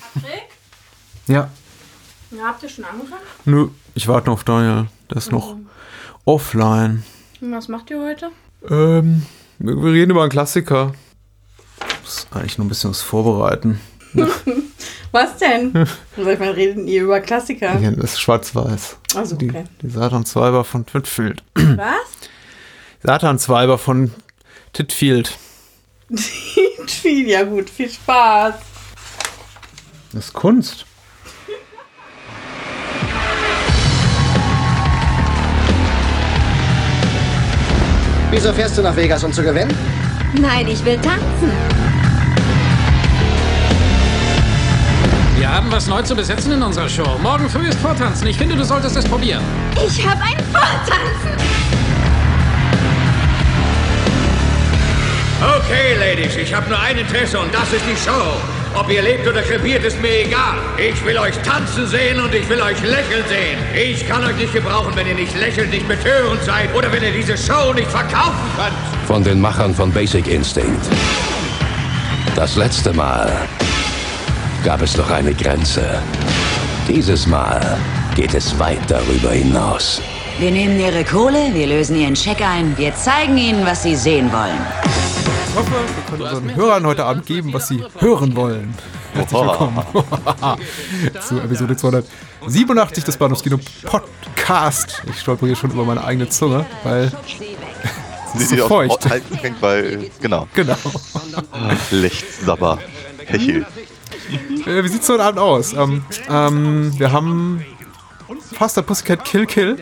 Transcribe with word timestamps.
Patrick? 0.00 0.48
Ja. 1.26 1.50
Ja, 2.30 2.44
habt 2.44 2.62
ihr 2.62 2.68
schon 2.68 2.84
angefangen? 2.84 3.22
Nö, 3.44 3.68
ich 3.94 4.08
warte 4.08 4.26
noch 4.28 4.34
auf 4.34 4.44
Daniel. 4.44 4.86
Der 5.10 5.18
ist 5.18 5.30
noch 5.32 5.56
offline. 6.24 7.04
Und 7.40 7.52
was 7.52 7.68
macht 7.68 7.90
ihr 7.90 8.00
heute? 8.00 8.30
Ähm, 8.68 9.26
wir 9.58 9.92
reden 9.92 10.12
über 10.12 10.22
einen 10.22 10.30
Klassiker. 10.30 10.92
Ich 11.80 12.02
muss 12.02 12.26
eigentlich 12.30 12.58
nur 12.58 12.66
ein 12.66 12.68
bisschen 12.68 12.90
was 12.90 13.02
vorbereiten. 13.02 13.80
Was 15.12 15.36
denn? 15.36 15.72
Sag 16.16 16.26
ich 16.34 16.38
mal, 16.38 16.52
reden 16.52 16.88
ihr 16.88 17.02
über 17.02 17.20
Klassiker? 17.20 17.78
Hier, 17.78 17.92
das 17.92 18.12
ist 18.14 18.20
schwarz-weiß. 18.20 18.96
Also, 19.14 19.36
Die, 19.36 19.50
okay. 19.50 19.64
die 19.82 19.90
Satansweiber 19.90 20.64
von 20.64 20.86
Titfield. 20.86 21.42
Was? 21.54 21.96
Satansweiber 23.02 23.76
von 23.76 24.10
Titfield. 24.72 25.36
Viel, 26.86 27.28
ja 27.28 27.42
gut, 27.42 27.68
viel 27.68 27.90
Spaß. 27.90 28.54
Das 30.12 30.26
ist 30.26 30.32
Kunst. 30.34 30.84
Wieso 38.30 38.52
fährst 38.52 38.76
du 38.76 38.82
nach 38.82 38.94
Vegas, 38.94 39.24
um 39.24 39.32
zu 39.32 39.42
gewinnen? 39.42 39.74
Nein, 40.34 40.68
ich 40.68 40.84
will 40.84 40.96
tanzen. 40.96 41.50
Wir 45.36 45.50
haben 45.50 45.72
was 45.72 45.86
neu 45.86 46.02
zu 46.02 46.14
besetzen 46.14 46.52
in 46.52 46.62
unserer 46.62 46.90
Show. 46.90 47.18
Morgen 47.22 47.48
früh 47.48 47.68
ist 47.68 47.78
Vortanzen. 47.78 48.26
Ich 48.26 48.36
finde, 48.36 48.54
du 48.54 48.64
solltest 48.64 48.96
es 48.96 49.06
probieren. 49.06 49.42
Ich 49.86 50.06
habe 50.06 50.20
ein 50.22 50.44
Vortanzen. 50.52 51.32
Okay, 55.40 55.96
Ladies, 55.98 56.36
ich 56.36 56.52
habe 56.52 56.68
nur 56.68 56.78
ein 56.78 56.98
Interesse 56.98 57.38
und 57.38 57.52
das 57.54 57.72
ist 57.72 57.84
die 57.90 57.96
Show. 57.96 58.61
Ob 58.74 58.90
ihr 58.90 59.02
lebt 59.02 59.26
oder 59.28 59.42
krepiert, 59.42 59.84
ist 59.84 60.00
mir 60.00 60.24
egal. 60.26 60.56
Ich 60.78 61.04
will 61.04 61.18
euch 61.18 61.36
tanzen 61.38 61.86
sehen 61.86 62.18
und 62.20 62.34
ich 62.34 62.48
will 62.48 62.60
euch 62.60 62.80
lächeln 62.82 63.24
sehen. 63.28 63.58
Ich 63.74 64.08
kann 64.08 64.24
euch 64.24 64.36
nicht 64.36 64.52
gebrauchen, 64.54 64.92
wenn 64.94 65.06
ihr 65.06 65.14
nicht 65.14 65.38
lächelnd, 65.38 65.70
nicht 65.70 65.86
betörend 65.86 66.42
seid 66.42 66.74
oder 66.74 66.90
wenn 66.90 67.02
ihr 67.02 67.12
diese 67.12 67.36
Show 67.36 67.72
nicht 67.74 67.90
verkaufen 67.90 68.32
könnt. 68.56 69.06
von 69.06 69.22
den 69.22 69.40
Machern 69.40 69.74
von 69.74 69.92
Basic 69.92 70.26
Instinct. 70.26 70.86
Das 72.34 72.56
letzte 72.56 72.92
Mal 72.94 73.30
gab 74.64 74.80
es 74.80 74.96
noch 74.96 75.10
eine 75.10 75.34
Grenze. 75.34 76.02
Dieses 76.88 77.26
Mal 77.26 77.78
geht 78.14 78.32
es 78.32 78.58
weit 78.58 78.80
darüber 78.88 79.32
hinaus. 79.32 80.00
Wir 80.38 80.50
nehmen 80.50 80.80
ihre 80.80 81.04
Kohle, 81.04 81.50
wir 81.52 81.66
lösen 81.66 81.96
ihren 81.96 82.16
Scheck 82.16 82.40
ein, 82.40 82.76
wir 82.78 82.94
zeigen 82.94 83.36
ihnen, 83.36 83.66
was 83.66 83.82
sie 83.82 83.94
sehen 83.94 84.32
wollen. 84.32 84.58
Ich 85.22 85.56
hoffe, 85.56 85.70
wir 85.70 86.04
können 86.08 86.22
unseren 86.22 86.54
Hörern 86.56 86.86
heute 86.86 87.04
Abend 87.04 87.26
geben, 87.26 87.52
was 87.52 87.68
sie 87.68 87.84
hören 88.00 88.34
wollen. 88.34 88.74
Herzlich 89.14 89.40
willkommen 89.40 89.84
zu 91.20 91.38
Episode 91.38 91.76
287 91.76 93.04
des 93.04 93.16
Bahnhofskino 93.16 93.58
Podcast. 93.84 95.02
Ich 95.08 95.20
stolpere 95.20 95.46
hier 95.48 95.56
schon 95.56 95.70
über 95.70 95.84
meine 95.84 96.02
eigene 96.02 96.28
Zunge, 96.28 96.66
weil 96.82 97.12
es 98.34 98.40
ist 98.40 98.50
so 98.50 98.66
feucht. 98.66 99.04
Fängt, 99.04 99.62
weil, 99.62 100.10
genau. 100.20 100.48
Genau. 100.54 100.76
Licht, 101.92 102.26
Sabber, 102.44 102.78
Hechel. 103.24 103.64
Äh, 104.66 104.82
Wie 104.82 104.88
sieht's 104.88 105.08
heute 105.08 105.22
Abend 105.22 105.38
aus? 105.38 105.72
Ähm, 105.72 106.04
ähm, 106.28 106.98
wir 106.98 107.12
haben 107.12 107.64
Faster 108.54 108.82
Pussycat 108.82 109.24
Kill 109.24 109.46
Kill. 109.46 109.78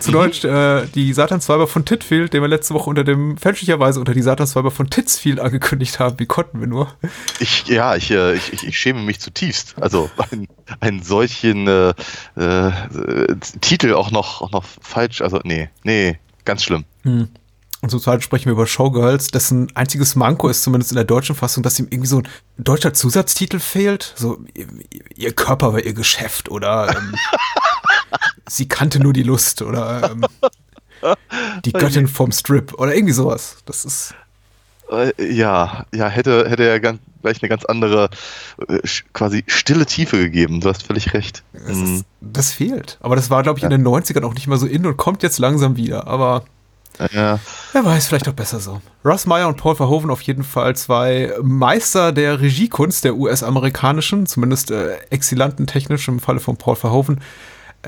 Zu 0.00 0.12
Deutsch 0.12 0.44
äh, 0.44 0.86
die 0.94 1.12
Satansweiber 1.12 1.66
von 1.66 1.84
Titfield, 1.84 2.32
den 2.32 2.42
wir 2.42 2.48
letzte 2.48 2.74
Woche 2.74 2.88
unter 2.88 3.04
dem, 3.04 3.36
fälschlicherweise 3.36 3.98
unter 3.98 4.14
die 4.14 4.22
Satansweiber 4.22 4.70
von 4.70 4.90
Titsfield 4.90 5.40
angekündigt 5.40 5.98
haben. 5.98 6.18
Wie 6.18 6.26
konnten 6.26 6.60
wir 6.60 6.66
nur? 6.66 6.94
Ich, 7.40 7.66
ja, 7.66 7.96
ich, 7.96 8.10
äh, 8.10 8.34
ich, 8.34 8.66
ich, 8.66 8.78
schäme 8.78 9.02
mich 9.02 9.20
zutiefst. 9.20 9.74
Also 9.80 10.10
einen, 10.30 10.48
einen 10.80 11.02
solchen 11.02 11.66
äh, 11.66 11.94
äh, 12.36 13.36
Titel 13.60 13.94
auch 13.94 14.10
noch, 14.10 14.42
auch 14.42 14.52
noch 14.52 14.64
falsch. 14.80 15.20
Also 15.20 15.40
nee, 15.44 15.68
nee, 15.82 16.18
ganz 16.44 16.62
schlimm. 16.62 16.84
Und 17.80 17.90
zum 17.90 18.00
Zweiten 18.00 18.22
sprechen 18.22 18.46
wir 18.46 18.52
über 18.52 18.66
Showgirls, 18.66 19.28
dessen 19.28 19.74
einziges 19.76 20.16
Manko 20.16 20.48
ist 20.48 20.62
zumindest 20.62 20.90
in 20.90 20.96
der 20.96 21.04
deutschen 21.04 21.36
Fassung, 21.36 21.62
dass 21.62 21.78
ihm 21.78 21.86
irgendwie 21.90 22.08
so 22.08 22.18
ein 22.18 22.28
deutscher 22.56 22.92
Zusatztitel 22.92 23.60
fehlt. 23.60 24.14
So, 24.16 24.38
ihr, 24.54 24.66
ihr 25.14 25.32
Körper 25.32 25.72
war 25.72 25.80
ihr 25.80 25.94
Geschäft 25.94 26.50
oder 26.50 26.88
ähm, 26.96 27.14
sie 28.48 28.68
kannte 28.68 29.00
nur 29.00 29.12
die 29.12 29.22
Lust 29.22 29.62
oder 29.62 30.10
ähm, 30.12 30.24
die 31.64 31.72
Göttin 31.72 32.08
vom 32.08 32.32
Strip 32.32 32.74
oder 32.74 32.94
irgendwie 32.94 33.12
sowas. 33.14 33.56
Das 33.66 33.84
ist, 33.84 34.14
Äh, 34.90 35.12
ja, 35.32 35.84
ja, 35.94 36.08
hätte, 36.08 36.48
hätte 36.48 36.66
er 36.66 36.80
ganz, 36.80 36.98
gleich 37.22 37.42
eine 37.42 37.48
ganz 37.50 37.64
andere, 37.66 38.08
äh, 38.68 38.78
quasi 39.12 39.44
stille 39.46 39.84
Tiefe 39.86 40.16
gegeben. 40.18 40.60
Du 40.60 40.68
hast 40.68 40.82
völlig 40.86 41.12
recht. 41.14 41.42
das, 41.52 41.76
Mhm. 41.76 41.96
ist, 41.96 42.04
das 42.20 42.52
fehlt. 42.52 42.96
Aber 43.00 43.14
das 43.16 43.28
war, 43.30 43.42
glaube 43.42 43.58
ich, 43.58 43.64
in 43.64 43.70
den 43.70 43.82
90ern 43.86 44.24
auch 44.24 44.34
nicht 44.34 44.46
mehr 44.46 44.56
so 44.58 44.66
in 44.66 44.86
und 44.86 44.96
kommt 44.96 45.22
jetzt 45.22 45.38
langsam 45.38 45.76
wieder. 45.76 46.06
Aber 46.06 46.44
Ja, 47.12 47.38
Wer 47.74 47.84
weiß, 47.84 48.08
vielleicht 48.08 48.28
auch 48.28 48.32
besser 48.32 48.58
so. 48.60 48.80
Russ 49.04 49.24
Meyer 49.26 49.46
und 49.46 49.56
Paul 49.58 49.76
Verhoeven 49.76 50.10
auf 50.10 50.22
jeden 50.22 50.42
Fall 50.42 50.74
zwei 50.74 51.32
Meister 51.42 52.10
der 52.10 52.40
Regiekunst 52.40 53.04
der 53.04 53.14
US-amerikanischen, 53.14 54.26
zumindest 54.26 54.70
äh, 54.72 54.96
exzellenten 55.10 55.66
technisch 55.68 56.08
im 56.08 56.18
Falle 56.18 56.40
von 56.40 56.56
Paul 56.56 56.74
Verhoeven, 56.76 57.20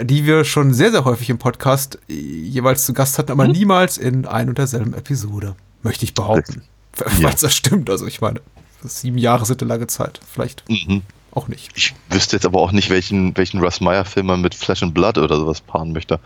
die 0.04 0.26
wir 0.26 0.44
schon 0.44 0.74
sehr, 0.74 0.90
sehr 0.90 1.04
häufig 1.04 1.30
im 1.30 1.38
Podcast 1.38 1.98
äh, 2.08 2.12
jeweils 2.14 2.84
zu 2.84 2.92
Gast 2.92 3.18
hatten, 3.18 3.32
aber 3.32 3.48
niemals 3.48 3.98
in 3.98 4.26
ein 4.26 4.48
und 4.48 4.58
derselben 4.58 4.94
Episode, 4.94 5.54
möchte 5.82 6.04
ich 6.04 6.14
behaupten. 6.14 6.62
Falls 6.92 7.40
das 7.40 7.54
stimmt, 7.54 7.88
also 7.88 8.06
ich 8.06 8.20
meine, 8.20 8.40
sieben 8.82 9.18
Jahre 9.18 9.46
sind 9.46 9.62
eine 9.62 9.68
lange 9.68 9.86
Zeit, 9.86 10.20
vielleicht 10.30 10.68
mhm. 10.68 11.02
auch 11.32 11.48
nicht. 11.48 11.70
Ich 11.74 11.94
wüsste 12.10 12.36
jetzt 12.36 12.46
aber 12.46 12.60
auch 12.60 12.72
nicht, 12.72 12.90
welchen, 12.90 13.36
welchen 13.36 13.60
Russ 13.60 13.80
Meyer-Film 13.80 14.26
man 14.26 14.40
mit 14.40 14.54
Flesh 14.54 14.82
and 14.82 14.94
Blood 14.94 15.18
oder 15.18 15.36
sowas 15.36 15.60
paaren 15.60 15.92
möchte. 15.92 16.18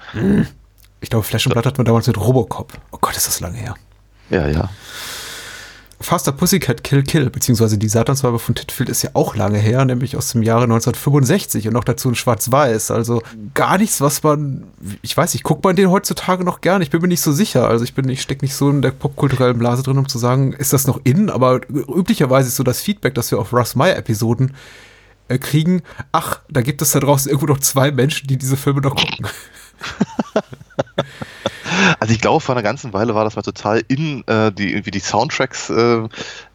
Ich 1.00 1.10
glaube, 1.10 1.24
Flash 1.24 1.46
and 1.46 1.54
Blood 1.54 1.66
hatten 1.66 1.78
wir 1.78 1.84
damals 1.84 2.06
mit 2.06 2.16
Robocop. 2.16 2.72
Oh 2.90 2.98
Gott, 3.00 3.16
ist 3.16 3.26
das 3.26 3.40
lange 3.40 3.58
her. 3.58 3.74
Ja, 4.30 4.48
ja. 4.48 4.70
Faster 6.04 6.32
Pussycat 6.32 6.84
Kill 6.84 7.02
Kill, 7.02 7.30
beziehungsweise 7.30 7.78
die 7.78 7.88
Satansweiber 7.88 8.38
von 8.38 8.54
Titfield 8.54 8.90
ist 8.90 9.02
ja 9.02 9.10
auch 9.14 9.36
lange 9.36 9.58
her, 9.58 9.86
nämlich 9.86 10.18
aus 10.18 10.32
dem 10.32 10.42
Jahre 10.42 10.64
1965 10.64 11.66
und 11.66 11.72
noch 11.72 11.82
dazu 11.82 12.10
in 12.10 12.14
Schwarz-Weiß. 12.14 12.90
Also 12.90 13.22
gar 13.54 13.78
nichts, 13.78 14.02
was 14.02 14.22
man, 14.22 14.64
ich 15.00 15.16
weiß 15.16 15.32
nicht, 15.32 15.44
guckt 15.44 15.64
man 15.64 15.76
den 15.76 15.90
heutzutage 15.90 16.44
noch 16.44 16.60
gern? 16.60 16.82
Ich 16.82 16.90
bin 16.90 17.00
mir 17.00 17.08
nicht 17.08 17.22
so 17.22 17.32
sicher. 17.32 17.68
Also 17.68 17.84
ich 17.84 17.94
bin, 17.94 18.06
ich 18.10 18.20
stecke 18.20 18.44
nicht 18.44 18.54
so 18.54 18.68
in 18.68 18.82
der 18.82 18.90
popkulturellen 18.90 19.58
Blase 19.58 19.82
drin, 19.82 19.96
um 19.96 20.06
zu 20.06 20.18
sagen, 20.18 20.52
ist 20.52 20.74
das 20.74 20.86
noch 20.86 21.00
in? 21.04 21.30
Aber 21.30 21.62
üblicherweise 21.70 22.48
ist 22.48 22.56
so 22.56 22.64
das 22.64 22.82
Feedback, 22.82 23.14
das 23.14 23.30
wir 23.30 23.38
auf 23.38 23.54
Russ 23.54 23.74
Meyer-Episoden 23.74 24.54
äh, 25.28 25.38
kriegen, 25.38 25.82
ach, 26.12 26.40
da 26.50 26.60
gibt 26.60 26.82
es 26.82 26.92
da 26.92 27.00
draußen 27.00 27.30
irgendwo 27.30 27.50
noch 27.50 27.60
zwei 27.60 27.90
Menschen, 27.90 28.26
die 28.26 28.36
diese 28.36 28.58
Filme 28.58 28.82
noch 28.82 28.94
gucken. 28.94 29.26
Also 32.00 32.12
ich 32.14 32.20
glaube, 32.20 32.40
vor 32.40 32.54
einer 32.54 32.62
ganzen 32.62 32.92
Weile 32.92 33.14
war 33.14 33.24
das 33.24 33.36
mal 33.36 33.42
total 33.42 33.82
in, 33.88 34.26
äh, 34.26 34.52
die 34.52 34.70
irgendwie 34.70 34.90
die 34.90 35.00
Soundtracks 35.00 35.70
äh, 35.70 36.08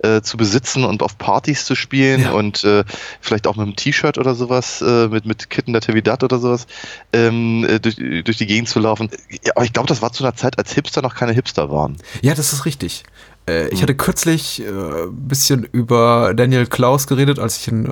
äh, 0.04 0.22
zu 0.22 0.38
besitzen 0.38 0.84
und 0.86 1.04
auf 1.04 1.18
Partys 1.18 1.66
zu 1.66 1.76
spielen 1.76 2.22
Ja. 2.22 2.32
und 2.32 2.64
äh, 2.64 2.84
vielleicht 3.22 3.48
auch 3.48 3.56
mit 3.56 3.66
einem 3.66 3.76
T-Shirt 3.76 4.18
oder 4.18 4.36
sowas, 4.36 4.82
äh, 4.82 5.08
mit, 5.08 5.26
mit 5.26 5.50
Kitten 5.50 5.74
der 5.74 5.82
Tevidad 5.82 6.24
oder 6.24 6.40
sowas, 6.40 6.68
ähm, 7.14 7.66
äh, 7.68 7.80
durch, 7.80 7.96
durch 7.96 8.38
die 8.38 8.48
Gegend 8.48 8.70
zu 8.70 8.80
laufen. 8.80 9.10
Ja, 9.44 9.54
aber 9.56 9.66
ich 9.66 9.74
glaube, 9.74 9.88
das 9.88 10.02
war 10.02 10.12
zu 10.12 10.24
einer 10.24 10.36
Zeit, 10.36 10.58
als 10.58 10.74
Hipster 10.74 11.02
noch 11.02 11.16
keine 11.16 11.34
Hipster 11.34 11.70
waren. 11.72 11.98
Ja, 12.22 12.34
das 12.36 12.54
ist 12.54 12.66
richtig. 12.66 13.04
Äh, 13.50 13.68
ich 13.70 13.82
hatte 13.82 13.96
kürzlich 13.96 14.62
äh, 14.62 14.68
ein 14.68 15.28
bisschen 15.28 15.64
über 15.72 16.34
Daniel 16.36 16.68
Klaus 16.68 17.08
geredet, 17.08 17.40
als 17.40 17.58
ich 17.58 17.70
einen 17.70 17.86
äh, 17.86 17.90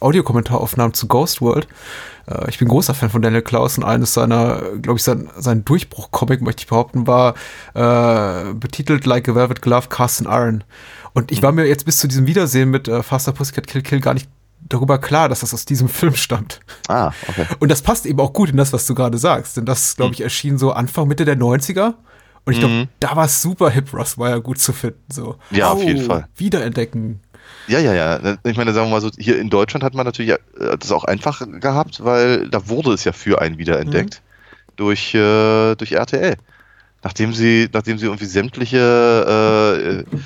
Audiokommentar 0.00 0.60
aufnahm 0.60 0.94
zu 0.94 1.08
Ghost 1.08 1.40
World. 1.40 1.66
Äh, 2.26 2.48
ich 2.48 2.58
bin 2.58 2.68
großer 2.68 2.94
Fan 2.94 3.10
von 3.10 3.22
Daniel 3.22 3.42
Klaus 3.42 3.78
und 3.78 3.84
eines 3.84 4.14
seiner, 4.14 4.62
glaube 4.82 4.98
ich, 4.98 5.02
sein, 5.02 5.30
sein 5.36 5.64
Durchbruch-Comic, 5.64 6.42
möchte 6.42 6.62
ich 6.62 6.68
behaupten, 6.68 7.06
war 7.06 7.34
äh, 7.74 8.52
betitelt 8.54 9.06
Like 9.06 9.28
a 9.28 9.34
Velvet 9.34 9.62
Glove, 9.62 9.88
Cast 9.88 10.20
in 10.20 10.26
Iron. 10.26 10.64
Und 11.12 11.32
ich 11.32 11.42
war 11.42 11.52
mir 11.52 11.66
jetzt 11.66 11.86
bis 11.86 11.98
zu 11.98 12.06
diesem 12.06 12.26
Wiedersehen 12.26 12.70
mit 12.70 12.86
äh, 12.88 13.02
Faster 13.02 13.32
Pussycat 13.32 13.66
Kill 13.66 13.82
Kill 13.82 14.00
gar 14.00 14.14
nicht 14.14 14.28
darüber 14.68 14.98
klar, 14.98 15.28
dass 15.28 15.40
das 15.40 15.54
aus 15.54 15.64
diesem 15.64 15.88
Film 15.90 16.14
stammt. 16.14 16.60
Ah, 16.88 17.12
okay. 17.28 17.46
Und 17.58 17.70
das 17.70 17.82
passt 17.82 18.06
eben 18.06 18.20
auch 18.20 18.32
gut 18.32 18.50
in 18.50 18.56
das, 18.56 18.72
was 18.72 18.86
du 18.86 18.94
gerade 18.94 19.18
sagst. 19.18 19.56
Denn 19.56 19.64
das, 19.64 19.96
glaube 19.96 20.14
ich, 20.14 20.20
erschien 20.20 20.58
so 20.58 20.72
Anfang, 20.72 21.08
Mitte 21.08 21.24
der 21.24 21.36
90er. 21.36 21.94
Und 22.44 22.52
ich 22.54 22.58
glaube, 22.58 22.88
da 23.00 23.16
war 23.16 23.26
es 23.26 23.42
super 23.42 23.70
hip, 23.70 23.92
Russ 23.92 24.16
Meyer 24.16 24.40
gut 24.40 24.58
zu 24.58 24.72
finden. 24.72 25.00
So, 25.12 25.36
Ja, 25.50 25.70
auf 25.70 25.82
jeden 25.82 26.04
Fall. 26.04 26.26
Wiederentdecken. 26.36 27.20
Ja, 27.68 27.78
ja, 27.78 27.94
ja. 27.94 28.36
Ich 28.44 28.56
meine, 28.56 28.72
sagen 28.72 28.88
wir 28.88 28.92
mal 28.92 29.00
so, 29.00 29.10
hier 29.18 29.38
in 29.38 29.50
Deutschland 29.50 29.84
hat 29.84 29.94
man 29.94 30.04
natürlich 30.06 30.32
äh, 30.32 30.38
das 30.78 30.90
auch 30.92 31.04
einfach 31.04 31.42
gehabt, 31.60 32.02
weil 32.04 32.48
da 32.48 32.68
wurde 32.68 32.92
es 32.92 33.04
ja 33.04 33.12
für 33.12 33.40
einen 33.40 33.58
wiederentdeckt 33.58 34.22
durch, 34.76 35.14
äh, 35.14 35.74
durch 35.76 35.92
RTL. 35.92 36.36
Nachdem 37.02 37.32
sie, 37.32 37.68
nachdem 37.72 37.98
sie 37.98 38.06
irgendwie 38.06 38.26
sämtliche 38.26 40.04
äh, 40.06 40.16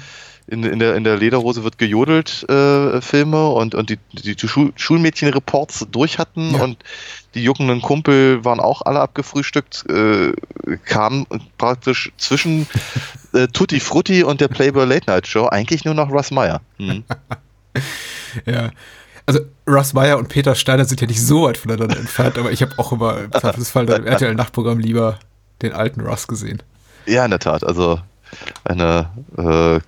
in, 0.46 0.62
in, 0.62 0.78
der, 0.78 0.94
in 0.94 1.04
der 1.04 1.16
Lederhose 1.16 1.64
wird 1.64 1.78
gejodelt 1.78 2.44
äh, 2.48 3.00
Filme 3.00 3.48
und, 3.48 3.74
und 3.74 3.90
die, 3.90 3.98
die, 4.12 4.36
Schul 4.46 4.72
Schulmädchen-Reports 4.76 5.86
durch 5.90 6.18
hatten 6.18 6.54
Ja. 6.54 6.62
und 6.62 6.78
die 7.34 7.42
juckenden 7.42 7.80
Kumpel 7.80 8.44
waren 8.44 8.60
auch 8.60 8.82
alle 8.82 9.00
abgefrühstückt, 9.00 9.84
äh, 9.88 10.32
kam 10.84 11.26
praktisch 11.58 12.12
zwischen 12.18 12.66
äh, 13.32 13.48
Tutti 13.48 13.80
Frutti 13.80 14.22
und 14.22 14.40
der 14.40 14.48
Playboy 14.48 14.84
Late 14.84 15.10
Night 15.10 15.26
Show 15.26 15.46
eigentlich 15.46 15.84
nur 15.84 15.94
noch 15.94 16.10
Russ 16.10 16.30
Meyer. 16.30 16.60
Mhm. 16.78 17.04
Ja. 18.46 18.70
Also 19.26 19.40
Russ 19.66 19.94
Meyer 19.94 20.18
und 20.18 20.28
Peter 20.28 20.54
Steiner 20.54 20.84
sind 20.84 21.00
ja 21.00 21.06
nicht 21.06 21.24
so 21.24 21.44
weit 21.44 21.56
voneinander 21.56 21.96
entfernt, 21.96 22.36
aber 22.36 22.52
ich 22.52 22.62
habe 22.62 22.72
auch 22.78 22.92
immer 22.92 23.20
im 23.20 23.32
Zweifelsfall 23.32 23.88
im 23.88 24.06
RTL-Nachtprogramm 24.06 24.78
lieber 24.78 25.18
den 25.62 25.72
alten 25.72 26.00
Russ 26.00 26.26
gesehen. 26.26 26.62
Ja, 27.06 27.24
in 27.24 27.30
der 27.30 27.40
Tat. 27.40 27.64
Also 27.64 28.00
eine 28.64 29.10
äh, 29.36 29.80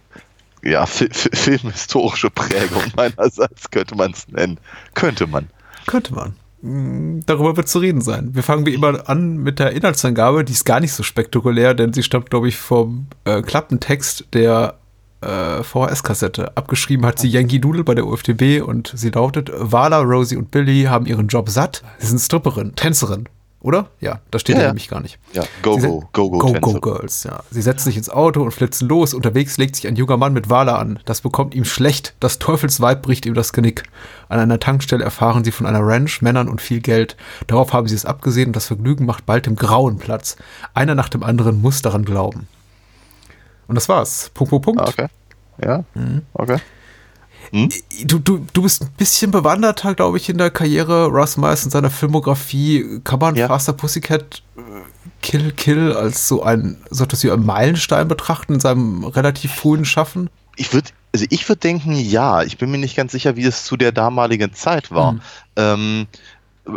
ja, 0.67 0.87
fi 0.87 1.09
fi 1.11 1.29
filmhistorische 1.33 2.31
Prägung 2.31 2.83
meinerseits 2.97 3.71
könnte 3.71 3.95
man 3.95 4.13
es 4.13 4.29
nennen. 4.29 4.59
Könnte 4.95 5.27
man. 5.27 5.49
Könnte 5.87 6.15
man. 6.15 6.35
Mm, 6.63 7.21
Darüber 7.27 7.57
wird 7.57 7.69
zu 7.69 7.79
reden 7.79 8.01
sein. 8.01 8.31
Wir 8.35 8.43
fangen 8.43 8.67
wie 8.67 8.75
immer 8.75 9.09
an 9.09 9.37
mit 9.39 9.59
der 9.59 9.73
Inhaltsangabe, 9.73 10.45
die 10.45 10.53
ist 10.53 10.65
gar 10.65 10.81
nicht 10.81 10.93
so 10.93 11.03
spektakulär, 11.03 11.75
denn 11.75 11.93
sie 11.93 12.03
stammt, 12.03 12.31
glaube 12.31 12.49
ich, 12.49 12.57
vom 12.57 13.07
äh, 13.25 13.43
Klappentext 13.43 14.27
der 14.33 14.75
äh, 15.21 15.63
VHS-Kassette. 15.63 16.57
Abgeschrieben 16.57 17.07
hat 17.07 17.19
sie 17.19 17.29
Yankee 17.29 17.59
Doodle 17.59 17.85
bei 17.85 17.95
der 17.95 18.07
UFDB 18.07 18.61
und 18.61 18.93
sie 18.95 19.11
lautet: 19.11 19.51
Vala, 19.55 20.01
Rosie 20.01 20.37
und 20.37 20.51
Billy 20.51 20.85
haben 20.85 21.07
ihren 21.07 21.29
Job 21.29 21.49
satt. 21.49 21.83
Sie 21.99 22.07
sind 22.09 22.19
Stripperin, 22.19 22.75
Tänzerin. 22.75 23.29
Oder? 23.61 23.88
Ja, 24.00 24.20
da 24.31 24.38
steht 24.38 24.55
Ja, 24.56 24.61
ja, 24.61 24.67
ja. 24.67 24.70
nämlich 24.73 24.88
gar 24.88 25.00
nicht. 25.00 25.19
Ja, 25.32 25.43
Go, 25.62 25.76
Go, 25.79 26.08
Go, 26.12 26.29
Go, 26.31 26.53
Go, 26.53 26.73
Go. 26.75 26.81
Girls, 26.81 27.25
ja. 27.25 27.41
Sie 27.50 27.62
setzen 27.62 27.85
sich 27.87 27.97
ins 27.97 28.08
Auto 28.11 28.43
und 28.43 28.53
flitzen 28.53 28.87
los. 28.88 29.12
Unterwegs 29.12 29.56
legt 29.58 29.75
sich 29.75 29.88
ein 29.88 29.97
junger 29.97 30.17
Mann 30.17 30.35
mit 30.35 30.49
Wala 30.50 30.76
an. 30.79 31.00
Das 31.05 31.20
bekommt 31.23 31.55
ihm 31.55 31.64
schlecht. 31.64 32.14
Das 32.20 32.38
Teufelsweib 32.38 33.03
bricht 33.03 33.26
ihm 33.26 33.35
das 33.35 33.53
Genick. 33.53 33.82
An 34.29 34.38
einer 34.38 34.61
Tankstelle 34.61 35.03
erfahren 35.03 35.43
sie 35.43 35.50
von 35.53 35.67
einer 35.67 35.81
Ranch, 35.81 36.23
Männern 36.23 36.49
und 36.49 36.61
viel 36.61 36.81
Geld. 36.81 37.17
Darauf 37.49 37.73
haben 37.73 37.88
sie 37.88 37.94
es 37.97 38.05
abgesehen 38.05 38.49
und 38.49 38.56
das 38.56 38.67
Vergnügen 38.67 39.05
macht 39.06 39.26
bald 39.26 39.47
dem 39.47 39.56
Grauen 39.56 39.99
Platz. 39.99 40.37
Einer 40.75 40.94
nach 40.94 41.08
dem 41.08 41.25
anderen 41.25 41.61
muss 41.61 41.82
daran 41.82 42.05
glauben. 42.05 42.47
Und 43.69 43.75
das 43.75 43.88
war's. 43.88 44.31
Punkt, 44.35 44.50
Punkt, 44.50 44.64
Punkt. 44.64 44.81
Ah, 44.81 44.88
Okay. 44.88 45.06
Ja, 45.64 45.85
Mhm. 45.94 46.23
okay. 46.35 46.58
Du, 48.04 48.19
du, 48.19 48.46
du 48.52 48.62
bist 48.62 48.82
ein 48.82 48.90
bisschen 48.96 49.31
bewanderter, 49.31 49.94
glaube 49.94 50.16
ich, 50.16 50.28
in 50.28 50.38
der 50.38 50.50
Karriere 50.50 51.06
Russ 51.06 51.37
Myers 51.37 51.64
und 51.64 51.70
seiner 51.70 51.90
Filmografie. 51.90 53.00
Kann 53.04 53.19
man 53.19 53.34
Ja. 53.34 53.48
Faster 53.48 53.72
Pussycat 53.72 54.43
äh, 54.56 54.60
Kill 55.22 55.52
Kill 55.52 55.93
als 55.93 56.28
so 56.28 56.43
ein, 56.43 56.78
so 56.90 57.04
etwas 57.04 57.22
wie 57.25 57.31
einen 57.31 57.46
Meilenstein 57.46 58.08
betrachten 58.08 58.54
in 58.54 58.60
seinem 58.60 59.04
relativ 59.04 59.52
frühen 59.54 59.84
Schaffen? 59.84 60.31
Ich 60.56 60.72
würde 60.72 60.90
also 61.12 61.25
ich 61.31 61.48
würde 61.48 61.60
denken, 61.60 61.94
ja. 61.94 62.43
Ich 62.43 62.58
bin 62.58 62.70
mir 62.70 62.76
nicht 62.76 62.94
ganz 62.94 63.12
sicher, 63.12 63.37
wie 63.37 63.44
es 63.44 63.64
zu 63.64 63.78
der 63.78 63.90
damaligen 63.90 64.52
Zeit 64.52 64.90
war. 64.90 65.12
Mhm. 65.12 65.20
Ähm, 65.56 66.06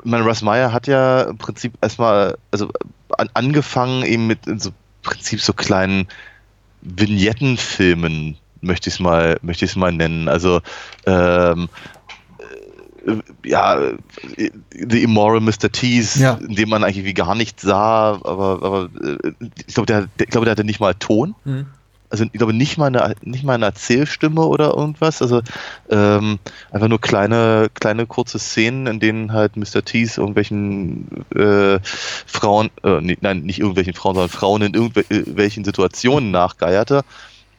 mein 0.04 0.22
Russ 0.22 0.42
Meyer 0.42 0.72
hat 0.72 0.88
ja 0.88 1.24
im 1.24 1.38
Prinzip 1.38 1.74
erstmal, 1.82 2.38
also 2.52 2.70
an, 3.18 3.30
angefangen 3.34 4.04
eben 4.04 4.28
mit 4.28 4.40
so 4.46 4.70
im 4.70 4.76
Prinzip 5.02 5.42
so 5.42 5.52
kleinen 5.52 6.08
Vignettenfilmen, 6.82 8.38
möchte 8.62 8.90
ich 8.90 8.96
es 8.96 9.00
mal, 9.00 9.38
möchte 9.42 9.66
ich 9.66 9.72
es 9.72 9.78
mal 9.78 9.92
nennen. 9.92 10.28
Also 10.28 10.62
ähm, 11.06 11.70
äh, 13.06 13.48
ja, 13.48 13.80
äh, 13.80 13.98
The 14.72 15.04
Immoral 15.04 15.42
Mr. 15.42 15.72
Tease, 15.72 16.20
Ja. 16.20 16.34
in 16.48 16.56
dem 16.56 16.70
man 16.70 16.84
eigentlich 16.84 17.06
wie 17.06 17.14
gar 17.14 17.36
nichts 17.36 17.64
sah, 17.64 18.14
aber, 18.24 18.60
aber 18.62 18.90
äh, 19.04 19.34
ich 19.68 19.74
glaube, 19.74 19.88
der, 19.88 20.02
der, 20.18 20.28
ich 20.28 20.32
glaube, 20.32 20.46
der 20.46 20.52
hatte 20.52 20.64
nicht 20.64 20.80
mal 20.80 20.94
Ton 20.96 21.36
also 22.10 22.24
ich 22.24 22.34
glaube 22.34 22.54
nicht 22.54 22.78
mal 22.78 22.88
eine, 22.88 23.14
nicht 23.22 23.44
mal 23.44 23.54
eine 23.54 23.66
Erzählstimme 23.66 24.42
oder 24.42 24.74
irgendwas. 24.76 25.22
Also 25.22 25.42
ähm, 25.90 26.40
einfach 26.72 26.88
nur 26.88 27.00
kleine, 27.00 27.70
kleine 27.74 28.08
kurze 28.08 28.40
Szenen, 28.40 28.88
in 28.88 29.00
denen 29.00 29.32
halt 29.32 29.56
Mr. 29.56 29.84
Tease 29.86 30.20
irgendwelchen 30.20 31.08
äh, 31.36 31.80
Frauen, 32.26 32.72
äh, 32.84 33.00
nee, 33.02 33.18
nein, 33.22 33.42
nicht 33.42 33.60
irgendwelchen 33.60 33.94
Frauen, 33.94 34.16
sondern 34.16 34.30
Frauen 34.30 34.62
in 34.64 34.74
irgendwelchen 34.74 35.64
Situationen 35.64 36.32
nachgeierte. 36.32 37.04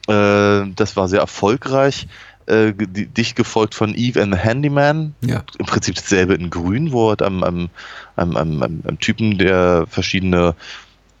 Äh, 0.07 0.71
das 0.75 0.95
war 0.95 1.07
sehr 1.07 1.21
erfolgreich. 1.21 2.07
Äh, 2.47 2.73
die, 2.73 3.05
dicht 3.05 3.35
gefolgt 3.35 3.75
von 3.75 3.93
Eve 3.95 4.21
and 4.21 4.33
the 4.33 4.39
Handyman. 4.39 5.15
Ja. 5.21 5.43
Im 5.57 5.65
Prinzip 5.65 5.95
dasselbe 5.95 6.33
in 6.33 6.49
Grün, 6.49 6.91
wo 6.91 7.09
halt 7.09 7.21
am, 7.21 7.43
am, 7.43 7.69
am, 8.15 8.35
am, 8.35 8.61
am, 8.61 8.99
Typen, 8.99 9.37
der 9.37 9.85
verschiedene 9.87 10.55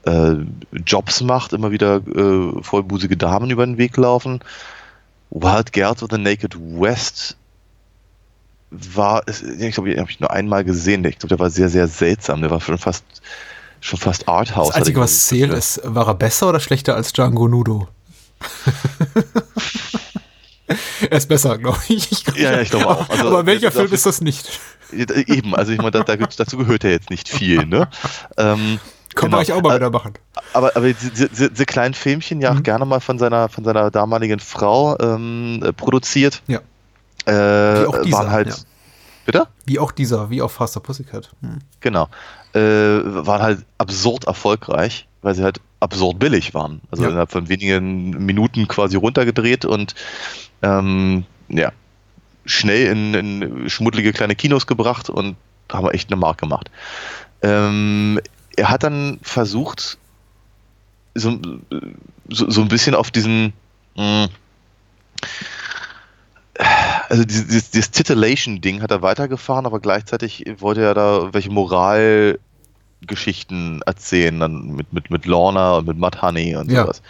äh, 0.05 0.33
Jobs 0.85 1.21
macht, 1.21 1.53
immer 1.53 1.71
wieder 1.71 2.01
äh, 2.07 2.63
vollbusige 2.63 3.17
Damen 3.17 3.49
über 3.49 3.65
den 3.65 3.77
Weg 3.77 3.97
laufen. 3.97 4.41
Wild 5.29 5.71
Girls 5.73 6.03
of 6.03 6.09
the 6.11 6.17
Naked 6.17 6.57
West 6.57 7.37
war, 8.71 9.23
ich 9.27 9.73
glaube, 9.73 9.89
den 9.89 9.99
habe 9.99 10.09
ich 10.09 10.19
nur 10.19 10.31
einmal 10.31 10.63
gesehen. 10.63 11.03
Ich 11.05 11.19
glaube, 11.19 11.29
der 11.29 11.39
war 11.39 11.49
sehr, 11.49 11.69
sehr 11.69 11.87
seltsam. 11.87 12.41
Der 12.41 12.49
war 12.49 12.61
schon 12.61 12.77
fast, 12.77 13.03
schon 13.79 13.99
fast 13.99 14.27
Arthouse. 14.27 14.69
Das 14.69 14.77
Einzige, 14.77 14.99
was 14.99 15.27
zählt, 15.27 15.53
ist, 15.53 15.81
war 15.83 16.07
er 16.07 16.15
besser 16.15 16.49
oder 16.49 16.59
schlechter 16.59 16.95
als 16.95 17.13
Django 17.13 17.47
Nudo? 17.47 17.87
Er 21.09 21.17
ist 21.17 21.27
besser, 21.27 21.57
glaube 21.57 21.79
ich. 21.87 22.11
ich. 22.11 22.23
Ja, 22.37 22.53
ja, 22.53 22.61
ich 22.61 22.69
glaube 22.69 22.87
auch. 22.87 23.09
Also, 23.09 23.27
Aber 23.27 23.45
welcher 23.45 23.71
Film 23.71 23.91
ist 23.91 24.05
das 24.05 24.21
nicht? 24.21 24.59
Eben, 24.91 25.55
also 25.55 25.71
ich 25.71 25.77
meine, 25.77 25.91
da, 25.91 26.03
da, 26.03 26.15
dazu 26.15 26.57
gehört 26.57 26.83
ja 26.83 26.89
jetzt 26.89 27.09
nicht 27.09 27.29
viel, 27.29 27.65
ne? 27.65 27.87
Ähm, 28.37 28.79
Können 29.15 29.31
genau. 29.31 29.31
wir 29.31 29.37
eigentlich 29.37 29.53
auch 29.53 29.61
mal 29.61 29.73
Äh, 29.73 29.75
wieder 29.77 29.89
machen. 29.89 30.13
Aber, 30.53 30.75
aber 30.75 30.91
diese, 30.93 31.11
diese, 31.29 31.49
diese 31.49 31.65
kleinen 31.65 31.93
Filmchen 31.93 32.41
ja 32.41 32.53
auch 32.53 32.63
gerne 32.63 32.85
mal 32.85 32.99
von 32.99 33.17
seiner, 33.19 33.49
von 33.49 33.63
seiner 33.63 33.89
damaligen 33.91 34.39
Frau 34.39 34.97
ähm, 34.99 35.61
äh, 35.63 35.73
produziert. 35.73 36.41
Ja. 36.47 36.59
Äh, 37.25 37.83
Wie 37.83 37.85
auch 37.87 38.01
dieser, 38.01 38.17
waren 38.17 38.31
halt. 38.31 38.47
ja. 38.49 38.55
Bitte? 39.25 39.47
Wie 39.65 39.79
auch 39.79 39.91
dieser, 39.91 40.29
wie 40.29 40.41
auch 40.41 40.49
Faster 40.51 40.79
Pussycat. 40.79 41.29
Hm. 41.41 41.59
Genau. 41.79 42.07
Äh, 42.53 42.59
waren 42.59 43.41
halt 43.41 43.65
absurd 43.77 44.25
erfolgreich, 44.25 45.07
weil 45.21 45.35
sie 45.35 45.43
halt 45.43 45.61
absurd 45.79 46.19
billig 46.19 46.53
waren. 46.53 46.81
Also 46.91 47.03
Ja. 47.03 47.09
innerhalb 47.09 47.31
von 47.31 47.49
wenigen 47.49 48.11
Minuten 48.25 48.67
quasi 48.67 48.97
runtergedreht 48.97 49.65
und 49.65 49.95
ähm, 50.61 51.25
ja, 51.49 51.71
schnell 52.45 52.91
in, 52.91 53.13
in 53.13 53.69
schmuddelige 53.69 54.13
kleine 54.13 54.35
Kinos 54.35 54.67
gebracht 54.67 55.09
und 55.09 55.35
haben 55.71 55.89
echt 55.89 56.11
eine 56.11 56.19
Mark 56.19 56.37
gemacht. 56.37 56.69
Ähm, 57.41 58.19
er 58.55 58.69
hat 58.69 58.83
dann 58.83 59.19
versucht, 59.21 59.97
so, 61.15 61.39
so, 62.29 62.49
so 62.49 62.61
ein 62.61 62.67
bisschen 62.67 62.95
auf 62.95 63.11
diesen 63.11 63.53
mh, 63.95 64.29
also 67.09 67.23
dieses, 67.23 67.71
dieses, 67.71 67.91
Titillation-Ding 67.91 68.81
hat 68.81 68.91
er 68.91 69.01
weitergefahren, 69.01 69.65
aber 69.65 69.79
gleichzeitig 69.79 70.45
wollte 70.59 70.81
er 70.81 70.93
da 70.93 71.33
welche 71.33 71.49
Moralgeschichten 73.01 73.81
erzählen, 73.85 74.39
dann 74.39 74.75
mit, 74.75 74.93
mit, 74.93 75.09
mit 75.09 75.25
Lorna 75.25 75.77
und 75.77 75.87
mit 75.87 75.97
Mud 75.97 76.21
Honey 76.21 76.55
und 76.55 76.71
Ja. 76.71 76.83
sowas. 76.83 77.01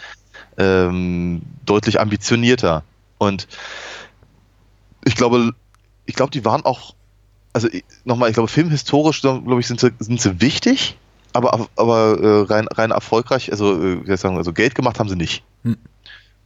Ähm, 0.56 1.42
deutlich 1.64 2.00
ambitionierter. 2.00 2.82
Und 3.18 3.46
ich 5.04 5.14
glaube, 5.14 5.52
ich 6.06 6.14
glaube, 6.14 6.30
die 6.30 6.44
waren 6.44 6.64
auch, 6.64 6.94
also 7.52 7.68
nochmal, 8.04 8.30
ich 8.30 8.34
glaube, 8.34 8.48
filmhistorisch, 8.48 9.20
glaube 9.20 9.60
ich, 9.60 9.66
sind 9.66 9.80
sie, 9.80 9.92
sind 9.98 10.20
sie 10.20 10.40
wichtig, 10.40 10.96
aber, 11.32 11.68
aber 11.76 12.18
äh, 12.20 12.52
rein, 12.52 12.68
rein 12.68 12.90
erfolgreich, 12.90 13.50
also, 13.50 13.80
äh, 13.82 14.06
wie 14.06 14.16
sagen, 14.16 14.36
also 14.36 14.52
Geld 14.52 14.74
gemacht 14.74 14.98
haben 14.98 15.08
sie 15.08 15.16
nicht. 15.16 15.42
Hm. 15.64 15.76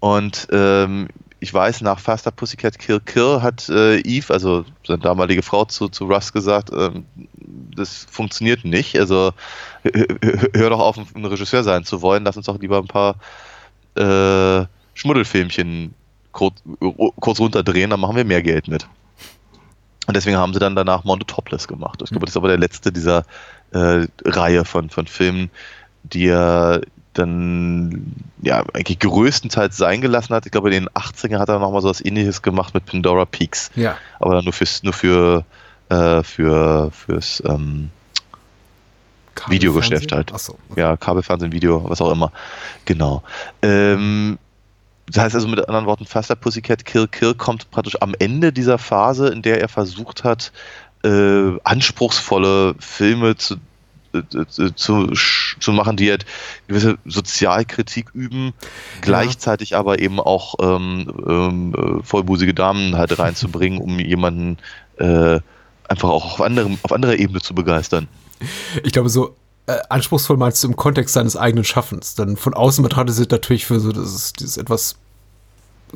Und 0.01 0.49
ähm, 0.53 1.09
ich 1.41 1.53
weiß, 1.53 1.81
nach 1.83 1.99
Faster 1.99 2.31
Pussycat 2.31 2.79
Kill 2.79 3.01
Kill 3.01 3.43
hat 3.43 3.69
äh, 3.69 3.99
Eve, 4.01 4.33
also 4.33 4.65
seine 4.87 5.01
damalige 5.01 5.43
Frau, 5.43 5.65
zu, 5.65 5.89
zu 5.89 6.05
Russ 6.05 6.33
gesagt, 6.33 6.71
ähm, 6.73 7.07
das 7.77 8.07
funktioniert 8.11 8.65
nicht. 8.65 8.99
Also 8.99 9.33
hör, 9.85 10.71
doch 10.71 10.81
auf, 10.81 10.99
ein 10.99 11.25
Regisseur 11.25 11.63
sein 11.63 11.85
zu 11.85 12.03
wollen. 12.03 12.25
Lass 12.25 12.37
uns 12.37 12.47
doch 12.47 12.59
lieber 12.59 12.79
ein 12.79 12.89
paar 12.89 13.17
äh, 13.97 14.67
Schmuddelfilmchen 14.95 15.95
kurz, 16.33 16.63
kurz 17.21 17.41
runterdrehen, 17.41 17.91
dann 17.91 18.01
machen 18.01 18.17
wir 18.17 18.25
mehr 18.25 18.43
Geld 18.43 18.69
mit. 18.69 18.87
Und 20.07 20.15
deswegen 20.15 20.37
haben 20.37 20.53
sie 20.53 20.61
dann 20.61 20.77
danach 20.77 21.05
Mondo 21.05 21.25
Topless 21.25 21.67
gemacht. 21.67 22.01
Ich 22.03 22.11
glaube, 22.11 22.27
das 22.27 22.33
ist 22.33 22.37
aber 22.37 22.49
der 22.49 22.59
letzte 22.59 22.93
dieser 22.93 23.25
äh, 23.73 24.07
Reihe 24.25 24.65
von, 24.65 24.91
von 24.91 25.07
Filmen, 25.07 25.51
die 26.05 26.29
er 26.29 26.83
dann 27.15 28.15
ja 28.43 28.63
eigentlich 28.75 28.99
größtenteils 28.99 29.77
sein 29.77 30.01
gelassen 30.01 30.35
hat. 30.35 30.45
Ich 30.47 30.53
glaube, 30.53 30.69
in 30.73 30.85
den 30.85 30.89
80er 30.91 31.39
hat 31.39 31.49
er 31.49 31.59
nochmal 31.59 31.81
so 31.81 31.89
was 31.89 32.05
ähnliches 32.05 32.43
gemacht 32.43 32.75
mit 32.75 32.85
Pandora 32.85 33.25
Peaks. 33.25 33.71
Ja. 33.75 33.97
Aber 34.21 34.35
dann 34.35 34.45
nur 34.45 34.53
fürs, 34.53 34.83
nur 34.83 34.93
für, 34.93 35.45
äh, 35.89 36.23
für 36.23 36.91
fürs 36.91 37.43
ähm, 37.47 37.91
Videogeschäft 39.49 40.13
halt. 40.13 40.33
Achso. 40.33 40.59
Ja, 40.77 40.97
Kabelfernsehen, 40.97 41.53
Video, 41.53 41.89
was 41.89 42.01
auch 42.01 42.11
immer. 42.11 42.33
Genau. 42.85 43.23
Ähm, 43.63 44.39
das 45.09 45.25
heißt 45.25 45.35
also 45.35 45.49
mit 45.49 45.67
anderen 45.69 45.87
Worten, 45.87 46.05
Faster 46.05 46.35
Pussycat 46.35 46.85
Kill 46.85 47.07
Kill 47.07 47.35
kommt 47.35 47.71
praktisch 47.71 48.01
am 48.01 48.15
Ende 48.19 48.53
dieser 48.53 48.79
Phase, 48.79 49.29
in 49.29 49.43
der 49.43 49.61
er 49.61 49.69
versucht 49.69 50.25
hat, 50.25 50.53
äh, 51.05 51.59
anspruchsvolle 51.63 52.75
Filme 52.81 53.37
zu, 53.37 53.57
äh, 54.13 54.19
äh, 54.19 54.75
zu, 54.75 55.13
zu 55.13 55.73
machen, 55.73 55.97
die 55.97 56.11
halt 56.11 56.27
gewisse 56.67 56.99
Sozialkritik 57.05 58.11
üben, 58.15 58.53
gleichzeitig 59.01 59.77
aber 59.77 60.01
eben 60.01 60.19
auch 60.19 60.55
ähm, 60.61 61.13
ähm, 61.29 61.75
äh, 61.75 62.03
vollbusige 62.03 62.55
Damen 62.55 62.97
halt 62.97 63.17
reinzubringen, 63.17 63.81
um 63.81 64.01
jemanden 64.01 64.59
äh, 64.97 65.39
einfach 65.89 66.09
auch 66.09 66.35
auf, 66.35 66.41
anderem, 66.41 66.79
auf 66.83 66.93
anderer 66.93 67.19
Ebene 67.19 67.41
zu 67.41 67.55
begeistern. 67.55 68.09
Ich 68.83 68.93
glaube, 68.93 69.09
so 69.09 69.35
äh, 69.67 69.79
anspruchsvoll 69.89 70.37
meinst 70.37 70.63
du 70.63 70.69
im 70.69 70.77
Kontext 70.77 71.15
seines 71.15 71.37
eigenen 71.37 71.65
Schaffens. 71.65 72.15
Dann 72.15 72.37
von 72.37 72.55
außen 72.55 72.83
betrachtet 72.83 73.15
sind 73.15 73.33
natürlich 73.33 73.67
für 73.67 73.81
so 73.81 73.93
das, 73.93 74.33
dieses 74.33 74.57
etwas 74.57 74.97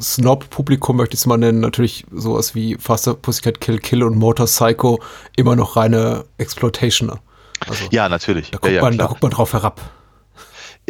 Snob-Publikum, 0.00 0.97
möchte 0.97 1.14
ich 1.14 1.20
es 1.20 1.26
mal 1.26 1.37
nennen, 1.37 1.61
natürlich 1.61 2.06
sowas 2.12 2.54
wie 2.54 2.76
Faster 2.76 3.14
Pussycat 3.14 3.61
Kill 3.61 3.78
Kill 3.78 4.02
und 4.02 4.16
Motor 4.16 4.47
Psycho 4.47 5.00
immer 5.37 5.56
noch 5.56 5.76
reine 5.76 6.25
Exploitationer. 6.38 7.18
Also, 7.66 7.85
Ja, 7.90 8.09
natürlich. 8.09 8.50
da, 8.50 8.59
guckt 8.59 8.73
ja, 8.73 8.76
ja, 8.76 8.82
man, 8.82 8.97
da 8.97 9.06
guckt 9.06 9.23
man 9.23 9.32
drauf 9.32 9.52
herab. 9.52 9.80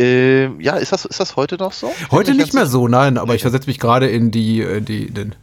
Ähm, 0.00 0.60
ja, 0.60 0.76
ist 0.76 0.92
das, 0.92 1.04
ist 1.04 1.20
das 1.20 1.36
heute 1.36 1.56
noch 1.56 1.72
so? 1.72 1.92
Heute 2.10 2.34
nicht 2.34 2.54
mehr 2.54 2.66
so, 2.66 2.88
nein, 2.88 3.18
aber 3.18 3.34
ich 3.34 3.42
versetze 3.42 3.66
mich 3.66 3.78
gerade 3.78 4.08
in 4.08 4.30
die, 4.30 4.60
in 4.62 4.84
die, 4.84 5.04
in 5.04 5.14
den, 5.14 5.34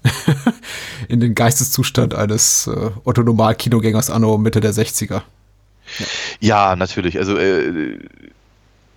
in 1.09 1.19
den 1.19 1.35
Geisteszustand 1.35 2.15
eines 2.15 2.67
äh, 2.67 2.89
Otto-Normal-Kinogängers 3.03 4.09
anno 4.09 4.37
Mitte 4.37 4.59
der 4.59 4.73
60er. 4.73 5.21
Ja, 6.39 6.75
natürlich. 6.75 7.17
Also, 7.19 7.37
äh, 7.37 7.99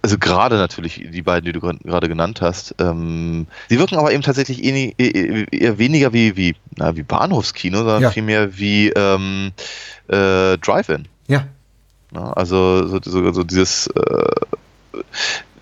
also 0.02 0.17
gerade 0.19 0.57
natürlich 0.57 0.95
die 1.12 1.23
beiden, 1.23 1.45
die 1.45 1.52
du 1.52 1.61
gerade 1.61 2.09
genannt 2.09 2.40
hast. 2.40 2.75
Ähm, 2.79 3.47
die 3.69 3.79
wirken 3.79 3.97
aber 3.97 4.12
eben 4.12 4.23
tatsächlich 4.23 4.64
eh 4.64 4.73
nie- 4.73 4.95
eh- 4.99 5.45
eher 5.50 5.76
weniger 5.79 6.14
wie, 6.14 6.37
wie, 6.38 6.57
na, 6.76 6.97
wie 6.97 7.02
Bahnhofskino, 7.02 7.79
sondern 7.79 8.02
Ja. 8.02 8.11
vielmehr 8.11 8.57
wie 8.59 8.88
ähm, 8.88 9.52
äh, 10.09 10.57
Drive-In. 10.57 11.07
Ja. 11.29 11.47
Ja, 12.14 12.33
also 12.33 12.87
so, 12.88 12.99
so, 13.05 13.33
so 13.33 13.45
dieses 13.45 13.87
äh, 13.88 15.02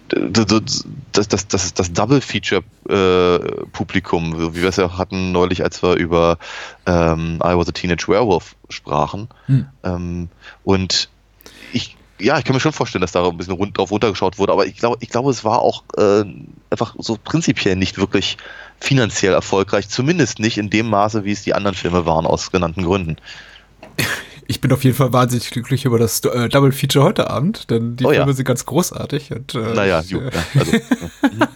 das, 0.09 0.87
das, 1.13 1.49
das, 1.49 1.75
das 1.75 1.93
Double-Feature-Publikum, 1.93 4.39
so 4.39 4.55
wie 4.55 4.63
wir 4.63 4.71
es 4.71 4.77
ja 4.77 4.87
auch 4.87 4.97
hatten 4.99 5.33
neulich, 5.33 5.63
als 5.63 5.83
wir 5.83 5.95
über 5.95 6.39
ähm, 6.87 7.41
I 7.45 7.57
Was 7.57 7.69
a 7.69 7.73
Teenage 7.73 8.09
Werewolf 8.09 8.55
sprachen. 8.69 9.29
Hm. 9.47 9.67
Ähm, 9.85 10.29
und 10.65 11.09
ich, 11.73 11.97
ja, 12.19 12.39
ich 12.39 12.45
kann 12.45 12.55
mir 12.55 12.61
schon 12.61 12.73
vorstellen, 12.73 13.03
dass 13.03 13.13
da 13.13 13.27
ein 13.27 13.37
bisschen 13.37 13.55
rund, 13.55 13.77
drauf 13.77 13.91
runtergeschaut 13.91 14.39
wurde, 14.39 14.53
aber 14.53 14.67
ich 14.67 14.77
glaube, 14.77 14.97
ich 15.01 15.11
glaube, 15.11 15.31
es 15.31 15.45
war 15.45 15.61
auch 15.61 15.85
äh, 15.97 16.25
einfach 16.71 16.95
so 16.99 17.19
prinzipiell 17.23 17.77
nicht 17.77 17.99
wirklich 17.99 18.39
finanziell 18.81 19.33
erfolgreich, 19.33 19.89
zumindest 19.89 20.39
nicht 20.39 20.59
in 20.59 20.71
dem 20.71 20.89
Maße, 20.89 21.25
wie 21.25 21.33
es 21.33 21.43
die 21.43 21.55
anderen 21.55 21.77
Filme 21.77 22.07
waren, 22.07 22.27
aus 22.27 22.51
genannten 22.51 22.85
Gründen. 22.85 23.17
Ich 24.51 24.63
bin 24.63 24.73
auf 24.73 24.83
jeden 24.83 24.97
Fall 24.97 25.13
wahnsinnig 25.13 25.51
glücklich 25.51 25.85
über 25.85 25.99
das 25.99 26.21
äh, 26.21 26.49
Double 26.49 26.73
Feature 26.73 27.05
heute 27.05 27.29
Abend, 27.29 27.69
denn 27.71 27.97
die 27.97 28.07
Oh 28.07 28.11
ja. 28.13 28.21
Filme 28.21 28.33
sind 28.33 28.47
ganz 28.47 28.65
großartig. 28.65 29.31
Und, 29.31 29.55
äh, 29.55 29.59
Naja, 29.75 30.01
ich, 30.01 30.09
ju, 30.11 30.21
äh, 30.21 30.31
ja, 30.33 30.43
also, 30.59 30.73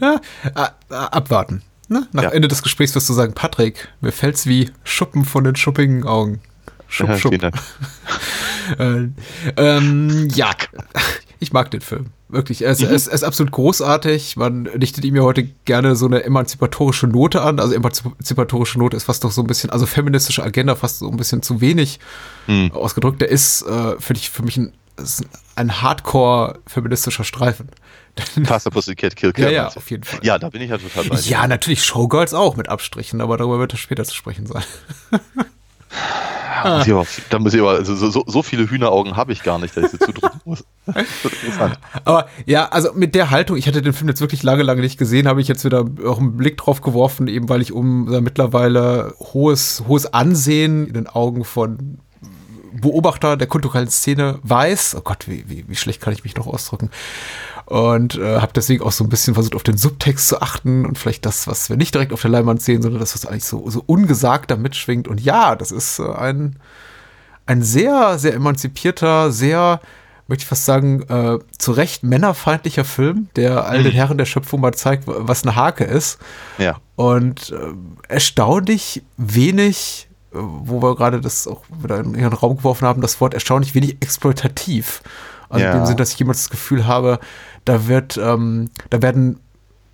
ja, 0.00 0.20
äh, 0.44 0.60
äh, 0.90 0.94
abwarten. 0.94 1.62
Ne? 1.88 2.06
Nach 2.12 2.24
Ja. 2.24 2.30
Ende 2.30 2.48
des 2.48 2.62
Gesprächs 2.62 2.94
wirst 2.94 3.08
du 3.08 3.14
sagen, 3.14 3.32
Patrick, 3.34 3.88
mir 4.02 4.12
fällt's 4.12 4.46
wie 4.46 4.70
Schuppen 4.84 5.24
von 5.24 5.44
den 5.44 5.56
schuppigen 5.56 6.04
Augen. 6.06 6.40
Schupp, 6.86 7.08
ja, 7.10 7.18
schupp. 7.18 7.38
Dank. 7.38 7.54
Äh, 8.78 9.08
ähm, 9.58 10.28
ja, 10.34 10.50
ich 11.44 11.52
mag 11.52 11.70
den 11.70 11.80
Film. 11.80 12.06
Wirklich, 12.28 12.62
er 12.62 12.72
ist, 12.72 12.82
er 12.82 12.90
ist, 12.90 13.06
er 13.06 13.14
ist 13.14 13.22
absolut 13.22 13.52
großartig. 13.52 14.36
Man 14.36 14.68
dichtet 14.74 15.04
ihm 15.04 15.14
ja 15.14 15.22
heute 15.22 15.44
gerne 15.64 15.94
so 15.94 16.06
eine 16.06 16.24
emanzipatorische 16.24 17.06
Note 17.06 17.42
an. 17.42 17.60
Also 17.60 17.74
emanzipatorische 17.74 18.78
Note 18.78 18.96
ist 18.96 19.04
fast 19.04 19.22
doch 19.22 19.30
so 19.30 19.40
ein 19.42 19.46
bisschen, 19.46 19.70
also 19.70 19.86
feministische 19.86 20.42
Agenda 20.42 20.74
fast 20.74 20.98
so 20.98 21.08
ein 21.08 21.16
bisschen 21.16 21.42
zu 21.42 21.60
wenig 21.60 22.00
Hm. 22.46 22.72
ausgedrückt. 22.72 23.20
Der 23.20 23.28
ist, 23.28 23.62
äh, 23.62 24.00
finde 24.00 24.20
ich, 24.20 24.30
für 24.30 24.42
mich 24.42 24.56
ein, 24.56 24.72
ein 25.54 25.80
Hardcore-feministischer 25.82 27.24
Streifen. 27.24 27.68
Faster 28.44 28.70
Pussycat 28.70 29.16
Kill 29.16 29.32
Kill. 29.32 29.44
Ja, 29.44 29.50
ja, 29.50 29.66
auf 29.68 29.90
jeden 29.90 30.04
Fall. 30.04 30.20
Ja, 30.22 30.38
da 30.38 30.48
bin 30.48 30.62
ich 30.62 30.70
ja 30.70 30.78
total 30.78 31.04
bei. 31.04 31.16
Ja, 31.20 31.46
natürlich 31.46 31.84
Showgirls 31.84 32.34
auch 32.34 32.56
mit 32.56 32.68
Abstrichen, 32.68 33.20
aber 33.20 33.36
darüber 33.36 33.58
wird 33.58 33.72
es 33.74 33.80
später 33.80 34.04
zu 34.04 34.14
sprechen 34.14 34.46
sein. 34.46 34.62
Da 36.64 36.78
muss 36.78 36.86
ich 36.86 36.92
aber, 36.92 37.06
da 37.28 37.38
muss 37.38 37.54
ich 37.54 37.60
aber 37.60 37.70
also 37.72 37.94
so, 37.94 38.10
so, 38.10 38.24
so 38.26 38.42
viele 38.42 38.68
Hühneraugen 38.68 39.16
habe 39.16 39.32
ich 39.32 39.42
gar 39.42 39.58
nicht, 39.58 39.76
dass 39.76 39.84
ich 39.84 39.90
sie 39.90 39.98
zudrücken 39.98 40.40
muss. 40.44 40.64
Aber 42.04 42.26
ja, 42.46 42.68
also 42.68 42.92
mit 42.94 43.14
der 43.14 43.30
Haltung, 43.30 43.56
ich 43.56 43.66
hatte 43.66 43.82
den 43.82 43.92
Film 43.92 44.08
jetzt 44.08 44.20
wirklich 44.20 44.42
lange, 44.42 44.62
lange 44.62 44.80
nicht 44.80 44.98
gesehen, 44.98 45.28
habe 45.28 45.40
ich 45.40 45.48
jetzt 45.48 45.64
wieder 45.64 45.84
auch 46.06 46.18
einen 46.18 46.36
Blick 46.36 46.56
drauf 46.56 46.80
geworfen, 46.80 47.28
eben 47.28 47.48
weil 47.48 47.60
ich 47.62 47.72
um 47.72 48.04
mittlerweile 48.22 49.14
hohes, 49.18 49.84
hohes 49.86 50.12
Ansehen 50.12 50.86
in 50.86 50.94
den 50.94 51.06
Augen 51.06 51.44
von 51.44 51.98
Beobachter 52.72 53.36
der 53.36 53.46
kulturellen 53.46 53.88
Szene 53.88 54.38
weiß. 54.42 54.96
Oh 54.98 55.02
Gott, 55.02 55.28
wie, 55.28 55.44
wie, 55.48 55.64
wie 55.68 55.76
schlecht 55.76 56.00
kann 56.00 56.12
ich 56.12 56.24
mich 56.24 56.36
noch 56.36 56.46
ausdrücken? 56.46 56.90
Und 57.66 58.16
äh, 58.16 58.40
habe 58.40 58.52
deswegen 58.54 58.84
auch 58.84 58.92
so 58.92 59.04
ein 59.04 59.08
bisschen 59.08 59.32
versucht, 59.34 59.54
auf 59.54 59.62
den 59.62 59.78
Subtext 59.78 60.28
zu 60.28 60.42
achten 60.42 60.84
und 60.84 60.98
vielleicht 60.98 61.24
das, 61.24 61.46
was 61.46 61.70
wir 61.70 61.76
nicht 61.76 61.94
direkt 61.94 62.12
auf 62.12 62.20
der 62.20 62.30
Leinwand 62.30 62.60
sehen, 62.60 62.82
sondern 62.82 63.00
das, 63.00 63.14
was 63.14 63.24
eigentlich 63.24 63.44
so, 63.44 63.68
so 63.70 63.82
ungesagt 63.86 64.50
da 64.50 64.56
mitschwingt. 64.56 65.08
Und 65.08 65.20
ja, 65.20 65.56
das 65.56 65.70
ist 65.72 65.98
äh, 65.98 66.12
ein, 66.12 66.56
ein 67.46 67.62
sehr, 67.62 68.18
sehr 68.18 68.34
emanzipierter, 68.34 69.32
sehr, 69.32 69.80
möchte 70.28 70.42
ich 70.42 70.48
fast 70.48 70.66
sagen, 70.66 71.02
äh, 71.08 71.38
zu 71.56 71.72
Recht 71.72 72.02
männerfeindlicher 72.02 72.84
Film, 72.84 73.28
der 73.36 73.66
all 73.66 73.82
den 73.82 73.92
Herren 73.92 74.18
der 74.18 74.26
Schöpfung 74.26 74.60
mal 74.60 74.74
zeigt, 74.74 75.04
was 75.06 75.42
eine 75.44 75.56
Hake 75.56 75.84
ist. 75.84 76.18
Ja. 76.58 76.76
Und 76.96 77.50
äh, 77.50 77.72
erstaunlich 78.08 79.02
wenig, 79.16 80.08
äh, 80.32 80.36
wo 80.38 80.82
wir 80.82 80.96
gerade 80.96 81.20
das 81.20 81.46
auch 81.46 81.62
wieder 81.82 82.00
in 82.00 82.14
ihren 82.14 82.32
Raum 82.34 82.58
geworfen 82.58 82.86
haben, 82.86 83.00
das 83.00 83.20
Wort 83.22 83.32
erstaunlich 83.32 83.74
wenig 83.74 83.96
exploitativ. 84.00 85.02
Also 85.50 85.64
Ja. 85.64 85.72
in 85.72 85.78
dem 85.80 85.86
Sinn, 85.86 85.96
dass 85.96 86.12
ich 86.12 86.18
jemals 86.18 86.38
das 86.42 86.50
Gefühl 86.50 86.86
habe, 86.86 87.20
da 87.64 87.86
wird, 87.88 88.16
ähm, 88.16 88.70
da 88.90 89.02
werden 89.02 89.40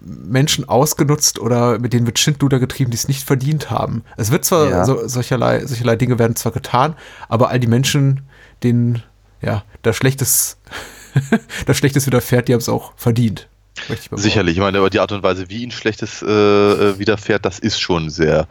Menschen 0.02 0.68
ausgenutzt 0.68 1.38
oder 1.38 1.78
mit 1.78 1.92
denen 1.92 2.06
wird 2.06 2.18
Schindluder 2.18 2.58
getrieben, 2.58 2.90
die 2.90 2.96
es 2.96 3.08
nicht 3.08 3.22
verdient 3.24 3.70
haben. 3.70 4.02
Es 4.16 4.30
wird 4.30 4.44
zwar, 4.44 4.68
Ja. 4.68 4.84
so, 4.84 5.06
solcherlei, 5.06 5.66
solcherlei 5.66 5.96
Dinge 5.96 6.18
werden 6.18 6.36
zwar 6.36 6.52
getan, 6.52 6.94
aber 7.28 7.50
all 7.50 7.60
die 7.60 7.66
Menschen, 7.66 8.22
denen, 8.62 9.02
ja, 9.42 9.62
das 9.82 9.96
Schlechtes, 9.96 10.56
das 11.66 11.76
Schlechtes 11.76 12.06
widerfährt, 12.06 12.48
die 12.48 12.54
haben 12.54 12.60
es 12.60 12.68
auch 12.68 12.92
verdient. 12.96 13.48
ich 13.88 14.08
Sicherlich. 14.12 14.56
Ich 14.56 14.60
meine, 14.60 14.78
aber 14.78 14.90
die 14.90 15.00
Art 15.00 15.12
und 15.12 15.22
Weise, 15.22 15.48
wie 15.50 15.62
ihnen 15.62 15.70
Schlechtes 15.72 16.22
äh, 16.22 16.26
äh, 16.26 16.98
widerfährt, 16.98 17.44
das 17.44 17.58
ist 17.58 17.78
schon 17.80 18.10
sehr 18.10 18.46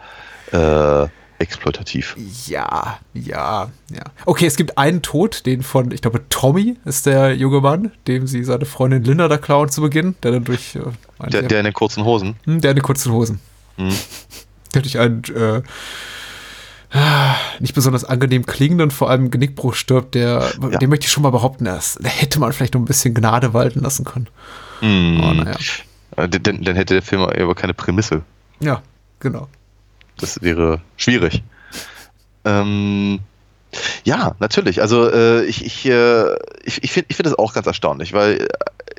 äh, 0.52 1.08
exploitativ. 1.40 2.16
Ja, 2.48 3.00
ja, 3.14 3.70
ja. 3.92 4.04
Okay, 4.26 4.46
es 4.46 4.56
gibt 4.56 4.78
einen 4.78 5.02
Tod, 5.02 5.46
den 5.46 5.64
von, 5.64 5.92
ich 5.92 6.02
glaube, 6.02 6.22
Tommy 6.30 6.78
ist 6.86 7.06
der 7.06 7.36
junge 7.36 7.62
Mann, 7.62 7.92
dem 8.08 8.28
sie 8.28 8.44
seine 8.44 8.66
Freundin 8.66 9.04
Linda 9.04 9.28
da 9.28 9.38
klauen 9.38 9.70
zu 9.70 9.82
Beginn, 9.82 10.16
der 10.24 10.32
dann 10.32 10.44
durch 10.44 10.76
äh, 10.76 11.30
Der, 11.30 11.44
der 11.44 11.60
in 11.60 11.66
den 11.66 11.74
kurzen 11.74 12.04
Hosen. 12.06 12.36
Hm, 12.46 12.62
der 12.62 12.72
in 12.72 12.76
den 12.78 12.84
kurzen 12.84 13.12
Hosen. 13.14 13.40
Hm. 13.78 13.90
Der 14.76 14.82
durch 14.84 15.00
einen 15.00 15.24
äh, 15.36 15.62
ah, 16.92 17.36
nicht 17.60 17.74
besonders 17.76 18.04
angenehm 18.06 18.46
klingenden, 18.46 18.92
vor 18.92 19.10
allem 19.10 19.32
Genickbruch 19.32 19.74
stirbt, 19.74 20.16
der, 20.16 20.52
Ja. 20.62 20.78
den 20.78 20.90
möchte 20.90 21.06
ich 21.06 21.12
schon 21.12 21.24
mal 21.24 21.32
behaupten, 21.32 21.66
das, 21.66 21.98
da 22.02 22.10
hätte 22.10 22.40
man 22.40 22.52
vielleicht 22.54 22.74
noch 22.74 22.82
ein 22.82 22.86
bisschen 22.86 23.14
Gnade 23.14 23.54
walten 23.54 23.80
lassen 23.82 24.06
können. 24.06 24.28
Hm. 24.82 25.22
Oh, 25.24 25.34
naja. 25.34 25.56
Äh, 26.18 26.28
Dann, 26.28 26.64
dann 26.64 26.76
hätte 26.76 26.96
der 26.96 27.04
Film 27.04 27.22
aber 27.22 27.56
keine 27.56 27.74
Prämisse. 27.74 28.24
Ja, 28.60 28.82
genau. 29.20 29.48
Das 30.20 30.42
wäre 30.42 30.82
schwierig. 30.98 31.44
Ähm, 32.46 33.20
ja, 34.04 34.36
natürlich. 34.40 34.82
Also 34.82 35.10
äh, 35.10 35.44
ich, 35.46 35.66
ich, 35.66 35.86
äh, 35.86 36.36
ich, 36.64 36.84
ich 36.84 36.92
finde 36.92 37.08
ich 37.10 37.16
find 37.16 37.28
das 37.28 37.38
auch 37.38 37.54
ganz 37.54 37.68
erstaunlich, 37.68 38.14
weil 38.14 38.42
äh, 38.42 38.48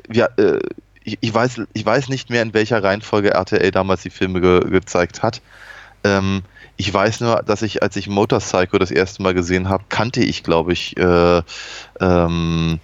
wir, 0.07 0.29
äh, 0.37 0.59
ich, 1.03 1.17
ich, 1.21 1.33
weiß, 1.33 1.61
ich 1.73 1.85
weiß 1.85 2.09
nicht 2.09 2.29
mehr, 2.29 2.41
in 2.41 2.53
welcher 2.53 2.83
Reihenfolge 2.83 3.31
RTL 3.31 3.71
damals 3.71 4.03
die 4.03 4.09
Filme 4.09 4.41
ge 4.41 4.69
gezeigt 4.69 5.23
hat. 5.23 5.41
Ähm, 6.03 6.43
ich 6.77 6.91
weiß 6.91 7.21
nur, 7.21 7.43
dass 7.43 7.61
ich, 7.61 7.83
als 7.83 7.95
ich 7.95 8.07
Motorcycle 8.07 8.79
das 8.79 8.91
erste 8.91 9.21
Mal 9.21 9.33
gesehen 9.33 9.69
habe, 9.69 9.83
kannte 9.89 10.21
ich, 10.21 10.43
glaube 10.43 10.73
ich, 10.73 10.97
äh, 10.97 11.41
ähm, 11.99 12.79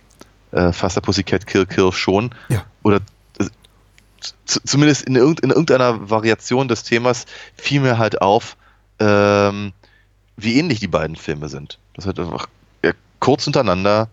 äh, 0.51 0.71
Faster 0.71 1.01
Pussycat 1.01 1.47
Kill 1.47 1.65
Kill 1.65 1.91
schon. 1.91 2.31
Ja. 2.49 2.63
Oder 2.83 2.97
äh, 2.97 2.99
zumindest 4.45 5.03
in, 5.03 5.15
irgend, 5.15 5.39
in 5.41 5.49
irgendeiner 5.49 6.09
Variation 6.09 6.67
des 6.67 6.83
Themas 6.83 7.25
fiel 7.55 7.81
mir 7.81 7.97
halt 7.97 8.21
auf, 8.21 8.57
ähm, 8.99 9.73
wie 10.35 10.57
ähnlich 10.57 10.79
die 10.79 10.87
beiden 10.87 11.15
Filme 11.15 11.49
sind. 11.49 11.79
Das 11.93 12.05
hat 12.05 12.19
einfach 12.19 12.47
ja, 12.83 12.91
kurz 13.19 13.43
hintereinander 13.43 14.09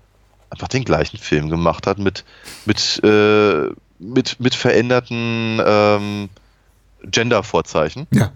einfach 0.50 0.68
den 0.68 0.84
gleichen 0.84 1.18
Film 1.18 1.50
gemacht 1.50 1.86
hat 1.86 1.98
mit, 1.98 2.24
mit, 2.64 3.02
äh, 3.04 3.70
mit, 3.98 4.40
mit 4.40 4.54
veränderten 4.54 5.60
ähm, 5.64 6.28
Gender-Vorzeichen. 7.02 8.06
Ja. 8.12 8.32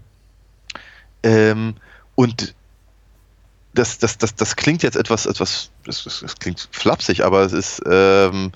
Ähm, 1.23 1.75
und 2.15 2.55
das, 3.75 3.99
das, 3.99 4.19
das, 4.19 4.35
das 4.35 4.57
klingt 4.57 4.83
jetzt 4.83 4.97
etwas, 4.97 5.27
etwas, 5.27 5.71
das, 5.85 6.05
das, 6.05 6.21
das 6.21 6.37
klingt 6.39 6.69
flapsig, 6.73 7.25
aber 7.25 7.43
es 7.43 7.53
ist, 7.53 7.83
ähm, 7.87 8.53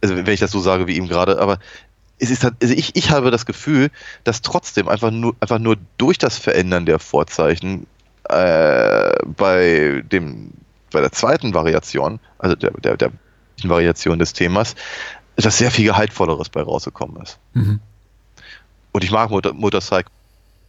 also 0.00 0.16
wenn 0.16 0.28
ich 0.28 0.40
das 0.40 0.50
so 0.50 0.60
sage 0.60 0.86
wie 0.86 0.96
eben 0.96 1.08
gerade, 1.08 1.40
aber 1.40 1.58
es 2.22 2.30
ist 2.30 2.44
halt, 2.44 2.54
also 2.62 2.72
ich, 2.72 2.94
ich 2.94 3.10
habe 3.10 3.32
das 3.32 3.46
Gefühl, 3.46 3.90
dass 4.22 4.42
trotzdem 4.42 4.88
einfach 4.88 5.10
nur, 5.10 5.34
einfach 5.40 5.58
nur 5.58 5.76
durch 5.98 6.18
das 6.18 6.38
Verändern 6.38 6.86
der 6.86 7.00
Vorzeichen 7.00 7.88
äh, 8.28 9.12
bei 9.26 10.04
dem, 10.10 10.52
bei 10.92 11.00
der 11.00 11.10
zweiten 11.10 11.52
Variation, 11.52 12.20
also 12.38 12.54
der, 12.54 12.70
der, 12.70 12.96
der 12.96 13.10
Variation 13.64 14.20
des 14.20 14.34
Themas, 14.34 14.76
dass 15.34 15.58
sehr 15.58 15.72
viel 15.72 15.86
Gehaltvolleres 15.86 16.48
bei 16.48 16.62
rausgekommen 16.62 17.20
ist. 17.20 17.38
Mhm. 17.54 17.80
Und 18.92 19.02
ich 19.02 19.10
mag 19.10 19.30
Motor, 19.30 19.52
Motorcycle, 19.54 20.12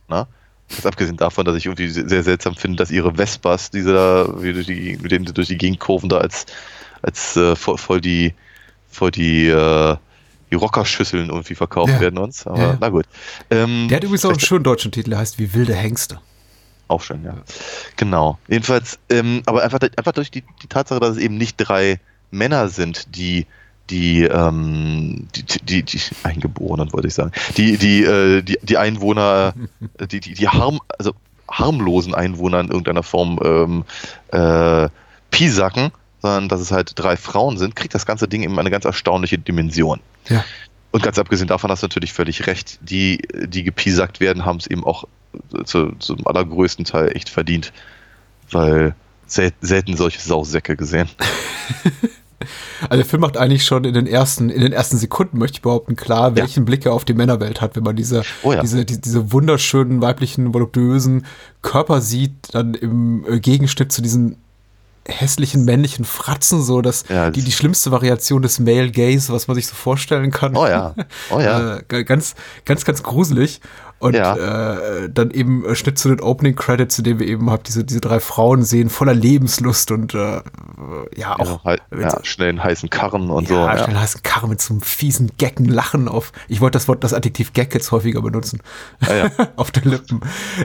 ne? 0.08 0.26
Jetzt 0.70 0.88
abgesehen 0.88 1.18
davon, 1.18 1.46
dass 1.46 1.56
ich 1.56 1.66
irgendwie 1.68 1.90
sehr 1.90 2.24
seltsam 2.24 2.56
finde, 2.56 2.78
dass 2.78 2.90
ihre 2.90 3.14
Vespas, 3.14 3.70
dieser, 3.70 4.42
wie 4.42 4.54
durch 4.54 4.66
die, 4.66 4.98
mit 5.00 5.12
denen 5.12 5.28
sie 5.28 5.34
durch 5.34 5.50
die 5.50 5.58
Gegend 5.58 5.80
kurven, 5.80 6.10
da 6.10 6.18
als, 6.18 6.48
als 7.04 7.36
äh, 7.36 7.56
voll, 7.56 7.78
voll 7.78 8.02
die, 8.02 8.34
voll 8.90 9.12
die, 9.12 9.50
äh, 9.50 9.98
wie 10.54 10.56
Rockerschüsseln 10.56 11.30
irgendwie 11.30 11.56
verkauft 11.56 11.94
Ja. 11.94 12.00
werden 12.00 12.20
uns. 12.20 12.46
Aber 12.46 12.62
Ja. 12.62 12.78
na 12.80 12.90
gut. 12.90 13.06
Ähm, 13.50 13.88
Der 13.90 13.98
hat 13.98 14.04
übrigens 14.04 14.24
auch 14.26 14.30
einen 14.30 14.40
schönen 14.40 14.64
deutschen 14.64 14.92
Titel, 14.92 15.10
der 15.10 15.20
heißt 15.20 15.40
wie 15.40 15.54
wilde 15.56 15.74
Hengste. 15.74 16.20
Auch 16.88 17.02
schön, 17.02 17.24
ja. 17.24 17.34
Genau. 17.96 18.38
Jedenfalls, 18.48 19.00
ähm, 19.10 19.42
aber 19.48 19.64
einfach, 19.64 19.80
einfach 19.98 20.12
durch 20.12 20.30
die, 20.30 20.44
die 20.62 20.68
Tatsache, 20.68 21.00
dass 21.00 21.12
es 21.12 21.18
eben 21.18 21.38
nicht 21.38 21.56
drei 21.58 22.00
Männer 22.32 22.68
sind, 22.70 23.16
die 23.16 23.48
die, 23.90 24.24
ähm, 24.24 25.28
die, 25.36 25.44
die, 25.44 25.60
die, 25.60 25.84
die 25.84 26.00
Eingeborenen, 26.24 26.94
wollte 26.94 27.08
ich 27.08 27.14
sagen, 27.16 27.32
die, 27.58 27.78
die, 27.78 28.04
äh, 28.04 28.42
die, 28.42 28.58
die 28.62 28.78
Einwohner, 28.78 29.54
die, 30.12 30.20
die, 30.22 30.34
die 30.36 30.48
harm, 30.48 30.80
also 31.00 31.14
harmlosen 31.52 32.14
Einwohner 32.16 32.60
in 32.62 32.68
irgendeiner 32.68 33.04
Form 33.04 33.40
ähm, 33.44 33.84
äh, 34.32 34.88
piesacken, 35.32 35.92
sondern 36.24 36.48
dass 36.48 36.62
es 36.62 36.72
halt 36.72 36.94
drei 36.96 37.18
Frauen 37.18 37.58
sind, 37.58 37.76
kriegt 37.76 37.94
das 37.94 38.06
ganze 38.06 38.30
Ding 38.30 38.44
eben 38.44 38.58
eine 38.58 38.72
ganz 38.72 38.86
erstaunliche 38.86 39.38
Dimension. 39.38 40.00
Ja. 40.30 40.44
Und 40.92 41.04
ganz 41.04 41.20
abgesehen 41.20 41.50
davon 41.50 41.70
hast 41.70 41.84
du 41.84 41.88
natürlich 41.88 42.14
völlig 42.14 42.48
recht, 42.48 42.80
die, 42.82 43.22
die 43.46 43.64
gepiesackt 43.64 44.22
werden, 44.22 44.46
haben 44.46 44.58
es 44.58 44.68
eben 44.68 44.86
auch 44.86 45.04
zu, 45.66 45.92
zum 46.00 46.26
allergrößten 46.26 46.86
Teil 46.86 47.12
echt 47.14 47.30
verdient, 47.30 47.74
weil 48.52 48.96
sel 49.26 49.52
selten 49.60 49.98
solche 49.98 50.22
Sausäcke 50.22 50.76
gesehen. 50.76 51.10
Also 52.82 52.98
der 52.98 53.06
Film 53.06 53.22
macht 53.22 53.38
eigentlich 53.38 53.64
schon 53.64 53.86
in 53.86 53.94
den 53.94 54.06
ersten, 54.06 54.50
in 54.50 54.60
den 54.60 54.74
ersten 54.74 54.98
Sekunden, 54.98 55.38
möchte 55.38 55.56
ich 55.56 55.62
behaupten, 55.62 55.96
klar, 55.96 56.36
welchen 56.36 56.66
Blick 56.66 56.86
er 56.86 56.92
auf 56.92 57.06
die 57.06 57.14
Männerwelt 57.14 57.62
hat, 57.62 57.78
wenn 57.78 57.84
man 57.84 57.96
diese, 57.96 58.24
Oh 58.42 58.52
ja. 58.52 58.60
diese, 58.60 58.84
die, 58.84 59.00
diese 59.00 59.32
wunderschönen, 59.32 60.02
weiblichen, 60.02 60.54
voluptuösen 60.54 61.26
Körper 61.62 62.02
sieht, 62.02 62.34
dann 62.52 62.74
im 62.74 63.24
äh, 63.26 63.40
Gegenschnitt 63.40 63.94
zu 63.94 64.02
diesen 64.02 64.43
hässlichen 65.08 65.66
männlichen 65.66 66.06
Fratzen, 66.06 66.62
so 66.64 66.82
dass 66.82 67.06
Ja, 67.10 67.30
die, 67.32 67.42
die 67.42 67.52
schlimmste 67.52 67.92
Variation 67.92 68.42
des 68.42 68.60
Male 68.60 68.92
Gaze, 68.92 69.34
was 69.34 69.48
man 69.48 69.56
sich 69.56 69.68
so 69.68 69.76
vorstellen 69.76 70.32
kann. 70.32 70.56
Oh 70.56 70.66
ja, 70.68 70.96
oh 71.30 71.40
ja. 71.40 71.78
Äh, 71.90 72.04
ganz, 72.04 72.36
ganz, 72.66 72.86
ganz 72.86 73.04
gruselig. 73.04 73.60
Und 74.00 74.16
Ja. 74.16 74.36
äh, 75.06 75.10
dann 75.10 75.32
eben 75.32 75.64
äh, 75.66 75.76
Schnitt 75.76 75.98
zu 75.98 76.10
den 76.10 76.20
Opening 76.20 76.56
Credits, 76.56 76.98
in 76.98 77.06
dem 77.06 77.20
wir 77.20 77.28
eben 77.28 77.50
halt 77.50 77.70
diese, 77.70 77.86
diese 77.86 78.02
drei 78.02 78.20
Frauen 78.20 78.64
sehen, 78.64 78.90
voller 78.90 79.14
Lebenslust 79.14 79.92
und 79.92 80.14
äh, 80.14 80.42
ja, 81.16 81.40
auch 81.40 81.64
ja, 81.64 81.78
ja, 81.98 82.20
schnell 82.24 82.50
einen 82.50 82.62
heißen 82.64 82.90
Karren 82.90 83.30
und 83.30 83.48
so. 83.48 83.54
ja, 83.56 83.76
Ja. 83.78 83.84
schnell 83.86 83.98
heißen 83.98 84.22
Karren 84.24 84.50
mit 84.50 84.62
so 84.62 84.74
einem 84.74 84.82
fiesen 84.82 85.32
Gecken 85.38 85.66
Lachen 85.66 86.10
auf. 86.10 86.34
Ich 86.50 86.60
wollte 86.60 86.76
das 86.78 86.90
Wort, 86.90 87.02
das 87.04 87.14
Adjektiv 87.14 87.54
Gag 87.54 87.74
jetzt 87.74 87.92
häufiger 87.94 88.22
benutzen. 88.22 88.60
Ah, 89.02 89.30
auf 89.56 89.72
den 89.72 89.90
Lippen. 89.90 90.20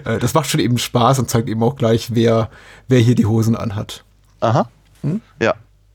Äh, 0.04 0.18
Das 0.18 0.35
macht 0.35 0.50
schon 0.50 0.61
eben 0.61 0.78
Spaß 0.78 1.21
und 1.21 1.30
zeigt 1.30 1.49
eben 1.49 1.62
auch 1.62 1.76
gleich, 1.76 2.14
wer, 2.14 2.50
wer 2.88 2.99
hier 2.99 3.14
die 3.14 3.26
Hosen 3.26 3.54
anhat. 3.54 4.04
Aha. 4.40 4.68
Hm? 5.02 5.21
Ja. 5.42 5.54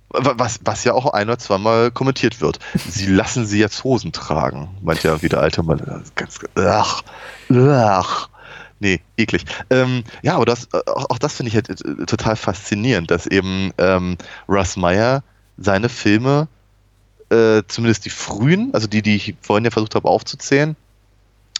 Wa- 0.09 0.33
Was, 0.37 0.59
was 0.63 0.83
ja 0.83 0.93
auch 0.93 1.11
ein 1.13 1.27
oder 1.27 1.39
zweimal 1.39 1.89
kommentiert 1.91 2.39
wird. 2.41 2.59
Sie 2.87 3.07
lassen 3.07 3.45
sie 3.45 3.59
jetzt 3.59 3.83
Hosen 3.83 4.11
tragen, 4.11 4.69
meint 4.81 5.03
ja 5.03 5.21
wieder 5.21 5.39
alte 5.41 5.63
Mann. 5.63 5.81
Ganz, 6.15 6.39
ach, 6.55 7.01
ach. 7.51 8.29
Nee, 8.79 8.99
eklig. 9.17 9.45
Ähm, 9.69 10.03
ja, 10.23 10.35
aber 10.35 10.45
das, 10.45 10.65
äh, 10.73 10.81
auch, 10.87 11.09
auch 11.09 11.17
das 11.17 11.33
finde 11.35 11.47
ich 11.49 11.55
halt 11.55 11.69
äh, 11.69 12.05
total 12.05 12.35
faszinierend, 12.35 13.09
dass 13.11 13.25
eben 13.27 13.71
ähm, 13.77 14.17
Russ 14.49 14.75
Meyer 14.75 15.23
seine 15.57 15.87
Filme, 15.87 16.47
äh, 17.29 17.63
zumindest 17.67 18.03
die 18.05 18.09
frühen, 18.09 18.71
also 18.73 18.87
die, 18.87 19.01
die 19.01 19.15
ich 19.15 19.35
vorhin 19.41 19.63
ja 19.63 19.71
versucht 19.71 19.95
habe 19.95 20.09
aufzuzählen, 20.09 20.75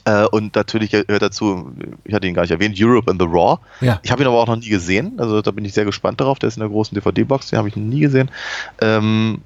äh, 0.05 0.25
und 0.25 0.55
natürlich 0.55 0.91
gehört 0.91 1.21
dazu, 1.21 1.71
ich 2.03 2.13
hatte 2.13 2.27
ihn 2.27 2.33
gar 2.33 2.43
nicht 2.43 2.51
erwähnt, 2.51 2.75
Europe 2.77 3.09
in 3.09 3.19
the 3.19 3.25
Raw. 3.25 3.59
Ja. 3.81 3.99
Ich 4.03 4.11
habe 4.11 4.21
ihn 4.21 4.27
aber 4.27 4.39
auch 4.39 4.47
noch 4.47 4.57
nie 4.57 4.69
gesehen, 4.69 5.13
also 5.17 5.41
da 5.41 5.51
bin 5.51 5.65
ich 5.65 5.73
sehr 5.73 5.85
gespannt 5.85 6.19
darauf. 6.19 6.39
Der 6.39 6.47
ist 6.47 6.57
in 6.57 6.61
der 6.61 6.69
großen 6.69 6.95
DVD-Box, 6.95 7.49
den 7.49 7.57
habe 7.57 7.69
ich 7.69 7.75
noch 7.75 7.83
nie 7.83 8.01
gesehen. 8.01 8.29
Ähm, 8.81 9.41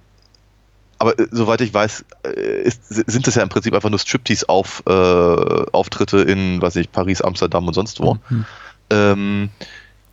aber 1.00 1.18
äh, 1.20 1.28
soweit 1.32 1.62
ich 1.62 1.74
weiß, 1.74 2.06
äh, 2.24 2.62
ist, 2.64 2.88
sind 2.88 3.28
das 3.28 3.36
ja 3.36 3.44
im 3.44 3.50
Prinzip 3.50 3.74
einfach 3.74 3.90
nur 3.90 4.00
Striptease-Auftritte 4.00 6.22
in, 6.22 6.62
was 6.62 6.76
weiß 6.76 6.82
ich, 6.82 6.92
Paris, 6.92 7.22
Amsterdam 7.22 7.68
und 7.68 7.74
sonst 7.74 8.00
wo. 8.00 8.18
Mhm. 8.30 8.46
Ähm, 8.90 9.50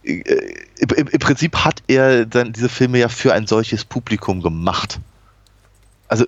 äh, 0.02 0.20
im, 0.78 0.88
im 0.96 1.06
im 1.08 1.18
Prinzip 1.18 1.64
hat 1.64 1.83
er 1.87 2.26
dann 2.26 2.52
diese 2.52 2.68
Filme 2.68 2.98
ja 2.98 3.09
für 3.09 3.33
ein 3.33 3.46
solches 3.46 3.87
Publikum 3.87 4.42
gemacht. 4.42 5.00
Also 6.09 6.26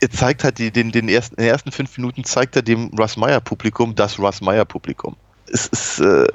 er 0.00 0.10
zeigt 0.10 0.44
halt 0.44 0.58
die, 0.58 0.70
den, 0.70 0.92
den 0.92 1.08
ersten, 1.08 1.36
in 1.36 1.44
den 1.44 1.52
ersten 1.52 1.72
fünf 1.72 1.96
Minuten 1.98 2.24
zeigt 2.24 2.56
er 2.56 2.62
dem 2.62 2.88
Russ 2.98 3.16
Meyer 3.16 3.40
Publikum 3.40 3.94
das 3.94 4.18
Russ 4.18 4.40
Meyer 4.40 4.64
Publikum. 4.64 5.16
Es 5.52 5.66
ist, 5.66 6.00
äh, 6.00 6.26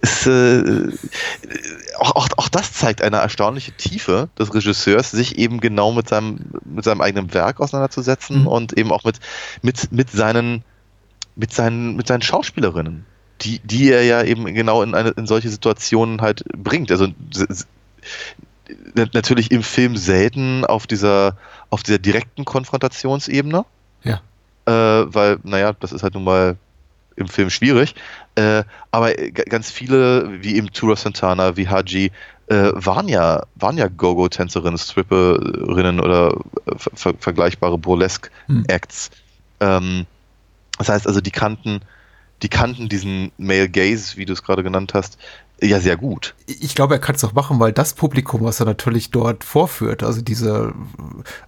es, 0.00 0.26
äh, 0.26 0.92
auch, 1.98 2.16
auch, 2.16 2.28
auch 2.36 2.48
das 2.48 2.72
zeigt 2.72 3.00
eine 3.00 3.18
erstaunliche 3.18 3.72
Tiefe 3.72 4.28
des 4.38 4.52
Regisseurs, 4.52 5.10
sich 5.10 5.38
eben 5.38 5.60
genau 5.60 5.92
mit 5.92 6.08
seinem, 6.08 6.40
mit 6.64 6.84
seinem 6.84 7.00
eigenen 7.00 7.32
Werk 7.32 7.60
auseinanderzusetzen 7.60 8.42
Mhm. 8.42 8.46
und 8.46 8.72
eben 8.76 8.92
auch 8.92 9.04
mit, 9.04 9.20
mit, 9.62 9.92
mit 9.92 10.10
seinen, 10.10 10.64
mit 11.36 11.52
seinen, 11.52 11.96
mit 11.96 12.06
seinen 12.06 12.22
Schauspielerinnen, 12.22 13.06
die, 13.40 13.60
die 13.60 13.90
er 13.90 14.02
ja 14.04 14.22
eben 14.22 14.44
genau 14.46 14.82
in, 14.82 14.94
eine, 14.94 15.10
in 15.10 15.26
solche 15.26 15.48
Situationen 15.48 16.20
halt 16.20 16.44
bringt. 16.56 16.90
Also 16.90 17.08
natürlich 18.94 19.50
im 19.50 19.62
Film 19.62 19.96
selten 19.96 20.64
auf 20.64 20.86
dieser, 20.86 21.36
auf 21.70 21.82
dieser 21.82 21.98
direkten 21.98 22.44
Konfrontationsebene. 22.44 23.64
Ja. 24.02 24.20
Äh, 24.66 25.14
weil, 25.14 25.38
naja, 25.42 25.72
das 25.78 25.92
ist 25.92 26.02
halt 26.02 26.14
nun 26.14 26.24
mal 26.24 26.56
im 27.16 27.28
Film 27.28 27.50
schwierig. 27.50 27.94
Äh, 28.34 28.64
aber 28.90 29.14
ganz 29.14 29.70
viele, 29.70 30.42
wie 30.42 30.56
eben 30.56 30.72
Tura 30.72 30.96
Santana, 30.96 31.56
wie 31.56 31.68
Haji, 31.68 32.10
äh, 32.48 32.70
waren 32.74 33.08
ja, 33.08 33.44
waren 33.54 33.78
ja 33.78 33.88
Go-Go-Tänzerinnen, 33.88 34.78
Stripperinnen 34.78 36.00
oder 36.00 36.36
äh, 36.66 36.76
ver 36.76 36.90
ver 36.94 37.14
vergleichbare 37.18 37.78
Burlesque-Acts. 37.78 39.10
Ähm, 39.60 40.06
das 40.78 40.88
heißt 40.88 41.06
also, 41.06 41.20
die 41.20 41.30
kannten, 41.30 41.80
die 42.42 42.48
kannten 42.48 42.88
diesen 42.88 43.30
Male 43.38 43.68
Gaze, 43.68 44.16
wie 44.16 44.26
du 44.26 44.32
es 44.32 44.42
gerade 44.42 44.62
genannt 44.62 44.92
hast, 44.94 45.18
ja 45.66 45.80
sehr 45.80 45.96
gut. 45.96 46.34
Ich 46.46 46.74
glaube, 46.74 46.94
er 46.94 47.00
kann 47.00 47.14
es 47.16 47.24
auch 47.24 47.32
machen, 47.32 47.58
weil 47.60 47.72
das 47.72 47.94
Publikum, 47.94 48.42
was 48.42 48.60
er 48.60 48.66
natürlich 48.66 49.10
dort 49.10 49.44
vorführt, 49.44 50.02
also 50.02 50.20
diese 50.22 50.72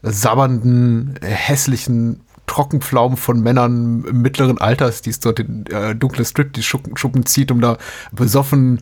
sabbernden, 0.02 1.18
hässlichen 1.22 2.20
Trockenpflaumen 2.46 3.16
von 3.16 3.40
Männern 3.40 4.02
mittleren 4.12 4.58
Alters, 4.58 5.02
die 5.02 5.10
es 5.10 5.20
dort 5.20 5.40
in 5.40 5.66
äh, 5.66 5.94
dunkle 5.96 6.24
Strip, 6.24 6.52
die 6.52 6.62
Schuppen, 6.62 6.96
Schuppen 6.96 7.26
zieht, 7.26 7.50
um 7.50 7.60
da 7.60 7.76
besoffen 8.12 8.80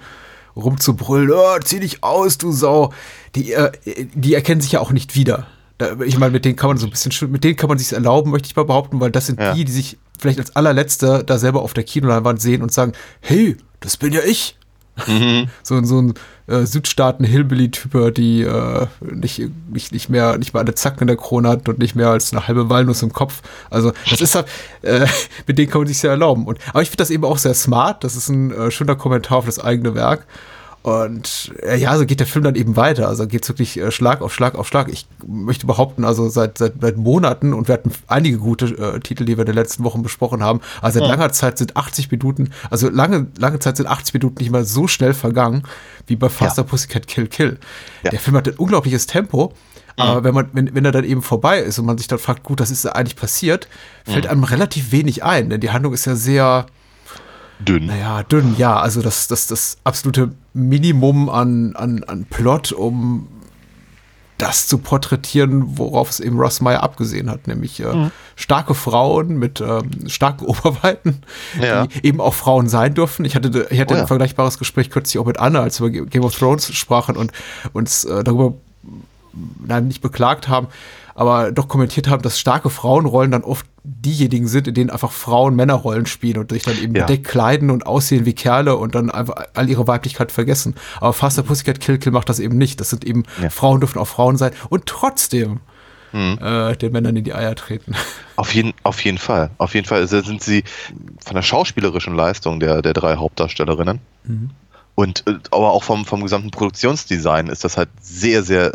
rumzubrüllen, 0.54 1.32
oh, 1.32 1.58
zieh 1.64 1.80
dich 1.80 2.04
aus, 2.04 2.38
du 2.38 2.52
Sau. 2.52 2.92
Die, 3.34 3.52
äh, 3.52 3.72
die 4.14 4.34
erkennen 4.34 4.60
sich 4.60 4.72
ja 4.72 4.80
auch 4.80 4.92
nicht 4.92 5.14
wieder. 5.16 5.46
Da, 5.78 5.98
ich 6.04 6.18
meine, 6.18 6.30
mit 6.32 6.44
denen 6.44 6.54
kann 6.56 6.68
man 6.68 6.76
so 6.76 6.86
ein 6.86 6.90
bisschen, 6.90 7.10
sch- 7.10 7.26
mit 7.26 7.42
denen 7.42 7.56
kann 7.56 7.68
man 7.68 7.78
sich 7.78 7.92
erlauben, 7.92 8.30
möchte 8.30 8.46
ich 8.46 8.54
mal 8.54 8.64
behaupten, 8.64 9.00
weil 9.00 9.10
das 9.10 9.26
sind 9.26 9.40
Ja. 9.40 9.54
die, 9.54 9.64
die 9.64 9.72
sich 9.72 9.98
vielleicht 10.20 10.38
als 10.38 10.54
allerletzte 10.54 11.24
da 11.24 11.38
selber 11.38 11.62
auf 11.62 11.74
der 11.74 11.82
Kinoleinwand 11.84 12.40
sehen 12.40 12.62
und 12.62 12.72
sagen, 12.72 12.92
hey, 13.20 13.56
das 13.80 13.96
bin 13.96 14.12
ja 14.12 14.20
ich. 14.24 14.56
So, 15.62 15.82
so 15.82 16.00
ein 16.00 16.14
äh, 16.46 16.64
Südstaaten-Hillbilly-Typer, 16.66 18.10
die 18.10 18.42
äh, 18.42 18.86
nicht, 19.00 19.42
nicht, 19.70 19.92
nicht, 19.92 20.08
mehr, 20.08 20.38
nicht 20.38 20.54
mehr 20.54 20.60
eine 20.60 20.74
Zacken 20.74 21.02
in 21.02 21.06
der 21.08 21.16
Krone 21.16 21.48
hat 21.48 21.68
und 21.68 21.78
nicht 21.78 21.94
mehr 21.94 22.08
als 22.08 22.32
eine 22.32 22.46
halbe 22.46 22.70
Walnuss 22.70 23.02
im 23.02 23.12
Kopf. 23.12 23.42
Also 23.70 23.92
das 24.10 24.20
ist 24.20 24.34
halt, 24.34 24.46
äh, 24.82 25.06
mit 25.46 25.58
denen 25.58 25.70
kann 25.70 25.80
man 25.80 25.88
sich 25.88 25.98
sehr 25.98 26.10
erlauben. 26.10 26.46
Und, 26.46 26.58
aber 26.68 26.82
ich 26.82 26.90
finde 26.90 27.02
das 27.02 27.10
eben 27.10 27.24
auch 27.24 27.38
sehr 27.38 27.54
smart. 27.54 28.04
Das 28.04 28.16
ist 28.16 28.28
ein 28.28 28.52
äh, 28.52 28.70
schöner 28.70 28.96
Kommentar 28.96 29.38
auf 29.38 29.46
das 29.46 29.58
eigene 29.58 29.94
Werk. 29.94 30.26
Und 30.84 31.50
äh, 31.62 31.78
ja, 31.78 31.96
so 31.96 32.04
geht 32.04 32.20
der 32.20 32.26
Film 32.26 32.44
dann 32.44 32.56
eben 32.56 32.76
weiter. 32.76 33.08
Also 33.08 33.26
geht 33.26 33.42
es 33.42 33.48
wirklich 33.48 33.78
äh, 33.80 33.90
Schlag 33.90 34.20
auf 34.20 34.34
Schlag 34.34 34.54
auf 34.54 34.68
Schlag. 34.68 34.88
Ich 34.92 35.06
möchte 35.26 35.66
behaupten, 35.66 36.04
also 36.04 36.28
seit, 36.28 36.58
seit, 36.58 36.74
seit 36.78 36.98
Monaten, 36.98 37.54
und 37.54 37.68
wir 37.68 37.72
hatten 37.72 37.90
einige 38.06 38.36
gute 38.36 38.66
äh, 38.66 39.00
Titel, 39.00 39.24
die 39.24 39.38
wir 39.38 39.44
in 39.44 39.46
den 39.46 39.54
letzten 39.54 39.82
Wochen 39.82 40.02
besprochen 40.02 40.42
haben, 40.42 40.60
also 40.82 40.98
seit 40.98 41.08
Ja. 41.08 41.14
langer 41.14 41.32
Zeit 41.32 41.56
sind 41.56 41.74
80 41.78 42.10
Minuten, 42.10 42.50
also 42.70 42.90
lange, 42.90 43.28
lange 43.38 43.60
Zeit 43.60 43.78
sind 43.78 43.86
80 43.86 44.12
Minuten 44.12 44.36
nicht 44.42 44.50
mal 44.50 44.64
so 44.66 44.86
schnell 44.86 45.14
vergangen, 45.14 45.62
wie 46.06 46.16
bei 46.16 46.28
Faster 46.28 46.64
Pussycat 46.64 47.06
Kill 47.06 47.28
Kill. 47.28 47.58
Ja. 48.02 48.10
Der 48.10 48.20
Film 48.20 48.36
hat 48.36 48.46
ein 48.46 48.54
unglaubliches 48.56 49.06
Tempo. 49.06 49.54
Aber 49.96 50.22
wenn 50.24 50.34
man, 50.34 50.48
wenn, 50.52 50.74
wenn 50.74 50.84
er 50.84 50.90
dann 50.92 51.04
eben 51.04 51.22
vorbei 51.22 51.60
ist 51.60 51.78
und 51.78 51.86
man 51.86 51.96
sich 51.96 52.08
dann 52.08 52.18
fragt, 52.18 52.42
gut, 52.42 52.58
das 52.60 52.70
ist 52.72 52.84
ja 52.84 52.92
eigentlich 52.92 53.16
passiert, 53.16 53.68
fällt 54.04 54.24
Mhm. 54.24 54.30
einem 54.32 54.44
relativ 54.44 54.90
wenig 54.92 55.22
ein, 55.24 55.48
denn 55.48 55.60
die 55.60 55.70
Handlung 55.70 55.94
ist 55.94 56.04
ja 56.04 56.16
sehr, 56.16 56.66
Dünn. 57.60 57.86
naja, 57.86 58.22
dünn, 58.24 58.54
ja. 58.58 58.76
Also 58.78 59.00
das, 59.02 59.28
das, 59.28 59.46
das 59.46 59.76
absolute 59.84 60.32
Minimum 60.52 61.28
an, 61.28 61.74
an, 61.76 62.02
an 62.04 62.24
Plot, 62.24 62.72
um 62.72 63.28
das 64.38 64.66
zu 64.66 64.78
porträtieren, 64.78 65.78
worauf 65.78 66.10
es 66.10 66.18
eben 66.18 66.38
Ross 66.40 66.60
Meyer 66.60 66.82
abgesehen 66.82 67.30
hat, 67.30 67.46
nämlich 67.46 67.78
äh, 67.80 67.94
Mhm. 67.94 68.10
starke 68.34 68.74
Frauen 68.74 69.36
mit 69.38 69.60
ähm, 69.60 70.08
starken 70.08 70.44
Oberweiten, 70.46 71.22
Ja. 71.62 71.86
die 71.86 72.04
eben 72.04 72.20
auch 72.20 72.34
Frauen 72.34 72.68
sein 72.68 72.94
dürfen. 72.94 73.24
Ich 73.24 73.36
hatte, 73.36 73.68
ich 73.70 73.80
hatte 73.80 73.94
Oh 73.94 73.96
ja. 73.96 74.02
ein 74.02 74.08
vergleichbares 74.08 74.58
Gespräch 74.58 74.90
kürzlich 74.90 75.20
auch 75.20 75.26
mit 75.26 75.38
Anna, 75.38 75.60
als 75.60 75.80
wir 75.80 75.90
Ge- 75.90 76.06
Game 76.06 76.24
of 76.24 76.36
Thrones 76.36 76.74
sprachen 76.74 77.16
und 77.16 77.30
uns 77.72 78.04
äh, 78.04 78.24
darüber 78.24 78.54
nein, 79.64 79.86
nicht 79.88 80.00
beklagt 80.02 80.48
haben, 80.48 80.66
aber 81.14 81.52
doch 81.52 81.68
kommentiert 81.68 82.08
haben, 82.08 82.22
dass 82.22 82.38
starke 82.38 82.70
Frauenrollen 82.70 83.30
dann 83.30 83.44
oft 83.44 83.66
diejenigen 83.84 84.46
sind, 84.48 84.66
in 84.68 84.74
denen 84.74 84.90
einfach 84.90 85.12
Frauen 85.12 85.54
Männerrollen 85.56 86.06
spielen 86.06 86.38
und 86.38 86.50
sich 86.52 86.62
dann 86.64 86.76
eben 86.82 86.94
Ja. 86.94 87.06
bedeckt 87.06 87.26
kleiden 87.28 87.70
und 87.70 87.86
aussehen 87.86 88.24
wie 88.26 88.32
Kerle 88.32 88.76
und 88.76 88.94
dann 88.94 89.10
einfach 89.10 89.34
all 89.54 89.68
ihre 89.68 89.86
Weiblichkeit 89.86 90.32
vergessen. 90.32 90.74
Aber 91.00 91.12
Faster 91.12 91.42
Pussycat 91.42 91.80
Kill 91.80 91.98
Kill 91.98 92.12
macht 92.12 92.28
das 92.28 92.38
eben 92.40 92.56
nicht. 92.58 92.80
Das 92.80 92.90
sind 92.90 93.04
eben 93.04 93.24
Ja. 93.42 93.50
Frauen 93.50 93.80
dürfen 93.80 93.98
auch 93.98 94.08
Frauen 94.08 94.36
sein 94.36 94.52
und 94.70 94.86
trotzdem 94.86 95.60
Mhm. 96.12 96.38
äh, 96.40 96.76
den 96.76 96.92
Männern 96.92 97.16
in 97.16 97.24
die 97.24 97.34
Eier 97.34 97.56
treten. 97.56 97.94
Auf 98.36 98.54
jeden, 98.54 98.72
auf 98.84 99.00
jeden 99.04 99.18
Fall. 99.18 99.50
Auf 99.58 99.74
jeden 99.74 99.86
Fall 99.86 100.00
Also 100.00 100.20
sind 100.20 100.42
sie 100.42 100.62
von 101.24 101.34
der 101.34 101.42
schauspielerischen 101.42 102.14
Leistung 102.14 102.60
der, 102.60 102.82
der 102.82 102.92
drei 102.92 103.16
Hauptdarstellerinnen 103.16 103.98
und 104.94 105.24
äh, 105.26 105.34
aber 105.50 105.72
auch 105.72 105.82
vom, 105.82 106.04
vom 106.04 106.22
gesamten 106.22 106.50
Produktionsdesign 106.52 107.48
ist 107.48 107.64
das 107.64 107.76
halt 107.76 107.88
sehr, 108.00 108.42
sehr, 108.44 108.72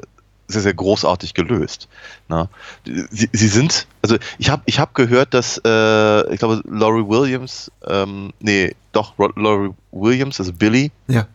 sehr, 0.50 0.62
sehr 0.62 0.74
großartig 0.74 1.34
gelöst. 1.36 1.88
Na? 2.28 2.50
Sie, 2.84 3.30
sie 3.32 3.48
sind, 3.48 3.88
also 4.02 4.18
ich 4.40 4.50
habe 4.50 4.64
ich 4.66 4.80
hab 4.80 4.96
gehört, 4.96 5.34
dass, 5.34 5.62
äh, 5.64 6.34
ich 6.34 6.40
glaube, 6.40 6.62
Laurie 6.68 7.08
Williams, 7.08 7.72
ähm, 7.88 8.34
nee, 8.40 8.76
doch, 8.92 9.14
Laurie 9.36 9.72
Williams, 9.92 10.40
also 10.40 10.52
Billy, 10.52 10.92
Ja. 11.08 11.28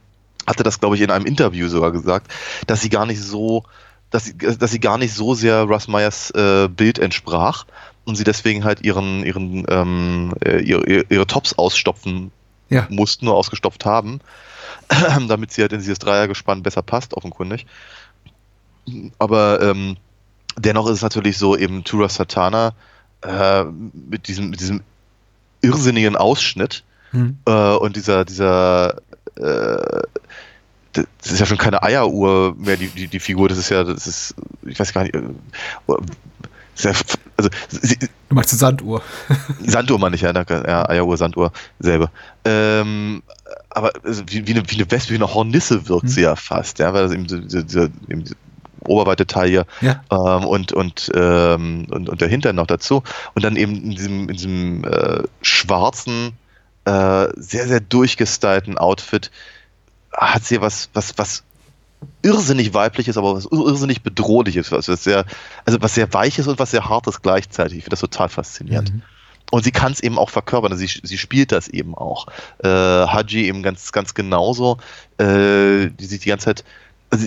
hatte 0.47 0.65
das, 0.65 0.81
glaube 0.81 0.97
ich, 0.97 1.03
in 1.03 1.11
einem 1.11 1.27
Interview 1.27 1.69
sogar 1.69 1.93
gesagt, 1.93 2.31
dass 2.67 2.81
sie 2.83 2.91
gar 2.91 3.07
nicht 3.07 3.23
so, 3.23 3.63
dass 4.11 4.25
sie, 4.25 4.37
dass 4.37 4.71
sie 4.73 4.81
gar 4.81 4.99
nicht 4.99 5.15
so 5.15 5.35
sehr 5.35 5.63
Russ 5.63 5.87
Meyers 5.89 6.31
äh, 6.33 6.69
Bild 6.69 6.99
entsprach 6.99 7.67
und 8.05 8.17
sie 8.17 8.25
deswegen 8.25 8.65
halt 8.65 8.85
ihren, 8.85 9.25
ihren, 9.25 9.65
ähm, 9.69 10.35
äh, 10.45 10.59
ihre, 10.61 10.85
ihre- 10.87 11.07
ihre 11.09 11.27
Tops 11.27 11.53
ausstopfen 11.57 12.33
Ja. 12.69 12.87
mussten, 12.91 13.27
nur 13.27 13.37
ausgestopft 13.37 13.85
haben, 13.85 14.21
damit 15.29 15.53
sie 15.53 15.63
halt 15.63 15.73
in 15.73 15.79
dieses 15.79 16.01
Dreiergespann 16.01 16.63
besser 16.65 16.83
passt, 16.83 17.15
offenkundig. 17.15 17.65
Aber 19.19 19.61
ähm, 19.63 19.97
dennoch 20.59 20.87
ist 20.89 20.97
es 20.97 21.03
natürlich 21.03 21.39
so, 21.39 21.57
eben 21.57 21.85
Tura 21.85 22.09
Satana 22.09 22.73
äh, 23.23 23.65
mit, 23.65 24.29
diesem, 24.29 24.51
mit 24.51 24.61
diesem 24.61 24.83
irrsinnigen 25.63 26.17
Ausschnitt 26.17 26.83
Hm. 27.11 27.39
äh, 27.47 27.75
und 27.77 27.95
dieser, 27.95 28.25
dieser 28.25 28.97
äh, 29.37 30.03
das 30.93 31.33
ist 31.33 31.39
ja 31.41 31.47
schon 31.47 31.59
keine 31.59 31.83
Eieruhr 31.83 32.55
mehr, 32.57 32.77
die, 32.77 32.89
die, 32.89 33.07
die 33.09 33.21
Figur, 33.21 33.49
das 33.49 33.59
ist 33.59 33.69
ja, 33.69 33.85
das 33.85 34.07
ist, 34.07 34.35
ich 34.63 34.79
weiß 34.79 34.93
gar 34.93 35.03
nicht, 35.05 35.15
äh, 35.15 35.23
sehr, 36.75 36.93
also 37.37 37.51
sie, 37.69 37.97
Du 38.29 38.35
meinst 38.35 38.51
die 38.53 38.57
Sanduhr. 38.57 39.01
Sanduhr 39.67 39.99
meine 40.01 40.17
ich, 40.17 40.23
ja, 40.23 40.33
danke. 40.33 40.65
Ja, 40.67 40.89
Eieruhr, 40.89 41.17
Sanduhr, 41.17 41.53
selbe. 41.79 42.11
Ähm, 42.45 43.23
aber 43.71 43.93
also 44.05 44.23
wie, 44.27 44.47
wie, 44.47 44.53
eine, 44.53 44.69
wie 44.69 44.75
eine 44.77 44.91
Wespe, 44.91 45.11
wie 45.13 45.17
eine 45.17 45.33
Hornisse 45.33 45.89
wirkt 45.89 46.11
sie 46.11 46.23
ja 46.23 46.35
fast, 46.35 46.81
ja, 46.81 46.93
weil 46.93 47.05
das 47.05 47.13
eben 47.13 47.29
so- 47.29 47.39
dieser, 47.39 47.63
dieser, 47.63 47.85
eben 48.09 48.25
oberweite 48.89 49.27
Teil 49.27 49.49
hier 49.49 49.67
Ja. 49.81 50.03
ähm, 50.11 50.45
und, 50.45 50.73
und, 50.73 51.11
ähm, 51.15 51.87
und, 51.91 52.09
und 52.09 52.21
der 52.21 52.29
Hintern 52.29 52.57
noch 52.57 52.67
dazu. 52.67 53.03
Und 53.35 53.45
dann 53.45 53.57
eben 53.57 53.75
in 53.77 53.91
diesem, 53.91 54.29
in 54.29 54.37
diesem 54.37 54.85
äh, 54.85 55.23
schwarzen, 55.43 56.33
äh, 56.85 57.29
sehr, 57.37 57.67
sehr 57.67 57.81
durchgestylten 57.81 58.79
Outfit 58.79 59.31
hat 60.13 60.45
sie 60.45 60.61
was, 60.61 60.91
was, 60.93 61.17
was 61.17 61.43
irrsinnig 62.23 62.75
weibliches, 62.75 63.17
aber 63.17 63.35
was 63.35 63.47
irrsinnig 63.47 64.03
bedrohliches, 64.03 64.71
was, 64.71 64.89
was 64.89 65.05
sehr, 65.05 65.25
also 65.65 65.81
was 65.81 65.95
sehr 65.95 66.13
weiches 66.13 66.47
und 66.47 66.59
was 66.59 66.71
sehr 66.71 66.89
hartes 66.89 67.23
gleichzeitig. 67.23 67.79
Ich 67.79 67.85
finde 67.85 67.95
das 67.95 68.01
total 68.01 68.29
faszinierend. 68.29 68.93
Und 69.51 69.63
sie 69.63 69.73
kann 69.73 69.93
es 69.93 70.01
eben 70.01 70.19
auch 70.19 70.31
verkörpern, 70.31 70.77
sie, 70.77 70.87
sie 70.87 71.19
spielt 71.19 71.53
das 71.53 71.69
eben 71.69 71.95
auch. 71.95 72.27
Äh, 72.63 72.69
Haji 72.69 73.47
eben 73.47 73.63
ganz, 73.63 73.93
ganz 73.93 74.15
genauso, 74.15 74.79
äh, 75.19 75.91
die 75.91 76.05
sich 76.05 76.21
die 76.21 76.31
ganze 76.31 76.47
Zeit, 76.47 76.65
also 77.15 77.27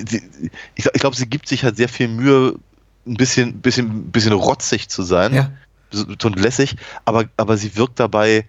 ich, 0.75 0.85
ich 0.85 0.99
glaube, 0.99 1.15
sie 1.15 1.27
gibt 1.27 1.47
sich 1.47 1.63
halt 1.63 1.77
sehr 1.77 1.89
viel 1.89 2.07
Mühe, 2.07 2.55
ein 3.05 3.13
bisschen, 3.15 3.61
bisschen, 3.61 4.11
bisschen 4.11 4.33
rotzig 4.33 4.89
zu 4.89 5.01
sein 5.03 5.33
Ja. 5.33 5.51
so- 5.91 6.05
und 6.27 6.37
lässig, 6.39 6.75
aber, 7.05 7.25
aber 7.37 7.55
sie 7.57 7.75
wirkt 7.77 7.99
dabei, 7.99 8.45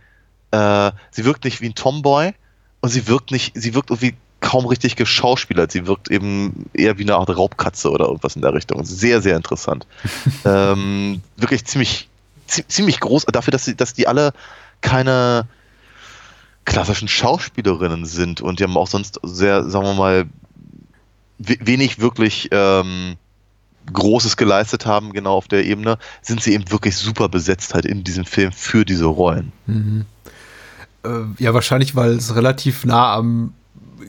äh, 0.51 0.91
sie 1.11 1.25
wirkt 1.25 1.45
nicht 1.45 1.61
wie 1.61 1.69
ein 1.69 1.75
Tomboy 1.75 2.35
und 2.81 2.89
sie 2.89 3.07
wirkt 3.07 3.31
nicht, 3.31 3.53
sie 3.55 3.75
wirkt 3.75 3.91
irgendwie 3.91 4.15
kaum 4.41 4.67
richtig 4.67 4.95
geschauspielert. 4.97 5.73
Sie 5.73 5.87
wirkt 5.89 6.11
eben 6.11 6.67
eher 6.73 6.97
wie 6.99 7.03
eine 7.03 7.17
Art 7.17 7.29
Raubkatze 7.37 7.91
oder 7.91 8.07
irgendwas 8.07 8.37
in 8.37 8.43
der 8.43 8.55
Richtung. 8.55 8.85
Sehr, 8.85 9.21
sehr 9.21 9.37
interessant. 9.37 9.85
ähm, 10.45 11.21
wirklich 11.37 11.65
ziemlich, 11.65 12.09
zie- 12.49 12.67
ziemlich 12.69 13.01
groß, 13.01 13.27
dafür, 13.27 13.51
dass, 13.53 13.65
sie, 13.65 13.75
dass 13.77 13.95
die 13.95 14.07
alle 14.07 14.33
keine 14.81 15.47
klassischen 16.65 17.09
Schauspielerinnen 17.09 18.05
sind 18.05 18.41
und 18.41 18.61
die 18.61 18.65
haben 18.65 18.77
auch 18.77 18.87
sonst 18.87 19.19
sehr, 19.23 19.69
sagen 19.69 19.87
wir 19.87 19.95
mal, 19.95 20.25
wenig 21.39 22.01
wirklich 22.01 22.49
ähm, 22.51 23.17
Großes 23.93 24.37
geleistet 24.37 24.87
haben, 24.87 25.13
genau 25.13 25.35
auf 25.35 25.49
der 25.49 25.65
Ebene, 25.65 25.99
sind 26.23 26.43
sie 26.43 26.53
eben 26.53 26.71
wirklich 26.71 26.97
super 26.97 27.29
besetzt 27.29 27.75
halt 27.75 27.87
in 27.87 28.05
diesem 28.05 28.25
Film 28.25 28.53
für 28.53 28.85
diese 28.85 29.07
Rollen. 29.07 29.53
Mhm. 29.67 30.05
Äh, 31.05 31.09
ja, 31.39 31.55
wahrscheinlich, 31.55 31.95
weil 31.95 32.11
es 32.11 32.35
relativ 32.35 32.85
nah 32.85 33.15
am 33.15 33.55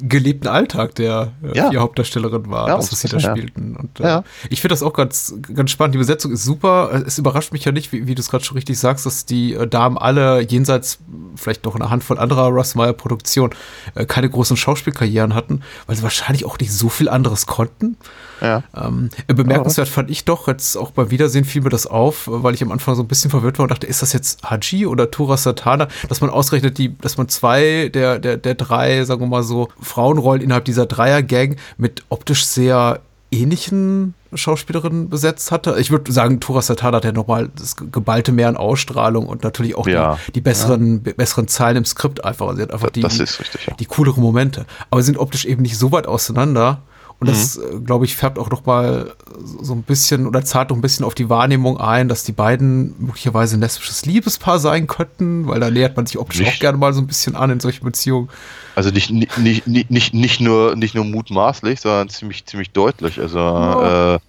gelebten 0.02 0.48
Alltag 0.48 0.96
der 0.96 1.34
äh, 1.44 1.58
Ja. 1.58 1.70
vier 1.70 1.80
Hauptdarstellerinnen 1.82 2.50
war, 2.50 2.68
Ja, 2.68 2.76
das, 2.78 2.92
was 2.92 3.02
sie 3.02 3.08
da 3.08 3.18
ja. 3.18 3.32
spielten. 3.32 3.76
Und, 3.76 4.00
äh, 4.00 4.04
Ja. 4.04 4.24
Ich 4.50 4.62
finde 4.62 4.74
das 4.74 4.84
auch 4.84 4.94
ganz, 4.94 5.34
ganz 5.54 5.72
spannend. 5.72 5.96
Die 5.96 6.00
Besetzung 6.00 6.32
ist 6.32 6.44
super. 6.44 7.04
Es 7.06 7.18
überrascht 7.18 7.52
mich 7.54 7.66
ja 7.66 7.72
nicht, 7.72 7.92
wie, 7.92 8.08
wie 8.08 8.16
du 8.16 8.22
es 8.22 8.30
gerade 8.30 8.44
schon 8.44 8.56
richtig 8.56 8.80
sagst, 8.80 9.06
dass 9.06 9.26
die 9.26 9.54
äh, 9.54 9.68
Damen 9.68 9.98
alle 9.98 10.42
jenseits 10.42 11.00
vielleicht 11.36 11.66
noch 11.66 11.76
eine 11.76 11.90
Handvoll 11.90 12.20
anderer 12.20 12.48
Russ 12.48 12.76
Meyer 12.76 12.94
Produktionen 12.94 13.54
äh, 13.96 14.06
keine 14.06 14.30
großen 14.30 14.58
Schauspielkarrieren 14.58 15.34
hatten, 15.36 15.62
weil 15.88 15.96
sie 15.96 16.04
wahrscheinlich 16.04 16.46
auch 16.46 16.58
nicht 16.60 16.72
so 16.74 16.90
viel 16.90 17.10
anderes 17.10 17.46
konnten. 17.46 17.98
Ja. 18.42 18.64
Ähm, 18.76 19.10
äh, 19.28 19.34
bemerkenswert 19.34 19.88
fand 19.88 20.10
ich 20.10 20.26
doch, 20.26 20.48
jetzt 20.48 20.78
auch 20.78 20.92
beim 20.92 21.12
Wiedersehen 21.12 21.46
fiel 21.46 21.62
mir 21.62 21.70
das 21.70 21.88
auf, 21.88 22.24
weil 22.28 22.54
ich 22.54 22.62
am 22.64 22.72
Anfang 22.72 22.96
so 22.96 23.02
ein 23.04 23.08
bisschen 23.08 23.32
verwirrt 23.32 23.58
war 23.60 23.64
und 23.64 23.72
dachte, 23.72 23.88
ist 23.88 24.02
das 24.02 24.14
jetzt 24.14 24.50
Haji 24.50 24.86
oder 24.86 25.12
Tura 25.12 25.38
Satana, 25.38 25.88
dass 26.08 26.22
man 26.22 26.30
ausrechnet, 26.30 26.78
die, 26.78 26.98
dass 27.00 27.18
man 27.18 27.28
zwei 27.30 27.90
der, 27.94 28.20
der, 28.20 28.38
der 28.38 28.56
drei, 28.56 29.04
sagen 29.06 29.22
wir 29.22 29.28
mal 29.28 29.44
so, 29.44 29.70
Frauenrollen 29.82 30.42
innerhalb 30.42 30.66
dieser 30.66 30.86
Dreier-Gang 30.86 31.58
mit 31.78 32.04
optisch 32.10 32.46
sehr 32.46 33.02
ähnlichen 33.32 34.16
Schauspielerinnen 34.34 35.10
besetzt 35.10 35.52
hatte. 35.52 35.76
Ich 35.80 35.92
würde 35.92 36.12
sagen, 36.12 36.40
Tura 36.40 36.62
Satana 36.64 36.98
hat 36.98 37.06
ja 37.06 37.12
nochmal 37.12 37.50
das 37.56 37.76
geballte 37.76 38.32
mehr 38.32 38.48
an 38.48 38.58
Ausstrahlung 38.58 39.28
und 39.28 39.44
natürlich 39.44 39.76
auch 39.76 39.88
Ja. 39.88 40.18
die, 40.28 40.34
die 40.34 40.42
besseren, 40.42 41.04
be- 41.04 41.14
besseren 41.14 41.48
Zahlen 41.48 41.78
im 41.78 41.86
Skript 41.86 42.24
einfach. 42.26 42.48
Also 42.48 42.58
sie 42.58 42.64
hat 42.64 42.72
einfach 42.74 42.90
die, 42.90 43.02
das 43.02 43.20
ist 43.20 43.40
richtig, 43.40 43.68
ja. 43.68 43.76
die 43.76 43.86
cooleren 43.86 44.22
Momente. 44.24 44.66
Aber 44.90 45.02
sie 45.02 45.08
sind 45.08 45.18
optisch 45.18 45.46
eben 45.46 45.62
nicht 45.62 45.78
so 45.78 45.92
weit 45.92 46.08
auseinander. 46.08 46.82
Und 47.20 47.28
das, 47.28 47.58
Mhm. 47.58 47.64
äh, 47.64 47.80
glaube 47.82 48.06
ich, 48.06 48.16
färbt 48.16 48.40
auch 48.40 48.50
noch 48.50 48.66
mal 48.66 49.14
so 49.62 49.74
ein 49.74 49.84
bisschen 49.84 50.26
oder 50.26 50.44
zahlt 50.46 50.70
noch 50.70 50.78
ein 50.78 50.82
bisschen 50.82 51.04
auf 51.06 51.16
die 51.16 51.30
Wahrnehmung 51.30 51.78
ein, 51.78 52.08
dass 52.08 52.24
die 52.24 52.32
beiden 52.32 52.96
möglicherweise 52.98 53.58
ein 53.58 53.60
lesbisches 53.60 54.06
Liebespaar 54.06 54.58
sein 54.60 54.88
könnten, 54.88 55.46
weil 55.48 55.60
da 55.60 55.70
nähert 55.70 55.98
man 55.98 56.06
sich 56.06 56.18
optisch 56.18 56.40
Nicht. 56.40 56.56
auch 56.56 56.60
gerne 56.60 56.78
mal 56.78 56.94
so 56.94 57.02
ein 57.02 57.08
bisschen 57.08 57.36
an 57.36 57.50
in 57.50 57.60
solchen 57.60 57.84
Beziehungen. 57.84 58.30
Also 58.76 58.90
nicht, 58.92 59.10
nicht, 59.12 59.38
nicht, 59.38 59.68
nicht, 59.68 60.14
nicht, 60.14 60.40
nur, 60.40 60.76
nicht 60.78 60.96
nur 60.96 61.04
mutmaßlich, 61.04 61.82
sondern 61.82 62.08
ziemlich, 62.08 62.46
ziemlich 62.46 62.72
deutlich. 62.72 63.20
Also 63.20 63.38
Ja. 63.38 64.16
äh, 64.16 64.20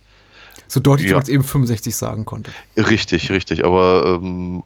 So 0.67 0.79
deutlich, 0.81 1.07
wie 1.07 1.11
Ja. 1.11 1.17
man 1.17 1.23
es 1.25 1.29
eben 1.29 1.43
65 1.45 1.95
sagen 1.97 2.25
konnte. 2.25 2.51
Richtig, 2.77 3.31
richtig. 3.31 3.65
Aber 3.65 4.21
ähm, 4.23 4.63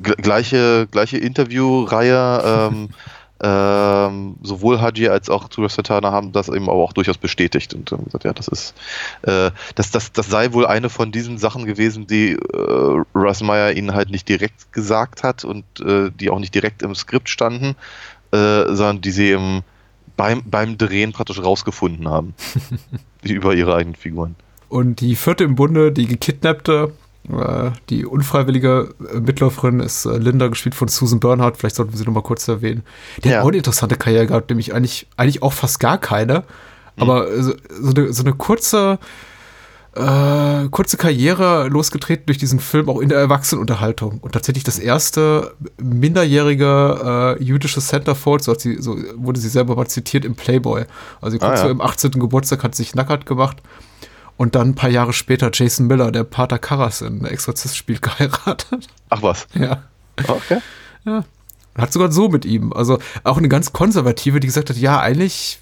gleiche, 0.00 0.86
gleiche 0.90 1.18
Interviewreihe, 1.18 2.42
ähm, 2.72 2.88
ähm, 3.40 4.36
sowohl 4.42 4.80
Haji 4.80 5.08
als 5.08 5.30
auch 5.30 5.48
Tura 5.48 5.68
Satana 5.68 6.10
haben 6.10 6.32
das 6.32 6.48
eben 6.48 6.68
aber 6.68 6.82
auch 6.82 6.92
durchaus 6.92 7.18
bestätigt 7.18 7.74
und 7.74 7.92
haben 7.92 8.04
gesagt, 8.04 8.24
ja, 8.24 8.32
das 8.32 8.48
ist, 8.48 8.74
äh, 9.22 9.50
das, 9.74 9.90
das, 9.90 10.12
das 10.12 10.28
sei 10.28 10.52
wohl 10.52 10.66
eine 10.66 10.90
von 10.90 11.12
diesen 11.12 11.38
Sachen 11.38 11.64
gewesen, 11.64 12.06
die 12.06 12.32
äh, 12.32 13.04
Russ 13.14 13.42
Meyer 13.42 13.72
ihnen 13.72 13.94
halt 13.94 14.10
nicht 14.10 14.28
direkt 14.28 14.72
gesagt 14.72 15.22
hat 15.22 15.44
und 15.44 15.64
äh, 15.80 16.10
die 16.10 16.30
auch 16.30 16.40
nicht 16.40 16.54
direkt 16.54 16.82
im 16.82 16.94
Skript 16.94 17.28
standen, 17.28 17.76
äh, 18.32 18.64
sondern 18.74 19.00
die 19.00 19.10
sie 19.12 19.30
eben 19.30 19.62
beim, 20.16 20.42
beim 20.44 20.76
Drehen 20.76 21.12
praktisch 21.12 21.40
rausgefunden 21.40 22.08
haben. 22.08 22.34
über 23.22 23.54
ihre 23.54 23.74
eigenen 23.74 23.96
Figuren. 23.96 24.36
Und 24.68 25.00
die 25.00 25.16
vierte 25.16 25.44
im 25.44 25.54
Bunde, 25.54 25.92
die 25.92 26.06
gekidnappte, 26.06 26.92
die 27.90 28.06
unfreiwillige 28.06 28.94
äh, 29.12 29.20
Mitläuferin 29.20 29.80
ist 29.80 30.06
äh, 30.06 30.16
Linda, 30.16 30.48
gespielt 30.48 30.74
von 30.74 30.88
Susan 30.88 31.20
Bernhardt. 31.20 31.58
Vielleicht 31.58 31.76
sollten 31.76 31.92
wir 31.92 31.98
sie 31.98 32.04
noch 32.04 32.14
mal 32.14 32.22
kurz 32.22 32.48
erwähnen. 32.48 32.82
Die 33.22 33.28
Ja. 33.28 33.36
hat 33.38 33.44
auch 33.44 33.48
eine 33.48 33.58
interessante 33.58 33.96
Karriere 33.96 34.26
gehabt, 34.26 34.48
nämlich 34.48 34.74
eigentlich, 34.74 35.06
eigentlich 35.18 35.42
auch 35.42 35.52
fast 35.52 35.78
gar 35.80 35.98
keine. 35.98 36.44
Aber 36.96 37.42
so, 37.42 37.52
so, 37.80 37.90
eine, 37.94 38.12
so 38.12 38.22
eine 38.24 38.32
kurze, 38.32 38.98
äh, 39.94 40.68
kurze 40.70 40.96
Karriere 40.96 41.68
losgetreten 41.68 42.26
durch 42.26 42.38
diesen 42.38 42.60
Film, 42.60 42.88
auch 42.88 42.98
in 43.00 43.08
der 43.08 43.18
Erwachsenenunterhaltung. 43.18 44.18
Und 44.20 44.32
tatsächlich 44.32 44.64
das 44.64 44.78
erste 44.78 45.54
minderjährige 45.80 47.36
äh, 47.38 47.42
jüdische 47.42 47.80
Centerfold, 47.80 48.42
so, 48.42 48.52
hat 48.52 48.60
sie, 48.60 48.80
so 48.80 48.96
wurde 49.16 49.38
sie 49.38 49.48
selber 49.48 49.76
mal 49.76 49.86
zitiert 49.86 50.24
im 50.24 50.34
Playboy. 50.34 50.84
Also 51.20 51.38
kurz 51.38 51.50
Ah, 51.50 51.54
ja. 51.54 51.60
vor 51.60 51.68
ihrem 51.68 51.80
18. 51.80 52.10
Geburtstag 52.12 52.62
hat 52.64 52.74
sie 52.74 52.82
sich 52.84 52.94
nackert 52.94 53.26
gemacht. 53.26 53.58
Und 54.38 54.54
dann 54.54 54.68
ein 54.68 54.74
paar 54.76 54.88
Jahre 54.88 55.12
später 55.12 55.50
Jason 55.52 55.88
Miller, 55.88 56.12
der 56.12 56.22
Pater 56.24 56.58
Karras 56.58 57.02
in 57.02 57.24
Exorzist 57.24 57.76
spielt, 57.76 58.00
geheiratet. 58.02 58.86
Ach 59.10 59.22
was. 59.22 59.46
Ja. 59.52 59.82
Okay. 60.26 60.60
Ja. 61.04 61.24
Und 61.74 61.82
Hat 61.82 61.92
sogar 61.92 62.10
so 62.10 62.28
mit 62.28 62.44
ihm. 62.44 62.72
Also 62.72 62.98
auch 63.24 63.36
eine 63.36 63.48
ganz 63.48 63.72
konservative, 63.72 64.40
die 64.40 64.46
gesagt 64.46 64.70
hat, 64.70 64.76
ja, 64.76 65.00
eigentlich 65.00 65.58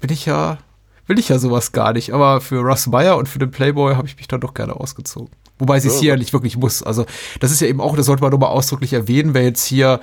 bin 0.00 0.10
ich 0.10 0.24
ja, 0.24 0.58
will 1.06 1.18
ich 1.18 1.28
ja 1.28 1.38
sowas 1.38 1.72
gar 1.72 1.92
nicht. 1.92 2.12
Aber 2.12 2.40
für 2.40 2.60
Russ 2.60 2.86
Meyer 2.86 3.18
und 3.18 3.28
für 3.28 3.38
den 3.38 3.50
Playboy 3.50 3.94
habe 3.94 4.08
ich 4.08 4.16
mich 4.16 4.26
dann 4.26 4.40
doch 4.40 4.54
gerne 4.54 4.74
ausgezogen. 4.74 5.30
Wobei 5.58 5.78
sie 5.78 5.86
es 5.86 6.00
hier 6.00 6.14
ja 6.14 6.16
nicht 6.16 6.32
wirklich 6.32 6.56
muss. 6.56 6.82
Also 6.82 7.06
das 7.38 7.52
ist 7.52 7.60
ja 7.60 7.68
eben 7.68 7.80
auch, 7.80 7.94
das 7.94 8.06
sollte 8.06 8.22
man 8.22 8.32
nochmal 8.32 8.50
ausdrücklich 8.50 8.92
erwähnen, 8.92 9.34
wer 9.34 9.44
jetzt 9.44 9.64
hier 9.64 10.00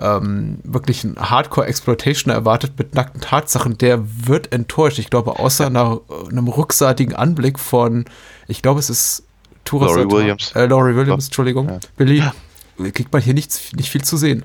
ähm, 0.00 0.58
wirklich 0.64 1.04
ein 1.04 1.16
Hardcore-Exploitation 1.18 2.32
erwartet 2.32 2.72
mit 2.78 2.94
nackten 2.94 3.20
Tatsachen, 3.20 3.76
der 3.76 4.02
wird 4.26 4.52
enttäuscht. 4.52 4.98
Ich 4.98 5.10
glaube, 5.10 5.38
außer 5.38 5.66
einer, 5.66 6.00
einem 6.30 6.48
rückseitigen 6.48 7.14
Anblick 7.14 7.58
von, 7.58 8.06
ich 8.48 8.62
glaube, 8.62 8.80
es 8.80 8.88
ist 8.88 9.24
Tura 9.64 9.86
Laurie 9.86 10.10
Williams. 10.10 10.52
Äh, 10.54 10.66
Laurie 10.66 10.94
Williams, 10.94 11.26
Entschuldigung. 11.26 11.68
Ja. 11.68 11.80
Billy. 11.96 12.22
Kriegt 12.92 13.12
man 13.12 13.22
hier 13.22 13.34
nichts, 13.34 13.72
nicht 13.74 13.90
viel 13.90 14.02
zu 14.02 14.16
sehen. 14.16 14.44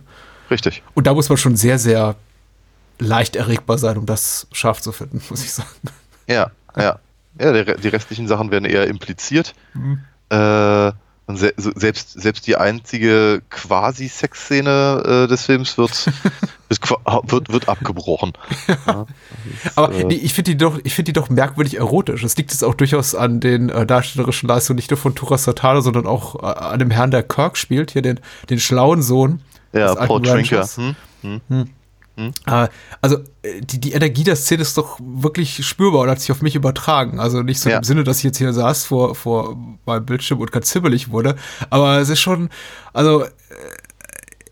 Richtig. 0.52 0.84
Und 0.94 1.08
da 1.08 1.14
muss 1.14 1.30
man 1.30 1.38
schon 1.38 1.56
sehr, 1.56 1.80
sehr 1.80 2.16
leicht 3.00 3.36
erregbar 3.36 3.78
sein, 3.78 3.98
um 3.98 4.06
das 4.06 4.48
scharf 4.52 4.82
zu 4.82 4.92
finden, 4.92 5.22
muss 5.30 5.44
ich 5.44 5.54
sagen. 5.54 5.70
Ja, 6.28 6.52
ja. 6.78 7.00
Ja, 7.40 7.64
die 7.64 7.88
restlichen 7.88 8.28
Sachen 8.28 8.52
werden 8.52 8.66
eher 8.66 8.88
impliziert. 8.88 9.54
Mhm. 9.74 10.02
Äh, 10.30 10.92
und 11.30 11.38
se 11.38 11.54
selbst, 11.58 12.20
selbst 12.20 12.48
die 12.48 12.56
einzige 12.56 13.44
Quasi-Sex-Szene 13.52 15.26
äh, 15.26 15.28
des 15.28 15.46
Films 15.46 15.78
wird, 15.78 16.08
wird, 17.28 17.50
wird 17.54 17.70
abgebrochen. 17.70 18.34
Ja, 18.68 19.06
ist, 19.64 19.78
Aber 19.78 19.94
äh, 19.94 20.08
die, 20.08 20.16
ich 20.16 20.34
finde 20.34 20.52
die, 20.52 20.58
doch, 20.58 20.80
ich 20.84 20.96
find 20.96 21.08
die 21.08 21.14
doch 21.14 21.30
merkwürdig 21.30 21.78
erotisch. 21.78 22.24
Das 22.24 22.36
liegt 22.36 22.50
jetzt 22.50 22.64
auch 22.64 22.74
durchaus 22.74 23.14
an 23.14 23.40
den 23.40 23.70
äh, 23.70 23.86
darstellerischen 23.86 24.50
Leistungen, 24.50 24.78
nicht 24.78 24.90
nur 24.90 24.98
von 24.98 25.14
Tura 25.14 25.38
Satano, 25.38 25.82
sondern 25.82 26.08
auch 26.08 26.42
äh, 26.42 26.48
an 26.48 26.80
dem 26.80 26.90
Herrn, 26.90 27.12
der 27.12 27.22
Kirk 27.22 27.58
spielt, 27.58 27.92
hier 27.92 28.02
den, 28.02 28.20
den 28.50 28.60
schlauen 28.60 29.04
Sohn. 29.04 29.42
ja, 29.72 29.94
Paul 29.94 30.24
Trinker. 30.24 30.62
Ranchers. 30.62 30.78
Hm? 30.78 30.96
Hm? 31.48 31.70
Äh, 32.46 32.68
also 33.02 33.18
äh, 33.44 33.62
die, 33.62 33.80
die 33.80 33.94
Energie 33.94 34.24
der 34.24 34.36
Szene 34.36 34.62
ist 34.62 34.78
doch 34.78 35.00
wirklich 35.02 35.66
spürbar 35.66 36.02
und 36.02 36.10
hat 36.10 36.20
sich 36.22 36.32
auf 36.32 36.42
mich 36.42 36.56
übertragen. 36.56 37.20
Also 37.20 37.42
nicht 37.42 37.60
so 37.60 37.70
Ja. 37.70 37.78
im 37.78 37.84
Sinne, 37.84 38.04
dass 38.04 38.18
ich 38.20 38.24
jetzt 38.26 38.38
hier 38.38 38.52
saß 38.54 38.86
vor, 38.86 39.16
vor 39.16 39.58
meinem 39.86 40.06
Bildschirm 40.06 40.40
und 40.40 40.52
ganz 40.52 40.70
zibbelig 40.70 41.12
wurde, 41.12 41.36
aber 41.70 42.00
es 42.00 42.10
ist 42.10 42.20
schon, 42.20 42.50
also 42.94 43.24
äh, 43.24 43.28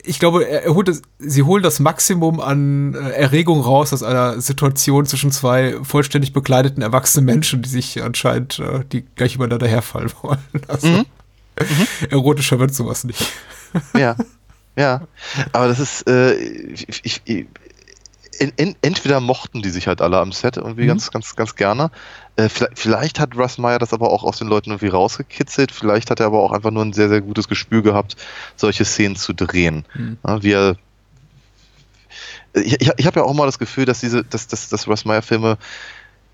ich 0.03 0.19
glaube, 0.19 0.47
er, 0.47 0.63
er 0.63 0.73
holt 0.73 0.87
das, 0.87 1.01
sie 1.19 1.43
holen 1.43 1.61
das 1.63 1.79
Maximum 1.81 2.39
an 2.39 2.93
Erregung 2.93 3.59
raus 3.59 3.91
aus 3.91 4.03
einer 4.03 4.39
Situation 4.39 5.05
zwischen 5.05 5.31
zwei 5.33 5.75
vollständig 5.83 6.31
bekleideten 6.31 6.81
erwachsenen 6.81 7.25
Menschen, 7.25 7.61
die 7.61 7.67
sich 7.67 8.01
anscheinend 8.01 8.61
die 8.93 9.01
gleich 9.15 9.35
übereinander 9.35 9.67
herfallen 9.67 10.09
wollen. 10.21 10.39
Also, 10.69 11.03
Erotischer 12.09 12.59
wird 12.59 12.73
sowas 12.73 13.03
nicht. 13.03 13.25
Ja, 13.97 14.15
ja. 14.77 15.01
Aber 15.51 15.67
das 15.67 15.79
ist, 15.79 16.07
äh, 16.07 16.35
ich, 16.35 16.87
ich, 17.03 17.21
ich, 17.25 17.45
en, 18.39 18.53
en, 18.57 18.75
entweder 18.81 19.19
mochten 19.19 19.61
die 19.61 19.69
sich 19.69 19.87
halt 19.87 20.01
alle 20.01 20.19
am 20.19 20.31
Set 20.31 20.57
irgendwie 20.57 20.83
Mhm. 20.83 20.87
ganz, 20.89 21.11
ganz, 21.11 21.35
ganz 21.35 21.55
gerne. 21.55 21.91
Äh, 22.35 22.49
vielleicht, 22.49 22.77
vielleicht 22.79 23.19
hat 23.19 23.35
Russ 23.35 23.57
Meyer 23.57 23.79
das 23.79 23.93
aber 23.93 24.11
auch 24.11 24.23
aus 24.23 24.37
den 24.37 24.47
Leuten 24.47 24.69
irgendwie 24.69 24.89
rausgekitzelt. 24.89 25.71
Vielleicht 25.71 26.11
hat 26.11 26.19
er 26.19 26.27
aber 26.27 26.41
auch 26.41 26.51
einfach 26.51 26.71
nur 26.71 26.85
ein 26.85 26.93
sehr, 26.93 27.09
sehr 27.09 27.21
gutes 27.21 27.47
Gespür 27.47 27.81
gehabt, 27.81 28.15
solche 28.55 28.85
Szenen 28.85 29.15
zu 29.15 29.33
drehen. 29.33 29.85
Mhm. 29.95 30.17
Ja, 30.25 30.43
wie 30.43 30.51
er, 30.51 30.75
ich 32.53 32.79
ich, 32.79 32.91
ich 32.95 33.07
habe 33.07 33.19
ja 33.19 33.25
auch 33.25 33.33
mal 33.33 33.45
das 33.47 33.59
Gefühl, 33.59 33.85
dass 33.85 33.99
diese, 33.99 34.23
dass, 34.23 34.47
dass, 34.47 34.69
dass 34.69 34.87
Russ 34.87 35.05
Meyer 35.05 35.21
Filme 35.23 35.57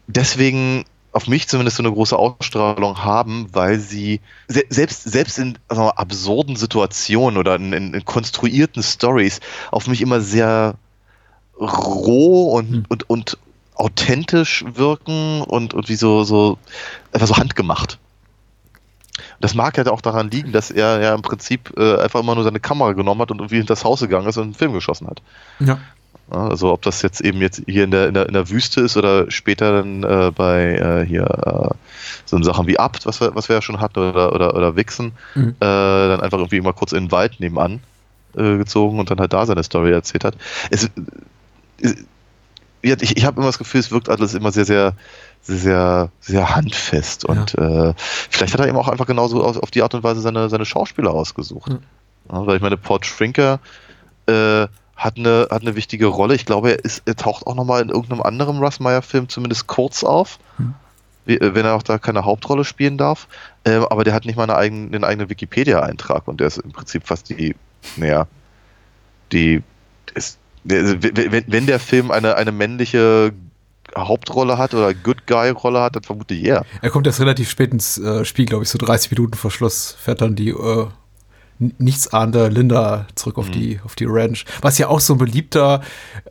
deswegen 0.07 0.83
auf 1.13 1.27
mich 1.27 1.47
zumindest 1.47 1.77
so 1.77 1.83
eine 1.83 1.91
große 1.91 2.17
Ausstrahlung 2.17 3.03
haben, 3.03 3.47
weil 3.53 3.79
sie 3.79 4.19
se 4.47 4.63
selbst, 4.69 5.03
selbst 5.03 5.37
in 5.39 5.57
mal, 5.69 5.91
absurden 5.91 6.55
Situationen 6.55 7.37
oder 7.37 7.55
in, 7.55 7.71
in, 7.71 7.93
in 7.93 8.05
konstruierten 8.05 8.81
Stories 8.83 9.39
auf 9.71 9.87
mich 9.87 10.01
immer 10.01 10.21
sehr 10.21 10.75
roh 11.59 12.57
und, 12.57 12.69
Hm. 12.69 12.85
und, 12.89 13.09
und 13.09 13.37
authentisch 13.75 14.65
wirken 14.73 15.41
und, 15.41 15.73
und 15.73 15.89
wie 15.89 15.95
so, 15.95 16.23
so 16.23 16.57
einfach 17.11 17.27
so 17.27 17.37
handgemacht. 17.37 17.99
Das 19.39 19.53
mag 19.53 19.77
halt 19.77 19.87
auch 19.87 20.01
daran 20.01 20.31
liegen, 20.31 20.51
dass 20.51 20.71
er 20.71 21.01
ja 21.01 21.13
im 21.13 21.21
Prinzip 21.21 21.73
äh, 21.77 21.97
einfach 21.97 22.21
immer 22.21 22.33
nur 22.33 22.43
seine 22.43 22.59
Kamera 22.59 22.93
genommen 22.93 23.21
hat 23.21 23.29
und 23.29 23.39
irgendwie 23.39 23.57
hinter 23.57 23.73
das 23.73 23.83
Haus 23.83 23.99
gegangen 23.99 24.27
ist 24.27 24.37
und 24.37 24.43
einen 24.43 24.53
Film 24.53 24.73
geschossen 24.73 25.07
hat. 25.07 25.21
Ja. 25.59 25.79
Ja, 26.33 26.47
also 26.47 26.73
ob 26.73 26.81
das 26.81 27.01
jetzt 27.03 27.21
eben 27.21 27.41
jetzt 27.41 27.61
hier 27.67 27.83
in 27.83 27.91
der, 27.91 28.07
in 28.07 28.13
der, 28.15 28.27
in 28.27 28.33
der 28.33 28.49
Wüste 28.49 28.81
ist 28.81 28.97
oder 28.97 29.29
später 29.29 29.71
dann 29.71 30.03
äh, 30.03 30.31
bei 30.33 30.73
äh, 30.75 31.05
hier 31.05 31.23
äh, 31.23 31.75
so 32.25 32.41
Sachen 32.41 32.65
wie 32.65 32.79
Abt, 32.79 33.05
was 33.05 33.21
wir, 33.21 33.35
was 33.35 33.49
wir 33.49 33.57
ja 33.57 33.61
schon 33.61 33.79
hatten, 33.79 33.99
oder, 33.99 34.33
oder, 34.33 34.55
oder 34.55 34.75
Wichsen, 34.75 35.13
Mhm. 35.35 35.49
äh, 35.49 35.53
dann 35.59 36.21
einfach 36.21 36.39
irgendwie 36.39 36.61
mal 36.61 36.73
kurz 36.73 36.91
in 36.91 37.05
den 37.05 37.11
Wald 37.11 37.39
nebenan 37.39 37.81
äh, 38.35 38.57
gezogen 38.57 38.99
und 38.99 39.11
dann 39.11 39.19
halt 39.19 39.33
da 39.33 39.45
seine 39.45 39.63
Story 39.63 39.91
erzählt 39.91 40.23
hat. 40.23 40.35
Es, 40.71 40.89
es, 41.79 41.95
ja, 42.81 42.95
ich, 42.99 43.15
ich 43.15 43.25
habe 43.25 43.37
immer 43.37 43.47
das 43.47 43.59
Gefühl, 43.59 43.81
es 43.81 43.91
wirkt 43.91 44.09
alles 44.09 44.33
immer 44.33 44.51
sehr, 44.51 44.65
sehr, 44.65 44.93
sehr, 45.41 45.55
sehr, 45.55 46.09
sehr 46.19 46.55
handfest 46.55 47.25
und 47.25 47.55
äh, 47.57 47.93
vielleicht 47.97 48.53
hat 48.53 48.59
er 48.61 48.67
eben 48.67 48.77
auch 48.77 48.87
einfach 48.87 49.05
genauso 49.05 49.43
auf, 49.43 49.57
auf 49.57 49.71
die 49.71 49.83
Art 49.83 49.93
und 49.93 50.03
Weise 50.03 50.21
seine, 50.21 50.49
seine 50.49 50.65
Schauspieler 50.65 51.11
ausgesucht. 51.11 51.69
Mhm. 51.69 51.79
Ja, 52.31 52.47
weil 52.47 52.55
ich 52.55 52.61
meine, 52.61 52.77
Port 52.77 53.05
Schrinker 53.05 53.59
äh, 54.25 54.67
hat 54.95 55.17
eine, 55.17 55.47
hat 55.49 55.61
eine 55.63 55.75
wichtige 55.75 56.05
Rolle. 56.07 56.35
Ich 56.35 56.45
glaube, 56.45 56.71
er, 56.71 56.85
ist, 56.85 57.01
er 57.05 57.15
taucht 57.15 57.47
auch 57.47 57.55
nochmal 57.55 57.81
in 57.81 57.89
irgendeinem 57.89 58.21
anderen 58.21 58.59
Russ 58.59 58.79
Meyer-Film 58.79 59.27
zumindest 59.29 59.67
kurz 59.67 60.03
auf, 60.03 60.39
Hm. 60.57 60.73
wie, 61.25 61.37
äh, 61.39 61.55
wenn 61.55 61.65
er 61.65 61.73
auch 61.75 61.83
da 61.83 61.97
keine 61.97 62.25
Hauptrolle 62.25 62.63
spielen 62.63 62.97
darf. 62.97 63.27
Ähm, 63.65 63.85
aber 63.89 64.03
der 64.03 64.13
hat 64.13 64.25
nicht 64.25 64.35
mal 64.35 64.43
eine 64.43 64.55
eigene, 64.55 64.89
den 64.91 65.03
eigenen 65.03 65.29
Wikipedia-Eintrag 65.29 66.27
und 66.27 66.39
der 66.39 66.47
ist 66.47 66.57
im 66.57 66.71
Prinzip 66.71 67.07
fast 67.07 67.29
die, 67.29 67.55
naja, 67.97 68.27
die 69.31 69.63
ist, 70.13 70.37
der, 70.63 71.01
wenn, 71.01 71.43
wenn- 71.47 71.65
der 71.67 71.79
Film 71.79 72.11
eine, 72.11 72.35
eine 72.35 72.51
männliche 72.51 73.33
Hauptrolle 73.97 74.57
hat 74.57 74.73
oder 74.73 74.93
Good 74.93 75.27
Guy-Rolle 75.27 75.81
hat, 75.81 75.95
dann 75.95 76.03
vermute 76.03 76.33
ich 76.33 76.45
er. 76.45 76.65
Er 76.81 76.89
kommt 76.89 77.05
erst 77.07 77.19
relativ 77.19 77.49
spät 77.49 77.71
ins 77.73 77.97
äh, 77.97 78.25
Spiel, 78.25 78.45
glaube 78.45 78.63
ich, 78.63 78.69
so 78.69 78.77
30 78.77 79.11
Minuten 79.11 79.33
vor 79.35 79.51
Schluss 79.51 79.95
fährt 79.99 80.21
dann 80.21 80.35
die 80.35 80.49
äh, 80.49 80.87
n- 81.63 81.73
nichtsahnende 81.77 82.47
Linda 82.49 83.07
zurück 83.15 83.37
auf, 83.37 83.49
die, 83.49 83.79
auf 83.83 83.95
die 83.95 84.05
Ranch. 84.07 84.45
Was 84.61 84.77
ja 84.77 84.87
auch 84.87 84.99
so 84.99 85.13
ein 85.15 85.17
beliebter, 85.17 85.81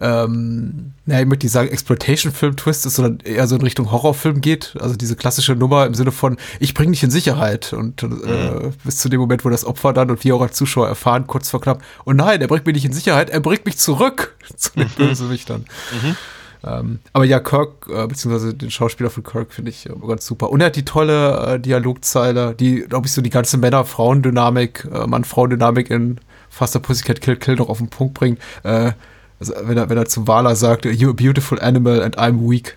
ähm, 0.01 0.93
naja, 1.07 1.23
ich 1.23 1.27
möchte 1.27 1.47
nicht 1.47 1.53
sagen 1.53 1.69
Exploitation-Film-Twist 1.69 2.87
ist, 2.87 2.97
sondern 2.97 3.21
eher 3.21 3.47
so 3.47 3.57
in 3.57 3.63
Richtung 3.63 3.91
Horrorfilm 3.91 4.41
geht. 4.41 4.75
Also 4.81 4.95
diese 4.97 5.17
klassische 5.17 5.57
Nummer 5.57 5.87
im 5.87 5.95
Sinne 5.95 6.13
von, 6.13 6.37
ich 6.61 6.75
bringe 6.75 6.93
dich 6.93 7.03
in 7.03 7.11
Sicherheit. 7.11 7.73
Und 7.73 8.03
äh, 8.03 8.71
bis 8.85 8.99
zu 8.99 9.09
dem 9.09 9.21
Moment, 9.21 9.45
wo 9.45 9.49
das 9.49 9.65
Opfer 9.65 9.93
dann 9.93 10.11
und 10.11 10.23
wir 10.25 10.37
auch 10.37 10.43
als 10.43 10.57
Zuschauer 10.57 10.89
erfahren, 10.89 11.27
kurz 11.27 11.51
vor 11.51 11.61
knapp, 11.61 11.83
oh 12.05 12.13
nein, 12.13 12.41
er 12.41 12.49
bringt 12.49 12.67
mich 12.67 12.75
nicht 12.75 12.85
in 12.85 12.93
Sicherheit, 12.93 13.31
er 13.31 13.41
bringt 13.41 13.65
mich 13.67 13.79
zurück 13.79 14.37
zu 14.57 14.71
den 14.77 14.89
Bösewichtern. 14.91 15.65
Ähm, 16.65 17.01
aber 17.13 17.25
ja, 17.25 17.41
Kirk, 17.41 17.89
äh, 17.89 18.07
beziehungsweise 18.07 18.55
den 18.55 18.71
Schauspieler 18.71 19.11
von 19.11 19.23
Kirk 19.25 19.53
finde 19.53 19.71
ich 19.71 19.87
äh, 19.89 19.93
ganz 20.07 20.27
super. 20.27 20.51
Und 20.51 20.61
er 20.61 20.67
hat 20.67 20.77
die 20.77 20.85
tolle 20.85 21.55
äh, 21.55 21.61
Dialogzeile, 21.61 22.55
die, 22.55 22.83
glaube 22.89 23.07
ich, 23.07 23.13
so 23.13 23.21
die 23.21 23.31
ganze 23.31 23.59
Männer-Frauen-Dynamik, 23.59 24.89
äh, 24.93 25.07
Mann-Frauen-Dynamik 25.07 25.91
in 25.91 26.21
Faster 26.51 26.79
Pussycat 26.81 27.21
Kill 27.21 27.37
Kill 27.37 27.57
noch 27.57 27.69
auf 27.69 27.79
den 27.79 27.89
Punkt 27.89 28.15
bringt. 28.15 28.39
Äh, 28.63 28.93
also, 29.41 29.55
wenn 29.63 29.77
er, 29.77 29.89
wenn 29.91 29.99
er 29.99 30.07
zum 30.07 30.29
Wala 30.29 30.55
sagt, 30.55 30.85
you're 30.85 31.11
a 31.11 31.13
beautiful 31.13 31.59
animal 31.61 32.01
and 32.03 32.17
I'm 32.19 32.49
weak. 32.49 32.77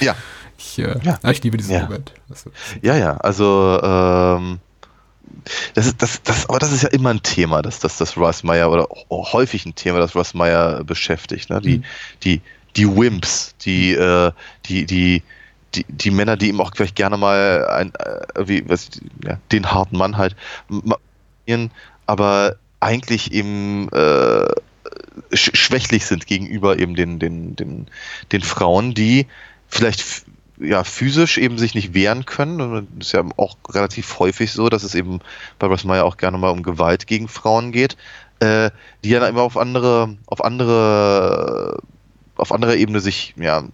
Ja. 0.00 0.14
Ich, 0.60 0.76
äh, 0.80 0.98
Ja. 1.04 1.18
ich 1.30 1.42
liebe 1.44 1.56
diesen 1.56 1.72
Ja. 1.72 1.84
Moment. 1.84 2.12
Das, 2.28 2.44
Ja, 2.82 2.96
ja, 2.96 3.16
also 3.18 3.78
ähm, 3.80 4.58
das 5.74 5.86
ist 5.86 6.02
das, 6.02 6.22
das, 6.22 6.48
aber 6.48 6.58
das 6.58 6.72
ist 6.72 6.82
ja 6.82 6.88
immer 6.90 7.10
ein 7.10 7.22
Thema, 7.22 7.62
dass 7.62 7.78
das, 7.80 7.96
das 7.98 8.16
Russ 8.16 8.42
Meyer 8.42 8.70
oder 8.70 8.88
häufig 9.10 9.66
ein 9.66 9.74
Thema, 9.74 9.98
das 9.98 10.14
Russ 10.14 10.34
Meyer 10.34 10.84
beschäftigt. 10.84 11.50
Ne? 11.50 11.60
Die, 11.60 11.78
Mhm. 11.78 11.84
die, 12.24 12.40
die 12.76 12.86
Wimps, 12.96 13.54
die, 13.64 13.92
äh, 13.92 14.32
die, 14.66 14.86
die, 14.86 15.22
die, 15.74 15.84
die 15.88 16.10
Männer, 16.10 16.36
die 16.36 16.48
ihm 16.48 16.60
auch 16.60 16.72
vielleicht 16.74 16.96
gerne 16.96 17.16
mal 17.16 17.66
ein, 17.68 17.92
äh, 17.94 18.48
wie, 18.48 18.68
was, 18.68 18.88
ja, 19.24 19.38
den 19.52 19.70
harten 19.70 19.96
Mann 19.96 20.16
halt, 20.16 20.36
aber 22.06 22.56
eigentlich 22.80 23.32
eben 23.32 23.88
äh, 23.92 24.48
sch 25.34 25.50
schwächlich 25.54 26.06
sind 26.06 26.26
gegenüber 26.26 26.78
eben 26.78 26.94
den, 26.94 27.18
den, 27.18 27.56
den, 27.56 27.86
den 28.32 28.42
Frauen, 28.42 28.94
die 28.94 29.26
vielleicht 29.68 30.24
ja, 30.60 30.84
physisch 30.84 31.38
eben 31.38 31.58
sich 31.58 31.74
nicht 31.74 31.94
wehren 31.94 32.24
können. 32.26 32.60
Und 32.60 32.88
das 32.98 33.08
ist 33.08 33.12
ja 33.12 33.24
auch 33.36 33.56
relativ 33.70 34.18
häufig 34.18 34.52
so, 34.52 34.68
dass 34.68 34.82
es 34.82 34.94
eben 34.94 35.20
bei 35.58 35.66
Russ 35.66 35.84
Meyer 35.84 36.04
auch 36.04 36.16
gerne 36.16 36.38
mal 36.38 36.50
um 36.50 36.62
Gewalt 36.62 37.06
gegen 37.06 37.28
Frauen 37.28 37.72
geht, 37.72 37.96
äh, 38.40 38.70
die 39.04 39.10
dann 39.10 39.28
immer 39.28 39.42
auf 39.42 39.56
andere, 39.56 40.16
auf 40.26 40.44
andere, 40.44 41.80
auf 42.36 42.52
anderer 42.52 42.76
Ebene 42.76 43.00
sich, 43.00 43.34
ja, 43.36 43.64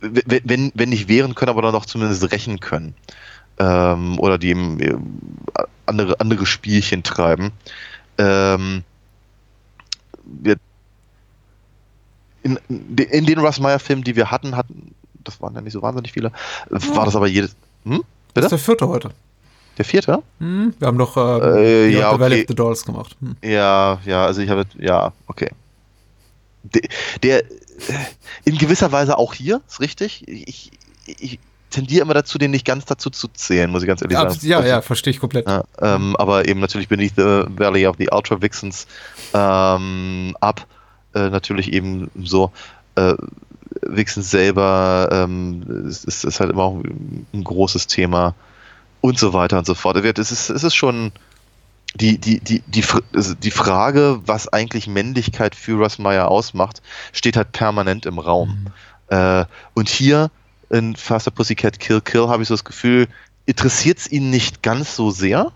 wenn, 0.00 0.72
wenn- 0.74 0.88
nicht 0.88 1.08
wehren 1.08 1.34
können, 1.34 1.50
aber 1.50 1.62
dann 1.62 1.72
doch 1.72 1.86
zumindest 1.86 2.30
rächen 2.32 2.60
können. 2.60 2.94
Ähm, 3.58 4.18
oder 4.20 4.38
die 4.38 4.50
eben 4.50 4.80
äh, 4.80 4.94
andere, 5.86 6.20
andere 6.20 6.46
Spielchen 6.46 7.02
treiben. 7.02 7.52
Ähm, 8.18 8.84
wir, 10.24 10.56
in, 12.42 12.58
in 12.68 13.26
den 13.26 13.38
Russ 13.38 13.60
Meyer-Filmen, 13.60 14.04
die 14.04 14.16
wir 14.16 14.30
hatten, 14.30 14.56
hatten, 14.56 14.94
das 15.24 15.40
waren 15.40 15.54
ja 15.54 15.60
nicht 15.60 15.72
so 15.72 15.82
wahnsinnig 15.82 16.12
viele, 16.12 16.32
war 16.70 17.04
das 17.04 17.16
aber 17.16 17.26
jedes. 17.26 17.56
Hm? 17.84 18.02
das 18.34 18.44
ist 18.44 18.48
Bitte? 18.48 18.48
der 18.50 18.58
vierte 18.58 18.88
heute. 18.88 19.10
Der 19.76 19.84
vierte? 19.84 20.22
Hm, 20.40 20.74
wir 20.78 20.88
haben 20.88 20.96
noch 20.96 21.16
äh, 21.16 21.86
Äh, 21.86 21.88
ja, 21.90 22.12
the 22.12 22.18
Valley 22.20 22.34
okay. 22.34 22.42
of 22.42 22.48
the 22.48 22.54
Dolls 22.54 22.84
gemacht. 22.84 23.16
Hm. 23.20 23.36
Ja, 23.44 24.00
ja, 24.04 24.26
also 24.26 24.40
ich 24.40 24.50
habe, 24.50 24.64
ja, 24.78 25.12
okay. 25.26 25.50
Der, 26.64 26.82
der 27.22 27.44
in 28.44 28.58
gewisser 28.58 28.90
Weise 28.90 29.16
auch 29.18 29.34
hier, 29.34 29.60
ist 29.68 29.80
richtig. 29.80 30.26
Ich, 30.26 30.72
ich 31.06 31.38
tendiere 31.70 32.02
immer 32.02 32.14
dazu, 32.14 32.38
den 32.38 32.50
nicht 32.50 32.64
ganz 32.64 32.86
dazu 32.86 33.10
zu 33.10 33.28
zählen, 33.28 33.70
muss 33.70 33.82
ich 33.82 33.88
ganz 33.88 34.02
ehrlich 34.02 34.14
Ja, 34.14 34.28
sagen. 34.28 34.46
ja, 34.46 34.66
ja, 34.66 34.80
verstehe 34.82 35.12
ich 35.12 35.20
komplett. 35.20 35.46
Ja, 35.46 35.62
ähm, 35.80 36.16
aber 36.16 36.48
eben 36.48 36.60
natürlich 36.60 36.88
Beneath 36.88 37.12
the 37.16 37.44
Valley 37.56 37.86
of 37.86 37.96
the 37.98 38.08
Ultra 38.10 38.40
Vixens 38.42 38.86
ähm, 39.34 40.36
ab. 40.40 40.66
Äh, 41.14 41.30
natürlich 41.30 41.72
eben 41.72 42.10
so. 42.22 42.52
Äh, 42.94 43.14
Wichsen 43.82 44.22
selber 44.22 45.08
ähm, 45.12 45.86
ist, 45.86 46.04
ist, 46.04 46.40
halt 46.40 46.50
immer 46.50 46.62
auch 46.62 46.82
ein 46.82 47.44
großes 47.44 47.86
Thema 47.86 48.34
und 49.00 49.18
so 49.18 49.32
weiter 49.32 49.58
und 49.58 49.66
so 49.66 49.74
fort. 49.74 49.96
Es 49.96 50.32
ist, 50.32 50.50
es 50.50 50.64
ist 50.64 50.74
schon 50.74 51.12
die, 51.94 52.18
die, 52.18 52.40
die, 52.40 52.62
die, 52.66 52.84
also 53.14 53.34
die 53.34 53.50
Frage, 53.50 54.20
was 54.26 54.52
eigentlich 54.52 54.86
Männlichkeit 54.86 55.54
für 55.54 55.76
Russ 55.76 55.98
Meyer 55.98 56.28
ausmacht, 56.28 56.82
steht 57.12 57.36
halt 57.36 57.52
permanent 57.52 58.06
im 58.06 58.18
Raum. 58.18 58.66
Mhm. 59.10 59.16
Äh, 59.16 59.44
und 59.74 59.88
hier 59.88 60.30
in 60.70 60.96
Faster 60.96 61.30
Pussycat 61.30 61.80
Kill 61.80 62.00
Kill 62.00 62.28
habe 62.28 62.42
ich 62.42 62.48
so 62.48 62.54
das 62.54 62.64
Gefühl, 62.64 63.08
interessiert 63.46 63.98
es 63.98 64.10
ihn 64.10 64.30
nicht 64.30 64.62
ganz 64.62 64.94
so 64.94 65.10
sehr, 65.10 65.52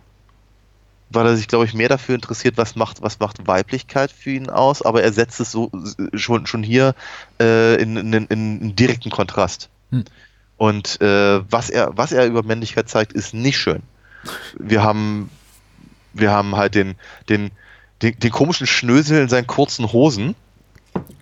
weil 1.12 1.26
er 1.26 1.36
sich, 1.36 1.48
glaube 1.48 1.64
ich, 1.64 1.74
mehr 1.74 1.88
dafür 1.88 2.14
interessiert, 2.14 2.56
was 2.56 2.76
macht, 2.76 3.02
was 3.02 3.20
macht 3.20 3.46
Weiblichkeit 3.46 4.10
für 4.10 4.30
ihn 4.30 4.50
aus, 4.50 4.82
aber 4.82 5.02
er 5.02 5.12
setzt 5.12 5.40
es 5.40 5.50
so 5.50 5.70
schon, 6.14 6.46
schon 6.46 6.62
hier 6.62 6.94
äh, 7.40 7.80
in, 7.80 7.96
in, 7.96 8.12
in, 8.12 8.26
in 8.28 8.76
direkten 8.76 9.10
Kontrast. 9.10 9.68
Hm. 9.90 10.04
Und 10.56 11.00
äh, 11.00 11.40
was, 11.50 11.70
er, 11.70 11.96
was 11.96 12.12
er 12.12 12.26
über 12.26 12.42
Männlichkeit 12.42 12.88
zeigt, 12.88 13.12
ist 13.12 13.34
nicht 13.34 13.58
schön. 13.58 13.82
Wir 14.58 14.82
haben, 14.82 15.30
wir 16.12 16.30
haben 16.30 16.56
halt 16.56 16.74
den, 16.74 16.94
den, 17.28 17.50
den, 18.00 18.18
den 18.18 18.30
komischen 18.30 18.66
Schnösel 18.66 19.22
in 19.22 19.28
seinen 19.28 19.46
kurzen 19.46 19.92
Hosen, 19.92 20.36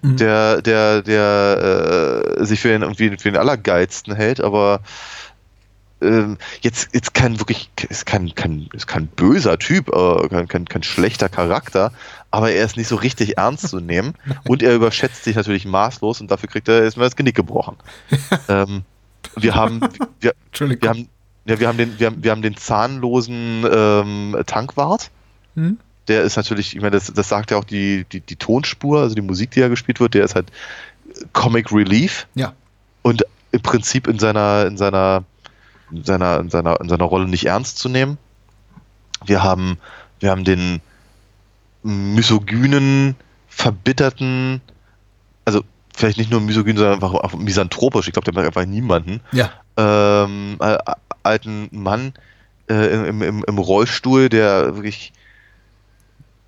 mhm. 0.02 0.16
der, 0.16 0.62
der, 0.62 1.02
der 1.02 2.34
äh, 2.38 2.44
sich 2.44 2.60
für 2.60 2.68
den, 2.68 2.82
irgendwie 2.82 3.16
für 3.16 3.30
den 3.30 3.38
Allergeilsten 3.38 4.14
hält, 4.14 4.40
aber 4.40 4.80
ähm, 6.00 6.38
jetzt, 6.60 6.94
jetzt 6.94 7.14
kein 7.14 7.38
wirklich, 7.38 7.70
ist 7.88 8.06
kein, 8.06 8.34
kein, 8.34 8.68
ist 8.72 8.86
kein 8.86 9.06
böser 9.06 9.58
Typ, 9.58 9.88
äh, 9.88 10.28
kein, 10.28 10.48
kein, 10.48 10.64
kein 10.66 10.82
schlechter 10.82 11.28
Charakter, 11.28 11.92
aber 12.30 12.50
er 12.52 12.64
ist 12.64 12.76
nicht 12.76 12.88
so 12.88 12.96
richtig 12.96 13.38
ernst 13.38 13.68
zu 13.68 13.80
nehmen 13.80 14.14
und 14.48 14.62
er 14.62 14.74
überschätzt 14.74 15.24
sich 15.24 15.36
natürlich 15.36 15.66
maßlos 15.66 16.20
und 16.20 16.30
dafür 16.30 16.48
kriegt 16.48 16.68
er 16.68 16.82
erstmal 16.82 17.06
das 17.06 17.16
Genick 17.16 17.36
gebrochen. 17.36 17.76
ähm, 18.48 18.82
wir 19.36 19.54
haben, 19.54 19.80
wir, 20.20 20.34
wir 20.58 20.88
haben, 20.88 21.08
ja, 21.44 21.60
wir 21.60 21.68
haben 21.68 21.78
den, 21.78 21.98
wir 21.98 22.06
haben, 22.06 22.22
wir 22.24 22.30
haben 22.30 22.42
den 22.42 22.56
zahnlosen 22.56 23.66
ähm, 23.70 24.36
Tankwart. 24.46 25.10
Hm? 25.54 25.78
Der 26.08 26.22
ist 26.22 26.36
natürlich, 26.36 26.74
ich 26.74 26.80
meine, 26.80 26.92
das, 26.92 27.12
das 27.12 27.28
sagt 27.28 27.50
ja 27.50 27.58
auch 27.58 27.64
die, 27.64 28.04
die, 28.10 28.20
die 28.20 28.36
Tonspur, 28.36 29.00
also 29.00 29.14
die 29.14 29.20
Musik, 29.20 29.52
die 29.52 29.60
ja 29.60 29.68
gespielt 29.68 30.00
wird, 30.00 30.14
der 30.14 30.24
ist 30.24 30.34
halt 30.34 30.46
Comic 31.32 31.72
Relief. 31.72 32.26
Ja. 32.34 32.54
Und 33.02 33.24
im 33.52 33.60
Prinzip 33.60 34.06
in 34.06 34.18
seiner, 34.18 34.66
in 34.66 34.76
seiner 34.76 35.24
in 35.90 36.04
seiner, 36.04 36.40
in 36.40 36.50
seiner, 36.50 36.80
in 36.80 36.88
seiner 36.88 37.04
Rolle 37.04 37.28
nicht 37.28 37.46
ernst 37.46 37.78
zu 37.78 37.88
nehmen. 37.88 38.18
Wir 39.24 39.42
haben, 39.42 39.78
wir 40.18 40.30
haben 40.30 40.44
den 40.44 40.80
misogynen, 41.82 43.16
verbitterten, 43.48 44.60
also 45.44 45.62
vielleicht 45.94 46.18
nicht 46.18 46.30
nur 46.30 46.40
misogyn, 46.40 46.76
sondern 46.76 46.94
einfach 46.94 47.14
auch 47.14 47.34
misanthropisch, 47.34 48.06
ich 48.06 48.12
glaube, 48.12 48.30
der 48.30 48.34
mag 48.34 48.46
einfach 48.46 48.66
niemanden. 48.66 49.20
Ja. 49.32 49.50
Ähm, 49.76 50.56
äh, 50.60 50.78
alten 51.22 51.68
Mann 51.70 52.14
äh, 52.68 53.08
im, 53.08 53.22
im, 53.22 53.44
im 53.44 53.58
Rollstuhl, 53.58 54.28
der 54.28 54.76
wirklich 54.76 55.12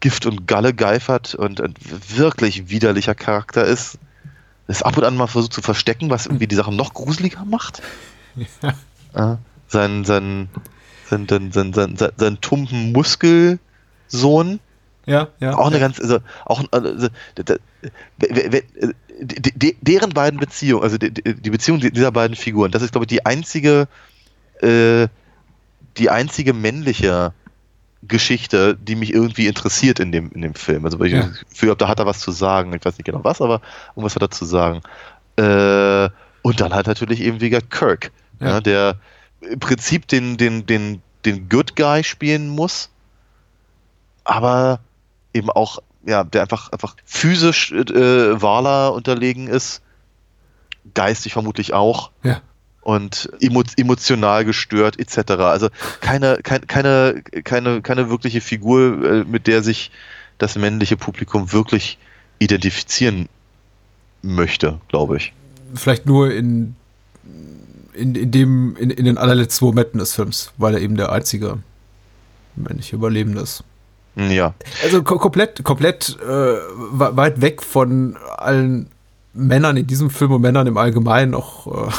Gift 0.00 0.26
und 0.26 0.46
Galle 0.46 0.74
geifert 0.74 1.34
und 1.34 1.60
ein 1.60 1.74
wirklich 1.80 2.70
widerlicher 2.70 3.14
Charakter 3.14 3.64
ist. 3.64 3.98
Das 4.66 4.82
ab 4.82 4.96
und 4.96 5.04
an 5.04 5.16
mal 5.16 5.26
versucht 5.26 5.52
zu 5.52 5.62
verstecken, 5.62 6.10
was 6.10 6.26
irgendwie 6.26 6.46
die 6.46 6.54
Sache 6.54 6.72
noch 6.72 6.94
gruseliger 6.94 7.44
macht. 7.44 7.82
Ja. 8.62 8.72
Äh, 9.14 9.36
sein, 9.68 10.04
sein, 10.04 10.48
sein, 11.08 11.26
sein, 11.28 11.52
sein, 11.52 11.72
sein, 11.72 11.96
sein, 11.96 12.12
sein 12.16 12.40
tumpen 12.40 12.92
Muskelsohn. 12.92 14.60
Ja, 15.06 15.28
ja. 15.40 15.56
Auch 15.56 15.66
eine 15.66 15.76
ja. 15.76 15.80
ganz, 15.80 16.00
also 16.00 16.18
auch 16.44 16.62
also, 16.70 17.08
deren 19.18 20.10
beiden 20.10 20.38
Beziehungen, 20.38 20.84
also 20.84 20.96
die 20.96 21.50
Beziehung 21.50 21.80
dieser 21.80 22.12
beiden 22.12 22.36
Figuren, 22.36 22.70
das 22.70 22.82
ist, 22.82 22.92
glaube 22.92 23.04
ich, 23.04 23.08
die 23.08 23.26
einzige, 23.26 23.88
äh, 24.60 25.08
die 25.96 26.08
einzige 26.08 26.52
männliche 26.52 27.32
Geschichte, 28.02 28.76
die 28.76 28.96
mich 28.96 29.12
irgendwie 29.12 29.46
interessiert 29.46 30.00
in 30.00 30.12
dem, 30.12 30.30
in 30.32 30.42
dem 30.42 30.54
Film. 30.54 30.84
Also, 30.84 30.98
weil 30.98 31.08
ich 31.08 31.12
ja. 31.14 31.22
das 31.22 31.40
Gefühl 31.48 31.70
habe, 31.70 31.78
da 31.78 31.88
hat 31.88 31.98
er 31.98 32.06
was 32.06 32.20
zu 32.20 32.30
sagen. 32.32 32.72
Ich 32.74 32.84
weiß 32.84 32.98
nicht 32.98 33.06
genau 33.06 33.24
was, 33.24 33.40
aber 33.40 33.60
irgendwas 33.90 34.14
hat 34.14 34.22
er 34.22 34.30
zu 34.30 34.44
sagen. 34.44 34.82
Äh, 35.36 36.08
und 36.42 36.60
dann 36.60 36.74
halt 36.74 36.86
natürlich 36.86 37.20
eben 37.20 37.40
wie 37.40 37.50
gesagt 37.50 37.70
Kirk, 37.70 38.10
ja. 38.42 38.48
Ja, 38.48 38.60
der 38.60 38.96
im 39.40 39.58
Prinzip 39.58 40.06
den, 40.08 40.36
den, 40.36 40.66
den, 40.66 41.02
den 41.24 41.48
Good 41.48 41.76
Guy 41.76 42.04
spielen 42.04 42.48
muss, 42.48 42.90
aber 44.24 44.80
eben 45.34 45.50
auch, 45.50 45.78
ja, 46.04 46.24
der 46.24 46.42
einfach, 46.42 46.70
einfach 46.70 46.96
physisch 47.04 47.72
äh, 47.72 48.40
Wala 48.40 48.88
unterlegen 48.88 49.48
ist, 49.48 49.82
geistig 50.94 51.32
vermutlich 51.32 51.72
auch. 51.72 52.10
Ja. 52.22 52.40
Und 52.82 53.30
emo 53.40 53.62
emotional 53.76 54.44
gestört, 54.44 54.98
etc. 54.98 55.32
Also 55.34 55.68
keine, 56.00 56.38
keine, 56.42 56.66
keine, 56.66 57.22
keine, 57.44 57.80
keine 57.80 58.10
wirkliche 58.10 58.40
Figur, 58.40 59.04
äh, 59.04 59.24
mit 59.24 59.46
der 59.46 59.62
sich 59.62 59.92
das 60.38 60.56
männliche 60.56 60.96
Publikum 60.96 61.52
wirklich 61.52 61.98
identifizieren 62.40 63.28
möchte, 64.22 64.80
glaube 64.88 65.16
ich. 65.18 65.32
Vielleicht 65.74 66.06
nur 66.06 66.32
in 66.32 66.74
in, 67.94 68.14
in 68.14 68.30
dem, 68.30 68.76
in, 68.76 68.90
in 68.90 69.04
den 69.04 69.18
allerletzten 69.18 69.66
Momenten 69.66 69.98
des 69.98 70.14
Films, 70.14 70.52
weil 70.56 70.74
er 70.74 70.80
eben 70.80 70.96
der 70.96 71.12
einzige 71.12 71.58
männliche 72.56 72.96
Überlebende 72.96 73.40
ist. 73.40 73.64
Ja. 74.16 74.54
Also 74.82 75.02
komplett, 75.02 75.64
komplett 75.64 76.18
äh, 76.20 76.26
weit 76.26 77.40
weg 77.40 77.62
von 77.62 78.16
allen 78.36 78.88
Männern 79.32 79.78
in 79.78 79.86
diesem 79.86 80.10
Film 80.10 80.32
und 80.32 80.42
Männern 80.42 80.66
im 80.66 80.76
Allgemeinen, 80.76 81.34
auch 81.34 81.88
äh, 81.88 81.90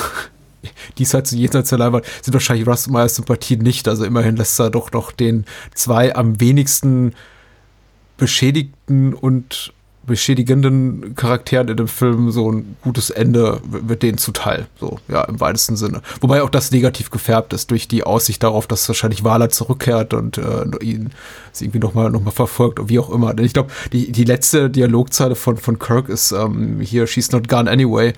diesseits 1.00 1.32
und 1.32 1.40
jenseits 1.40 1.70
der 1.70 1.80
Leinwand, 1.80 2.06
sind 2.22 2.34
wahrscheinlich 2.34 2.68
Russ 2.68 2.88
Meyers 2.88 3.16
Sympathien 3.16 3.62
nicht. 3.62 3.88
Also 3.88 4.06
immerhin 4.06 4.36
lässt 4.36 4.60
er 4.60 4.70
doch 4.70 4.92
noch 4.92 5.12
den 5.12 5.46
zwei 5.74 6.16
am 6.16 6.40
wenigsten 6.40 7.14
beschädigten 8.18 9.16
und 9.16 9.74
beschädigenden 10.06 11.16
Charakteren 11.16 11.70
in 11.70 11.78
dem 11.78 11.88
Film 11.88 12.32
so 12.32 12.52
ein 12.52 12.76
gutes 12.82 13.10
Ende 13.10 13.62
wird 13.64 14.04
denen 14.04 14.18
zuteil. 14.18 14.68
So, 14.80 15.00
ja, 15.08 15.24
im 15.24 15.40
weitesten 15.40 15.76
Sinne. 15.76 16.02
Wobei 16.20 16.44
auch 16.44 16.50
das 16.50 16.72
negativ 16.72 17.10
gefärbt 17.10 17.54
ist 17.54 17.72
durch 17.72 17.88
die 17.88 18.04
Aussicht 18.04 18.44
darauf, 18.44 18.68
dass 18.68 18.88
wahrscheinlich 18.88 19.24
Wala 19.24 19.50
zurückkehrt 19.50 20.14
und 20.14 20.38
äh, 20.38 20.66
ihn 20.82 21.12
irgendwie 21.60 21.80
nochmal 21.80 22.10
noch 22.10 22.22
mal 22.22 22.32
verfolgt 22.32 22.80
und 22.80 22.90
wie 22.90 23.00
auch 23.00 23.10
immer. 23.10 23.34
Denn 23.34 23.46
ich 23.46 23.54
glaube, 23.54 23.72
die, 23.92 24.12
die 24.12 24.26
letzte 24.26 24.70
Dialogzeile 24.70 25.36
von, 25.36 25.58
von 25.58 25.80
Kirk 25.80 26.10
ist 26.10 26.32
ähm, 26.32 26.82
hier, 26.82 27.08
she's 27.08 27.32
not 27.32 27.48
gone 27.48 27.70
anyway. 27.70 28.14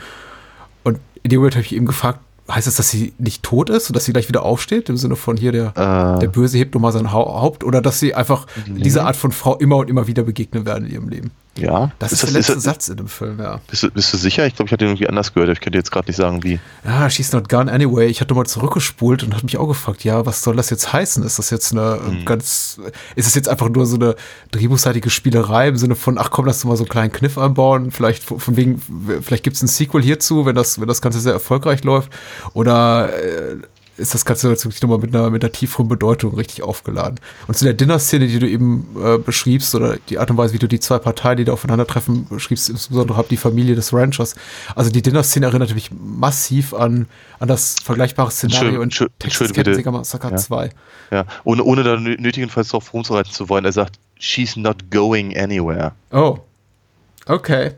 Und 0.83 0.99
in 1.21 1.29
dem 1.29 1.39
Moment 1.39 1.55
habe 1.55 1.65
ich 1.65 1.75
eben 1.75 1.85
gefragt, 1.85 2.19
heißt 2.49 2.67
das, 2.67 2.75
dass 2.75 2.89
sie 2.89 3.13
nicht 3.17 3.43
tot 3.43 3.69
ist 3.69 3.89
und 3.89 3.95
dass 3.95 4.05
sie 4.05 4.13
gleich 4.13 4.27
wieder 4.27 4.43
aufsteht? 4.43 4.89
Im 4.89 4.97
Sinne 4.97 5.15
von 5.15 5.37
hier, 5.37 5.51
der, 5.51 5.67
äh, 5.69 6.19
der 6.19 6.27
Böse 6.27 6.57
hebt 6.57 6.73
nochmal 6.73 6.91
sein 6.91 7.11
Haupt 7.11 7.63
oder 7.63 7.81
dass 7.81 7.99
sie 7.99 8.13
einfach 8.13 8.45
nee. 8.67 8.81
dieser 8.81 9.05
Art 9.05 9.15
von 9.15 9.31
Frau 9.31 9.55
immer 9.57 9.77
und 9.77 9.89
immer 9.89 10.07
wieder 10.07 10.23
begegnen 10.23 10.65
werden 10.65 10.85
in 10.85 10.93
ihrem 10.93 11.09
Leben? 11.09 11.31
Ja. 11.57 11.91
Das 11.99 12.11
ist, 12.11 12.23
ist 12.23 12.29
der 12.29 12.39
letzte 12.39 12.53
ist, 12.53 12.63
Satz 12.63 12.89
in 12.89 12.97
dem 12.97 13.07
Film, 13.07 13.39
ja. 13.39 13.61
Bist 13.69 13.83
du, 13.83 13.91
bist 13.91 14.13
du 14.13 14.17
sicher? 14.17 14.45
Ich 14.45 14.55
glaube, 14.55 14.67
ich 14.67 14.73
hatte 14.73 14.83
ihn 14.83 14.89
irgendwie 14.89 15.07
anders 15.07 15.33
gehört. 15.33 15.49
Ich 15.51 15.61
könnte 15.61 15.77
jetzt 15.77 15.91
gerade 15.91 16.07
nicht 16.07 16.17
sagen, 16.17 16.43
wie. 16.43 16.59
Ja, 16.83 17.09
she's 17.09 17.31
not 17.31 17.47
gone 17.47 17.71
anyway. 17.71 18.07
Ich 18.07 18.19
hatte 18.19 18.33
mal 18.33 18.45
zurückgespult 18.45 19.23
und 19.23 19.33
habe 19.33 19.45
mich 19.45 19.57
auch 19.57 19.67
gefragt, 19.67 20.03
ja, 20.03 20.25
was 20.25 20.43
soll 20.43 20.57
das 20.57 20.69
jetzt 20.69 20.91
heißen? 20.91 21.23
Ist 21.23 21.39
das 21.39 21.49
jetzt 21.49 21.71
eine 21.71 21.99
hm. 22.03 22.25
ganz, 22.25 22.79
ist 23.15 23.27
es 23.27 23.35
jetzt 23.35 23.47
einfach 23.47 23.69
nur 23.69 23.85
so 23.85 23.95
eine 23.95 24.15
drehbuchseitige 24.51 25.09
Spielerei 25.09 25.69
im 25.69 25.77
Sinne 25.77 25.95
von, 25.95 26.17
ach 26.17 26.29
komm, 26.29 26.45
lass 26.45 26.59
du 26.59 26.67
mal 26.67 26.75
so 26.75 26.83
einen 26.83 26.89
kleinen 26.89 27.11
Kniff 27.11 27.37
anbauen, 27.37 27.91
vielleicht 27.91 28.23
von 28.23 28.57
wegen, 28.57 28.81
vielleicht 29.21 29.43
gibt 29.43 29.55
es 29.55 29.63
ein 29.63 29.67
Sequel 29.67 30.01
hierzu, 30.01 30.45
wenn 30.45 30.55
das, 30.55 30.79
wenn 30.79 30.87
das 30.87 31.01
Ganze 31.01 31.19
sehr 31.19 31.33
erfolgreich 31.33 31.83
läuft. 31.83 32.11
Oder 32.53 33.09
äh, 33.13 33.57
ist 33.97 34.13
das 34.13 34.25
Ganze 34.25 34.49
jetzt 34.49 34.65
wirklich 34.65 34.81
nochmal 34.81 34.99
mit 34.99 35.15
einer, 35.15 35.29
mit 35.29 35.43
einer 35.43 35.51
tieferen 35.51 35.87
Bedeutung 35.87 36.35
richtig 36.35 36.63
aufgeladen. 36.63 37.19
Und 37.47 37.55
zu 37.55 37.63
der 37.63 37.73
Dinner-Szene, 37.73 38.27
die 38.27 38.39
du 38.39 38.49
eben 38.49 38.95
äh, 39.01 39.17
beschriebst, 39.17 39.73
oder 39.75 39.97
die 40.09 40.19
Art 40.19 40.29
und 40.29 40.37
Weise, 40.37 40.53
wie 40.53 40.59
du 40.59 40.67
die 40.67 40.79
zwei 40.79 40.99
Parteien, 40.99 41.37
die 41.37 41.45
da 41.45 41.53
aufeinandertreffen, 41.53 42.27
beschriebst, 42.27 42.69
insbesondere 42.69 43.23
die 43.29 43.37
Familie 43.37 43.75
des 43.75 43.93
Ranchers. 43.93 44.35
Also 44.75 44.91
die 44.91 45.01
Dinner-Szene 45.01 45.45
erinnert 45.45 45.73
mich 45.73 45.91
massiv 45.91 46.73
an, 46.73 47.07
an 47.39 47.47
das 47.47 47.75
vergleichbare 47.83 48.31
Szenario 48.31 48.81
in 48.81 48.89
Texas 48.89 49.53
Kettensäger 49.53 49.91
Massacre 49.91 50.31
ja. 50.31 50.37
2. 50.37 50.69
Ja, 51.11 51.25
ohne, 51.43 51.63
ohne 51.63 51.83
da 51.83 51.97
nötigenfalls 51.97 52.69
darauf 52.69 52.93
rumzureiten 52.93 53.31
zu 53.31 53.47
wollen. 53.49 53.65
Er 53.65 53.71
sagt, 53.71 53.99
she's 54.19 54.55
not 54.55 54.91
going 54.91 55.37
anywhere. 55.37 55.93
Oh, 56.11 56.39
okay. 57.27 57.71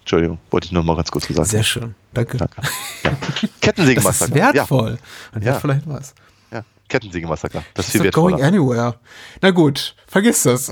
Entschuldigung, 0.00 0.38
wollte 0.50 0.66
ich 0.66 0.72
nur 0.72 0.82
mal 0.82 0.96
ganz 0.96 1.10
kurz 1.10 1.26
gesagt. 1.26 1.48
Sehr 1.48 1.62
schön, 1.62 1.94
danke. 2.12 2.36
danke. 2.36 2.62
Ja. 3.04 3.12
Kettensägemassaker. 3.60 4.34
Das 4.34 4.44
ist 4.44 4.54
wertvoll. 4.54 4.98
Ja. 5.40 5.52
Ja. 5.52 5.60
Hinweis. 5.60 6.14
Ja, 6.50 6.64
Kettensägemassaker. 6.88 7.62
Das 7.74 7.86
ist 7.86 7.92
viel 7.92 8.02
wertvoller. 8.04 8.36
going 8.36 8.44
anywhere. 8.44 8.94
Na 9.40 9.50
gut, 9.50 9.94
vergiss 10.06 10.42
das. 10.42 10.70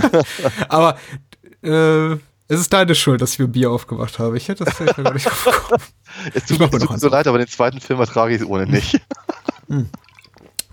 Aber 0.68 0.96
äh, 1.62 2.16
es 2.52 2.60
ist 2.60 2.72
deine 2.72 2.94
Schuld, 2.94 3.22
dass 3.22 3.32
ich 3.32 3.38
mir 3.38 3.48
Bier 3.48 3.70
aufgemacht 3.70 4.18
habe. 4.18 4.36
Ich 4.36 4.48
hätte 4.48 4.64
das 4.64 4.74
vielleicht 4.74 5.02
gar 5.02 5.14
nicht 5.14 5.26
aufgekommen. 5.26 5.82
Es 6.34 6.44
tut, 6.44 6.58
mir 6.58 6.98
so 6.98 7.08
leid, 7.08 7.26
aber 7.26 7.38
den 7.38 7.48
zweiten 7.48 7.80
Film 7.80 7.98
ertrage 7.98 8.34
ich 8.34 8.44
ohne 8.44 8.66
nicht. 8.66 9.00
hm. 9.68 9.88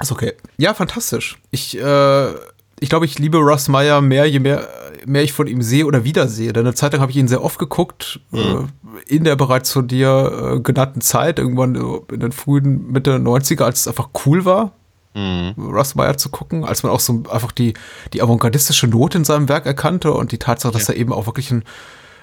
Ist 0.01 0.11
okay. 0.11 0.33
Ja, 0.57 0.73
fantastisch. 0.73 1.37
Ich, 1.51 1.79
äh, 1.79 2.33
ich 2.81 2.89
glaube, 2.89 3.05
ich 3.05 3.17
liebe 3.19 3.37
Russ 3.37 3.69
Meyer 3.69 4.01
mehr, 4.01 4.25
je 4.25 4.39
mehr 4.39 4.67
mehr 5.05 5.23
ich 5.23 5.33
von 5.33 5.47
ihm 5.47 5.61
sehe 5.61 5.85
oder 5.85 6.03
wiedersehe. 6.03 6.53
Denn 6.53 6.65
eine 6.65 6.75
Zeit 6.75 6.93
lang 6.93 7.01
habe 7.01 7.11
ich 7.11 7.17
ihn 7.17 7.27
sehr 7.27 7.43
oft 7.43 7.59
geguckt, 7.59 8.19
mhm. 8.31 8.69
äh, 9.07 9.13
in 9.13 9.23
der 9.23 9.35
bereits 9.35 9.71
von 9.71 9.87
dir 9.87 10.55
äh, 10.57 10.59
genannten 10.59 11.01
Zeit, 11.01 11.39
irgendwann 11.39 11.75
in 12.11 12.19
den 12.19 12.31
frühen 12.31 12.91
Mitte 12.91 13.15
90er, 13.15 13.63
als 13.63 13.81
es 13.81 13.87
einfach 13.87 14.09
cool 14.25 14.45
war, 14.45 14.73
mhm. 15.13 15.53
Russ 15.57 15.95
Meyer 15.95 16.17
zu 16.17 16.29
gucken, 16.29 16.65
als 16.65 16.83
man 16.83 16.91
auch 16.91 16.99
so 16.99 17.23
einfach 17.31 17.51
die, 17.51 17.73
die 18.13 18.21
avantgardistische 18.21 18.87
Note 18.87 19.17
in 19.17 19.25
seinem 19.25 19.49
Werk 19.49 19.65
erkannte 19.65 20.11
und 20.11 20.31
die 20.31 20.39
Tatsache, 20.39 20.73
dass 20.73 20.89
er 20.89 20.95
eben 20.95 21.13
auch 21.13 21.25
wirklich 21.25 21.51
ein 21.51 21.63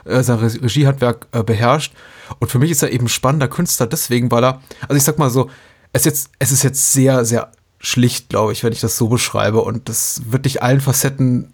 äh, 0.07 0.23
sein 0.23 0.39
Regiehandwerk 0.39 1.27
äh, 1.33 1.43
beherrscht. 1.43 1.93
Und 2.39 2.51
für 2.51 2.59
mich 2.59 2.71
ist 2.71 2.83
er 2.83 2.93
eben 2.93 3.09
spannender 3.09 3.49
Künstler 3.49 3.87
deswegen, 3.87 4.31
weil 4.31 4.45
er, 4.45 4.63
also 4.83 4.97
ich 4.97 5.03
sag 5.03 5.19
mal 5.19 5.31
so, 5.31 5.51
es, 5.93 6.05
jetzt, 6.05 6.31
es 6.39 6.53
ist 6.53 6.63
jetzt 6.63 6.93
sehr, 6.93 7.25
sehr 7.25 7.51
schlicht, 7.79 8.29
glaube 8.29 8.53
ich, 8.53 8.63
wenn 8.63 8.73
ich 8.73 8.81
das 8.81 8.97
so 8.97 9.09
beschreibe. 9.09 9.63
Und 9.63 9.89
das 9.89 10.23
wird 10.31 10.45
nicht 10.45 10.63
allen 10.63 10.81
Facetten 10.81 11.53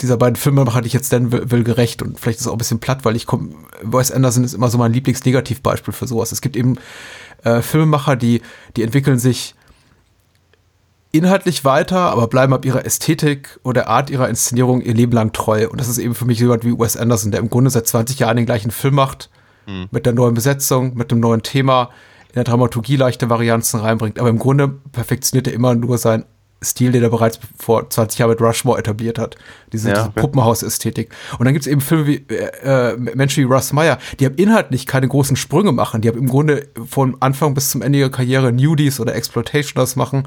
dieser 0.00 0.16
beiden 0.16 0.36
Filmemacher, 0.36 0.80
die 0.80 0.88
ich 0.88 0.92
jetzt 0.92 1.12
nennen 1.12 1.32
will, 1.32 1.64
gerecht. 1.64 2.02
Und 2.02 2.18
vielleicht 2.18 2.38
ist 2.38 2.42
es 2.42 2.48
auch 2.48 2.54
ein 2.54 2.58
bisschen 2.58 2.80
platt, 2.80 3.04
weil 3.04 3.16
ich 3.16 3.26
komme, 3.26 3.50
Wes 3.82 4.10
Anderson 4.10 4.44
ist 4.44 4.54
immer 4.54 4.68
so 4.68 4.78
mein 4.78 4.92
Lieblingsnegativbeispiel 4.92 5.94
für 5.94 6.06
sowas. 6.06 6.32
Es 6.32 6.40
gibt 6.40 6.56
eben 6.56 6.78
äh, 7.44 7.62
Filmemacher, 7.62 8.16
die, 8.16 8.42
die 8.76 8.82
entwickeln 8.82 9.18
sich 9.18 9.54
inhaltlich 11.12 11.64
weiter, 11.64 11.98
aber 11.98 12.26
bleiben 12.26 12.52
ab 12.52 12.64
ihrer 12.64 12.84
Ästhetik 12.84 13.58
oder 13.62 13.88
Art 13.88 14.10
ihrer 14.10 14.28
Inszenierung 14.28 14.82
ihr 14.82 14.94
Leben 14.94 15.12
lang 15.12 15.32
treu. 15.32 15.68
Und 15.68 15.80
das 15.80 15.88
ist 15.88 15.98
eben 15.98 16.14
für 16.14 16.24
mich 16.24 16.40
jemand 16.40 16.64
wie 16.64 16.78
Wes 16.78 16.96
Anderson, 16.96 17.30
der 17.30 17.40
im 17.40 17.48
Grunde 17.48 17.70
seit 17.70 17.86
20 17.86 18.18
Jahren 18.18 18.36
den 18.36 18.46
gleichen 18.46 18.70
Film 18.70 18.96
macht, 18.96 19.30
mhm. 19.66 19.86
mit 19.90 20.04
der 20.04 20.12
neuen 20.12 20.34
Besetzung, 20.34 20.94
mit 20.94 21.10
dem 21.10 21.20
neuen 21.20 21.42
Thema, 21.42 21.90
in 22.28 22.34
der 22.34 22.44
Dramaturgie 22.44 22.96
leichte 22.96 23.30
Varianzen 23.30 23.80
reinbringt. 23.80 24.18
Aber 24.18 24.28
im 24.28 24.38
Grunde 24.38 24.68
perfektioniert 24.68 25.46
er 25.46 25.54
immer 25.54 25.74
nur 25.74 25.96
seinen 25.96 26.24
Stil, 26.62 26.92
den 26.92 27.02
er 27.02 27.10
bereits 27.10 27.38
vor 27.58 27.88
20 27.88 28.18
Jahren 28.18 28.30
mit 28.30 28.40
Rushmore 28.40 28.78
etabliert 28.78 29.18
hat. 29.18 29.36
Diese, 29.72 29.90
ja, 29.90 29.94
diese 29.94 30.10
Puppenhaus-Ästhetik. 30.10 31.10
Und 31.38 31.44
dann 31.44 31.52
gibt 31.52 31.66
es 31.66 31.70
eben 31.70 31.80
Filme 31.80 32.06
wie 32.06 32.24
äh, 32.28 32.92
äh, 32.92 32.96
Menschen 32.96 33.44
wie 33.44 33.52
Russ 33.52 33.72
Meyer, 33.72 33.98
die 34.18 34.26
haben 34.26 34.36
inhaltlich 34.36 34.86
keine 34.86 35.06
großen 35.06 35.36
Sprünge 35.36 35.72
machen. 35.72 36.00
Die 36.00 36.08
haben 36.08 36.18
im 36.18 36.28
Grunde 36.28 36.68
von 36.88 37.16
Anfang 37.20 37.54
bis 37.54 37.70
zum 37.70 37.82
Ende 37.82 37.98
ihrer 37.98 38.10
Karriere 38.10 38.52
Nudies 38.52 39.00
oder 39.00 39.14
Exploitationers 39.14 39.96
machen 39.96 40.26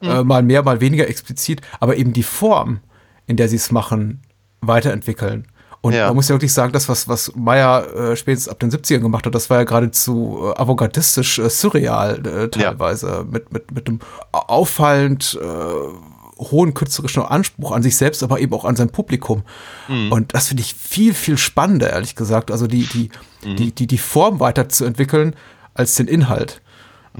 mhm. 0.00 0.08
äh, 0.08 0.24
mal 0.24 0.42
mehr, 0.42 0.62
mal 0.62 0.80
weniger 0.80 1.08
explizit, 1.08 1.60
aber 1.80 1.96
eben 1.96 2.12
die 2.12 2.22
Form, 2.22 2.80
in 3.26 3.36
der 3.36 3.48
sie 3.48 3.56
es 3.56 3.70
machen, 3.70 4.22
weiterentwickeln. 4.60 5.46
Und 5.80 5.94
ja. 5.94 6.08
man 6.08 6.16
muss 6.16 6.28
ja 6.28 6.34
wirklich 6.34 6.52
sagen, 6.52 6.72
das, 6.72 6.88
was, 6.88 7.06
was 7.06 7.34
Meyer 7.36 7.94
äh, 7.94 8.16
spätestens 8.16 8.48
ab 8.48 8.58
den 8.58 8.70
70ern 8.70 8.98
gemacht 8.98 9.26
hat, 9.26 9.34
das 9.34 9.48
war 9.48 9.58
ja 9.58 9.64
geradezu 9.64 10.40
äh, 10.42 10.60
avantgardistisch, 10.60 11.38
äh, 11.38 11.48
surreal 11.48 12.26
äh, 12.26 12.48
teilweise, 12.48 13.08
ja. 13.08 13.24
mit, 13.24 13.52
mit, 13.52 13.70
mit 13.70 13.88
einem 13.88 14.00
auffallend 14.32 15.38
äh, 15.40 16.42
hohen 16.42 16.74
künstlerischen 16.74 17.22
Anspruch 17.22 17.72
an 17.72 17.82
sich 17.82 17.96
selbst, 17.96 18.22
aber 18.22 18.40
eben 18.40 18.52
auch 18.54 18.64
an 18.64 18.76
sein 18.76 18.90
Publikum. 18.90 19.42
Mhm. 19.88 20.12
Und 20.12 20.34
das 20.34 20.48
finde 20.48 20.62
ich 20.62 20.74
viel, 20.74 21.14
viel 21.14 21.38
spannender, 21.38 21.90
ehrlich 21.90 22.14
gesagt. 22.14 22.50
Also 22.50 22.66
die, 22.66 22.86
die, 22.86 23.10
mhm. 23.44 23.56
die, 23.56 23.72
die, 23.72 23.86
die 23.86 23.98
Form 23.98 24.40
weiterzuentwickeln 24.40 25.34
als 25.74 25.94
den 25.94 26.08
Inhalt. 26.08 26.60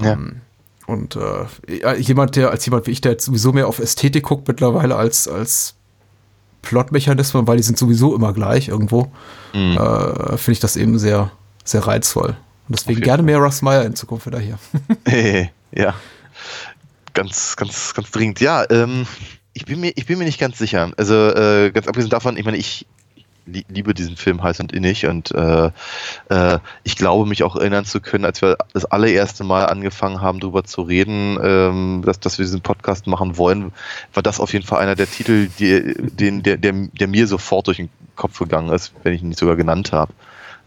Ja. 0.01 0.13
Ähm, 0.13 0.41
und 0.87 1.17
äh, 1.17 1.95
jemand, 1.97 2.35
der 2.35 2.49
als 2.49 2.65
jemand 2.65 2.87
wie 2.87 2.91
ich, 2.91 3.01
der 3.01 3.11
jetzt 3.11 3.25
sowieso 3.25 3.53
mehr 3.53 3.67
auf 3.67 3.79
Ästhetik 3.79 4.23
guckt 4.23 4.47
mittlerweile 4.47 4.95
als, 4.95 5.27
als 5.27 5.75
Plotmechanismen, 6.61 7.47
weil 7.47 7.57
die 7.57 7.63
sind 7.63 7.77
sowieso 7.77 8.15
immer 8.15 8.33
gleich 8.33 8.67
irgendwo, 8.67 9.11
mhm. 9.53 9.77
äh, 9.77 10.37
finde 10.37 10.51
ich 10.51 10.59
das 10.59 10.75
eben 10.75 10.99
sehr, 10.99 11.31
sehr 11.63 11.85
reizvoll. 11.85 12.35
Und 12.67 12.79
deswegen 12.79 13.01
gerne 13.01 13.23
mehr 13.23 13.39
Russ 13.39 13.61
Meyer 13.61 13.85
in 13.85 13.95
Zukunft 13.95 14.27
wieder 14.27 14.39
hier. 14.39 14.59
ja. 15.71 15.95
Ganz, 17.13 17.55
ganz, 17.55 17.93
ganz 17.95 18.11
dringend. 18.11 18.39
Ja, 18.39 18.63
ähm, 18.69 19.07
ich 19.53 19.65
bin 19.65 19.79
mir, 19.79 19.91
ich 19.95 20.05
bin 20.05 20.19
mir 20.19 20.25
nicht 20.25 20.39
ganz 20.39 20.57
sicher. 20.57 20.91
Also 20.95 21.15
äh, 21.15 21.71
ganz 21.71 21.87
abgesehen 21.87 22.11
davon, 22.11 22.37
ich 22.37 22.45
meine, 22.45 22.57
ich, 22.57 22.85
liebe 23.69 23.93
diesen 23.93 24.15
Film 24.15 24.43
heiß 24.43 24.59
und 24.59 24.71
innig 24.71 25.05
und 25.05 25.31
äh, 25.31 25.71
äh, 26.29 26.59
ich 26.83 26.95
glaube 26.95 27.27
mich 27.27 27.43
auch 27.43 27.55
erinnern 27.55 27.85
zu 27.85 28.01
können, 28.01 28.25
als 28.25 28.41
wir 28.41 28.57
das 28.73 28.85
allererste 28.85 29.43
Mal 29.43 29.65
angefangen 29.65 30.21
haben, 30.21 30.39
darüber 30.39 30.63
zu 30.63 30.81
reden, 30.81 31.37
ähm, 31.41 32.03
dass, 32.05 32.19
dass 32.19 32.37
wir 32.37 32.45
diesen 32.45 32.61
Podcast 32.61 33.07
machen 33.07 33.37
wollen, 33.37 33.71
war 34.13 34.23
das 34.23 34.39
auf 34.39 34.53
jeden 34.53 34.65
Fall 34.65 34.79
einer 34.81 34.95
der 34.95 35.09
Titel, 35.09 35.49
die, 35.59 35.95
den, 35.97 36.43
der, 36.43 36.57
der, 36.57 36.73
der 36.73 37.07
mir 37.07 37.27
sofort 37.27 37.67
durch 37.67 37.77
den 37.77 37.89
Kopf 38.15 38.39
gegangen 38.39 38.69
ist, 38.69 38.93
wenn 39.03 39.13
ich 39.13 39.21
ihn 39.21 39.29
nicht 39.29 39.39
sogar 39.39 39.55
genannt 39.55 39.91
habe. 39.91 40.13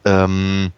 Ähm, 0.04 0.72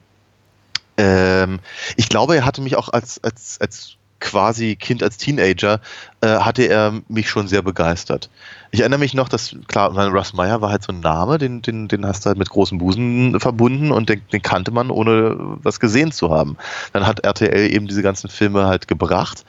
ähm, 0.97 1.61
ich 1.97 2.09
glaube, 2.09 2.37
er 2.37 2.45
hatte 2.45 2.63
mich 2.63 2.77
auch 2.77 2.89
als, 2.89 3.23
als, 3.23 3.61
als 3.61 3.97
quasi 4.25 4.75
Kind 4.75 5.03
als 5.03 5.18
Teenager, 5.18 5.81
äh, 6.22 6.39
hatte 6.39 6.64
er 6.64 6.95
mich 7.09 7.29
schon 7.29 7.47
sehr 7.47 7.62
begeistert. 7.62 8.31
Ich 8.70 8.81
erinnere 8.81 8.99
mich 8.99 9.14
noch, 9.14 9.29
dass, 9.29 9.55
klar, 9.68 9.91
Russ 10.09 10.33
Meyer 10.33 10.61
war 10.62 10.70
halt 10.70 10.83
so 10.83 10.93
ein 10.93 11.01
Name, 11.01 11.39
den, 11.39 11.62
den, 11.62 11.87
den 11.89 12.07
hast 12.07 12.25
du 12.25 12.29
halt 12.29 12.39
mit 12.39 12.49
großen 12.49 12.79
Busen 12.79 13.39
verbunden 13.39 13.93
und 13.93 14.09
den, 14.09 14.22
den 14.33 14.43
kannte 14.43 14.70
man, 14.70 14.91
ohne 14.91 15.37
was 15.62 15.79
gesehen 15.79 16.11
zu 16.11 16.31
haben. 16.31 16.57
Dann 16.93 17.07
hat 17.07 17.20
RTL 17.20 17.70
eben 17.70 17.87
diese 17.87 18.03
ganzen 18.03 18.31
Filme 18.31 18.66
halt 18.66 18.89
gebracht. 18.89 19.45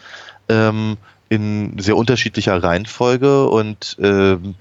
Ähm, 0.49 0.97
in 1.27 1.79
sehr 1.79 1.97
unterschiedlicher 1.97 2.61
Reihenfolge 2.61 3.47
und 3.47 3.97
ähm, 3.99 4.53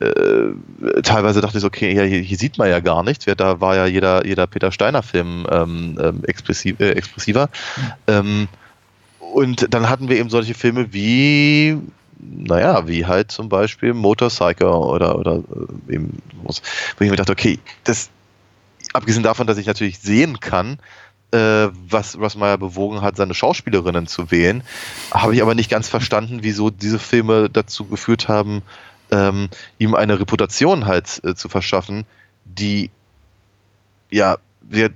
äh, 0.00 1.02
teilweise 1.02 1.42
dachte 1.42 1.58
ich 1.58 1.60
so, 1.60 1.66
okay, 1.66 1.92
hier, 1.92 2.04
hier, 2.04 2.38
sieht 2.38 2.56
man 2.56 2.70
ja 2.70 2.80
gar 2.80 3.02
nichts. 3.02 3.26
Da 3.26 3.60
war 3.60 3.76
ja 3.76 3.84
jeder, 3.84 4.24
jeder 4.24 4.46
Peter 4.46 4.72
Steiner-Film 4.72 5.46
ähm, 5.50 5.98
ähm, 6.02 6.24
expressiv, 6.24 6.80
äh, 6.80 6.92
expressiver. 6.92 7.50
Mhm. 7.76 7.92
Ähm, 8.06 8.48
und 9.32 9.72
dann 9.74 9.88
hatten 9.88 10.08
wir 10.08 10.18
eben 10.18 10.30
solche 10.30 10.54
Filme 10.54 10.92
wie, 10.92 11.78
naja, 12.18 12.86
wie 12.88 13.06
halt 13.06 13.30
zum 13.30 13.48
Beispiel 13.48 13.94
Motorcycle 13.94 14.68
oder, 14.68 15.18
oder 15.18 15.36
äh, 15.88 15.94
eben, 15.94 16.22
wo 16.42 16.50
ich 17.04 17.10
mir 17.10 17.16
dachte, 17.16 17.32
okay, 17.32 17.58
das, 17.84 18.10
abgesehen 18.92 19.22
davon, 19.22 19.46
dass 19.46 19.58
ich 19.58 19.66
natürlich 19.66 19.98
sehen 19.98 20.40
kann, 20.40 20.78
äh, 21.32 21.68
was 21.88 22.18
Russ 22.18 22.36
Meyer 22.36 22.58
bewogen 22.58 23.02
hat, 23.02 23.16
seine 23.16 23.34
Schauspielerinnen 23.34 24.06
zu 24.06 24.30
wählen, 24.30 24.62
habe 25.10 25.34
ich 25.34 25.42
aber 25.42 25.54
nicht 25.54 25.70
ganz 25.70 25.88
verstanden, 25.88 26.38
wieso 26.42 26.70
diese 26.70 26.98
Filme 26.98 27.50
dazu 27.50 27.84
geführt 27.86 28.28
haben, 28.28 28.62
ähm, 29.10 29.48
ihm 29.78 29.94
eine 29.94 30.18
Reputation 30.18 30.86
halt 30.86 31.20
äh, 31.24 31.34
zu 31.34 31.48
verschaffen, 31.48 32.04
die 32.44 32.90
ja, 34.10 34.38
wir 34.62 34.90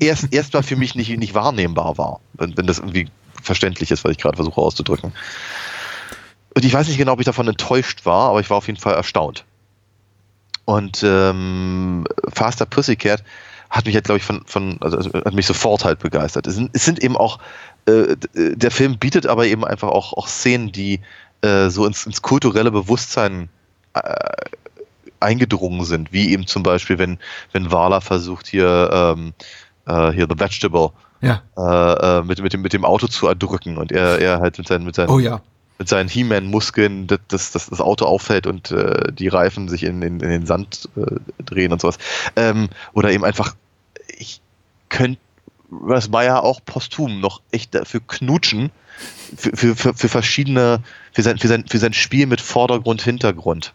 erst, 0.00 0.32
erst 0.32 0.52
mal 0.54 0.62
für 0.62 0.76
mich 0.76 0.94
nicht, 0.94 1.16
nicht 1.16 1.34
wahrnehmbar 1.34 1.98
war, 1.98 2.20
wenn, 2.34 2.56
wenn 2.56 2.66
das 2.66 2.78
irgendwie 2.78 3.08
verständlich 3.42 3.90
ist, 3.90 4.04
was 4.04 4.12
ich 4.12 4.18
gerade 4.18 4.36
versuche 4.36 4.60
auszudrücken. 4.60 5.12
Und 6.54 6.64
ich 6.64 6.72
weiß 6.72 6.88
nicht 6.88 6.98
genau, 6.98 7.12
ob 7.12 7.20
ich 7.20 7.26
davon 7.26 7.48
enttäuscht 7.48 8.06
war, 8.06 8.30
aber 8.30 8.40
ich 8.40 8.50
war 8.50 8.56
auf 8.56 8.66
jeden 8.66 8.78
Fall 8.78 8.94
erstaunt. 8.94 9.44
Und 10.64 11.02
ähm, 11.04 12.06
Faster 12.28 12.66
Pussycat 12.66 13.22
hat 13.70 13.86
mich 13.86 13.94
halt, 13.94 14.04
glaube 14.04 14.18
ich, 14.18 14.24
von, 14.24 14.42
von 14.46 14.78
also, 14.80 14.96
also 14.96 15.12
hat 15.12 15.34
mich 15.34 15.46
sofort 15.46 15.84
halt 15.84 15.98
begeistert. 15.98 16.46
Es 16.46 16.54
sind, 16.54 16.70
es 16.72 16.84
sind 16.84 17.02
eben 17.02 17.16
auch, 17.16 17.38
äh, 17.86 18.16
der 18.34 18.70
Film 18.70 18.98
bietet 18.98 19.26
aber 19.26 19.46
eben 19.46 19.64
einfach 19.64 19.88
auch, 19.88 20.12
auch 20.14 20.28
Szenen, 20.28 20.72
die 20.72 21.00
äh, 21.42 21.68
so 21.68 21.86
ins, 21.86 22.06
ins 22.06 22.22
kulturelle 22.22 22.70
Bewusstsein 22.70 23.48
äh, 23.94 24.00
eingedrungen 25.26 25.84
sind, 25.84 26.12
wie 26.12 26.30
eben 26.30 26.46
zum 26.46 26.62
Beispiel, 26.62 26.98
wenn, 26.98 27.18
wenn 27.52 27.72
Wala 27.72 28.00
versucht, 28.00 28.46
hier, 28.46 28.90
ähm, 28.92 29.34
äh, 29.86 30.12
hier 30.12 30.26
The 30.28 30.38
Vegetable 30.38 30.90
ja. 31.20 31.42
äh, 31.56 32.18
äh 32.18 32.22
mit, 32.22 32.40
mit, 32.40 32.52
dem, 32.52 32.62
mit 32.62 32.72
dem 32.72 32.84
Auto 32.84 33.08
zu 33.08 33.26
erdrücken 33.26 33.76
und 33.76 33.92
er, 33.92 34.18
er 34.20 34.40
halt 34.40 34.58
mit 34.58 34.68
seinen, 34.68 34.84
mit 34.84 34.94
seinen, 34.94 35.10
oh, 35.10 35.18
ja. 35.18 35.40
mit 35.78 35.88
seinen 35.88 36.08
He-Man-Muskeln 36.08 37.06
das, 37.06 37.18
das, 37.28 37.52
das, 37.52 37.66
das, 37.70 37.80
Auto 37.80 38.04
auffällt 38.04 38.46
und 38.46 38.70
äh, 38.70 39.12
die 39.12 39.28
Reifen 39.28 39.68
sich 39.68 39.82
in, 39.82 40.00
in, 40.02 40.20
in 40.20 40.30
den 40.30 40.46
Sand 40.46 40.88
äh, 40.96 41.16
drehen 41.44 41.72
und 41.72 41.80
sowas. 41.80 41.98
Ähm, 42.36 42.68
oder 42.92 43.10
eben 43.10 43.24
einfach, 43.24 43.54
ich 44.16 44.40
könnte 44.88 45.20
was 45.68 46.08
Meyer 46.08 46.44
auch 46.44 46.60
posthum 46.64 47.20
noch 47.20 47.40
echt 47.50 47.74
dafür 47.74 48.00
knutschen, 48.06 48.70
für, 49.36 49.56
für, 49.56 49.76
für, 49.76 49.94
für 49.94 50.08
verschiedene, 50.08 50.80
für 51.12 51.22
sein, 51.22 51.38
für, 51.38 51.48
sein, 51.48 51.64
für 51.68 51.78
sein 51.78 51.92
Spiel 51.92 52.26
mit 52.26 52.40
Vordergrund, 52.40 53.02
Hintergrund 53.02 53.74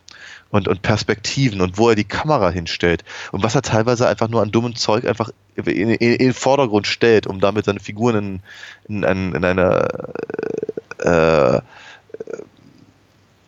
und, 0.52 0.68
und 0.68 0.82
Perspektiven 0.82 1.62
und 1.62 1.78
wo 1.78 1.90
er 1.90 1.96
die 1.96 2.04
Kamera 2.04 2.50
hinstellt 2.50 3.04
und 3.32 3.44
was 3.44 3.56
er 3.56 3.62
teilweise 3.62 4.08
einfach 4.08 4.28
nur 4.28 4.42
an 4.42 4.52
dummen 4.52 4.76
Zeug 4.76 5.06
einfach 5.06 5.32
in, 5.56 5.66
in, 5.66 5.90
in 5.90 6.18
den 6.18 6.34
Vordergrund 6.34 6.88
stellt, 6.88 7.26
um 7.26 7.40
damit 7.40 7.66
seine 7.66 7.80
Figuren 7.80 8.42
in, 8.88 9.04
in, 9.04 9.36
in 9.36 9.46
eine 9.46 9.88
äh, 11.00 11.62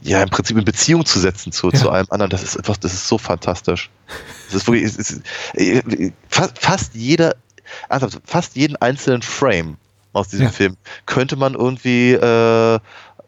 ja, 0.01 0.21
im 0.21 0.29
Prinzip 0.29 0.57
in 0.57 0.65
Beziehung 0.65 1.05
zu 1.05 1.19
setzen 1.19 1.51
zu, 1.51 1.69
ja. 1.69 1.79
zu 1.79 1.89
einem 1.89 2.07
anderen, 2.09 2.29
das 2.29 2.43
ist 2.43 2.57
einfach, 2.57 2.77
das 2.77 2.93
ist 2.93 3.07
so 3.07 3.17
fantastisch. 3.17 3.89
Das 4.47 4.55
ist 4.55 4.67
wirklich, 4.67 4.83
es 4.83 4.97
ist, 4.97 5.21
fast, 6.27 6.59
fast 6.59 6.95
jeder, 6.95 7.35
also 7.87 8.09
fast 8.25 8.55
jeden 8.55 8.75
einzelnen 8.77 9.21
Frame 9.21 9.77
aus 10.11 10.27
diesem 10.27 10.47
ja. 10.47 10.51
Film 10.51 10.77
könnte 11.05 11.37
man 11.37 11.53
irgendwie 11.53 12.11
äh, 12.13 12.75
äh, 12.75 12.79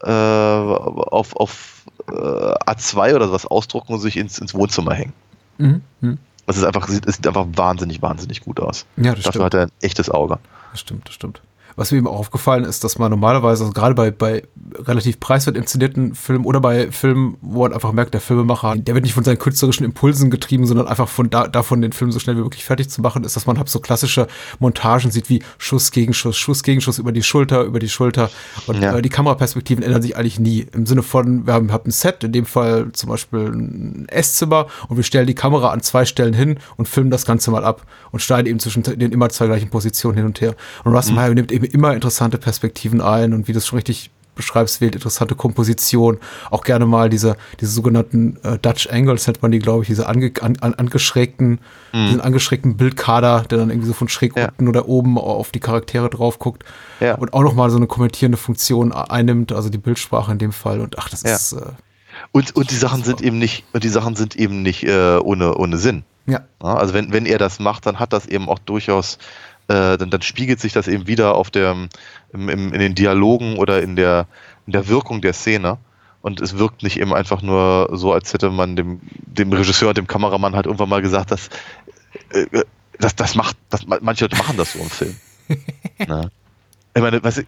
auf, 0.03 1.35
auf 1.35 1.74
äh, 2.09 2.11
A2 2.13 3.15
oder 3.15 3.27
sowas 3.27 3.45
ausdrucken 3.45 3.93
und 3.93 3.99
sich 3.99 4.17
ins, 4.17 4.39
ins 4.39 4.53
Wohnzimmer 4.53 4.93
hängen. 4.93 5.13
Mhm. 5.57 5.81
Mhm. 6.01 6.17
Das 6.45 6.57
ist 6.57 6.63
einfach, 6.63 6.87
es 6.87 7.15
sieht 7.15 7.27
einfach 7.27 7.47
wahnsinnig, 7.55 8.01
wahnsinnig 8.01 8.41
gut 8.41 8.59
aus. 8.59 8.85
Ja, 8.97 9.15
das 9.15 9.23
Dafür 9.23 9.31
stimmt. 9.31 9.45
hat 9.45 9.53
er 9.55 9.61
ein 9.63 9.71
echtes 9.81 10.09
Auge. 10.09 10.37
Das 10.71 10.81
stimmt, 10.81 11.07
das 11.07 11.15
stimmt. 11.15 11.41
Was 11.75 11.91
mir 11.91 11.97
eben 11.97 12.07
auch 12.07 12.19
aufgefallen 12.19 12.63
ist, 12.63 12.83
dass 12.83 12.97
man 12.97 13.11
normalerweise, 13.11 13.63
also 13.63 13.73
gerade 13.73 13.95
bei, 13.95 14.11
bei 14.11 14.43
relativ 14.75 15.19
preiswert 15.19 15.57
inszenierten 15.57 16.15
Filmen 16.15 16.45
oder 16.45 16.59
bei 16.59 16.91
Filmen, 16.91 17.37
wo 17.41 17.61
man 17.63 17.73
einfach 17.73 17.91
merkt, 17.91 18.13
der 18.13 18.21
Filmemacher, 18.21 18.75
der 18.77 18.95
wird 18.95 19.03
nicht 19.03 19.13
von 19.13 19.23
seinen 19.23 19.39
künstlerischen 19.39 19.83
Impulsen 19.83 20.29
getrieben, 20.29 20.65
sondern 20.65 20.87
einfach 20.87 21.07
von 21.07 21.29
da, 21.29 21.47
davon, 21.47 21.81
den 21.81 21.91
Film 21.91 22.11
so 22.11 22.19
schnell 22.19 22.37
wie 22.37 22.41
möglich 22.41 22.63
fertig 22.63 22.89
zu 22.89 23.01
machen, 23.01 23.23
ist, 23.23 23.35
dass 23.35 23.45
man 23.45 23.57
halt 23.57 23.69
so 23.69 23.79
klassische 23.79 24.27
Montagen 24.59 25.11
sieht, 25.11 25.29
wie 25.29 25.43
Schuss 25.57 25.91
gegen 25.91 26.13
Schuss, 26.13 26.37
Schuss 26.37 26.63
gegen 26.63 26.81
Schuss 26.81 26.99
über 26.99 27.11
die 27.11 27.23
Schulter, 27.23 27.63
über 27.63 27.79
die 27.79 27.89
Schulter. 27.89 28.29
Und 28.67 28.81
ja. 28.81 28.97
äh, 28.97 29.01
die 29.01 29.09
Kameraperspektiven 29.09 29.83
ändern 29.83 30.01
sich 30.01 30.15
eigentlich 30.15 30.39
nie. 30.39 30.67
Im 30.73 30.85
Sinne 30.85 31.03
von, 31.03 31.45
wir 31.45 31.53
haben, 31.53 31.71
haben 31.71 31.87
ein 31.87 31.91
Set, 31.91 32.23
in 32.23 32.31
dem 32.31 32.45
Fall 32.45 32.91
zum 32.93 33.09
Beispiel 33.09 33.47
ein 33.47 34.07
Esszimmer 34.09 34.67
und 34.87 34.97
wir 34.97 35.03
stellen 35.03 35.27
die 35.27 35.35
Kamera 35.35 35.69
an 35.69 35.81
zwei 35.81 36.05
Stellen 36.05 36.33
hin 36.33 36.57
und 36.77 36.87
filmen 36.87 37.11
das 37.11 37.25
Ganze 37.25 37.51
mal 37.51 37.65
ab 37.65 37.85
und 38.11 38.21
schneiden 38.21 38.47
eben 38.47 38.59
zwischen 38.59 38.83
den 38.83 39.11
immer 39.11 39.29
zwei 39.29 39.47
gleichen 39.47 39.69
Positionen 39.69 40.15
hin 40.17 40.25
und 40.25 40.39
her. 40.41 40.55
Und 40.83 40.93
Russell 40.93 41.11
mhm. 41.11 41.15
Meyer 41.17 41.33
nimmt 41.33 41.51
eben 41.51 41.64
immer 41.65 41.93
interessante 41.93 42.37
Perspektiven 42.37 43.01
ein 43.01 43.33
und 43.33 43.47
wie 43.47 43.53
du 43.53 43.59
es 43.59 43.67
schon 43.67 43.77
richtig 43.77 44.11
beschreibst, 44.35 44.81
wählt 44.81 44.95
interessante 44.95 45.33
Komposition, 45.33 46.19
auch 46.51 46.63
gerne 46.63 46.85
mal 46.85 47.09
diese, 47.09 47.37
diese 47.61 47.71
sogenannten 47.71 48.37
äh, 48.43 48.57
Dutch 48.59 48.87
Angles 48.91 49.25
nennt 49.27 49.41
man 49.41 49.51
die, 49.51 49.59
glaube 49.59 49.83
ich, 49.83 49.87
diese 49.87 50.07
ange, 50.07 50.31
an, 50.41 50.57
an, 50.59 50.73
angeschrägten, 50.73 51.59
mhm. 51.93 52.05
diesen 52.07 52.21
angeschrägten 52.21 52.77
Bildkader, 52.77 53.45
der 53.49 53.57
dann 53.57 53.69
irgendwie 53.69 53.87
so 53.87 53.93
von 53.93 54.09
schräg 54.09 54.35
ja. 54.35 54.49
unten 54.49 54.67
oder 54.67 54.87
oben 54.87 55.17
auf 55.17 55.51
die 55.51 55.61
Charaktere 55.61 56.09
drauf 56.09 56.37
guckt 56.37 56.63
ja. 56.99 57.15
und 57.15 57.33
auch 57.33 57.43
nochmal 57.43 57.69
so 57.69 57.77
eine 57.77 57.87
kommentierende 57.87 58.37
Funktion 58.37 58.91
einnimmt, 58.91 59.53
also 59.53 59.69
die 59.69 59.77
Bildsprache 59.77 60.33
in 60.33 60.37
dem 60.37 60.51
Fall 60.51 60.81
und 60.81 60.99
ach, 60.99 61.09
das 61.09 61.23
ja. 61.23 61.33
ist 61.33 61.53
äh, 61.53 61.61
und, 62.31 62.55
und 62.55 62.71
die 62.71 62.75
Sachen 62.75 63.03
sind 63.03 63.21
eben 63.21 63.39
nicht, 63.39 63.65
und 63.73 63.83
die 63.83 63.89
Sachen 63.89 64.15
sind 64.15 64.35
eben 64.35 64.61
nicht 64.61 64.83
äh, 64.83 65.17
ohne, 65.17 65.55
ohne 65.55 65.77
Sinn. 65.77 66.03
Ja. 66.27 66.41
Also 66.59 66.93
wenn, 66.93 67.11
wenn 67.13 67.25
er 67.25 67.37
das 67.37 67.59
macht, 67.59 67.85
dann 67.85 67.99
hat 67.99 68.13
das 68.13 68.25
eben 68.25 68.49
auch 68.49 68.59
durchaus 68.59 69.19
äh, 69.67 69.97
dann, 69.97 70.09
dann 70.09 70.21
spiegelt 70.21 70.59
sich 70.59 70.73
das 70.73 70.87
eben 70.87 71.07
wieder 71.07 71.35
auf 71.35 71.49
der, 71.49 71.71
im, 72.33 72.49
im, 72.49 72.73
in 72.73 72.79
den 72.79 72.95
Dialogen 72.95 73.57
oder 73.57 73.81
in 73.81 73.95
der, 73.95 74.27
in 74.65 74.73
der 74.73 74.87
Wirkung 74.87 75.21
der 75.21 75.33
Szene. 75.33 75.77
Und 76.21 76.41
es 76.41 76.57
wirkt 76.57 76.81
nicht 76.81 76.99
eben 76.99 77.13
einfach 77.13 77.41
nur 77.41 77.89
so, 77.93 78.11
als 78.11 78.33
hätte 78.33 78.49
man 78.49 78.75
dem, 78.75 78.99
dem 79.11 79.53
Regisseur 79.53 79.89
und 79.89 79.97
dem 79.97 80.07
Kameramann 80.07 80.55
halt 80.55 80.65
irgendwann 80.65 80.89
mal 80.89 81.01
gesagt, 81.01 81.31
dass 81.31 81.49
äh, 82.31 82.63
das, 82.99 83.15
das 83.15 83.35
macht, 83.35 83.57
das, 83.69 83.85
manche 83.85 84.25
Leute 84.25 84.37
machen 84.37 84.57
das 84.57 84.73
so 84.73 84.79
im 84.79 84.89
Film. 84.89 85.15
Na? 86.07 86.29
Ich 86.95 87.01
meine, 87.01 87.21
was, 87.23 87.43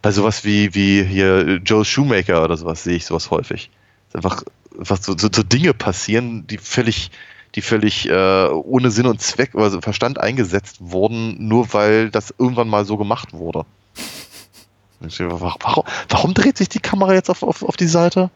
bei 0.00 0.12
sowas 0.12 0.44
wie, 0.44 0.74
wie 0.74 1.02
hier 1.02 1.56
Joe 1.56 1.84
Shoemaker 1.84 2.44
oder 2.44 2.56
sowas 2.56 2.84
sehe 2.84 2.94
ich 2.96 3.04
sowas 3.04 3.30
häufig. 3.30 3.68
Einfach, 4.12 4.44
einfach 4.78 4.98
so, 4.98 5.18
so, 5.18 5.28
so 5.32 5.42
Dinge 5.42 5.74
passieren, 5.74 6.46
die 6.46 6.56
völlig, 6.56 7.10
die 7.54 7.62
völlig 7.62 8.08
äh, 8.08 8.46
ohne 8.48 8.90
Sinn 8.90 9.06
und 9.06 9.20
Zweck 9.20 9.54
oder 9.54 9.82
Verstand 9.82 10.20
eingesetzt 10.20 10.76
wurden, 10.80 11.48
nur 11.48 11.72
weil 11.72 12.10
das 12.10 12.34
irgendwann 12.38 12.68
mal 12.68 12.84
so 12.84 12.96
gemacht 12.96 13.32
wurde. 13.32 13.64
Warum, 15.00 15.84
warum 16.08 16.34
dreht 16.34 16.58
sich 16.58 16.68
die 16.68 16.78
Kamera 16.78 17.14
jetzt 17.14 17.30
auf, 17.30 17.42
auf, 17.42 17.62
auf 17.62 17.76
die 17.76 17.86
Seite? 17.86 18.30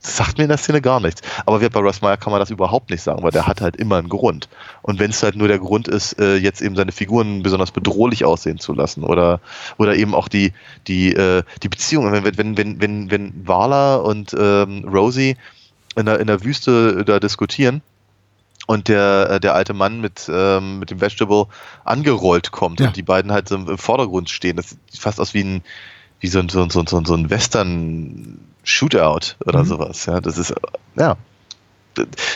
Das 0.00 0.16
sagt 0.16 0.38
mir 0.38 0.44
in 0.44 0.48
der 0.48 0.58
Szene 0.58 0.80
gar 0.80 1.00
nichts. 1.00 1.22
Aber 1.44 1.58
bei 1.58 1.80
Russ 1.80 2.00
Meyer 2.02 2.16
kann 2.16 2.30
man 2.30 2.38
das 2.38 2.50
überhaupt 2.50 2.90
nicht 2.90 3.02
sagen, 3.02 3.24
weil 3.24 3.32
der 3.32 3.48
hat 3.48 3.60
halt 3.60 3.74
immer 3.76 3.96
einen 3.96 4.08
Grund. 4.08 4.48
Und 4.82 5.00
wenn 5.00 5.10
es 5.10 5.22
halt 5.22 5.34
nur 5.34 5.48
der 5.48 5.58
Grund 5.58 5.88
ist, 5.88 6.18
äh, 6.20 6.36
jetzt 6.36 6.62
eben 6.62 6.76
seine 6.76 6.92
Figuren 6.92 7.42
besonders 7.42 7.72
bedrohlich 7.72 8.24
aussehen 8.24 8.58
zu 8.58 8.74
lassen 8.74 9.02
oder, 9.02 9.40
oder 9.76 9.96
eben 9.96 10.14
auch 10.14 10.28
die, 10.28 10.52
die, 10.86 11.12
äh, 11.14 11.42
die 11.64 11.68
Beziehung, 11.68 12.12
wenn, 12.12 12.24
wenn, 12.36 12.56
wenn, 12.56 12.80
wenn, 12.80 13.10
wenn 13.10 13.42
Vala 13.44 13.96
und 13.96 14.36
ähm, 14.38 14.86
Rosie 14.88 15.36
in 15.96 16.06
der, 16.06 16.20
in 16.20 16.28
der 16.28 16.44
Wüste 16.44 17.04
da 17.04 17.18
diskutieren, 17.18 17.82
und 18.68 18.88
der, 18.88 19.30
äh, 19.30 19.40
der 19.40 19.54
alte 19.54 19.72
Mann 19.72 20.02
mit, 20.02 20.30
ähm, 20.30 20.78
mit 20.78 20.90
dem 20.90 21.00
Vegetable 21.00 21.46
angerollt 21.86 22.50
kommt 22.50 22.80
ja. 22.80 22.88
und 22.88 22.96
die 22.96 23.02
beiden 23.02 23.32
halt 23.32 23.48
so 23.48 23.54
im, 23.54 23.78
Vordergrund 23.78 24.28
stehen. 24.28 24.56
Das 24.56 24.68
sieht 24.68 25.00
fast 25.00 25.18
aus 25.20 25.32
wie 25.32 25.42
ein, 25.42 25.62
wie 26.20 26.28
so 26.28 26.38
ein, 26.38 26.50
so 26.50 26.62
ein, 26.62 26.68
so 26.68 26.80
ein, 26.80 26.86
so 26.86 27.14
ein 27.14 27.30
Western-Shootout 27.30 29.36
oder 29.46 29.60
mhm. 29.60 29.66
sowas. 29.66 30.04
Ja, 30.04 30.20
das 30.20 30.36
ist, 30.36 30.54
ja. 30.96 31.16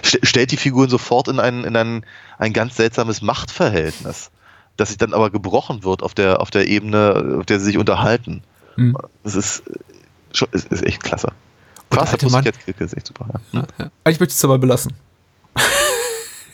Stellt 0.03 0.53
die 0.53 0.57
Figuren 0.57 0.89
sofort 0.89 1.29
in 1.29 1.39
ein, 1.39 1.65
in 1.65 1.77
ein, 1.77 2.07
ein 2.39 2.55
ganz 2.55 2.77
seltsames 2.77 3.21
Machtverhältnis, 3.21 4.31
das 4.79 4.89
sich 4.89 4.97
dann 4.97 5.13
aber 5.13 5.29
gebrochen 5.29 5.85
wird 5.85 6.03
auf 6.03 6.15
der, 6.15 6.41
auf 6.41 6.51
der 6.51 6.67
Ebene, 6.67 7.41
auf 7.41 7.47
der 7.47 7.61
sie 7.61 7.67
sich 7.67 7.77
unterhalten. 7.77 8.43
Mhm. 8.77 8.97
Das 9.23 9.35
ist, 9.35 9.65
schon, 10.33 10.49
ist, 10.53 10.73
ist 10.73 10.83
echt 10.83 11.03
klasse. 11.03 11.29
Krass, 11.91 12.11
das 12.11 12.23
ist 12.23 12.97
echt 12.97 13.07
super. 13.07 13.27
Ja. 13.53 13.61
Ja, 13.61 13.67
ja. 13.79 14.11
Ich 14.11 14.19
möchte 14.19 14.33
es 14.33 14.41
dabei 14.41 14.57
belassen. 14.57 14.95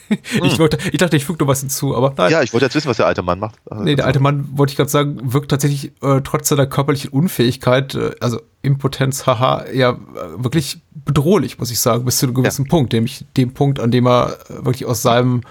ich, 0.43 0.53
hm. 0.53 0.59
wollte, 0.59 0.77
ich 0.91 0.97
dachte, 0.97 1.15
ich 1.17 1.25
füge 1.25 1.43
noch 1.43 1.47
was 1.47 1.59
hinzu, 1.59 1.95
aber 1.95 2.13
nein. 2.17 2.31
Ja, 2.31 2.41
ich 2.41 2.53
wollte 2.53 2.65
jetzt 2.65 2.75
wissen, 2.75 2.89
was 2.89 2.97
der 2.97 3.07
alte 3.07 3.21
Mann 3.21 3.39
macht. 3.39 3.55
Nee, 3.73 3.95
der 3.95 4.05
alte 4.05 4.19
Mann, 4.19 4.49
wollte 4.53 4.71
ich 4.71 4.77
gerade 4.77 4.89
sagen, 4.89 5.19
wirkt 5.33 5.51
tatsächlich 5.51 5.91
äh, 6.01 6.21
trotz 6.23 6.49
seiner 6.49 6.67
körperlichen 6.67 7.09
Unfähigkeit, 7.11 7.95
äh, 7.95 8.11
also 8.19 8.41
Impotenz, 8.61 9.25
haha, 9.25 9.65
ja, 9.71 9.97
wirklich 10.35 10.81
bedrohlich, 10.93 11.59
muss 11.59 11.71
ich 11.71 11.79
sagen, 11.79 12.05
bis 12.05 12.17
zu 12.17 12.25
einem 12.25 12.35
gewissen 12.35 12.65
ja. 12.65 12.69
Punkt, 12.69 12.93
nämlich 12.93 13.25
dem 13.37 13.53
Punkt, 13.53 13.79
an 13.79 13.91
dem 13.91 14.07
er 14.07 14.37
wirklich 14.49 14.85
aus 14.85 15.01
seinem 15.01 15.41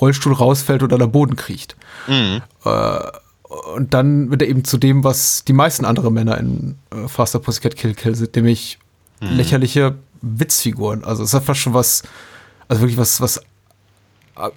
Rollstuhl 0.00 0.32
rausfällt 0.32 0.82
und 0.82 0.92
an 0.92 0.98
der 0.98 1.06
Boden 1.06 1.36
kriecht. 1.36 1.76
Mhm. 2.06 2.42
Äh, 2.64 2.98
und 3.74 3.94
dann 3.94 4.30
wird 4.30 4.42
er 4.42 4.48
eben 4.48 4.64
zu 4.64 4.76
dem, 4.76 5.04
was 5.04 5.44
die 5.44 5.52
meisten 5.52 5.84
andere 5.84 6.12
Männer 6.12 6.38
in 6.38 6.76
äh, 6.90 7.08
Faster 7.08 7.38
Pussycat 7.38 7.76
Kill 7.76 7.94
Kill 7.94 8.14
sind, 8.14 8.36
nämlich 8.36 8.78
mhm. 9.20 9.36
lächerliche 9.36 9.94
Witzfiguren. 10.20 11.04
Also 11.04 11.22
es 11.22 11.30
ist 11.30 11.34
einfach 11.34 11.54
schon 11.54 11.74
was, 11.74 12.02
also 12.68 12.82
wirklich 12.82 12.98
was, 12.98 13.20
was 13.20 13.40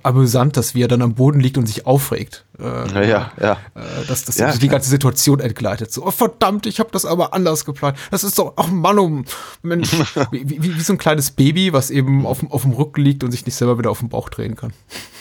amüsant, 0.03 0.57
dass 0.57 0.75
wie 0.75 0.83
er 0.83 0.87
dann 0.87 1.01
am 1.01 1.15
Boden 1.15 1.39
liegt 1.39 1.57
und 1.57 1.65
sich 1.65 1.85
aufregt. 1.85 2.45
Äh, 2.59 3.09
ja, 3.09 3.31
ja. 3.39 3.53
Äh, 3.75 4.05
dass 4.07 4.25
das 4.25 4.37
ja, 4.37 4.51
die 4.55 4.67
ganze 4.67 4.89
Situation 4.89 5.39
entgleitet. 5.39 5.91
So, 5.91 6.05
oh, 6.05 6.11
verdammt, 6.11 6.65
ich 6.65 6.79
habe 6.79 6.89
das 6.91 7.05
aber 7.05 7.33
anders 7.33 7.65
geplant. 7.65 7.97
Das 8.11 8.23
ist 8.23 8.37
doch, 8.37 8.53
ach 8.55 8.67
Mann, 8.67 8.99
oh, 8.99 9.23
Mensch, 9.61 9.91
wie, 10.31 10.49
wie, 10.49 10.75
wie, 10.75 10.81
so 10.81 10.93
ein 10.93 10.97
kleines 10.97 11.31
Baby, 11.31 11.73
was 11.73 11.89
eben 11.89 12.25
auf, 12.25 12.39
auf 12.49 12.61
dem 12.61 12.73
Rücken 12.73 13.01
liegt 13.01 13.23
und 13.23 13.31
sich 13.31 13.45
nicht 13.45 13.55
selber 13.55 13.77
wieder 13.77 13.89
auf 13.91 13.99
den 13.99 14.09
Bauch 14.09 14.29
drehen 14.29 14.55
kann. 14.55 14.73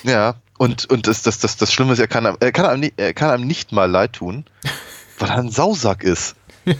Ja, 0.02 0.36
und, 0.58 0.90
und 0.90 1.06
das, 1.06 1.22
das, 1.22 1.38
das, 1.38 1.56
das 1.56 1.72
Schlimme 1.72 1.92
ist, 1.92 1.98
er 1.98 2.08
kann, 2.08 2.24
er, 2.24 2.52
kann 2.52 2.66
einem, 2.66 2.90
er 2.96 3.14
kann 3.14 3.30
einem 3.30 3.46
nicht 3.46 3.72
mal 3.72 3.90
leid 3.90 4.14
tun, 4.14 4.44
weil 5.18 5.30
er 5.30 5.38
ein 5.38 5.50
Sausack 5.50 6.04
ist. 6.04 6.36
Ja. 6.66 6.76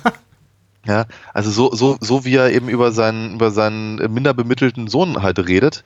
Ja, 0.86 1.04
also 1.34 1.50
so, 1.50 1.74
so, 1.74 1.98
so 2.00 2.24
wie 2.24 2.36
er 2.36 2.50
eben 2.52 2.68
über 2.68 2.90
seinen, 2.92 3.34
über 3.34 3.50
seinen 3.50 3.96
minder 4.12 4.32
bemittelten 4.32 4.88
Sohn 4.88 5.22
halt 5.22 5.38
redet, 5.38 5.84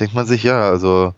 denkt 0.00 0.14
man 0.14 0.26
sich, 0.26 0.42
ja, 0.42 0.68
also 0.68 1.14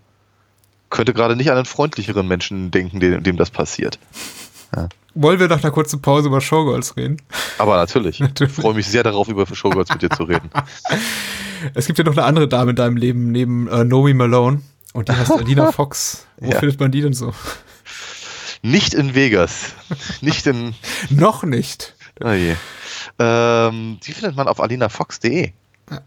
könnte 0.94 1.12
gerade 1.12 1.34
nicht 1.34 1.50
an 1.50 1.56
einen 1.56 1.66
freundlicheren 1.66 2.28
Menschen 2.28 2.70
denken, 2.70 3.00
dem, 3.00 3.22
dem 3.24 3.36
das 3.36 3.50
passiert. 3.50 3.98
Ja. 4.74 4.88
Wollen 5.16 5.40
wir 5.40 5.48
nach 5.48 5.62
einer 5.62 5.72
kurzen 5.72 6.00
Pause 6.00 6.28
über 6.28 6.40
Showgirls 6.40 6.96
reden? 6.96 7.20
Aber 7.58 7.76
natürlich. 7.76 8.20
natürlich. 8.20 8.56
Ich 8.56 8.62
freue 8.62 8.74
mich 8.74 8.86
sehr 8.86 9.02
darauf, 9.02 9.28
über 9.28 9.44
Showgirls 9.44 9.90
mit 9.90 10.02
dir 10.02 10.10
zu 10.10 10.24
reden. 10.24 10.50
Es 11.72 11.86
gibt 11.86 11.98
ja 11.98 12.04
noch 12.04 12.12
eine 12.12 12.24
andere 12.24 12.46
Dame 12.46 12.70
in 12.70 12.76
deinem 12.76 12.98
Leben, 12.98 13.32
neben 13.32 13.68
äh, 13.68 13.84
Nomi 13.84 14.12
Malone. 14.12 14.60
Und 14.92 15.08
die 15.08 15.12
heißt 15.12 15.32
Alina 15.32 15.72
Fox. 15.72 16.26
Wo 16.36 16.50
ja. 16.50 16.58
findet 16.58 16.78
man 16.78 16.92
die 16.92 17.00
denn 17.00 17.14
so? 17.14 17.32
Nicht 18.60 18.92
in 18.92 19.14
Vegas. 19.14 19.72
Nicht 20.20 20.46
in. 20.46 20.74
noch 21.08 21.42
nicht. 21.42 21.94
Oh 22.22 22.32
je. 22.32 22.54
Ähm, 23.18 23.98
die 24.04 24.12
findet 24.12 24.36
man 24.36 24.46
auf 24.46 24.60
alinafox.de. 24.60 25.52
Ja. 25.90 26.00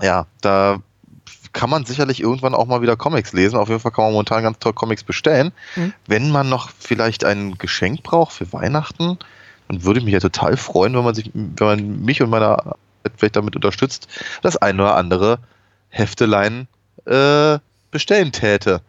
ja, 0.00 0.26
da 0.42 0.80
kann 1.52 1.70
man 1.70 1.84
sicherlich 1.84 2.20
irgendwann 2.20 2.54
auch 2.54 2.66
mal 2.66 2.82
wieder 2.82 2.96
Comics 2.96 3.32
lesen. 3.32 3.56
Auf 3.56 3.68
jeden 3.68 3.80
Fall 3.80 3.92
kann 3.92 4.04
man 4.04 4.12
momentan 4.12 4.42
ganz 4.42 4.58
toll 4.58 4.72
Comics 4.72 5.02
bestellen. 5.02 5.52
Mhm. 5.76 5.92
Wenn 6.06 6.30
man 6.30 6.48
noch 6.48 6.70
vielleicht 6.78 7.24
ein 7.24 7.58
Geschenk 7.58 8.02
braucht 8.02 8.32
für 8.32 8.52
Weihnachten, 8.52 9.18
dann 9.68 9.84
würde 9.84 10.00
ich 10.00 10.04
mich 10.04 10.14
ja 10.14 10.20
total 10.20 10.56
freuen, 10.56 10.94
wenn 10.94 11.04
man 11.04 11.14
sich, 11.14 11.30
wenn 11.34 11.66
man 11.66 12.00
mich 12.02 12.22
und 12.22 12.30
meine 12.30 12.46
Arbeit 12.46 12.78
vielleicht 13.16 13.36
damit 13.36 13.56
unterstützt, 13.56 14.08
das 14.42 14.56
ein 14.56 14.80
oder 14.80 14.96
andere 14.96 15.38
Heftelein 15.88 16.68
äh, 17.06 17.58
bestellen 17.90 18.32
täte. 18.32 18.82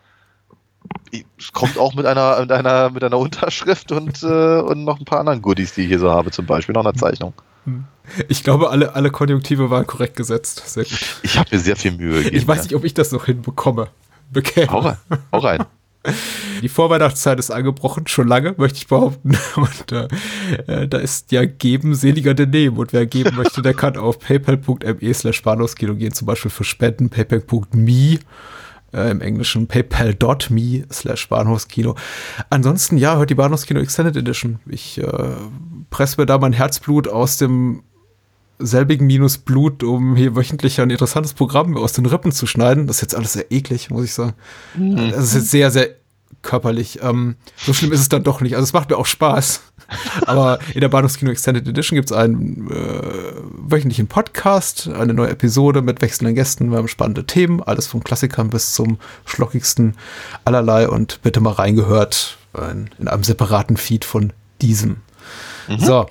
Es 1.37 1.51
kommt 1.51 1.77
auch 1.77 1.93
mit 1.93 2.05
einer, 2.05 2.39
mit 2.39 2.51
einer, 2.51 2.89
mit 2.89 3.03
einer 3.03 3.17
Unterschrift 3.17 3.91
und, 3.91 4.23
äh, 4.23 4.59
und 4.59 4.83
noch 4.83 4.99
ein 4.99 5.05
paar 5.05 5.19
anderen 5.19 5.41
Goodies, 5.41 5.73
die 5.73 5.81
ich 5.81 5.87
hier 5.87 5.99
so 5.99 6.11
habe, 6.11 6.31
zum 6.31 6.45
Beispiel 6.45 6.73
noch 6.73 6.85
eine 6.85 6.93
Zeichnung. 6.93 7.33
Ich 8.27 8.43
glaube, 8.43 8.69
alle, 8.69 8.95
alle 8.95 9.11
Konjunktive 9.11 9.69
waren 9.69 9.87
korrekt 9.87 10.15
gesetzt. 10.15 10.63
Sehr 10.65 10.83
gut. 10.83 10.99
Ich 11.23 11.37
habe 11.37 11.49
mir 11.51 11.59
sehr 11.59 11.75
viel 11.75 11.91
Mühe 11.91 12.17
gegeben. 12.17 12.35
Ich 12.35 12.47
weiß 12.47 12.63
nicht, 12.63 12.75
ob 12.75 12.83
ich 12.83 12.93
das 12.93 13.11
noch 13.11 13.25
hinbekomme. 13.25 13.87
Bekäme. 14.31 14.71
Hau 14.71 14.79
rein. 14.79 14.97
Hau 15.31 15.39
rein. 15.39 15.65
Die 16.63 16.69
Vorweihnachtszeit 16.69 17.37
ist 17.37 17.51
angebrochen, 17.51 18.07
schon 18.07 18.27
lange, 18.27 18.55
möchte 18.57 18.79
ich 18.79 18.87
behaupten. 18.87 19.37
Und 19.55 19.91
äh, 19.91 20.07
äh 20.67 20.87
da 20.87 20.97
ist 20.97 21.31
ja 21.31 21.45
geben 21.45 21.93
seliger 21.93 22.33
denn 22.33 22.49
nehmen. 22.49 22.77
Und 22.77 22.91
wer 22.91 23.05
geben 23.05 23.35
möchte, 23.35 23.61
der 23.61 23.75
kann 23.75 23.97
auf 23.97 24.19
paypal.me 24.19 25.13
slash 25.13 25.43
Bahnhofskino 25.43 25.95
gehen, 25.95 26.13
zum 26.13 26.25
Beispiel 26.25 26.51
für 26.51 26.63
Spenden, 26.63 27.09
paypal.me 27.09 28.19
äh, 28.93 29.11
im 29.11 29.21
Englischen 29.21 29.67
paypal.me 29.67 30.85
slash 30.91 31.29
Bahnhofskino. 31.29 31.95
Ansonsten, 32.49 32.97
ja, 32.97 33.17
hört 33.17 33.29
die 33.29 33.35
Bahnhofskino 33.35 33.79
Extended 33.79 34.15
Edition. 34.15 34.59
Ich 34.67 34.97
äh, 34.97 35.05
presse 35.91 36.19
mir 36.19 36.25
da 36.25 36.39
mein 36.39 36.53
Herzblut 36.53 37.07
aus 37.07 37.37
dem 37.37 37.83
selbigen 38.57 39.05
Minus 39.05 39.37
Blut, 39.37 39.83
um 39.83 40.15
hier 40.15 40.35
wöchentlich 40.35 40.79
ein 40.81 40.89
interessantes 40.89 41.33
Programm 41.33 41.77
aus 41.77 41.93
den 41.93 42.05
Rippen 42.07 42.31
zu 42.31 42.47
schneiden. 42.47 42.87
Das 42.87 42.97
ist 42.97 43.01
jetzt 43.01 43.15
alles 43.15 43.33
sehr 43.33 43.51
eklig, 43.51 43.89
muss 43.89 44.05
ich 44.05 44.13
sagen. 44.13 44.33
Mhm. 44.75 45.11
Das 45.11 45.23
ist 45.23 45.35
jetzt 45.35 45.51
sehr, 45.51 45.69
sehr 45.69 45.89
körperlich. 46.41 46.99
Ähm, 47.01 47.35
so 47.57 47.73
schlimm 47.73 47.91
ist 47.91 47.99
es 47.99 48.09
dann 48.09 48.23
doch 48.23 48.41
nicht. 48.41 48.55
Also 48.55 48.63
es 48.63 48.73
macht 48.73 48.89
mir 48.89 48.97
auch 48.97 49.05
Spaß. 49.05 49.61
Aber 50.25 50.59
in 50.73 50.81
der 50.81 50.89
Bahnhofskino 50.89 51.31
Extended 51.31 51.67
Edition 51.67 51.95
gibt 51.95 52.11
es 52.11 52.17
einen 52.17 52.69
äh, 52.71 53.33
wöchentlichen 53.67 54.07
Podcast, 54.07 54.87
eine 54.87 55.13
neue 55.13 55.29
Episode 55.29 55.81
mit 55.81 56.01
wechselnden 56.01 56.35
Gästen. 56.35 56.71
Wir 56.71 56.77
haben 56.77 56.87
spannende 56.87 57.25
Themen, 57.25 57.61
alles 57.61 57.87
vom 57.87 58.03
Klassikern 58.03 58.49
bis 58.49 58.73
zum 58.73 58.97
schlockigsten 59.25 59.95
allerlei. 60.45 60.87
Und 60.87 61.21
bitte 61.21 61.41
mal 61.41 61.53
reingehört 61.53 62.37
in, 62.57 62.89
in 62.99 63.07
einem 63.07 63.23
separaten 63.23 63.77
Feed 63.77 64.05
von 64.05 64.33
diesem. 64.61 64.97
Mhm. 65.67 65.79
So. 65.79 66.05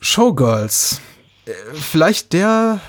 Showgirls. 0.00 1.00
Äh, 1.46 1.52
vielleicht 1.74 2.32
der 2.32 2.80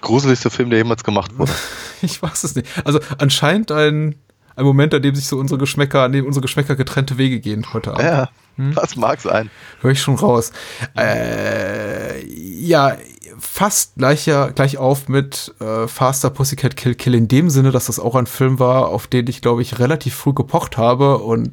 gruseligste 0.00 0.50
Film, 0.50 0.70
der 0.70 0.78
jemals 0.78 1.04
gemacht 1.04 1.38
wurde. 1.38 1.52
ich 2.02 2.22
weiß 2.22 2.44
es 2.44 2.54
nicht. 2.54 2.68
Also 2.84 3.00
anscheinend 3.18 3.72
ein, 3.72 4.16
ein 4.56 4.64
Moment, 4.64 4.92
an 4.92 5.02
dem 5.02 5.14
sich 5.14 5.26
so 5.26 5.38
unsere 5.38 5.58
Geschmäcker, 5.58 6.02
an 6.02 6.12
dem 6.12 6.26
unsere 6.26 6.42
Geschmäcker 6.42 6.76
getrennte 6.76 7.16
Wege 7.16 7.40
gehen 7.40 7.72
heute 7.72 7.92
Abend. 7.92 8.04
Ja, 8.04 8.28
hm? 8.56 8.74
das 8.74 8.96
mag 8.96 9.20
sein. 9.20 9.50
Hör 9.80 9.90
ich 9.92 10.02
schon 10.02 10.16
raus. 10.16 10.52
Äh, 10.96 12.24
ja, 12.26 12.96
fast 13.38 13.96
gleicher, 13.96 14.52
gleich 14.52 14.76
auf 14.76 15.08
mit 15.08 15.54
äh, 15.60 15.88
Faster 15.88 16.30
Pussycat 16.30 16.76
Kill 16.76 16.94
Kill 16.94 17.14
in 17.14 17.28
dem 17.28 17.48
Sinne, 17.48 17.70
dass 17.70 17.86
das 17.86 17.98
auch 17.98 18.14
ein 18.14 18.26
Film 18.26 18.58
war, 18.58 18.88
auf 18.88 19.06
den 19.06 19.26
ich, 19.28 19.40
glaube 19.40 19.62
ich, 19.62 19.78
relativ 19.78 20.14
früh 20.14 20.34
gepocht 20.34 20.76
habe 20.76 21.18
und 21.18 21.52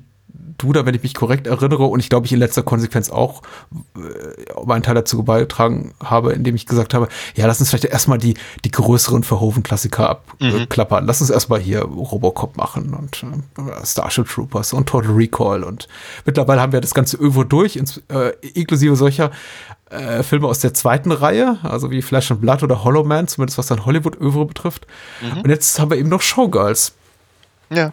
du 0.58 0.74
da, 0.74 0.86
wenn 0.86 0.96
ich 0.96 1.04
mich 1.04 1.16
korrekt 1.16 1.48
erinnere, 1.48 1.86
und 1.86 2.00
ich 2.00 2.10
glaube, 2.10 2.26
ich 2.26 2.34
in 2.34 2.40
letzter 2.40 2.64
Konsequenz 2.64 3.10
auch 3.10 3.42
äh, 3.96 4.66
meinen 4.66 4.84
Teil 4.84 4.96
dazu 4.96 5.24
beigetragen 5.24 5.94
habe, 6.04 6.34
indem 6.34 6.56
ich 6.56 6.66
gesagt 6.66 6.94
habe, 6.94 7.08
ja, 7.36 7.48
lass 7.48 7.60
uns 7.60 7.70
vielleicht 7.70 7.86
erstmal 7.86 8.18
die, 8.18 8.36
die 8.66 8.72
größeren 8.72 9.24
Verhoeven-Klassiker 9.24 10.10
abklappern. 10.10 11.04
Mhm. 11.04 11.08
Lass 11.08 11.22
uns 11.22 11.30
erstmal 11.30 11.60
hier 11.60 11.82
Robocop 11.82 12.58
machen 12.58 12.94
und 12.94 13.24
äh, 13.24 13.86
Starship 13.86 14.28
Troopers 14.28 14.74
und 14.74 14.88
Total 14.88 15.12
Recall 15.12 15.64
und 15.64 15.88
mittlerweile 16.26 16.62
haben 16.62 16.74
wir 16.74 16.82
das 16.82 16.94
ganze 16.94 17.18
Övo 17.18 17.44
durch, 17.44 17.76
ins, 17.76 18.02
äh, 18.10 18.34
inklusive 18.54 18.96
solcher 18.96 19.32
äh, 19.90 20.24
Filme 20.24 20.48
aus 20.48 20.60
der 20.60 20.74
zweiten 20.74 21.12
Reihe, 21.12 21.58
also 21.64 21.90
wie 21.90 22.02
Flash 22.02 22.32
and 22.32 22.42
Blood 22.42 22.64
oder 22.64 22.84
Hollow 22.84 23.04
Man, 23.04 23.28
zumindest 23.28 23.58
was 23.58 23.68
dann 23.68 23.86
Hollywood-Övre 23.86 24.46
betrifft. 24.46 24.86
Mhm. 25.22 25.42
Und 25.42 25.50
jetzt 25.50 25.80
haben 25.80 25.90
wir 25.90 25.98
eben 25.98 26.10
noch 26.10 26.22
Showgirls. 26.22 26.94
Ja. 27.70 27.92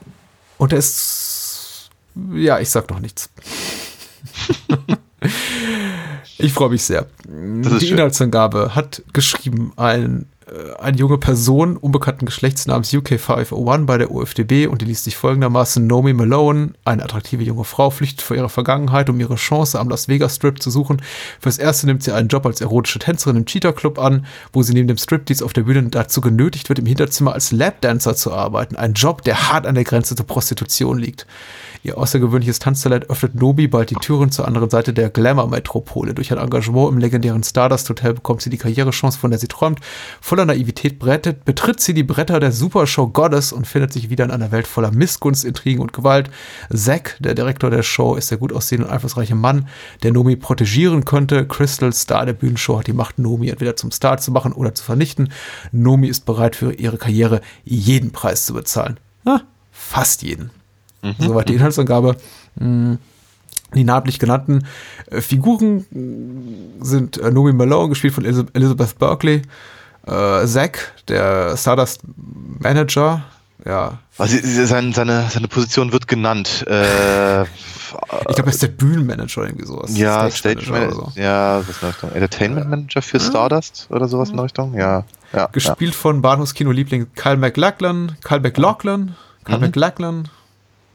Und 0.59 0.73
der 0.73 0.79
ist 0.79 1.26
ja, 2.35 2.59
ich 2.61 2.71
sag 2.71 2.91
noch 2.91 3.01
nichts. 3.01 3.31
ich 6.39 6.53
freue 6.53 6.71
mich 6.71 6.83
sehr. 6.83 7.07
Die 7.27 7.87
schön. 7.87 7.97
Inhaltsangabe 7.99 8.75
hat 8.75 9.03
geschrieben 9.13 9.73
ein 9.77 10.27
äh, 10.47 10.75
eine 10.79 10.97
junge 10.97 11.19
Person 11.19 11.77
unbekannten 11.77 12.27
Geschlechts 12.27 12.67
namens 12.67 12.93
UK501 12.93 13.87
bei 13.87 13.99
der 13.99 14.11
UFDB 14.11 14.67
und 14.67 14.81
die 14.81 14.87
liest 14.87 15.05
sich 15.05 15.17
folgendermaßen 15.17 15.87
Nomi 15.87 16.13
Malone, 16.13 16.73
eine 16.85 17.03
attraktive 17.03 17.43
junge 17.43 17.65
Frau, 17.65 17.91
flüchtet 17.91 18.23
vor 18.23 18.37
ihrer 18.37 18.49
Vergangenheit, 18.49 19.11
um 19.11 19.19
ihre 19.19 19.35
Chance 19.35 19.79
am 19.79 19.89
Las 19.89 20.09
Vegas 20.09 20.37
Strip 20.37 20.63
zu 20.63 20.71
suchen. 20.71 21.03
Fürs 21.41 21.59
Erste 21.59 21.87
nimmt 21.87 22.03
sie 22.03 22.13
einen 22.13 22.29
Job 22.29 22.47
als 22.47 22.61
erotische 22.61 23.01
Tänzerin 23.01 23.37
im 23.37 23.47
Cheetah 23.47 23.73
Club 23.73 23.99
an, 23.99 24.27
wo 24.53 24.63
sie 24.63 24.73
neben 24.73 24.89
dem 24.89 24.99
Striptease 24.99 25.45
auf 25.45 25.53
der 25.53 25.63
Bühne 25.63 25.83
dazu 25.85 26.21
genötigt 26.21 26.69
wird, 26.69 26.79
im 26.79 26.87
Hinterzimmer 26.87 27.33
als 27.33 27.51
Lapdancer 27.51 28.15
zu 28.15 28.33
arbeiten. 28.33 28.77
Ein 28.77 28.93
Job, 28.95 29.23
der 29.23 29.51
hart 29.51 29.67
an 29.67 29.75
der 29.75 29.85
Grenze 29.85 30.15
zur 30.15 30.27
Prostitution 30.27 30.99
liegt. 30.99 31.27
Ihr 31.87 31.99
außergewöhnliches 31.99 32.59
Tanztalent 32.59 33.09
öffnet 33.11 33.37
Nobi 33.37 33.69
bald 33.69 33.91
die 33.91 33.95
Türen 33.95 34.33
zur 34.33 34.49
anderen 34.49 34.71
Seite 34.71 34.93
der 34.93 35.09
Glamour-Metropole. 35.09 36.15
Durch 36.15 36.33
ein 36.33 36.39
Engagement 36.39 36.91
im 36.91 36.99
legendären 36.99 37.45
Stardust 37.45 37.89
Hotel 37.89 38.13
bekommt 38.13 38.43
sie 38.43 38.51
die 38.51 38.59
Karrierechance, 38.59 39.17
von 39.17 39.31
der 39.31 39.39
sie 39.39 39.47
träumt. 39.47 39.79
Voller 40.21 40.47
Naivität 40.47 40.99
brettet, 40.99 41.45
betritt 41.45 41.79
sie 41.79 41.95
die 41.95 42.03
Bretter 42.03 42.41
der 42.41 42.51
Supershow 42.51 43.07
Goddess 43.07 43.53
und 43.53 43.69
findet 43.69 43.93
sich 43.93 44.11
wieder 44.11 44.25
in 44.25 44.33
einer 44.33 44.51
Welt 44.51 44.67
voller 44.67 44.91
Missgunst, 44.91 45.45
Intrigen 45.45 45.81
und 45.81 45.93
Gewalt. 45.93 46.29
Zack, 46.75 47.19
der 47.21 47.37
Direktor 47.37 47.71
der 47.71 47.85
Show, 47.85 48.17
ist 48.17 48.33
der 48.33 48.39
gut 48.39 48.53
aussehende 48.53 48.89
und 48.89 48.93
einflussreiche 48.93 49.37
Mann, 49.37 49.69
der 50.03 50.13
Nomi 50.13 50.35
protegieren 50.35 51.05
könnte. 51.05 51.47
Crystal, 51.47 51.93
Star 51.93 52.27
der 52.27 52.33
Bühnenshow, 52.33 52.81
hat 52.81 52.89
die 52.89 52.95
Macht, 52.95 53.21
Nomi 53.21 53.49
entweder 53.49 53.77
zum 53.77 53.93
Star 53.93 54.19
zu 54.19 54.33
machen 54.33 54.53
oder 54.53 54.75
zu 54.75 54.83
vernichten. 54.83 55.29
Nomi 55.71 56.09
ist 56.09 56.27
bereit, 56.27 56.57
für 56.57 56.73
ihre 56.73 56.99
Karriere 56.99 57.43
jeden 57.63 58.11
Preis 58.11 58.45
zu 58.45 58.55
bezahlen. 58.55 58.99
Ah, 59.25 59.43
fast 59.71 60.25
jeden. 60.25 60.51
Mhm. 61.03 61.15
Soweit 61.19 61.49
die 61.49 61.55
Inhaltsangabe. 61.55 62.17
Hm, 62.59 62.99
die 63.75 63.85
namentlich 63.85 64.19
genannten 64.19 64.65
äh, 65.11 65.21
Figuren 65.21 65.85
sind 66.81 67.19
äh, 67.19 67.31
Nomi 67.31 67.53
Malone, 67.53 67.89
gespielt 67.89 68.15
von 68.15 68.25
Elizabeth 68.25 68.99
Berkeley, 68.99 69.43
äh, 70.07 70.47
Zack, 70.47 70.93
der 71.09 71.57
Stardust 71.57 72.03
Manager, 72.61 73.25
ja. 73.67 73.99
Also 74.19 74.39
seine, 74.67 74.93
seine, 74.93 75.29
seine 75.29 75.49
Position 75.49 75.93
wird 75.93 76.07
genannt. 76.07 76.65
Äh, 76.69 77.43
ich 77.43 77.49
glaube, 78.35 78.43
er 78.43 78.49
ist 78.49 78.63
der 78.63 78.69
Bühnenmanager 78.69 79.43
irgendwie 79.43 79.67
sowas. 79.67 79.97
Ja, 79.97 80.31
Stage, 80.31 80.63
Stage 80.63 80.71
Manager. 80.71 80.95
So. 80.95 81.21
Ja, 81.21 81.59
was 81.59 81.69
in 81.69 81.75
der 81.81 81.89
Richtung. 81.89 82.13
Entertainment 82.13 82.71
Manager 82.71 83.03
für 83.03 83.19
Stardust 83.19 83.89
oder 83.91 84.07
sowas 84.09 84.31
in 84.31 84.37
der 84.37 84.45
Richtung. 84.45 84.75
Ja. 84.75 85.05
ja 85.33 85.47
Gespielt 85.53 85.95
ja. 85.95 85.99
von 85.99 86.23
Bahnhofskino-Liebling 86.23 87.09
Kyle 87.15 87.37
McLachlan, 87.37 88.17
Kyle 88.23 88.41
McLachlan, 88.41 89.17
Kyle 89.45 89.57
mhm. 89.59 89.65
McLachlan, 89.65 90.29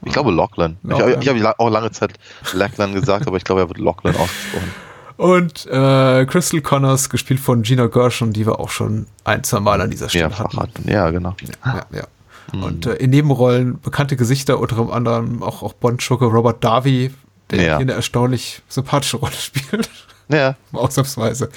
ich 0.04 0.12
glaube 0.12 0.32
Lachlan. 0.32 0.76
Lachlan. 0.82 1.20
Ich, 1.20 1.28
ich 1.28 1.42
habe 1.42 1.58
auch 1.58 1.70
lange 1.70 1.90
Zeit 1.90 2.14
Lachlan 2.52 2.94
gesagt, 2.94 3.26
aber 3.26 3.36
ich 3.36 3.44
glaube, 3.44 3.62
er 3.62 3.68
wird 3.68 3.78
Lachlan 3.78 4.16
ausgesprochen. 4.16 4.72
Und 5.16 5.66
äh, 5.66 6.26
Crystal 6.26 6.60
Connors, 6.60 7.10
gespielt 7.10 7.38
von 7.38 7.62
Gina 7.62 7.86
Gershon, 7.86 8.32
die 8.32 8.46
wir 8.46 8.58
auch 8.58 8.70
schon 8.70 9.06
ein, 9.24 9.44
zwei 9.44 9.60
Mal 9.60 9.80
an 9.80 9.90
dieser 9.90 10.08
Stelle 10.08 10.30
ja, 10.30 10.38
hatten. 10.38 10.90
Ja, 10.90 11.10
genau. 11.10 11.36
Ja, 11.64 11.86
ja. 11.92 12.04
Mhm. 12.52 12.62
Und 12.62 12.86
äh, 12.86 12.94
in 12.94 13.10
Nebenrollen 13.10 13.80
bekannte 13.80 14.16
Gesichter, 14.16 14.58
unter 14.58 14.92
anderem 14.92 15.42
auch, 15.42 15.62
auch 15.62 15.74
Bond-Schurke 15.74 16.24
Robert 16.24 16.64
Darby, 16.64 17.12
der 17.50 17.60
hier 17.60 17.76
eine 17.76 17.92
erstaunlich 17.92 18.62
sympathische 18.68 19.18
Rolle 19.18 19.32
spielt. 19.38 19.88
Ja. 20.28 20.56
Ausnahmsweise. 20.72 21.50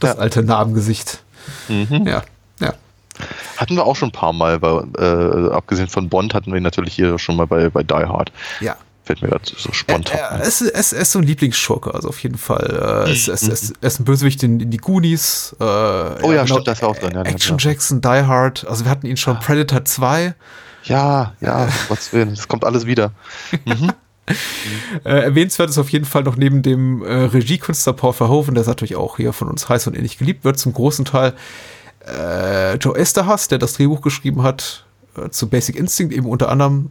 Das 0.00 0.18
alte 0.18 0.42
Narbengesicht. 0.42 1.22
Mhm. 1.68 2.06
Ja. 2.06 2.22
Hatten 3.56 3.76
wir 3.76 3.84
auch 3.84 3.96
schon 3.96 4.08
ein 4.08 4.12
paar 4.12 4.32
Mal, 4.32 4.58
bei, 4.58 4.82
äh, 4.98 5.50
abgesehen 5.50 5.88
von 5.88 6.08
Bond, 6.08 6.34
hatten 6.34 6.52
wir 6.52 6.60
natürlich 6.60 6.94
hier 6.94 7.18
schon 7.18 7.36
mal 7.36 7.46
bei, 7.46 7.68
bei 7.68 7.82
Die 7.82 7.94
Hard. 7.94 8.32
Ja. 8.60 8.76
Fällt 9.04 9.20
mir 9.20 9.28
gerade 9.28 9.44
so 9.44 9.72
spontan. 9.72 10.16
Er, 10.16 10.28
er, 10.30 10.40
es, 10.42 10.60
es, 10.60 10.92
er 10.92 11.02
ist 11.02 11.12
so 11.12 11.18
ein 11.18 11.24
Lieblingsschurke, 11.24 11.92
also 11.92 12.08
auf 12.08 12.22
jeden 12.22 12.38
Fall. 12.38 13.04
Äh, 13.06 13.10
es, 13.10 13.26
es, 13.26 13.42
es, 13.42 13.72
er 13.80 13.88
ist 13.88 13.98
ein 13.98 14.04
Bösewicht 14.04 14.42
in, 14.44 14.60
in 14.60 14.70
die 14.70 14.76
Goonies. 14.76 15.56
Äh, 15.58 15.64
oh 15.64 16.18
ja, 16.22 16.32
ja 16.32 16.46
stimmt, 16.46 16.68
das 16.68 16.84
auch 16.84 16.96
drin. 16.96 17.14
Ja, 17.14 17.22
Action 17.22 17.58
ja. 17.58 17.70
Jackson, 17.70 18.00
Die 18.00 18.08
Hard. 18.08 18.64
Also 18.68 18.84
wir 18.84 18.90
hatten 18.90 19.06
ihn 19.06 19.16
schon, 19.16 19.40
Predator 19.40 19.84
2. 19.84 20.34
Ja, 20.84 21.34
ja, 21.40 21.68
was 21.88 22.12
Willen, 22.12 22.30
es 22.30 22.46
kommt 22.48 22.64
alles 22.64 22.86
wieder. 22.86 23.12
Mhm. 23.64 23.92
Äh, 25.04 25.24
erwähnenswert 25.24 25.68
ist 25.68 25.78
auf 25.78 25.88
jeden 25.88 26.04
Fall 26.04 26.22
noch 26.22 26.36
neben 26.36 26.62
dem 26.62 27.02
äh, 27.02 27.12
Regiekünstler 27.12 27.92
Paul 27.92 28.12
Verhoeven, 28.12 28.54
der 28.54 28.64
natürlich 28.64 28.94
auch 28.94 29.16
hier 29.16 29.32
von 29.32 29.48
uns 29.48 29.68
heiß 29.68 29.88
und 29.88 29.96
ähnlich 29.96 30.16
geliebt 30.16 30.44
wird, 30.44 30.58
zum 30.60 30.72
großen 30.72 31.04
Teil 31.04 31.34
äh, 32.06 32.76
Joe 32.76 32.96
Esterhaus, 32.96 33.48
der 33.48 33.58
das 33.58 33.74
Drehbuch 33.74 34.00
geschrieben 34.00 34.42
hat, 34.42 34.84
äh, 35.16 35.30
zu 35.30 35.48
Basic 35.48 35.76
Instinct, 35.76 36.14
eben 36.14 36.26
unter 36.26 36.48
anderem 36.48 36.90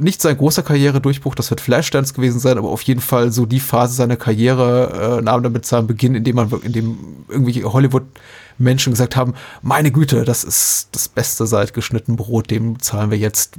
nicht 0.00 0.20
sein 0.20 0.36
großer 0.36 0.62
Karrieredurchbruch, 0.62 1.34
das 1.34 1.50
wird 1.50 1.60
Flashdance 1.60 2.14
gewesen 2.14 2.40
sein, 2.40 2.58
aber 2.58 2.68
auf 2.68 2.82
jeden 2.82 3.00
Fall 3.00 3.30
so 3.30 3.46
die 3.46 3.60
Phase 3.60 3.94
seiner 3.94 4.16
Karriere 4.16 5.18
äh, 5.18 5.22
nahm 5.22 5.42
damit 5.42 5.66
seinen 5.66 5.86
Beginn, 5.86 6.14
in 6.14 6.24
dem 6.24 6.36
man, 6.36 6.50
in 6.62 6.72
dem 6.72 6.98
irgendwie 7.28 7.64
Hollywood-Menschen 7.64 8.92
gesagt 8.92 9.16
haben, 9.16 9.34
meine 9.62 9.92
Güte, 9.92 10.24
das 10.24 10.42
ist 10.42 10.88
das 10.92 11.08
Beste 11.08 11.46
seit 11.46 11.72
geschnitten 11.72 12.16
Brot, 12.16 12.50
dem 12.50 12.80
zahlen 12.80 13.10
wir 13.10 13.18
jetzt 13.18 13.54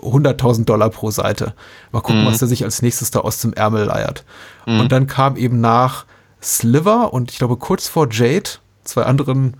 100.000 0.00 0.64
Dollar 0.64 0.90
pro 0.90 1.10
Seite. 1.10 1.54
Mal 1.92 2.00
gucken, 2.00 2.22
mhm. 2.22 2.26
was 2.26 2.42
er 2.42 2.48
sich 2.48 2.64
als 2.64 2.82
nächstes 2.82 3.10
da 3.10 3.20
aus 3.20 3.38
dem 3.38 3.52
Ärmel 3.52 3.84
leiert. 3.84 4.24
Mhm. 4.66 4.80
Und 4.80 4.92
dann 4.92 5.06
kam 5.06 5.36
eben 5.36 5.60
nach 5.60 6.06
Sliver 6.42 7.12
und 7.12 7.30
ich 7.30 7.38
glaube 7.38 7.56
kurz 7.56 7.88
vor 7.88 8.08
Jade, 8.10 8.50
zwei 8.84 9.02
anderen 9.02 9.56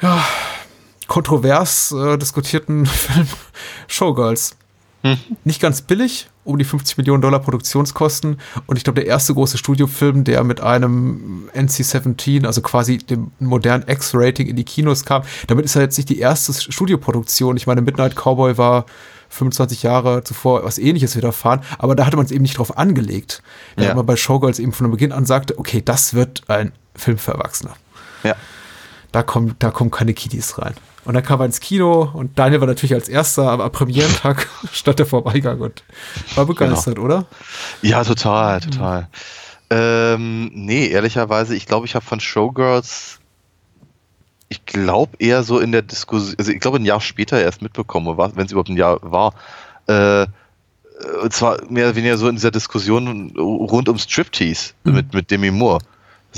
ja, 0.00 0.24
kontrovers 1.06 1.92
äh, 1.92 2.18
diskutierten 2.18 2.86
Film 2.86 3.26
Showgirls. 3.88 4.56
Hm. 5.02 5.18
Nicht 5.44 5.60
ganz 5.60 5.82
billig, 5.82 6.28
um 6.44 6.58
die 6.58 6.64
50 6.64 6.96
Millionen 6.98 7.22
Dollar 7.22 7.38
Produktionskosten. 7.40 8.38
Und 8.66 8.76
ich 8.76 8.84
glaube, 8.84 9.00
der 9.00 9.06
erste 9.06 9.34
große 9.34 9.58
Studiofilm, 9.58 10.24
der 10.24 10.42
mit 10.42 10.60
einem 10.60 11.48
NC-17, 11.54 12.46
also 12.46 12.60
quasi 12.60 12.98
dem 12.98 13.30
modernen 13.38 13.84
X-Rating 13.86 14.48
in 14.48 14.56
die 14.56 14.64
Kinos 14.64 15.04
kam. 15.04 15.22
Damit 15.46 15.64
ist 15.64 15.76
er 15.76 15.82
jetzt 15.82 15.96
nicht 15.96 16.08
die 16.08 16.18
erste 16.18 16.52
Studioproduktion. 16.54 17.56
Ich 17.56 17.66
meine, 17.66 17.82
Midnight 17.82 18.16
Cowboy 18.16 18.58
war 18.58 18.86
25 19.28 19.82
Jahre 19.82 20.24
zuvor 20.24 20.64
was 20.64 20.78
ähnliches 20.78 21.16
widerfahren, 21.16 21.60
aber 21.78 21.94
da 21.94 22.06
hatte 22.06 22.16
man 22.16 22.26
es 22.26 22.32
eben 22.32 22.42
nicht 22.42 22.58
drauf 22.58 22.78
angelegt. 22.78 23.42
Während 23.74 23.90
ja. 23.90 23.94
man 23.94 24.06
bei 24.06 24.16
Showgirls 24.16 24.58
eben 24.58 24.72
von 24.72 24.90
Beginn 24.90 25.12
an 25.12 25.26
sagte, 25.26 25.58
okay, 25.58 25.82
das 25.84 26.14
wird 26.14 26.44
ein 26.48 26.72
Film 26.94 27.18
für 27.18 27.32
Erwachsene. 27.32 27.72
Ja 28.22 28.34
da 29.16 29.22
kommen, 29.22 29.56
da 29.60 29.70
kommen 29.70 29.90
keine 29.90 30.12
Kiddies 30.12 30.58
rein. 30.58 30.74
Und 31.06 31.14
dann 31.14 31.22
kam 31.22 31.40
er 31.40 31.46
ins 31.46 31.60
Kino 31.60 32.10
und 32.12 32.38
Daniel 32.38 32.60
war 32.60 32.68
natürlich 32.68 32.92
als 32.92 33.08
erster, 33.08 33.48
aber 33.48 33.64
am 33.64 33.72
Premierentag 33.72 34.46
stand 34.72 35.00
er 35.00 35.06
Vorbeigang 35.06 35.58
und 35.60 35.84
war 36.34 36.44
begeistert, 36.44 36.96
genau. 36.96 37.06
oder? 37.06 37.26
Ja, 37.80 38.04
total, 38.04 38.60
total. 38.60 39.00
Mhm. 39.00 39.06
Ähm, 39.70 40.50
nee, 40.52 40.88
ehrlicherweise, 40.88 41.56
ich 41.56 41.64
glaube, 41.64 41.86
ich 41.86 41.94
habe 41.94 42.04
von 42.04 42.20
Showgirls, 42.20 43.20
ich 44.50 44.66
glaube 44.66 45.16
eher 45.18 45.44
so 45.44 45.60
in 45.60 45.72
der 45.72 45.80
Diskussion, 45.80 46.34
also 46.38 46.52
ich 46.52 46.60
glaube 46.60 46.76
ein 46.76 46.84
Jahr 46.84 47.00
später 47.00 47.40
erst 47.40 47.62
mitbekomme, 47.62 48.18
wenn 48.18 48.44
es 48.44 48.52
überhaupt 48.52 48.68
ein 48.68 48.76
Jahr 48.76 48.98
war. 49.00 49.32
Äh, 49.86 50.26
und 51.22 51.32
zwar 51.32 51.56
mehr 51.70 51.86
oder 51.86 51.96
weniger 51.96 52.18
so 52.18 52.28
in 52.28 52.36
dieser 52.36 52.50
Diskussion 52.50 53.30
rund 53.38 53.88
um 53.88 53.96
Striptease 53.96 54.74
mhm. 54.84 54.92
mit, 54.92 55.14
mit 55.14 55.30
Demi 55.30 55.50
Moore. 55.50 55.78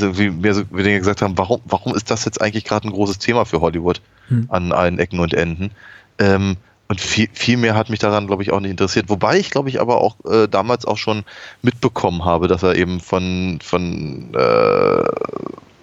Also 0.02 0.20
irgendwie 0.20 0.42
mehr 0.42 0.54
so, 0.54 0.62
wir 0.70 0.98
gesagt 0.98 1.22
haben, 1.22 1.36
warum, 1.36 1.60
warum 1.64 1.94
ist 1.94 2.10
das 2.10 2.24
jetzt 2.24 2.40
eigentlich 2.40 2.64
gerade 2.64 2.88
ein 2.88 2.92
großes 2.92 3.18
Thema 3.18 3.44
für 3.44 3.60
Hollywood 3.60 4.00
mhm. 4.28 4.46
an 4.48 4.72
allen 4.72 4.98
Ecken 4.98 5.20
und 5.20 5.34
Enden? 5.34 5.70
Ähm, 6.18 6.56
und 6.88 7.00
viel, 7.00 7.28
viel 7.32 7.58
mehr 7.58 7.74
hat 7.74 7.90
mich 7.90 7.98
daran, 7.98 8.26
glaube 8.26 8.42
ich, 8.42 8.50
auch 8.50 8.60
nicht 8.60 8.70
interessiert. 8.70 9.10
Wobei 9.10 9.38
ich, 9.38 9.50
glaube 9.50 9.68
ich, 9.68 9.80
aber 9.80 10.00
auch 10.00 10.16
äh, 10.24 10.48
damals 10.48 10.86
auch 10.86 10.96
schon 10.96 11.24
mitbekommen 11.60 12.24
habe, 12.24 12.48
dass 12.48 12.62
er 12.62 12.76
eben 12.76 13.00
von, 13.00 13.58
von 13.62 14.34
äh, 14.34 15.02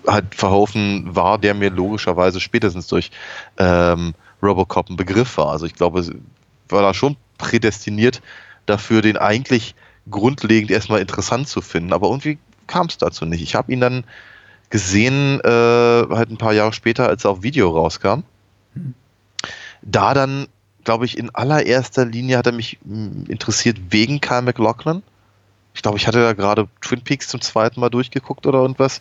halt 0.07 0.34
Verhoeven 0.34 1.16
war, 1.16 1.38
der 1.38 1.53
mir 1.53 1.70
logischerweise 1.70 2.39
spätestens 2.39 2.88
durch 2.88 3.11
ähm, 3.57 4.16
Robocop 4.41 4.89
ein 4.89 4.95
Begriff 4.95 5.38
war. 5.38 5.51
Also 5.51 5.68
ich 5.68 5.76
glaube, 5.76 6.03
war 6.70 6.82
da 6.82 6.93
schon 6.95 7.18
prädestiniert 7.38 8.22
dafür, 8.66 9.03
den 9.03 9.18
eigentlich 9.18 9.76
grundlegend 10.09 10.72
erstmal 10.72 11.01
interessant 11.01 11.47
zu 11.47 11.61
finden. 11.61 11.93
Aber 11.93 12.07
irgendwie 12.07 12.39
kam 12.68 12.88
es 12.88 12.97
dazu 12.97 13.26
nicht. 13.26 13.41
Ich 13.41 13.55
habe 13.55 13.72
ihn 13.72 13.82
dann 13.82 14.03
gesehen, 14.70 15.39
äh, 15.41 15.47
halt 15.47 16.32
ein 16.32 16.38
paar 16.38 16.53
Jahre 16.53 16.74
später, 16.74 17.07
als 17.07 17.26
er 17.26 17.32
auf 17.32 17.43
Video 17.43 17.70
rauskam. 17.70 18.24
Da 19.82 20.13
dann 20.13 20.47
glaube 20.86 21.05
ich, 21.05 21.18
in 21.18 21.34
allererster 21.36 22.05
Linie 22.05 22.38
hat 22.38 22.45
er 22.45 22.53
mich 22.53 22.78
hm, 22.86 23.26
interessiert 23.28 23.78
wegen 23.89 24.22
Kyle 24.22 24.41
McLaughlin. 24.41 25.03
Ich 25.74 25.82
glaube, 25.82 25.97
ich 25.97 26.07
hatte 26.07 26.22
da 26.22 26.32
gerade 26.32 26.70
Twin 26.80 27.01
Peaks 27.01 27.28
zum 27.28 27.41
zweiten 27.41 27.82
Mal 27.82 27.89
durchgeguckt 27.89 28.47
oder 28.47 28.59
irgendwas. 28.59 28.99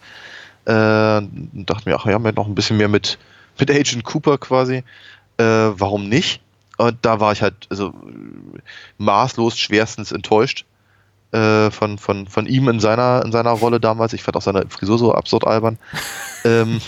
Äh, 0.65 1.23
dachte 1.23 1.89
mir, 1.89 1.97
ach 1.97 2.07
ja, 2.07 2.19
noch 2.19 2.49
ein 2.49 2.55
bisschen 2.57 2.79
mehr 2.79 2.89
mit, 2.89 3.19
mit 3.59 3.71
Agent 3.71 4.03
Cooper 4.03 4.39
quasi. 4.39 4.83
Äh, 5.37 5.45
warum 5.45 6.09
nicht? 6.09 6.41
Und 6.79 6.99
da 7.03 7.21
war 7.21 7.31
ich 7.31 7.43
halt 7.43 7.69
also, 7.71 7.95
maßlos 8.99 9.57
schwerstens 9.57 10.11
enttäuscht 10.11 10.65
äh, 11.35 11.73
von, 11.73 11.99
von, 11.99 12.29
von 12.29 12.47
ihm 12.47 12.69
in 12.69 12.79
seiner, 12.79 13.23
in 13.25 13.33
seiner 13.33 13.51
Rolle 13.51 13.81
damals. 13.81 14.13
Ich 14.13 14.23
fand 14.23 14.37
auch 14.37 14.43
seine 14.43 14.67
Frisur 14.69 14.99
so 14.99 15.13
absurd 15.13 15.45
albern. 15.45 15.79
ähm, 16.45 16.81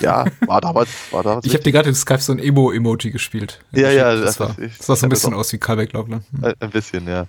ja, 0.00 0.24
war 0.46 0.62
damals. 0.62 0.88
War 1.10 1.22
damals 1.22 1.44
ich 1.44 1.52
habe 1.52 1.62
dir 1.62 1.72
gerade 1.72 1.90
in 1.90 1.94
Skype 1.94 2.20
so 2.20 2.32
ein 2.32 2.38
Emo-Emoji 2.38 3.10
gespielt. 3.10 3.60
Ja, 3.72 3.90
ja, 3.90 4.14
das, 4.14 4.38
das, 4.38 4.40
war, 4.40 4.56
das 4.58 4.78
sah 4.78 4.96
so 4.96 5.06
ein 5.06 5.10
bisschen 5.10 5.34
aus 5.34 5.52
wie 5.52 5.58
Karl 5.58 5.76
Becklockner. 5.76 6.22
Hm. 6.32 6.44
Ein, 6.44 6.54
ein 6.60 6.70
bisschen, 6.70 7.06
ja. 7.06 7.26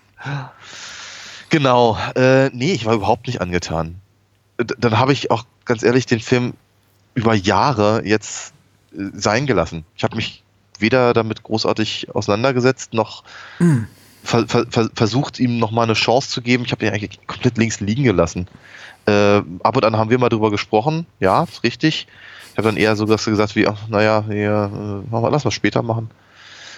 Genau. 1.50 1.98
Äh, 2.16 2.50
nee, 2.54 2.72
ich 2.72 2.86
war 2.86 2.94
überhaupt 2.94 3.28
nicht 3.28 3.42
angetan. 3.42 3.96
Dann 4.58 4.98
habe 4.98 5.12
ich 5.12 5.32
auch 5.32 5.44
ganz 5.66 5.84
ehrlich 5.84 6.06
den 6.06 6.22
Film 6.22 6.54
über 7.16 7.34
Jahre 7.34 8.02
jetzt 8.06 8.54
äh, 8.94 9.10
sein 9.14 9.46
gelassen. 9.46 9.84
Ich 9.98 10.06
habe 10.06 10.16
mich 10.16 10.44
weder 10.78 11.14
damit 11.14 11.44
großartig 11.44 12.16
auseinandergesetzt, 12.16 12.94
noch 12.94 13.26
mm 13.60 13.84
ver, 14.24 14.48
ver, 14.48 14.90
versucht, 14.94 15.40
ihm 15.40 15.60
nochmal 15.60 15.86
eine 15.86 15.94
Chance 15.94 16.30
zu 16.30 16.42
geben. 16.42 16.64
Ich 16.66 16.72
habe 16.72 16.86
ihn 16.86 16.94
eigentlich 16.94 17.20
komplett 17.28 17.58
links 17.58 17.80
liegen 17.80 18.04
gelassen. 18.04 18.48
Äh, 19.06 19.42
ab 19.64 19.76
und 19.76 19.86
an 19.86 19.98
haben 19.98 20.10
wir 20.10 20.20
mal 20.20 20.30
drüber 20.30 20.52
gesprochen. 20.52 21.06
Ja, 21.20 21.44
ist 21.44 21.64
richtig. 21.64 22.08
Ich 22.52 22.58
habe 22.58 22.68
dann 22.68 22.78
eher 22.78 22.96
so 22.96 23.06
gesagt 23.06 23.56
wie, 23.56 23.68
ach, 23.68 23.88
naja, 23.88 24.26
ja, 24.30 24.66
äh, 24.66 25.30
lass 25.30 25.46
mal 25.46 25.52
später 25.52 25.82
machen. 25.82 26.10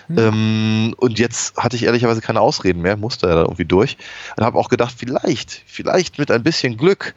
Mhm. 0.07 0.17
Ähm, 0.17 0.95
und 0.97 1.19
jetzt 1.19 1.57
hatte 1.57 1.75
ich 1.75 1.83
ehrlicherweise 1.83 2.21
keine 2.21 2.41
Ausreden 2.41 2.81
mehr, 2.81 2.97
musste 2.97 3.27
er 3.27 3.35
da 3.35 3.41
irgendwie 3.41 3.65
durch. 3.65 3.97
Und 4.37 4.45
habe 4.45 4.57
auch 4.57 4.69
gedacht, 4.69 4.93
vielleicht, 4.95 5.63
vielleicht 5.65 6.19
mit 6.19 6.31
ein 6.31 6.43
bisschen 6.43 6.77
Glück 6.77 7.15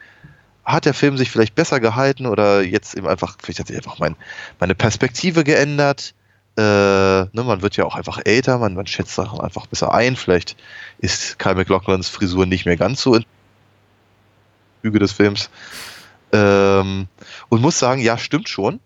hat 0.65 0.87
der 0.87 0.95
Film 0.95 1.19
sich 1.19 1.31
vielleicht 1.31 1.55
besser 1.55 1.79
gehalten 1.79 2.27
oder 2.27 2.63
jetzt 2.63 2.95
eben 2.95 3.07
einfach, 3.07 3.37
vielleicht 3.43 3.61
hat 3.61 3.67
sich 3.67 3.77
einfach 3.77 3.99
mein, 3.99 4.17
meine 4.59 4.75
Perspektive 4.75 5.45
geändert 5.45 6.15
äh, 6.57 6.61
ne, 6.61 7.29
man 7.33 7.63
wird 7.63 7.77
ja 7.77 7.85
auch 7.85 7.97
einfach 7.97 8.21
älter, 8.25 8.59
man, 8.59 8.75
man 8.75 8.87
schätzt 8.87 9.15
Sachen 9.15 9.41
einfach 9.41 9.67
besser 9.67 9.93
ein. 9.93 10.17
Vielleicht 10.17 10.57
ist 10.99 11.39
Kyle 11.39 11.57
McLaughlins 11.57 12.09
Frisur 12.09 12.47
nicht 12.47 12.65
mehr 12.65 12.77
ganz 12.77 13.03
so 13.03 13.15
in 13.15 13.25
Züge 14.83 14.99
des 15.01 15.13
Films. 15.13 15.51
Ähm, 16.33 17.09
und 17.49 17.61
muss 17.61 17.79
sagen, 17.79 18.01
ja, 18.01 18.19
stimmt 18.19 18.49
schon. 18.49 18.81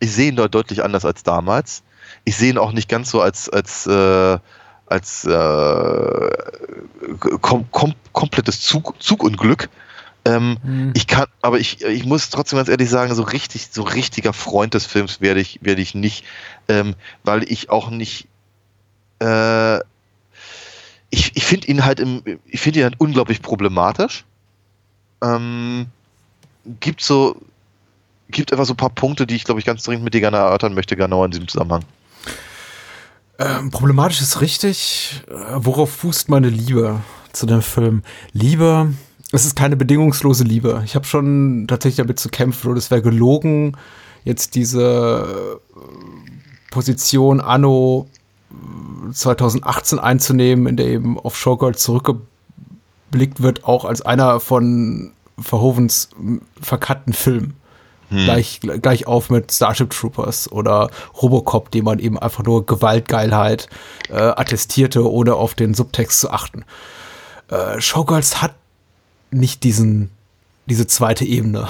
Ich 0.00 0.12
sehe 0.12 0.28
ihn 0.28 0.36
dort 0.36 0.54
deutlich 0.54 0.84
anders 0.84 1.04
als 1.04 1.22
damals. 1.22 1.82
Ich 2.24 2.36
sehe 2.36 2.50
ihn 2.50 2.58
auch 2.58 2.72
nicht 2.72 2.88
ganz 2.88 3.10
so 3.10 3.20
als, 3.20 3.48
als, 3.48 3.86
äh, 3.86 4.38
als 4.86 5.24
äh, 5.24 6.30
kom 7.40 7.70
kom 7.72 7.94
komplettes 8.12 8.60
Zug, 8.62 9.02
Zugunglück, 9.02 9.68
ähm, 10.26 10.56
mhm. 10.62 10.92
Ich 10.96 11.06
kann, 11.06 11.26
aber 11.40 11.60
ich, 11.60 11.84
ich 11.84 12.04
muss 12.04 12.30
trotzdem 12.30 12.56
ganz 12.56 12.68
ehrlich 12.68 12.90
sagen, 12.90 13.14
so 13.14 13.22
richtig, 13.22 13.68
so 13.70 13.84
richtiger 13.84 14.32
Freund 14.32 14.74
des 14.74 14.84
Films 14.84 15.20
werde 15.20 15.40
ich, 15.40 15.60
werde 15.62 15.80
ich 15.80 15.94
nicht, 15.94 16.24
ähm, 16.68 16.96
weil 17.22 17.44
ich 17.44 17.70
auch 17.70 17.90
nicht, 17.90 18.26
äh, 19.20 19.76
ich, 21.10 21.30
ich 21.34 21.44
finde 21.44 21.68
ihn 21.68 21.84
halt 21.84 22.00
im, 22.00 22.22
ich 22.44 22.60
finde 22.60 22.80
ihn 22.80 22.84
halt 22.84 22.98
unglaublich 22.98 23.40
problematisch. 23.40 24.24
Ähm, 25.22 25.86
gibt 26.80 27.02
so, 27.02 27.40
gibt 28.28 28.52
einfach 28.52 28.66
so 28.66 28.72
ein 28.72 28.78
paar 28.78 28.90
Punkte, 28.90 29.28
die 29.28 29.36
ich 29.36 29.44
glaube 29.44 29.60
ich 29.60 29.66
ganz 29.66 29.84
dringend 29.84 30.02
mit 30.02 30.12
dir 30.12 30.20
gerne 30.20 30.38
erörtern 30.38 30.74
möchte, 30.74 30.96
genau 30.96 31.24
in 31.24 31.30
diesem 31.30 31.46
Zusammenhang. 31.46 31.84
Ähm, 33.38 33.70
problematisch 33.70 34.20
ist 34.20 34.40
richtig. 34.40 35.22
Äh, 35.28 35.34
worauf 35.54 35.92
fußt 35.92 36.28
meine 36.30 36.48
Liebe 36.48 37.00
zu 37.32 37.46
dem 37.46 37.62
Film? 37.62 38.02
Liebe 38.32 38.92
es 39.36 39.44
ist 39.44 39.54
keine 39.54 39.76
bedingungslose 39.76 40.44
Liebe. 40.44 40.82
Ich 40.84 40.94
habe 40.94 41.04
schon 41.04 41.66
tatsächlich 41.68 41.98
damit 41.98 42.18
zu 42.18 42.28
kämpfen 42.28 42.70
und 42.70 42.76
es 42.76 42.90
wäre 42.90 43.02
gelogen, 43.02 43.76
jetzt 44.24 44.54
diese 44.54 45.60
äh, 45.74 46.70
Position 46.70 47.40
anno 47.40 48.08
2018 49.12 49.98
einzunehmen, 49.98 50.66
in 50.66 50.76
der 50.76 50.86
eben 50.86 51.18
auf 51.18 51.36
Showgirl 51.36 51.74
zurückgeblickt 51.76 53.42
wird, 53.42 53.64
auch 53.64 53.84
als 53.84 54.02
einer 54.02 54.40
von 54.40 55.12
Verhovens 55.38 56.10
verkatten 56.60 57.12
Filmen. 57.12 57.54
Hm. 58.08 58.24
Gleich, 58.24 58.60
gleich 58.60 59.06
auf 59.06 59.30
mit 59.30 59.52
Starship 59.52 59.90
Troopers 59.90 60.50
oder 60.50 60.90
Robocop, 61.20 61.70
dem 61.70 61.84
man 61.84 61.98
eben 61.98 62.18
einfach 62.18 62.44
nur 62.44 62.64
Gewaltgeilheit 62.64 63.68
äh, 64.08 64.14
attestierte, 64.14 65.10
ohne 65.10 65.34
auf 65.34 65.54
den 65.54 65.74
Subtext 65.74 66.20
zu 66.20 66.30
achten. 66.30 66.64
Äh, 67.48 67.80
Showgirls 67.80 68.40
hat 68.40 68.54
nicht 69.30 69.62
diesen, 69.64 70.10
diese 70.66 70.86
zweite 70.86 71.24
Ebene. 71.24 71.68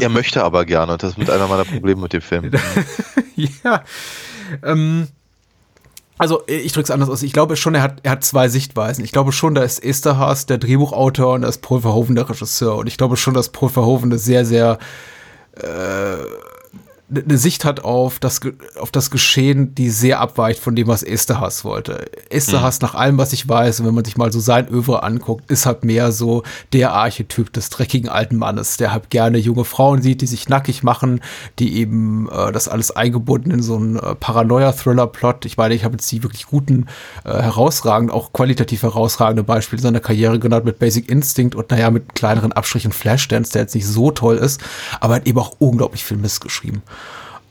Er 0.00 0.08
möchte 0.08 0.42
aber 0.42 0.64
gerne, 0.64 0.98
das 0.98 1.12
ist 1.12 1.18
mit 1.18 1.30
einer 1.30 1.46
meiner 1.46 1.64
Probleme 1.64 2.02
mit 2.02 2.12
dem 2.12 2.22
Film. 2.22 2.50
ja. 3.36 3.84
Ähm, 4.62 5.08
also 6.18 6.42
ich 6.46 6.72
drücke 6.72 6.84
es 6.84 6.90
anders 6.90 7.08
aus. 7.08 7.22
Ich 7.22 7.32
glaube 7.32 7.56
schon, 7.56 7.74
er 7.74 7.82
hat, 7.82 8.00
er 8.02 8.12
hat 8.12 8.24
zwei 8.24 8.48
Sichtweisen. 8.48 9.04
Ich 9.04 9.12
glaube 9.12 9.32
schon, 9.32 9.54
da 9.54 9.62
ist 9.62 9.82
Esterhaas 9.82 10.44
der 10.44 10.58
Drehbuchautor 10.58 11.34
und 11.34 11.42
da 11.42 11.48
ist 11.48 11.62
Paul 11.62 11.80
Verhoeven 11.80 12.14
der 12.14 12.28
Regisseur. 12.28 12.76
Und 12.76 12.88
ich 12.88 12.98
glaube 12.98 13.16
schon, 13.16 13.32
dass 13.32 13.48
Paul 13.48 13.70
Verhoeven 13.70 14.10
eine 14.10 14.18
sehr, 14.18 14.44
sehr 14.44 14.78
äh, 15.54 16.16
eine 17.12 17.38
Sicht 17.38 17.64
hat 17.64 17.80
auf 17.80 18.18
das, 18.18 18.40
auf 18.78 18.92
das 18.92 19.10
Geschehen, 19.10 19.74
die 19.74 19.90
sehr 19.90 20.20
abweicht 20.20 20.60
von 20.60 20.76
dem, 20.76 20.86
was 20.86 21.02
Esterhass 21.02 21.64
wollte. 21.64 22.06
Esterhass, 22.30 22.80
mhm. 22.80 22.86
nach 22.86 22.94
allem, 22.94 23.18
was 23.18 23.32
ich 23.32 23.48
weiß, 23.48 23.80
und 23.80 23.86
wenn 23.86 23.94
man 23.94 24.04
sich 24.04 24.16
mal 24.16 24.32
so 24.32 24.38
sein 24.38 24.68
Övre 24.68 25.02
anguckt, 25.02 25.50
ist 25.50 25.66
halt 25.66 25.84
mehr 25.84 26.12
so 26.12 26.44
der 26.72 26.92
Archetyp 26.92 27.52
des 27.52 27.68
dreckigen 27.70 28.08
alten 28.08 28.36
Mannes, 28.36 28.76
der 28.76 28.92
halt 28.92 29.10
gerne 29.10 29.38
junge 29.38 29.64
Frauen 29.64 30.02
sieht, 30.02 30.20
die 30.20 30.26
sich 30.26 30.48
nackig 30.48 30.82
machen, 30.82 31.20
die 31.58 31.78
eben 31.78 32.28
äh, 32.30 32.52
das 32.52 32.68
alles 32.68 32.92
eingebunden 32.92 33.50
in 33.50 33.62
so 33.62 33.76
einen 33.76 33.96
äh, 33.96 34.14
Paranoia-Thriller-Plot. 34.14 35.46
Ich 35.46 35.56
meine, 35.56 35.74
ich 35.74 35.84
habe 35.84 35.94
jetzt 35.94 36.10
die 36.12 36.22
wirklich 36.22 36.46
guten, 36.46 36.86
äh, 37.24 37.30
herausragenden, 37.30 38.14
auch 38.14 38.32
qualitativ 38.32 38.82
herausragende 38.82 39.42
Beispiele 39.42 39.82
seiner 39.82 40.00
Karriere 40.00 40.38
genannt 40.38 40.64
mit 40.64 40.78
Basic 40.78 41.08
Instinct 41.08 41.56
und 41.56 41.70
naja, 41.70 41.90
mit 41.90 42.14
kleineren 42.14 42.52
Abstrichen 42.52 42.92
Flashdance, 42.92 43.52
der 43.52 43.62
jetzt 43.62 43.74
nicht 43.74 43.86
so 43.86 44.12
toll 44.12 44.36
ist, 44.36 44.60
aber 45.00 45.16
hat 45.16 45.26
eben 45.26 45.38
auch 45.38 45.56
unglaublich 45.58 46.04
viel 46.04 46.16
Mist 46.16 46.40
geschrieben 46.40 46.82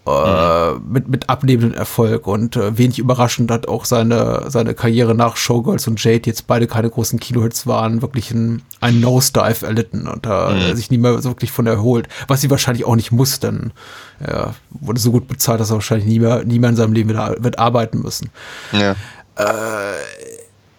äh, 0.09 0.79
mit, 0.79 1.07
mit 1.07 1.29
abnehmendem 1.29 1.77
Erfolg. 1.77 2.27
Und 2.27 2.55
äh, 2.55 2.77
wenig 2.77 2.99
überraschend 2.99 3.51
hat 3.51 3.67
auch 3.67 3.85
seine, 3.85 4.45
seine 4.47 4.73
Karriere 4.73 5.15
nach 5.15 5.37
Showgirls 5.37 5.87
und 5.87 6.03
Jade, 6.03 6.21
die 6.21 6.29
jetzt 6.29 6.47
beide 6.47 6.67
keine 6.67 6.89
großen 6.89 7.19
Kinohits 7.19 7.67
waren, 7.67 8.01
wirklich 8.01 8.31
ein, 8.31 8.61
ein 8.81 8.99
Nosedive 8.99 9.65
erlitten 9.65 10.07
und 10.07 10.25
da 10.25 10.51
mhm. 10.51 10.75
sich 10.75 10.91
nie 10.91 10.97
mehr 10.97 11.21
so 11.21 11.29
wirklich 11.29 11.51
von 11.51 11.67
erholt. 11.67 12.07
Was 12.27 12.41
sie 12.41 12.49
wahrscheinlich 12.49 12.85
auch 12.85 12.95
nicht 12.95 13.11
muss, 13.11 13.39
denn 13.39 13.71
er 14.19 14.55
wurde 14.69 14.99
so 14.99 15.11
gut 15.11 15.27
bezahlt, 15.27 15.59
dass 15.59 15.69
er 15.69 15.75
wahrscheinlich 15.75 16.07
nie 16.07 16.19
mehr, 16.19 16.43
nie 16.43 16.59
mehr 16.59 16.71
in 16.71 16.75
seinem 16.75 16.93
Leben 16.93 17.09
wieder 17.09 17.35
wird 17.39 17.59
arbeiten 17.59 18.01
müssen. 18.01 18.29
Ja. 18.71 18.95
Äh, 19.35 19.95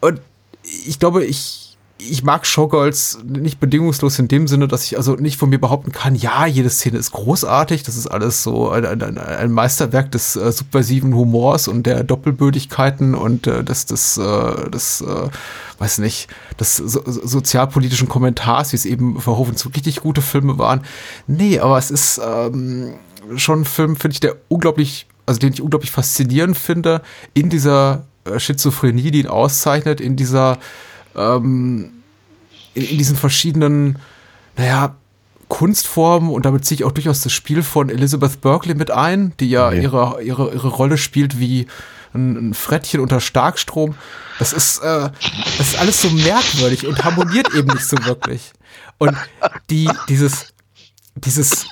und 0.01 0.21
ich 0.63 0.99
glaube, 0.99 1.25
ich 1.25 1.70
ich 2.09 2.23
mag 2.23 2.47
Showgirls 2.47 3.19
nicht 3.25 3.61
bedingungslos 3.61 4.19
in 4.19 4.29
dem 4.29 4.49
Sinne, 4.49 4.69
dass 4.69 4.85
ich 4.85 4.97
also 4.97 5.15
nicht 5.15 5.37
von 5.37 5.51
mir 5.51 5.61
behaupten 5.61 5.93
kann, 5.93 6.15
ja, 6.15 6.47
jede 6.47 6.71
Szene 6.71 6.99
ist 6.99 7.13
großartig, 7.13 7.83
das 7.83 7.97
ist 7.97 8.07
alles 8.07 8.43
so 8.43 8.71
ein, 8.71 8.85
ein, 8.85 9.19
ein 9.19 9.53
Meisterwerk 9.53 10.11
des 10.13 10.37
äh, 10.37 10.53
subversiven 10.53 11.15
Humors 11.15 11.69
und 11.69 11.85
der 11.85 12.05
Doppelbödigkeiten 12.05 13.15
und 13.15 13.47
äh, 13.47 13.65
des, 13.65 13.87
des, 13.87 14.17
äh, 14.19 14.71
des 14.71 15.01
äh, 15.03 15.29
weiß 15.79 15.99
nicht, 15.99 16.29
des 16.59 16.77
so, 16.77 17.03
sozialpolitischen 17.05 18.09
Kommentars, 18.09 18.73
wie 18.73 18.77
es 18.77 18.85
eben 18.85 19.21
Verhoeven 19.21 19.57
zu 19.57 19.69
richtig 19.71 20.01
gute 20.01 20.23
Filme 20.23 20.59
waren. 20.59 20.83
Nee, 21.27 21.59
aber 21.59 21.79
es 21.79 21.91
ist, 21.91 22.21
ähm, 22.25 22.95
schon 23.37 23.63
ein 23.63 23.65
Film, 23.65 23.97
finde 23.97 24.15
ich, 24.15 24.21
der 24.21 24.37
unglaublich, 24.49 25.07
also 25.27 25.39
den 25.39 25.53
ich 25.53 25.63
unglaublich 25.63 25.91
faszinierend 25.91 26.57
finde, 26.57 27.03
in 27.35 27.51
dieser 27.51 28.05
äh, 28.25 28.39
Schizophrenie, 28.39 29.11
die 29.11 29.21
ihn 29.21 29.27
auszeichnet, 29.27 30.01
in 30.01 30.17
dieser, 30.17 30.59
ähm, 31.17 31.93
in, 32.75 32.85
in 32.85 32.99
diesen 32.99 33.17
verschiedenen, 33.17 33.99
naja, 34.57 34.97
Kunstformen 35.49 36.31
und 36.31 36.47
damit 36.47 36.65
ziehe 36.65 36.77
ich 36.77 36.85
auch 36.85 36.93
durchaus 36.93 37.23
das 37.23 37.33
Spiel 37.33 37.63
von 37.63 37.91
Elizabeth 37.91 38.41
Berkeley 38.41 38.75
mit 38.77 38.91
ein, 38.91 39.33
die 39.41 39.51
ja 39.51 39.67
Okay. 39.67 39.83
ihre, 39.83 40.23
ihre, 40.23 40.55
ihre 40.55 40.69
Rolle 40.69 40.97
spielt 40.97 41.41
wie 41.41 41.67
ein, 42.15 42.51
ein 42.51 42.55
Frettchen 42.55 43.01
unter 43.01 43.21
Starkstrom. 43.21 43.97
Das 44.39 44.53
ist, 44.53 44.79
äh, 44.79 45.11
das 45.59 45.69
ist 45.69 45.79
alles 45.79 46.01
so 46.01 46.11
merkwürdig 46.11 46.87
und 46.87 47.05
harmoniert 47.05 47.53
eben 47.55 47.69
nicht 47.69 47.85
so 47.85 47.97
wirklich. 48.05 48.53
Und 48.99 49.17
die, 49.71 49.91
dieses, 50.09 50.55
dieses, 51.17 51.67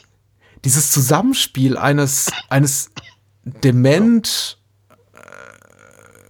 dieses 0.64 0.90
Zusammenspiel 0.90 1.76
eines, 1.76 2.30
eines 2.50 2.90
dement, 3.44 4.58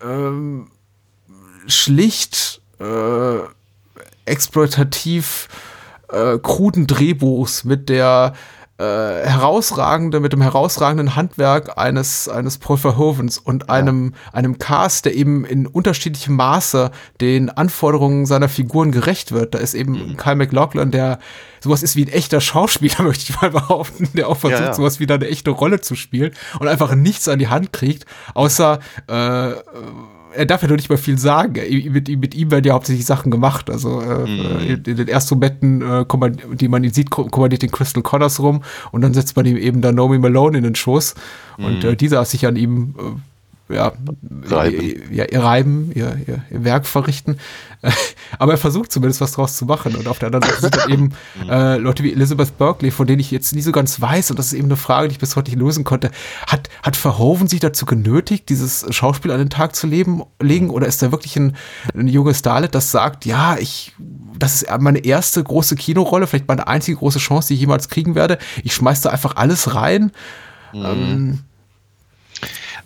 äh, 0.02 0.06
ähm, 0.06 0.70
schlicht, 1.66 2.61
äh, 2.81 3.39
exploitativ, 4.24 5.49
äh, 6.11 6.39
kruden 6.39 6.87
Drehbuchs 6.87 7.64
mit 7.64 7.89
der 7.89 8.35
äh, 8.79 8.85
herausragende, 9.26 10.20
mit 10.20 10.33
dem 10.33 10.41
herausragenden 10.41 11.16
Handwerk 11.16 11.76
eines, 11.79 12.29
eines 12.29 12.59
Paul 12.59 12.76
Verhovens 12.76 13.37
und 13.37 13.70
einem, 13.70 14.14
einem 14.33 14.59
Cast, 14.59 15.05
der 15.05 15.16
eben 15.16 15.45
in 15.45 15.66
unterschiedlichem 15.66 16.37
Maße 16.37 16.93
den 17.20 17.51
Anforderungen 17.51 18.24
seiner 18.24 18.49
Figuren 18.49 18.93
gerecht 18.93 19.33
wird. 19.33 19.55
Da 19.55 19.59
ist 19.59 19.74
eben 19.74 20.16
Kyle 20.16 20.37
MacLachlan, 20.37 20.93
der 20.93 21.18
sowas 21.59 21.83
ist 21.83 21.97
wie 21.97 22.05
ein 22.05 22.12
echter 22.12 22.41
Schauspieler, 22.41 23.03
möchte 23.03 23.33
ich 23.33 23.41
mal 23.41 23.51
behaupten, 23.51 24.11
der 24.14 24.29
auch 24.29 24.37
versucht, 24.37 24.61
Ja, 24.61 24.66
ja. 24.66 24.74
sowas 24.74 25.01
wie 25.01 25.11
eine 25.11 25.26
echte 25.26 25.51
Rolle 25.51 25.81
zu 25.81 25.97
spielen 25.97 26.33
und 26.61 26.68
einfach 26.68 26.95
nichts 26.95 27.26
an 27.26 27.41
die 27.41 27.49
Hand 27.49 27.72
kriegt, 27.72 28.07
außer 28.35 28.79
äh, 29.09 29.55
er 30.35 30.47
darf 30.47 30.62
ja 30.62 30.68
nur 30.68 30.76
nicht 30.76 30.89
mal 30.91 30.97
viel 30.99 31.18
sagen. 31.18 31.55
Mit, 31.93 32.09
ihm- 32.09 32.20
mit 32.20 32.35
ihm 32.35 32.51
werden 32.51 32.64
ja 32.64 32.74
hauptsächlich 32.74 33.07
Sachen 33.07 33.31
gemacht. 33.31 33.70
Also 33.70 34.01
äh, 34.01 34.24
in, 34.72 34.83
in 34.85 34.97
den 34.97 35.09
ersten 35.09 35.35
Momenten, 35.37 35.83
äh, 35.83 36.05
die 36.57 36.68
man 36.68 36.85
ihn 36.85 36.93
sieht, 36.93 37.11
ko- 37.11 37.24
kommandiert 37.26 37.62
den 37.62 37.70
Crystal 37.70 38.03
Connors 38.03 38.41
rum 38.41 38.62
und 38.93 39.01
dann 39.03 39.14
setzt 39.14 39.37
man 39.37 39.47
ihm 39.47 39.57
eben 39.57 39.81
dann 39.81 39.95
Naomi 39.97 40.18
Malone 40.18 40.59
in 40.59 40.64
den 40.64 40.74
Schoß 40.74 41.14
und 41.59 41.85
äh, 41.85 41.97
die 41.97 42.09
darf 42.09 42.29
sich 42.29 42.47
an 42.47 42.57
ihm 42.57 42.95
äh, 42.99 43.03
ja, 43.68 43.92
Reiben. 44.44 44.80
Ihr, 44.80 45.12
ja, 45.12 45.24
ihr 45.30 45.42
Reiben, 45.42 45.92
ihr, 45.94 46.18
ihr, 46.26 46.42
ihr 46.50 46.64
Werk 46.64 46.86
verrichten. 46.86 47.38
Aber 48.38 48.52
er 48.52 48.58
versucht 48.58 48.90
zumindest 48.90 49.20
was 49.20 49.32
draus 49.32 49.56
zu 49.56 49.66
machen. 49.66 49.94
Und 49.94 50.08
auf 50.08 50.18
der 50.18 50.28
anderen 50.28 50.44
Seite 50.44 50.60
sind 50.60 50.76
dann 50.76 50.90
eben 50.90 51.12
äh, 51.48 51.76
Leute 51.76 52.02
wie 52.02 52.12
Elizabeth 52.12 52.56
Berkeley, 52.56 52.90
von 52.90 53.06
denen 53.06 53.20
ich 53.20 53.30
jetzt 53.30 53.54
nie 53.54 53.60
so 53.60 53.72
ganz 53.72 54.00
weiß, 54.00 54.30
und 54.30 54.38
das 54.38 54.46
ist 54.46 54.52
eben 54.54 54.68
eine 54.68 54.76
Frage, 54.76 55.08
die 55.08 55.12
ich 55.12 55.18
bis 55.18 55.36
heute 55.36 55.50
nicht 55.50 55.60
lösen 55.60 55.84
konnte. 55.84 56.10
Hat, 56.46 56.68
hat 56.82 56.96
Verhoeven 56.96 57.46
sich 57.46 57.60
dazu 57.60 57.84
genötigt, 57.84 58.48
dieses 58.48 58.86
Schauspiel 58.90 59.30
an 59.30 59.38
den 59.38 59.50
Tag 59.50 59.76
zu 59.76 59.86
leben, 59.86 60.22
legen? 60.40 60.70
Oder 60.70 60.86
ist 60.86 61.02
da 61.02 61.12
wirklich 61.12 61.36
ein, 61.36 61.54
ein 61.94 62.08
junges 62.08 62.38
Starlet, 62.38 62.74
das 62.74 62.90
sagt, 62.90 63.26
ja, 63.26 63.58
ich, 63.58 63.92
das 64.38 64.62
ist 64.62 64.80
meine 64.80 65.00
erste 65.00 65.42
große 65.44 65.76
Kinorolle, 65.76 66.26
vielleicht 66.26 66.48
meine 66.48 66.66
einzige 66.68 66.96
große 66.96 67.18
Chance, 67.18 67.48
die 67.48 67.54
ich 67.54 67.60
jemals 67.60 67.88
kriegen 67.88 68.14
werde. 68.14 68.38
Ich 68.64 68.74
schmeiß 68.74 69.02
da 69.02 69.10
einfach 69.10 69.36
alles 69.36 69.74
rein. 69.74 70.10
Ähm, 70.74 71.40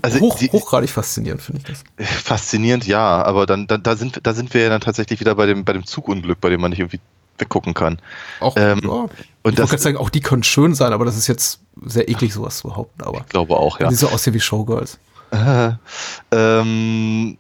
Also 0.03 0.18
hoch, 0.20 0.36
die- 0.38 0.50
hochgradig 0.50 0.90
faszinierend, 0.90 1.40
finde 1.42 1.61
ich 1.61 1.66
das. 1.68 2.09
Faszinierend, 2.24 2.86
ja, 2.86 3.22
aber 3.22 3.46
dann, 3.46 3.66
dann 3.66 3.82
da 3.82 3.96
sind 3.96 4.20
da 4.22 4.34
sind 4.34 4.53
wir 4.53 4.62
ja 4.62 4.68
dann 4.68 4.80
tatsächlich 4.80 5.20
wieder 5.20 5.34
bei 5.36 5.46
dem 5.46 5.64
bei 5.64 5.72
dem 5.72 5.86
Zugunglück, 5.86 6.40
bei 6.40 6.50
dem 6.50 6.61
man 6.61 6.70
nicht 6.70 6.80
irgendwie 6.80 7.00
weggucken 7.38 7.72
kann. 7.74 7.98
Auch, 8.40 8.57
Ähm, 8.57 8.80
ja, 8.82 9.07
und 9.42 9.59
das- 9.59 9.70
sagen, 9.82 9.96
auch 9.96 10.11
die 10.11 10.20
können 10.20 10.42
schön 10.42 10.74
sein, 10.74 10.92
aber 10.92 11.05
das 11.05 11.16
ist 11.16 11.28
jetzt 11.28 11.61
sehr 11.86 12.09
eklig, 12.09 12.34
sowas 12.34 12.59
zu 12.59 12.68
behaupten. 12.68 13.03
Aber 13.03 13.20
Ich 13.20 13.26
glaube 13.28 13.57
auch, 13.57 13.80
ja. 13.80 13.88
die 13.88 13.94
so 13.94 14.09
aussehen 14.09 14.34
wie 14.34 14.40
Showgirls. 14.40 14.98
Äh, 15.30 15.70
ähm, 16.32 17.38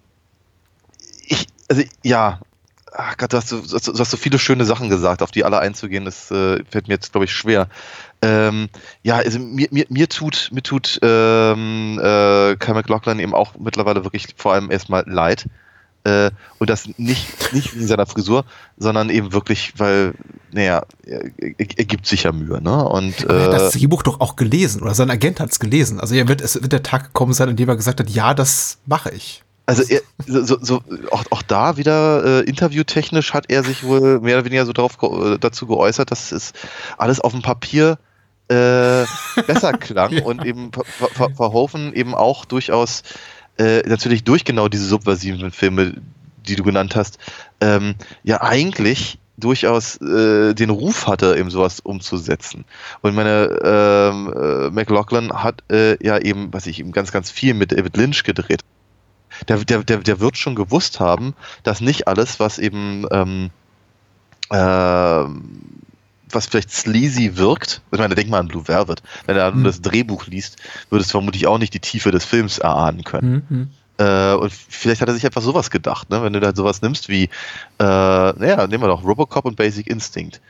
ich, 1.26 1.46
also 1.68 1.82
ja, 2.02 2.40
ach 2.92 3.16
Gott, 3.16 3.32
du 3.32 3.36
hast, 3.36 3.48
so, 3.48 3.60
du 3.60 3.74
hast- 3.74 3.88
du 3.88 3.98
hast 3.98 4.10
so 4.10 4.16
viele 4.16 4.38
schöne 4.38 4.64
Sachen 4.64 4.88
gesagt, 4.88 5.22
auf 5.22 5.30
die 5.30 5.44
alle 5.44 5.58
einzugehen, 5.58 6.04
das 6.04 6.30
äh, 6.30 6.62
fällt 6.70 6.88
mir 6.88 6.94
jetzt, 6.94 7.12
glaube 7.12 7.24
ich, 7.26 7.32
schwer. 7.32 7.68
Ähm, 8.22 8.68
ja, 9.02 9.16
also 9.16 9.40
mir, 9.40 9.66
mir, 9.72 9.84
mir 9.88 10.08
tut, 10.08 10.50
mir 10.52 10.62
tut 10.62 10.98
ähm, 11.02 11.98
äh, 11.98 12.56
Kyle 12.56 12.74
MacLachlan 12.74 13.18
eben 13.18 13.34
auch 13.34 13.54
mittlerweile 13.58 14.04
wirklich 14.04 14.28
vor 14.36 14.52
allem 14.54 14.70
erstmal 14.70 15.04
leid. 15.06 15.46
Äh, 16.04 16.30
und 16.58 16.70
das 16.70 16.88
nicht, 16.98 17.52
nicht 17.52 17.74
wegen 17.74 17.86
seiner 17.86 18.06
Frisur, 18.06 18.44
sondern 18.76 19.08
eben 19.08 19.32
wirklich, 19.32 19.74
weil, 19.76 20.14
naja, 20.50 20.82
er, 21.06 21.24
er, 21.36 21.54
er 21.58 21.84
gibt 21.84 22.06
sich 22.06 22.24
ja 22.24 22.32
Mühe, 22.32 22.60
ne? 22.60 22.84
Und 22.88 23.24
Er 23.24 23.42
hat 23.42 23.48
äh, 23.48 23.50
das 23.50 23.72
Drehbuch 23.72 24.02
doch 24.02 24.20
auch 24.20 24.34
gelesen 24.34 24.82
oder 24.82 24.94
sein 24.94 25.10
Agent 25.10 25.38
hat 25.38 25.50
es 25.50 25.60
gelesen. 25.60 26.00
Also 26.00 26.14
er 26.16 26.26
wird, 26.26 26.40
es 26.40 26.60
wird 26.60 26.72
der 26.72 26.82
Tag 26.82 27.04
gekommen 27.04 27.34
sein, 27.34 27.48
an 27.48 27.56
dem 27.56 27.68
er 27.68 27.76
gesagt 27.76 28.00
hat, 28.00 28.10
ja, 28.10 28.34
das 28.34 28.78
mache 28.86 29.10
ich. 29.10 29.44
Also 29.66 29.84
er, 29.84 30.00
so, 30.26 30.58
so, 30.60 30.82
auch, 31.12 31.24
auch 31.30 31.42
da 31.42 31.76
wieder 31.76 32.24
äh, 32.24 32.40
interviewtechnisch 32.40 33.32
hat 33.32 33.44
er 33.48 33.62
sich 33.62 33.84
wohl 33.84 34.20
mehr 34.20 34.36
oder 34.36 34.44
weniger 34.44 34.66
so 34.66 34.72
darauf 34.72 34.98
ge 34.98 35.34
äh, 35.34 35.38
dazu 35.38 35.68
geäußert, 35.68 36.10
dass 36.10 36.32
es 36.32 36.52
alles 36.98 37.20
auf 37.20 37.32
dem 37.32 37.42
Papier 37.42 37.98
äh, 38.48 39.04
besser 39.46 39.72
klang 39.72 40.18
und 40.24 40.44
eben 40.44 40.70
Ver 40.72 41.30
Verhoeven 41.30 41.92
eben 41.92 42.14
auch 42.14 42.44
durchaus 42.44 43.02
äh, 43.58 43.80
natürlich 43.88 44.24
durch 44.24 44.44
genau 44.44 44.68
diese 44.68 44.86
subversiven 44.86 45.50
Filme, 45.50 45.94
die 46.46 46.56
du 46.56 46.62
genannt 46.62 46.96
hast, 46.96 47.18
ähm, 47.60 47.94
ja 48.22 48.42
eigentlich 48.42 49.18
durchaus 49.36 49.96
äh, 50.00 50.54
den 50.54 50.70
Ruf 50.70 51.06
hatte, 51.06 51.36
eben 51.36 51.50
sowas 51.50 51.80
umzusetzen. 51.80 52.64
Und 53.00 53.14
meine 53.14 53.58
ähm, 53.64 54.32
äh, 54.34 54.70
McLaughlin 54.70 55.32
hat 55.32 55.62
äh, 55.70 56.02
ja 56.04 56.18
eben, 56.18 56.52
was 56.52 56.66
ich 56.66 56.78
eben 56.78 56.92
ganz, 56.92 57.12
ganz 57.12 57.30
viel 57.30 57.54
mit 57.54 57.72
David 57.72 57.96
Lynch 57.96 58.24
gedreht 58.24 58.60
der, 59.48 59.58
der, 59.58 59.82
der, 59.84 59.98
der 59.98 60.20
wird 60.20 60.36
schon 60.36 60.54
gewusst 60.54 61.00
haben, 61.00 61.34
dass 61.62 61.80
nicht 61.80 62.08
alles, 62.08 62.40
was 62.40 62.58
eben 62.58 63.06
ähm, 63.10 63.50
ähm, 64.50 65.60
was 66.34 66.46
vielleicht 66.46 66.70
sleazy 66.70 67.36
wirkt, 67.36 67.82
ich 67.90 67.98
meine, 67.98 68.14
denk 68.14 68.28
mal 68.28 68.40
an 68.40 68.48
Blue 68.48 68.66
Velvet, 68.66 69.02
wenn 69.26 69.36
er 69.36 69.52
Hm. 69.52 69.64
das 69.64 69.80
Drehbuch 69.82 70.26
liest, 70.26 70.56
würde 70.90 71.04
es 71.04 71.10
vermutlich 71.10 71.46
auch 71.46 71.58
nicht 71.58 71.74
die 71.74 71.80
Tiefe 71.80 72.10
des 72.10 72.24
Films 72.24 72.58
erahnen 72.58 73.04
können. 73.04 73.46
Mhm. 73.48 73.70
Äh, 73.98 74.34
und 74.34 74.52
vielleicht 74.52 75.00
hat 75.00 75.08
er 75.08 75.14
sich 75.14 75.26
einfach 75.26 75.42
sowas 75.42 75.70
gedacht, 75.70 76.10
ne? 76.10 76.22
wenn 76.22 76.32
du 76.32 76.40
da 76.40 76.54
sowas 76.54 76.82
nimmst 76.82 77.08
wie, 77.08 77.24
äh, 77.24 77.28
naja, 77.78 78.66
nehmen 78.66 78.82
wir 78.82 78.88
doch 78.88 79.04
Robocop 79.04 79.44
und 79.44 79.56
Basic 79.56 79.86
Instinct. 79.86 80.40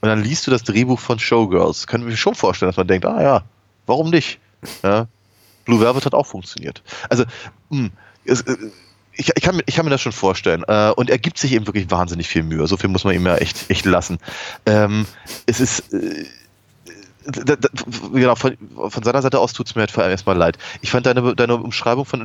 Und 0.00 0.08
dann 0.08 0.22
liest 0.22 0.46
du 0.46 0.50
das 0.50 0.62
Drehbuch 0.62 0.98
von 0.98 1.18
Showgirls. 1.18 1.86
Können 1.86 2.06
wir 2.06 2.16
schon 2.16 2.34
vorstellen, 2.34 2.70
dass 2.70 2.76
man 2.76 2.86
denkt, 2.86 3.06
ah 3.06 3.22
ja, 3.22 3.42
warum 3.86 4.10
nicht? 4.10 4.38
Ja? 4.82 5.06
Blue 5.64 5.80
Velvet 5.80 6.06
hat 6.06 6.14
auch 6.14 6.26
funktioniert. 6.26 6.82
Also, 7.08 7.24
mh, 7.70 7.90
es, 8.24 8.42
äh, 8.42 8.56
ich, 9.20 9.30
ich, 9.36 9.42
kann, 9.42 9.56
mir- 9.56 9.62
ich 9.66 9.74
kann 9.76 9.84
mir 9.84 9.90
das 9.90 10.00
schon 10.00 10.12
vorstellen. 10.12 10.64
Äh, 10.66 10.90
und 10.96 11.10
er 11.10 11.18
gibt 11.18 11.38
sich 11.38 11.52
eben 11.52 11.66
wirklich 11.66 11.90
wahnsinnig 11.90 12.28
viel 12.28 12.42
Mühe. 12.42 12.66
So 12.66 12.76
viel 12.76 12.88
muss 12.90 13.04
man 13.04 13.14
ihm 13.14 13.26
ja 13.26 13.36
echt, 13.36 13.70
echt 13.70 13.84
lassen. 13.84 14.18
Ähm, 14.66 15.06
es 15.46 15.60
ist. 15.60 15.92
Äh, 15.92 16.24
da, 17.26 17.54
da, 17.54 17.68
genau, 18.14 18.34
von, 18.34 18.56
von 18.88 19.02
seiner 19.02 19.20
Seite 19.20 19.38
aus 19.38 19.52
tut 19.52 19.66
es 19.66 19.74
mir 19.74 19.82
halt 19.82 19.90
vor 19.90 20.02
allem 20.02 20.10
erstmal 20.10 20.36
leid. 20.38 20.56
Ich 20.80 20.90
fand 20.90 21.04
deine, 21.04 21.36
deine 21.36 21.56
Umschreibung 21.56 22.06
von 22.06 22.22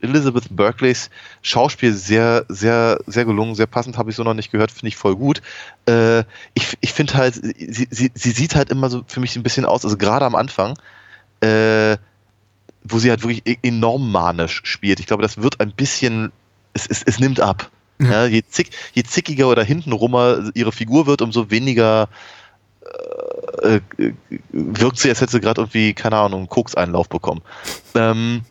Elizabeth 0.00 0.44
Berkeleys 0.50 1.10
Schauspiel 1.42 1.92
sehr, 1.92 2.44
sehr, 2.48 3.00
sehr 3.08 3.24
gelungen, 3.24 3.56
sehr 3.56 3.66
passend, 3.66 3.98
habe 3.98 4.10
ich 4.10 4.16
so 4.16 4.22
noch 4.22 4.34
nicht 4.34 4.52
gehört, 4.52 4.70
finde 4.70 4.86
ich 4.88 4.96
voll 4.96 5.16
gut. 5.16 5.42
Äh, 5.88 6.20
ich 6.54 6.78
ich 6.80 6.92
finde 6.92 7.14
halt, 7.14 7.34
sie, 7.34 7.88
sie, 7.90 8.12
sie 8.14 8.30
sieht 8.30 8.54
halt 8.54 8.70
immer 8.70 8.88
so 8.88 9.02
für 9.08 9.18
mich 9.18 9.34
ein 9.34 9.42
bisschen 9.42 9.64
aus, 9.64 9.84
also 9.84 9.96
gerade 9.96 10.24
am 10.24 10.36
Anfang, 10.36 10.78
äh, 11.40 11.96
wo 12.88 12.98
sie 12.98 13.10
halt 13.10 13.22
wirklich 13.22 13.42
e- 13.46 13.58
enorm 13.62 14.10
manisch 14.10 14.62
spielt. 14.64 15.00
Ich 15.00 15.06
glaube, 15.06 15.22
das 15.22 15.40
wird 15.42 15.60
ein 15.60 15.72
bisschen, 15.72 16.32
es, 16.72 16.86
es, 16.86 17.02
es 17.02 17.18
nimmt 17.18 17.40
ab. 17.40 17.70
Ja, 17.98 18.26
je, 18.26 18.42
zick, 18.46 18.70
je 18.92 19.02
zickiger 19.04 19.48
oder 19.48 19.64
hintenrummer 19.64 20.50
ihre 20.54 20.72
Figur 20.72 21.06
wird, 21.06 21.22
umso 21.22 21.50
weniger 21.50 22.08
äh, 23.62 23.80
äh, 23.98 24.12
wirkt 24.52 24.98
sie, 24.98 25.08
als 25.08 25.20
hätte 25.20 25.32
sie 25.32 25.40
gerade 25.40 25.62
irgendwie, 25.62 25.94
keine 25.94 26.16
Ahnung, 26.16 26.40
einen 26.40 26.48
Kokseinlauf 26.48 27.08
bekommen. 27.08 27.42
Ähm, 27.94 28.42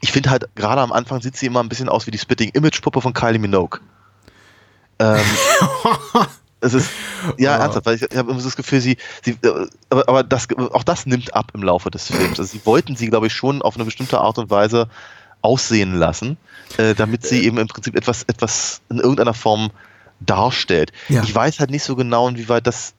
ich 0.00 0.12
finde 0.12 0.30
halt, 0.30 0.48
gerade 0.54 0.80
am 0.80 0.92
Anfang 0.92 1.20
sieht 1.20 1.36
sie 1.36 1.46
immer 1.46 1.60
ein 1.60 1.68
bisschen 1.68 1.88
aus 1.88 2.06
wie 2.06 2.10
die 2.10 2.18
Spitting 2.18 2.50
Image 2.50 2.80
Puppe 2.80 3.00
von 3.00 3.12
Kylie 3.12 3.38
Minogue. 3.38 3.80
Ähm, 4.98 5.20
es 6.60 6.74
ist, 6.74 6.90
ja, 7.38 7.56
Oh. 7.56 7.60
ernsthaft, 7.62 7.86
weil 7.86 7.94
ich, 7.96 8.02
ich 8.02 8.16
habe 8.16 8.30
immer 8.30 8.40
so 8.40 8.46
das 8.48 8.56
Gefühl, 8.56 8.80
sie, 8.80 8.96
sie 9.24 9.32
äh, 9.42 9.66
aber, 9.90 10.08
aber 10.08 10.22
das, 10.24 10.48
auch 10.72 10.82
das 10.84 11.06
nimmt 11.06 11.34
ab 11.34 11.52
im 11.54 11.62
Laufe 11.62 11.90
des 11.90 12.06
Films. 12.08 12.38
Also 12.38 12.44
sie 12.44 12.60
wollten 12.66 12.96
sie, 12.96 13.08
glaube 13.08 13.26
ich, 13.28 13.32
schon 13.32 13.62
auf 13.62 13.76
eine 13.76 13.84
bestimmte 13.84 14.18
Art 14.20 14.38
und 14.38 14.50
Weise 14.50 14.88
aussehen 15.40 15.94
lassen, 15.94 16.36
äh, 16.78 16.94
damit 16.94 17.24
sie 17.24 17.44
eben 17.44 17.58
im 17.58 17.68
Prinzip 17.68 17.94
etwas, 17.94 18.24
etwas 18.24 18.80
in 18.90 18.98
irgendeiner 18.98 19.34
Form 19.34 19.70
darstellt. 20.20 20.90
Ja. 21.08 21.22
Ich 21.22 21.32
weiß 21.32 21.60
halt 21.60 21.70
nicht 21.70 21.84
so 21.84 21.94
genau, 21.94 22.28
inwieweit 22.28 22.66
das, 22.66 22.94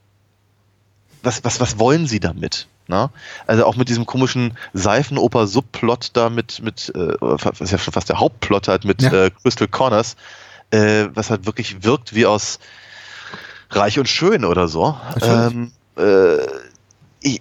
was, 1.21 1.43
was, 1.43 1.59
was 1.59 1.77
wollen 1.79 2.07
sie 2.07 2.21
damit? 2.21 2.67
Ne? 2.87 3.09
Also 3.45 3.65
auch 3.65 3.75
mit 3.75 3.89
diesem 3.89 4.05
komischen 4.05 4.57
Seifenoper-Subplot 4.73 6.11
da 6.13 6.29
mit, 6.29 6.61
mit 6.63 6.91
äh, 6.95 7.13
was 7.19 7.59
ist 7.61 7.71
ja 7.71 7.77
schon 7.77 7.93
fast 7.93 8.09
der 8.09 8.19
Hauptplot 8.19 8.67
halt 8.67 8.85
mit 8.85 9.01
Ja. 9.01 9.11
äh, 9.25 9.31
Crystal 9.43 9.67
Connors, 9.67 10.15
äh, 10.71 11.07
was 11.13 11.29
halt 11.29 11.45
wirklich 11.45 11.83
wirkt 11.83 12.15
wie 12.15 12.25
aus 12.25 12.59
Reich 13.69 13.99
und 13.99 14.09
Schön 14.09 14.45
oder 14.45 14.67
so. 14.67 14.97
Ähm, 15.21 15.71
äh, 15.97 16.37
ich, 17.21 17.39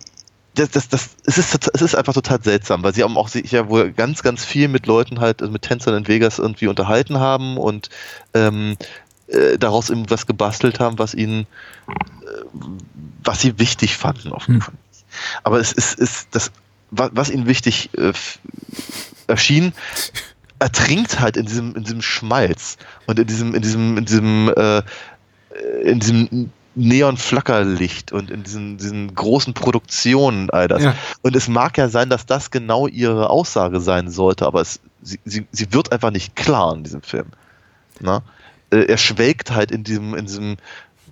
das, 0.54 0.70
das, 0.70 0.88
das, 0.88 1.10
es, 1.24 1.38
ist, 1.38 1.70
es 1.72 1.82
ist 1.82 1.94
einfach 1.94 2.12
total 2.12 2.42
seltsam, 2.42 2.82
weil 2.82 2.94
sie 2.94 3.02
haben 3.02 3.16
auch 3.16 3.28
sich 3.28 3.50
ja 3.52 3.68
wohl 3.68 3.92
ganz, 3.92 4.22
ganz 4.22 4.44
viel 4.44 4.68
mit 4.68 4.86
Leuten 4.86 5.20
halt, 5.20 5.40
also 5.40 5.52
mit 5.52 5.62
Tänzern 5.62 5.94
in 5.94 6.08
Vegas 6.08 6.38
irgendwie 6.38 6.66
unterhalten 6.66 7.18
haben 7.18 7.56
und 7.56 7.90
ähm, 8.34 8.76
äh, 9.28 9.58
daraus 9.58 9.90
irgendwas 9.90 10.26
gebastelt 10.26 10.80
haben, 10.80 10.98
was 10.98 11.14
ihnen, 11.14 11.46
äh, 11.88 11.92
was 13.22 13.40
sie 13.40 13.58
wichtig 13.58 13.96
fanden. 13.96 14.32
Hm. 14.46 14.62
Aber 15.42 15.60
es 15.60 15.72
ist, 15.72 15.98
ist 15.98 16.28
das, 16.32 16.50
was, 16.90 17.10
was 17.12 17.30
ihnen 17.30 17.46
wichtig 17.46 17.90
äh, 17.96 18.12
erschien, 19.26 19.72
ertrinkt 20.58 21.20
halt 21.20 21.36
in 21.36 21.46
diesem, 21.46 21.76
in 21.76 21.84
diesem 21.84 22.02
Schmalz 22.02 22.78
und 23.06 23.18
in 23.18 23.26
diesem, 23.26 23.54
in 23.54 23.62
diesem, 23.62 23.96
in 23.96 24.04
diesem, 24.04 24.52
äh, 24.56 24.82
in 25.82 26.00
diesem 26.00 26.50
Neon-Flackerlicht 26.74 28.12
und 28.12 28.30
in 28.30 28.44
diesen, 28.44 28.78
diesen 28.78 29.14
großen 29.14 29.52
Produktionen 29.52 30.48
all 30.50 30.68
das. 30.68 30.82
Ja. 30.82 30.94
Und 31.22 31.34
es 31.34 31.48
mag 31.48 31.76
ja 31.76 31.88
sein, 31.88 32.08
dass 32.08 32.24
das 32.24 32.50
genau 32.50 32.86
ihre 32.86 33.30
Aussage 33.30 33.80
sein 33.80 34.10
sollte, 34.10 34.46
aber 34.46 34.60
es, 34.60 34.80
sie, 35.02 35.18
sie, 35.24 35.46
sie 35.50 35.72
wird 35.72 35.92
einfach 35.92 36.10
nicht 36.10 36.36
klar 36.36 36.74
in 36.74 36.84
diesem 36.84 37.02
Film. 37.02 37.26
Na? 38.00 38.22
Äh, 38.70 38.84
er 38.84 38.96
schwelgt 38.96 39.50
halt 39.50 39.70
in 39.72 39.82
diesem, 39.82 40.14
in 40.14 40.26
diesem, 40.26 40.56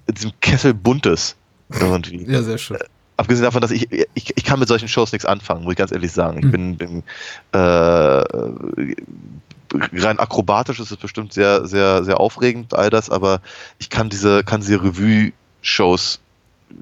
in 0.07 0.15
diesem 0.15 0.33
Kessel 0.41 0.73
Buntes 0.73 1.37
irgendwie. 1.69 2.25
Ja, 2.31 2.43
sehr 2.43 2.59
schön. 2.59 2.77
Äh, 2.77 2.85
abgesehen 3.17 3.45
davon, 3.45 3.61
dass 3.61 3.71
ich, 3.73 3.91
ich, 3.91 4.37
ich 4.37 4.45
kann 4.45 4.61
mit 4.61 4.69
solchen 4.69 4.89
Shows 4.89 5.13
nichts 5.13 5.27
anfangen, 5.27 5.65
muss 5.65 5.73
ich 5.73 5.79
ganz 5.79 5.91
ehrlich 5.91 6.13
sagen. 6.13 6.39
Ich 6.39 6.45
mhm. 6.45 6.77
bin, 6.77 6.77
bin 6.77 7.03
äh, 7.53 8.95
rein 9.93 10.19
akrobatisch 10.19 10.81
ist 10.81 10.91
es 10.91 10.97
bestimmt 10.97 11.33
sehr, 11.33 11.67
sehr, 11.67 12.05
sehr 12.05 12.21
aufregend, 12.21 12.75
all 12.75 12.91
das, 12.91 13.11
aber 13.11 13.41
ich 13.79 13.91
kann 13.91 14.09
diese, 14.09 14.45
kann 14.45 14.61
diese 14.61 14.83
Revue-Shows, 14.83 16.21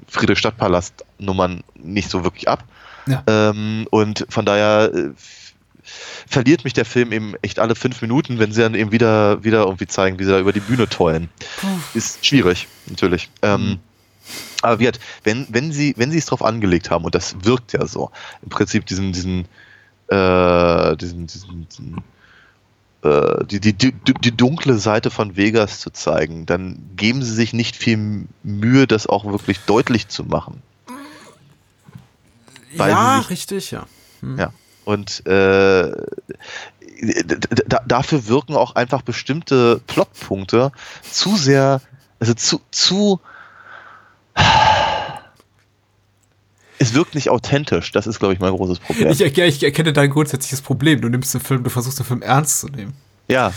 Friedrichstadtpalast-Nummern 0.07 1.63
nicht 1.75 2.09
so 2.09 2.23
wirklich 2.23 2.47
ab. 2.47 2.63
Ja. 3.07 3.23
Ähm, 3.27 3.87
und 3.91 4.25
von 4.29 4.45
daher 4.45 4.91
äh, 4.93 5.09
verliert 6.27 6.63
mich 6.63 6.73
der 6.73 6.85
Film 6.85 7.11
eben 7.11 7.35
echt 7.41 7.59
alle 7.59 7.75
fünf 7.75 8.01
Minuten, 8.01 8.39
wenn 8.39 8.51
sie 8.51 8.61
dann 8.61 8.73
eben 8.73 8.91
wieder, 8.91 9.43
wieder 9.43 9.63
irgendwie 9.63 9.87
zeigen, 9.87 10.17
wie 10.19 10.23
sie 10.23 10.31
da 10.31 10.39
über 10.39 10.53
die 10.53 10.59
Bühne 10.59 10.89
tollen. 10.89 11.29
Ist 11.93 12.25
schwierig, 12.25 12.67
natürlich. 12.87 13.29
Ähm, 13.41 13.61
mhm. 13.61 13.79
Aber 14.61 14.79
wird, 14.79 14.99
wenn, 15.23 15.45
wenn 15.49 15.71
sie, 15.71 15.93
wenn 15.97 16.09
sie 16.09 16.17
es 16.17 16.25
drauf 16.25 16.43
angelegt 16.43 16.89
haben, 16.89 17.05
und 17.05 17.13
das 17.13 17.35
wirkt 17.43 17.73
ja 17.73 17.85
so, 17.85 18.09
im 18.41 18.49
Prinzip 18.49 18.85
diesen, 18.87 19.13
diesen, 19.13 19.45
äh, 20.07 20.97
diesen, 20.97 21.27
diesen, 21.27 21.67
diesen 21.69 22.03
die, 23.45 23.59
die, 23.59 23.73
die, 23.73 23.93
die 23.93 24.35
dunkle 24.35 24.77
Seite 24.77 25.11
von 25.11 25.35
Vegas 25.35 25.79
zu 25.79 25.91
zeigen, 25.91 26.45
dann 26.45 26.89
geben 26.95 27.23
sie 27.23 27.33
sich 27.33 27.53
nicht 27.53 27.75
viel 27.75 28.27
Mühe, 28.43 28.87
das 28.87 29.07
auch 29.07 29.25
wirklich 29.25 29.59
deutlich 29.61 30.07
zu 30.07 30.23
machen. 30.23 30.61
ja, 32.73 33.19
sich, 33.19 33.29
richtig, 33.29 33.71
ja. 33.71 33.85
Hm. 34.21 34.37
Ja. 34.39 34.53
Und 34.85 35.25
äh, 35.25 35.91
dafür 37.85 38.27
wirken 38.27 38.55
auch 38.55 38.75
einfach 38.75 39.01
bestimmte 39.01 39.81
Plotpunkte 39.87 40.71
zu 41.09 41.35
sehr, 41.35 41.81
also 42.19 42.33
zu, 42.33 42.61
zu 42.71 43.19
es 46.85 46.93
wirkt 46.93 47.15
nicht 47.15 47.29
authentisch. 47.29 47.91
Das 47.91 48.07
ist, 48.07 48.19
glaube 48.19 48.33
ich, 48.33 48.39
mein 48.39 48.53
großes 48.53 48.79
Problem. 48.79 49.09
Ich, 49.09 49.21
ich, 49.21 49.63
erkenne 49.63 49.93
dein 49.93 50.09
grundsätzliches 50.09 50.61
Problem. 50.61 51.01
Du 51.01 51.09
nimmst 51.09 51.33
den 51.33 51.41
Film, 51.41 51.63
du 51.63 51.69
versuchst 51.69 51.99
den 51.99 52.05
Film 52.05 52.21
ernst 52.21 52.59
zu 52.61 52.67
nehmen. 52.67 52.93
Ja, 53.27 53.51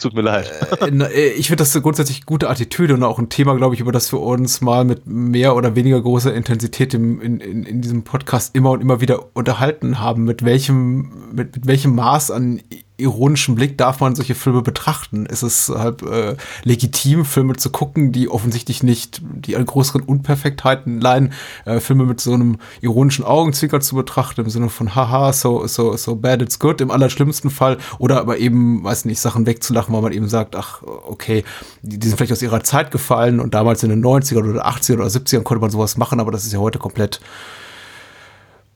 tut 0.00 0.14
mir 0.14 0.22
leid. 0.22 0.50
Äh, 0.80 0.86
äh, 0.86 1.32
ich 1.32 1.48
finde 1.48 1.62
das 1.62 1.74
eine 1.74 1.82
grundsätzlich 1.82 2.26
gute 2.26 2.48
Attitüde 2.48 2.94
und 2.94 3.02
auch 3.02 3.18
ein 3.18 3.28
Thema, 3.28 3.56
glaube 3.56 3.74
ich, 3.74 3.80
über 3.80 3.92
das 3.92 4.12
wir 4.12 4.20
uns 4.20 4.60
mal 4.60 4.84
mit 4.84 5.06
mehr 5.06 5.54
oder 5.54 5.76
weniger 5.76 6.00
großer 6.00 6.34
Intensität 6.34 6.94
im, 6.94 7.20
in, 7.20 7.40
in, 7.40 7.64
in 7.64 7.80
diesem 7.80 8.02
Podcast 8.02 8.54
immer 8.54 8.70
und 8.70 8.80
immer 8.80 9.00
wieder 9.00 9.36
unterhalten 9.36 10.00
haben. 10.00 10.24
Mit 10.24 10.44
welchem, 10.44 11.32
mit, 11.32 11.56
mit 11.56 11.66
welchem 11.66 11.94
Maß 11.94 12.30
an 12.30 12.60
ironischen 13.00 13.54
Blick 13.54 13.78
darf 13.78 14.00
man 14.00 14.14
solche 14.14 14.34
Filme 14.34 14.62
betrachten. 14.62 15.26
Es 15.28 15.42
ist 15.42 15.68
halt 15.68 16.02
äh, 16.02 16.36
legitim, 16.64 17.24
Filme 17.24 17.56
zu 17.56 17.70
gucken, 17.70 18.12
die 18.12 18.28
offensichtlich 18.28 18.82
nicht 18.82 19.20
die 19.22 19.56
an 19.56 19.66
größeren 19.66 20.02
Unperfektheiten 20.02 21.00
leiden, 21.00 21.32
äh, 21.64 21.80
Filme 21.80 22.04
mit 22.04 22.20
so 22.20 22.32
einem 22.32 22.58
ironischen 22.80 23.24
Augenzwicker 23.24 23.80
zu 23.80 23.94
betrachten, 23.96 24.42
im 24.42 24.50
Sinne 24.50 24.68
von 24.68 24.94
haha, 24.94 25.32
so, 25.32 25.66
so, 25.66 25.96
so 25.96 26.16
bad 26.16 26.42
it's 26.42 26.58
good, 26.58 26.80
im 26.80 26.90
allerschlimmsten 26.90 27.50
Fall, 27.50 27.78
oder 27.98 28.20
aber 28.20 28.38
eben, 28.38 28.84
weiß 28.84 29.04
nicht, 29.04 29.20
Sachen 29.20 29.46
wegzulachen, 29.46 29.94
weil 29.94 30.02
man 30.02 30.12
eben 30.12 30.28
sagt, 30.28 30.56
ach, 30.56 30.82
okay, 30.82 31.44
die, 31.82 31.98
die 31.98 32.08
sind 32.08 32.16
vielleicht 32.16 32.32
aus 32.32 32.42
ihrer 32.42 32.62
Zeit 32.62 32.90
gefallen 32.90 33.40
und 33.40 33.54
damals 33.54 33.82
in 33.82 33.90
den 33.90 34.04
90ern 34.04 34.48
oder 34.48 34.66
80ern 34.66 34.94
oder 34.94 35.06
70ern 35.06 35.42
konnte 35.42 35.60
man 35.60 35.70
sowas 35.70 35.96
machen, 35.96 36.20
aber 36.20 36.30
das 36.30 36.44
ist 36.44 36.52
ja 36.52 36.58
heute 36.58 36.78
komplett 36.78 37.20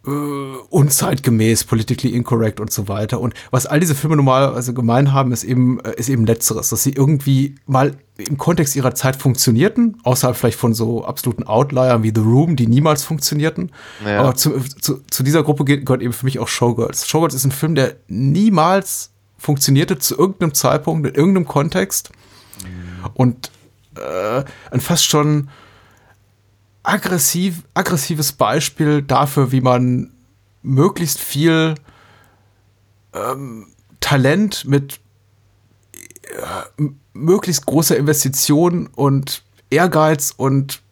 äh, 0.06 0.10
unzeitgemäß, 0.10 1.64
politically 1.64 2.14
incorrect 2.14 2.60
und 2.60 2.70
so 2.70 2.88
weiter. 2.88 3.20
Und 3.20 3.34
was 3.50 3.66
all 3.66 3.80
diese 3.80 3.94
Filme 3.94 4.16
normalerweise 4.16 4.74
gemein 4.74 5.12
haben, 5.12 5.32
ist 5.32 5.44
eben, 5.44 5.80
äh, 5.80 5.94
ist 5.96 6.08
eben 6.08 6.26
letzteres, 6.26 6.68
dass 6.68 6.82
sie 6.82 6.92
irgendwie 6.92 7.56
mal 7.66 7.96
im 8.16 8.38
Kontext 8.38 8.76
ihrer 8.76 8.94
Zeit 8.94 9.16
funktionierten, 9.16 9.96
außerhalb 10.04 10.36
vielleicht 10.36 10.58
von 10.58 10.74
so 10.74 11.04
absoluten 11.04 11.44
Outliern 11.44 12.02
wie 12.02 12.12
The 12.14 12.20
Room, 12.20 12.54
die 12.56 12.66
niemals 12.66 13.02
funktionierten. 13.02 13.72
Ja. 14.04 14.20
Aber 14.20 14.34
zu, 14.34 14.60
zu, 14.60 15.00
zu 15.10 15.22
dieser 15.22 15.42
Gruppe 15.42 15.64
gehört 15.64 16.02
eben 16.02 16.12
für 16.12 16.26
mich 16.26 16.38
auch 16.38 16.48
Showgirls. 16.48 17.08
Showgirls 17.08 17.34
ist 17.34 17.44
ein 17.44 17.52
Film, 17.52 17.74
der 17.74 17.96
niemals 18.06 19.10
funktionierte 19.38 19.98
zu 19.98 20.16
irgendeinem 20.16 20.54
Zeitpunkt, 20.54 21.06
in 21.08 21.14
irgendeinem 21.14 21.46
Kontext. 21.46 22.10
Mhm. 22.62 23.10
Und 23.14 23.50
äh, 23.96 24.44
ein 24.70 24.80
fast 24.80 25.06
schon 25.06 25.48
aggressiv, 26.84 27.62
aggressives 27.74 28.32
Beispiel 28.32 29.02
dafür, 29.02 29.50
wie 29.50 29.60
man 29.60 30.12
möglichst 30.62 31.18
viel 31.18 31.74
ähm, 33.12 33.66
Talent 34.00 34.64
mit 34.64 35.00
äh, 36.22 36.84
möglichst 37.12 37.66
großer 37.66 37.96
Investition 37.96 38.88
und 38.94 39.42
Ehrgeiz 39.70 40.32
und 40.36 40.82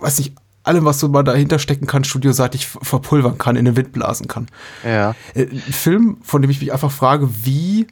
weiß 0.00 0.18
nicht, 0.18 0.34
allem, 0.62 0.84
was 0.84 0.98
so 0.98 1.08
mal 1.08 1.22
dahinter 1.22 1.58
stecken 1.58 1.86
kann, 1.86 2.04
studioseitig 2.04 2.66
verpulvern 2.66 3.38
kann, 3.38 3.56
in 3.56 3.64
den 3.64 3.76
Wind 3.76 3.92
blasen 3.92 4.26
kann. 4.28 4.48
Ja. 4.84 5.14
Äh, 5.34 5.42
ein 5.44 5.72
Film, 5.72 6.18
von 6.22 6.42
dem 6.42 6.50
ich 6.50 6.60
mich 6.60 6.72
einfach 6.72 6.90
frage, 6.90 7.28
wie, 7.44 7.86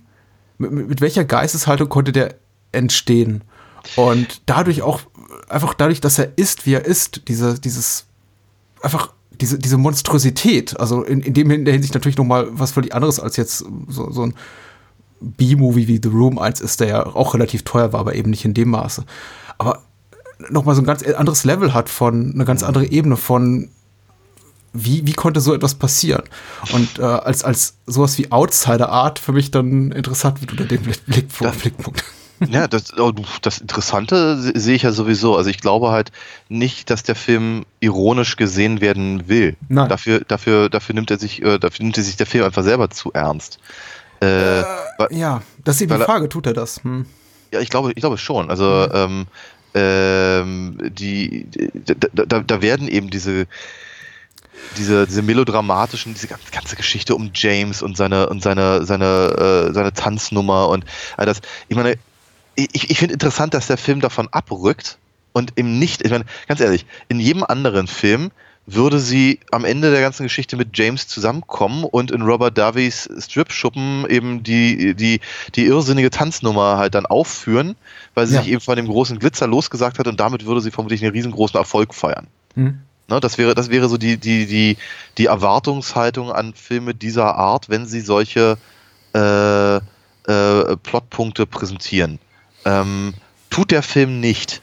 mit, 0.58 0.72
mit 0.72 1.00
welcher 1.00 1.24
Geisteshaltung 1.24 1.88
konnte 1.88 2.12
der 2.12 2.34
entstehen? 2.72 3.44
Und 3.96 4.42
dadurch 4.46 4.82
auch 4.82 5.02
einfach 5.48 5.74
dadurch, 5.74 6.00
dass 6.00 6.18
er 6.18 6.36
ist, 6.36 6.66
wie 6.66 6.74
er 6.74 6.84
ist, 6.84 7.22
diese, 7.28 7.58
dieses, 7.58 8.06
einfach 8.82 9.12
diese, 9.40 9.58
diese 9.58 9.76
Monstrosität, 9.76 10.78
also 10.78 11.02
in, 11.02 11.20
in 11.20 11.34
dem 11.34 11.50
in 11.50 11.64
der 11.64 11.74
Hinsicht 11.74 11.94
natürlich 11.94 12.16
noch 12.16 12.24
mal 12.24 12.48
was 12.50 12.72
völlig 12.72 12.94
anderes 12.94 13.20
als 13.20 13.36
jetzt 13.36 13.64
so, 13.88 14.10
so 14.10 14.22
ein 14.26 14.34
B-Movie 15.20 15.88
wie 15.88 16.00
The 16.02 16.08
Room 16.08 16.38
1 16.38 16.60
ist, 16.60 16.80
der 16.80 16.88
ja 16.88 17.06
auch 17.06 17.34
relativ 17.34 17.62
teuer 17.62 17.92
war, 17.92 18.00
aber 18.00 18.14
eben 18.14 18.30
nicht 18.30 18.44
in 18.44 18.54
dem 18.54 18.70
Maße. 18.70 19.04
Aber 19.58 19.82
noch 20.50 20.64
mal 20.64 20.74
so 20.74 20.82
ein 20.82 20.86
ganz 20.86 21.02
anderes 21.02 21.44
Level 21.44 21.72
hat 21.72 21.88
von, 21.88 22.32
eine 22.34 22.44
ganz 22.44 22.62
andere 22.62 22.86
Ebene 22.86 23.16
von 23.16 23.70
wie, 24.74 25.06
wie 25.06 25.12
konnte 25.12 25.40
so 25.40 25.54
etwas 25.54 25.76
passieren? 25.76 26.24
Und 26.72 26.98
äh, 26.98 27.02
als, 27.02 27.44
als 27.44 27.76
sowas 27.86 28.18
wie 28.18 28.32
Outsider 28.32 28.88
Art 28.88 29.20
für 29.20 29.32
mich 29.32 29.52
dann 29.52 29.92
interessant 29.92 30.40
wird 30.40 30.50
unter 30.50 30.64
dem 30.64 30.82
Blick, 30.82 31.06
Blickpunkt. 31.06 32.04
Ja, 32.48 32.66
das, 32.66 32.96
oh, 32.98 33.12
das 33.42 33.58
Interessante 33.58 34.36
sehe 34.38 34.74
ich 34.74 34.82
ja 34.82 34.92
sowieso. 34.92 35.36
Also 35.36 35.50
ich 35.50 35.60
glaube 35.60 35.90
halt 35.90 36.10
nicht, 36.48 36.90
dass 36.90 37.02
der 37.02 37.14
Film 37.14 37.64
ironisch 37.80 38.36
gesehen 38.36 38.80
werden 38.80 39.28
will. 39.28 39.56
Nein. 39.68 39.88
Dafür, 39.88 40.20
dafür, 40.20 40.68
dafür 40.68 40.94
nimmt 40.94 41.10
er 41.10 41.18
sich, 41.18 41.42
äh, 41.42 41.58
dafür 41.58 41.84
nimmt 41.84 41.96
er 41.96 42.04
sich 42.04 42.16
der 42.16 42.26
Film 42.26 42.44
einfach 42.44 42.64
selber 42.64 42.90
zu 42.90 43.12
ernst. 43.12 43.58
Äh, 44.20 44.60
äh, 44.60 44.64
ja, 45.10 45.42
das 45.64 45.76
ist 45.76 45.82
eben 45.82 45.96
die 45.96 46.04
Frage, 46.04 46.28
tut 46.28 46.46
er 46.46 46.54
das? 46.54 46.82
Hm. 46.82 47.06
Ja, 47.52 47.60
ich 47.60 47.70
glaube, 47.70 47.90
ich 47.90 48.00
glaube 48.00 48.18
schon. 48.18 48.50
Also 48.50 48.64
mhm. 48.64 48.94
ähm, 48.94 49.26
ähm, 49.74 50.78
die, 50.92 51.46
da, 51.84 52.24
da, 52.26 52.40
da 52.40 52.62
werden 52.62 52.88
eben 52.88 53.10
diese 53.10 53.46
diese, 54.76 55.06
diese 55.06 55.22
melodramatischen, 55.22 56.14
diese 56.14 56.28
ganze 56.28 56.76
Geschichte 56.76 57.14
um 57.14 57.30
James 57.34 57.82
und 57.82 57.96
seine 57.96 58.28
und 58.28 58.42
seine 58.42 58.84
seine 58.84 59.68
äh, 59.68 59.74
seine 59.74 59.92
Tanznummer 59.92 60.68
und 60.68 60.84
all 61.16 61.26
das. 61.26 61.40
Ich 61.68 61.76
meine, 61.76 61.98
ich, 62.56 62.90
ich 62.90 62.98
finde 62.98 63.14
interessant, 63.14 63.54
dass 63.54 63.66
der 63.66 63.76
Film 63.76 64.00
davon 64.00 64.28
abrückt 64.30 64.98
und 65.32 65.52
eben 65.56 65.78
nicht, 65.78 66.02
ich 66.04 66.10
meine, 66.10 66.24
ganz 66.46 66.60
ehrlich, 66.60 66.86
in 67.08 67.20
jedem 67.20 67.44
anderen 67.44 67.86
Film 67.86 68.30
würde 68.66 68.98
sie 68.98 69.40
am 69.50 69.64
Ende 69.64 69.90
der 69.90 70.00
ganzen 70.00 70.22
Geschichte 70.22 70.56
mit 70.56 70.76
James 70.76 71.06
zusammenkommen 71.06 71.84
und 71.84 72.10
in 72.10 72.22
Robert 72.22 72.56
Davies 72.56 73.08
Strip-Schuppen 73.18 74.06
eben 74.08 74.42
die, 74.42 74.94
die, 74.94 75.20
die 75.54 75.66
irrsinnige 75.66 76.08
Tanznummer 76.10 76.78
halt 76.78 76.94
dann 76.94 77.04
aufführen, 77.04 77.76
weil 78.14 78.26
sie 78.26 78.36
ja. 78.36 78.42
sich 78.42 78.52
eben 78.52 78.60
von 78.60 78.76
dem 78.76 78.86
großen 78.86 79.18
Glitzer 79.18 79.46
losgesagt 79.46 79.98
hat 79.98 80.06
und 80.06 80.18
damit 80.18 80.46
würde 80.46 80.62
sie 80.62 80.70
vermutlich 80.70 81.02
einen 81.02 81.12
riesengroßen 81.12 81.58
Erfolg 81.58 81.94
feiern. 81.94 82.26
Mhm. 82.54 82.80
Ne, 83.08 83.20
das 83.20 83.36
wäre, 83.36 83.54
das 83.54 83.68
wäre 83.68 83.88
so 83.90 83.98
die, 83.98 84.16
die, 84.16 84.46
die, 84.46 84.78
die 85.18 85.26
Erwartungshaltung 85.26 86.32
an 86.32 86.54
Filme 86.54 86.94
dieser 86.94 87.34
Art, 87.34 87.68
wenn 87.68 87.84
sie 87.84 88.00
solche 88.00 88.56
äh, 89.14 89.76
äh, 89.76 90.76
Plotpunkte 90.82 91.44
präsentieren. 91.44 92.18
Ähm, 92.64 93.14
tut 93.50 93.70
der 93.70 93.82
Film 93.82 94.20
nicht. 94.20 94.62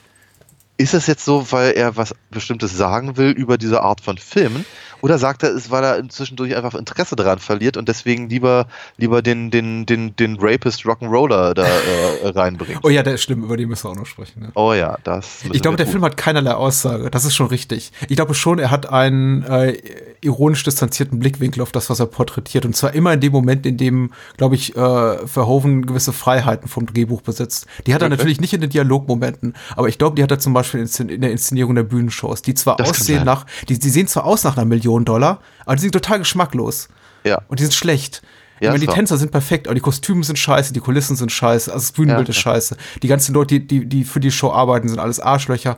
Ist 0.78 0.94
es 0.94 1.08
jetzt 1.08 1.26
so, 1.26 1.52
weil 1.52 1.74
er 1.74 1.96
was 1.96 2.16
Bestimmtes 2.32 2.76
sagen 2.76 3.18
will 3.18 3.30
über 3.30 3.58
diese 3.58 3.84
Art 3.84 4.02
von 4.02 4.18
Filmen? 4.18 4.66
Oder 5.02 5.18
sagt 5.18 5.44
er, 5.44 5.50
es 5.56 5.72
weil 5.72 5.84
er 5.84 6.10
zwischendurch 6.10 6.56
einfach 6.56 6.76
Interesse 6.76 7.16
daran 7.16 7.40
verliert 7.40 7.78
und 7.78 7.88
deswegen 7.90 8.30
lieber, 8.30 8.68
lieber 8.98 9.22
den, 9.22 9.52
den, 9.52 9.86
den, 9.86 10.16
den 10.16 10.38
Rapist 10.40 10.82
Rock'n'Roller 10.86 11.54
da 11.54 11.66
äh, 11.66 12.28
reinbringt. 12.36 12.80
Oh 12.84 12.90
ja, 12.90 13.04
der 13.04 13.16
ist 13.16 13.24
schlimm, 13.24 13.44
über 13.44 13.58
den 13.58 13.70
müssen 13.70 13.86
wir 13.86 13.92
auch 13.92 13.96
noch 13.96 14.06
sprechen. 14.06 14.42
Ne? 14.42 14.52
Oh 14.56 14.74
ja, 14.74 14.98
das. 15.04 15.40
Ich 15.52 15.62
glaube, 15.62 15.78
der 15.78 15.88
Film 15.88 16.04
hat 16.04 16.18
keinerlei 16.18 16.54
Aussage. 16.54 17.10
Das 17.10 17.26
ist 17.26 17.36
schon 17.36 17.48
richtig. 17.48 17.92
Ich 18.10 18.16
glaube 18.16 18.34
schon, 18.34 18.60
er 18.60 18.70
hat 18.72 18.90
einen 18.90 19.44
äh, 19.44 19.78
ironisch 20.22 20.64
distanzierten 20.64 21.20
Blickwinkel 21.20 21.62
auf 21.64 21.72
das, 21.72 21.90
was 21.90 22.00
er 22.00 22.06
porträtiert. 22.06 22.66
Und 22.66 22.76
zwar 22.76 22.94
immer 22.94 23.14
in 23.14 23.20
dem 23.22 23.32
Moment, 23.32 23.66
in 23.66 23.78
dem, 23.78 24.12
glaube 24.38 24.56
ich, 24.56 24.76
äh, 24.76 25.28
Verhoeven 25.28 25.86
gewisse 25.86 26.14
Freiheiten 26.14 26.68
vom 26.68 26.86
Drehbuch 26.86 27.22
besitzt. 27.22 27.66
Die 27.88 27.94
hat 27.94 28.02
er 28.02 28.08
Okay. 28.08 28.18
natürlich 28.18 28.42
nicht 28.42 28.54
in 28.54 28.62
den 28.62 28.70
Dialogmomenten, 28.70 29.56
aber 29.76 29.88
ich 29.88 29.98
glaube, 29.98 30.16
die 30.18 30.24
hat 30.24 30.32
er 30.32 30.38
zum 30.40 30.54
Beispiel 30.54 30.86
in 31.00 31.22
der 31.22 31.32
Inszenierung 31.32 31.76
der 31.76 31.84
Bühnenshows, 31.84 32.42
die 32.42 32.54
zwar 32.54 32.76
Das 32.76 32.90
aussehen 32.90 33.24
nach, 33.24 33.46
die, 33.70 33.80
die 33.80 33.90
sehen 33.90 34.08
zwar 34.08 34.26
aus 34.26 34.44
nach 34.44 34.58
einer 34.58 34.66
Million 34.66 34.91
Dollar, 35.00 35.40
aber 35.66 35.76
die 35.76 35.82
sind 35.82 35.92
total 35.92 36.20
geschmacklos. 36.20 36.90
Ja. 37.24 37.42
Und 37.48 37.60
die 37.60 37.64
sind 37.64 37.74
schlecht. 37.74 38.22
Ja, 38.62 38.68
ich 38.68 38.74
meine, 38.74 38.80
die 38.80 38.88
wahr. 38.88 38.96
Tänzer 38.96 39.18
sind 39.18 39.32
perfekt, 39.32 39.68
aber 39.68 39.74
die 39.74 39.82
Kostüme 39.82 40.24
sind 40.24 40.38
scheiße, 40.38 40.72
die 40.72 40.80
Kulissen 40.80 41.16
sind 41.16 41.32
scheiße, 41.32 41.74
also 41.74 41.82
das 41.82 41.92
Bühnenbild 41.92 42.28
Ja, 42.28 42.32
ist 42.32 42.38
scheiße. 42.38 42.78
Die 43.02 43.08
ganzen 43.08 43.34
Leute, 43.34 43.60
die, 43.60 43.68
die, 43.68 43.86
die 43.88 44.04
für 44.04 44.20
die 44.20 44.32
Show 44.32 44.52
arbeiten, 44.52 44.88
sind 44.88 45.00
alles 45.00 45.20
Arschlöcher. 45.20 45.78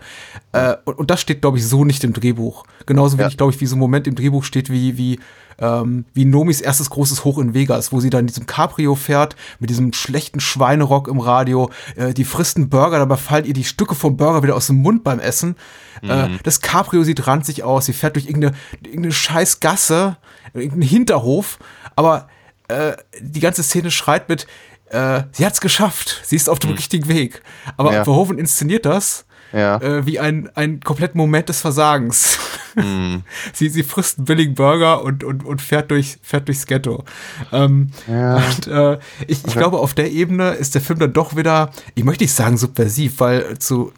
Äh, 0.52 0.76
und, 0.84 0.98
und 1.00 1.10
das 1.10 1.22
steht, 1.22 1.42
glaube 1.42 1.58
ich, 1.58 1.66
so 1.66 1.86
nicht 1.86 2.04
im 2.04 2.12
Drehbuch. 2.12 2.66
Genauso 2.86 3.18
wenig, 3.18 3.38
glaube 3.38 3.54
ich, 3.54 3.62
wie 3.62 3.66
so 3.68 3.78
ein 3.78 3.80
Moment 3.80 4.06
im 4.06 4.16
Drehbuch 4.16 4.44
steht, 4.44 4.70
wie, 4.70 4.98
wie, 4.98 5.20
ähm, 5.60 6.04
wie 6.14 6.26
Nomis 6.26 6.60
erstes 6.60 6.90
großes 6.90 7.24
Hoch 7.24 7.38
in 7.38 7.54
Vegas, 7.54 7.94
wo 7.94 8.02
sie 8.02 8.10
dann 8.10 8.22
in 8.22 8.28
diesem 8.28 8.48
Cabrio 8.48 8.96
fährt, 8.96 9.38
mit 9.60 9.70
diesem 9.70 9.94
schlechten 9.94 10.42
Schweinerock 10.42 11.08
im 11.08 11.22
Radio, 11.22 11.70
äh, 11.96 12.14
die 12.14 12.26
frisst 12.26 12.58
einen 12.58 12.68
Burger, 12.68 13.00
dabei 13.00 13.16
fallen 13.16 13.46
ihr 13.46 13.54
die 13.54 13.64
Stücke 13.64 13.96
vom 13.96 14.18
Burger 14.18 14.44
wieder 14.44 14.56
aus 14.56 14.68
dem 14.68 14.82
Mund 14.82 15.06
beim 15.06 15.20
Essen. 15.20 15.56
Äh, 16.02 16.28
das 16.44 16.60
Cabrio 16.60 17.04
sieht 17.04 17.28
ranzig 17.28 17.64
aus, 17.64 17.86
sie 17.86 17.94
fährt 17.94 18.18
durch 18.18 18.26
irgendeine, 18.26 18.56
irgendeine 18.84 19.14
scheiß 19.14 19.62
Gasse, 19.62 20.18
irgendeinen 20.54 20.82
Hinterhof, 20.82 21.60
aber 21.96 22.28
äh, 22.74 22.98
die 23.22 23.40
ganze 23.40 23.64
Szene 23.64 23.92
schreit 23.92 24.30
mit, 24.30 24.48
äh, 24.90 25.24
sie 25.32 25.46
hat's 25.46 25.62
geschafft, 25.62 26.22
sie 26.24 26.36
ist 26.36 26.50
auf 26.50 26.60
dem 26.60 26.72
richtigen 26.72 27.08
Weg. 27.08 27.42
Aber 27.78 27.94
Ja. 27.94 28.04
Verhoeven 28.04 28.38
inszeniert 28.38 28.86
das 28.86 29.26
Ja. 29.52 29.78
äh, 29.78 30.06
wie 30.06 30.20
ein, 30.20 30.50
ein 30.56 30.80
kompletten 30.82 31.18
Moment 31.18 31.50
des 31.50 31.62
Versagens. 31.62 32.38
sie, 33.54 33.70
sie 33.70 33.84
frisst 33.84 34.18
einen 34.18 34.26
billigen 34.26 34.56
Burger 34.56 35.04
und, 35.04 35.24
und, 35.24 35.46
und 35.46 35.62
fährt, 35.62 35.92
durch, 35.92 36.18
fährt 36.24 36.48
durchs 36.48 36.66
Ghetto. 36.66 37.06
Ähm, 37.52 37.92
Und 38.08 38.68
äh, 38.68 38.98
ich, 39.28 39.46
ich 39.46 39.54
glaube, 39.54 39.80
auf 39.80 39.94
der 39.94 40.12
Ebene 40.12 40.52
ist 40.52 40.74
der 40.76 40.82
Film 40.82 41.00
dann 41.00 41.14
doch 41.14 41.36
wieder, 41.36 41.72
ich 41.96 42.04
möchte 42.04 42.24
nicht 42.24 42.34
sagen 42.34 42.58
subversiv, 42.58 43.20
weil 43.20 43.58
zu, 43.60 43.94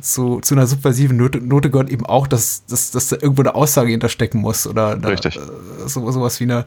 zu, 0.00 0.40
zu 0.40 0.54
einer 0.54 0.66
subversiven 0.68 1.16
Note, 1.16 1.38
Note 1.38 1.70
gehört 1.70 1.90
eben 1.90 2.06
auch, 2.06 2.26
dass, 2.28 2.64
dass, 2.66 2.92
dass 2.92 3.08
da 3.08 3.16
irgendwo 3.16 3.42
eine 3.42 3.54
Aussage 3.56 3.90
hinterstecken 3.90 4.40
muss 4.40 4.66
oder 4.66 4.92
eine, 4.92 5.08
Richtig. 5.08 5.36
äh, 5.36 5.40
so, 5.86 6.08
sowas 6.12 6.38
wie 6.38 6.44
eine, 6.44 6.66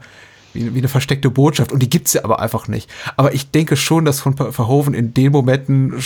wie, 0.54 0.74
wie 0.74 0.78
eine 0.78 0.88
versteckte 0.88 1.30
Botschaft. 1.30 1.72
Und 1.72 1.80
die 1.80 1.90
gibt's 1.90 2.12
ja 2.14 2.24
aber 2.24 2.40
einfach 2.40 2.68
nicht. 2.68 2.90
Aber 3.16 3.34
ich 3.34 3.50
denke 3.50 3.76
schon, 3.76 4.04
dass 4.04 4.20
von 4.20 4.36
Ver- 4.36 4.52
Verhoeven 4.52 4.94
in 4.94 5.12
den 5.12 5.32
Momenten 5.32 5.94
äh, 5.94 6.00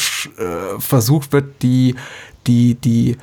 versucht 0.78 1.32
wird, 1.32 1.62
die, 1.62 1.94
die, 2.46 2.74
die, 2.74 3.16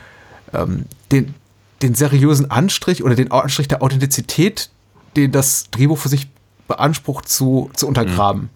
ähm, 0.54 0.86
den, 1.12 1.34
den 1.82 1.96
seriösen 1.96 2.50
Anstrich 2.52 3.04
oder 3.04 3.16
den 3.16 3.32
Anstrich 3.32 3.68
der 3.68 3.82
Authentizität, 3.82 4.70
den 5.16 5.32
das 5.32 5.70
Drehbuch 5.72 5.98
für 5.98 6.10
sich 6.10 6.28
beansprucht, 6.68 7.28
zu, 7.28 7.70
zu 7.74 7.88
untergraben. 7.88 8.50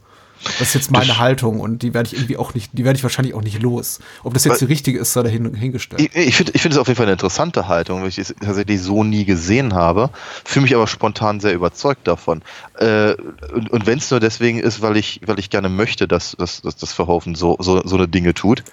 Das 0.43 0.69
ist 0.69 0.73
jetzt 0.73 0.91
meine 0.91 1.07
Das- 1.07 1.17
Haltung 1.17 1.59
und 1.59 1.83
die 1.83 1.93
werde 1.93 2.07
ich 2.07 2.13
irgendwie 2.13 2.37
auch 2.37 2.53
nicht, 2.53 2.71
die 2.73 2.85
werde 2.85 2.97
ich 2.97 3.03
wahrscheinlich 3.03 3.33
auch 3.33 3.41
nicht 3.41 3.61
los. 3.61 3.99
Ob 4.23 4.33
das 4.33 4.45
jetzt 4.45 4.61
die 4.61 4.65
richtige 4.65 4.97
ist, 4.99 5.11
sei 5.13 5.23
dahin 5.23 5.53
hingestellt. 5.53 6.01
Ich, 6.01 6.15
ich 6.15 6.35
finde 6.35 6.53
es 6.69 6.77
auf 6.77 6.87
jeden 6.87 6.95
Fall 6.97 7.05
eine 7.07 7.13
interessante 7.13 7.67
Haltung, 7.67 8.01
weil 8.01 8.07
ich 8.09 8.17
es 8.17 8.33
tatsächlich 8.39 8.81
so 8.81 9.03
nie 9.03 9.25
gesehen 9.25 9.73
habe. 9.73 10.09
Fühle 10.45 10.63
mich 10.63 10.75
aber 10.75 10.87
spontan 10.87 11.39
sehr 11.39 11.53
überzeugt 11.53 12.07
davon. 12.07 12.41
Äh, 12.77 13.15
und 13.53 13.69
und 13.69 13.85
wenn 13.85 13.97
es 13.97 14.09
nur 14.11 14.19
deswegen 14.19 14.59
ist, 14.59 14.81
weil 14.81 14.97
ich, 14.97 15.21
weil 15.25 15.39
ich 15.39 15.49
gerne 15.49 15.69
möchte, 15.69 16.07
dass, 16.07 16.35
dass, 16.37 16.61
dass 16.61 16.75
das 16.77 16.93
Verhoeven 16.93 17.35
so, 17.35 17.57
so, 17.59 17.81
so 17.85 17.95
eine 17.97 18.07
Dinge 18.07 18.33
tut. 18.33 18.63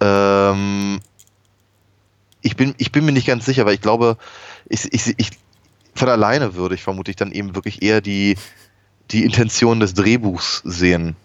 Ähm, 0.00 1.00
ich, 2.42 2.56
bin, 2.56 2.74
ich 2.78 2.92
bin 2.92 3.04
mir 3.04 3.12
nicht 3.12 3.26
ganz 3.26 3.44
sicher, 3.44 3.64
weil 3.66 3.74
ich 3.74 3.80
glaube, 3.80 4.16
ich, 4.68 4.92
ich, 4.92 5.14
ich, 5.16 5.30
von 5.94 6.08
alleine 6.08 6.54
würde 6.54 6.74
ich 6.74 6.82
vermutlich 6.82 7.16
dann 7.16 7.32
eben 7.32 7.54
wirklich 7.54 7.82
eher 7.82 8.00
die, 8.00 8.36
die 9.10 9.24
Intention 9.24 9.80
des 9.80 9.94
Drehbuchs 9.94 10.62
sehen. 10.64 11.16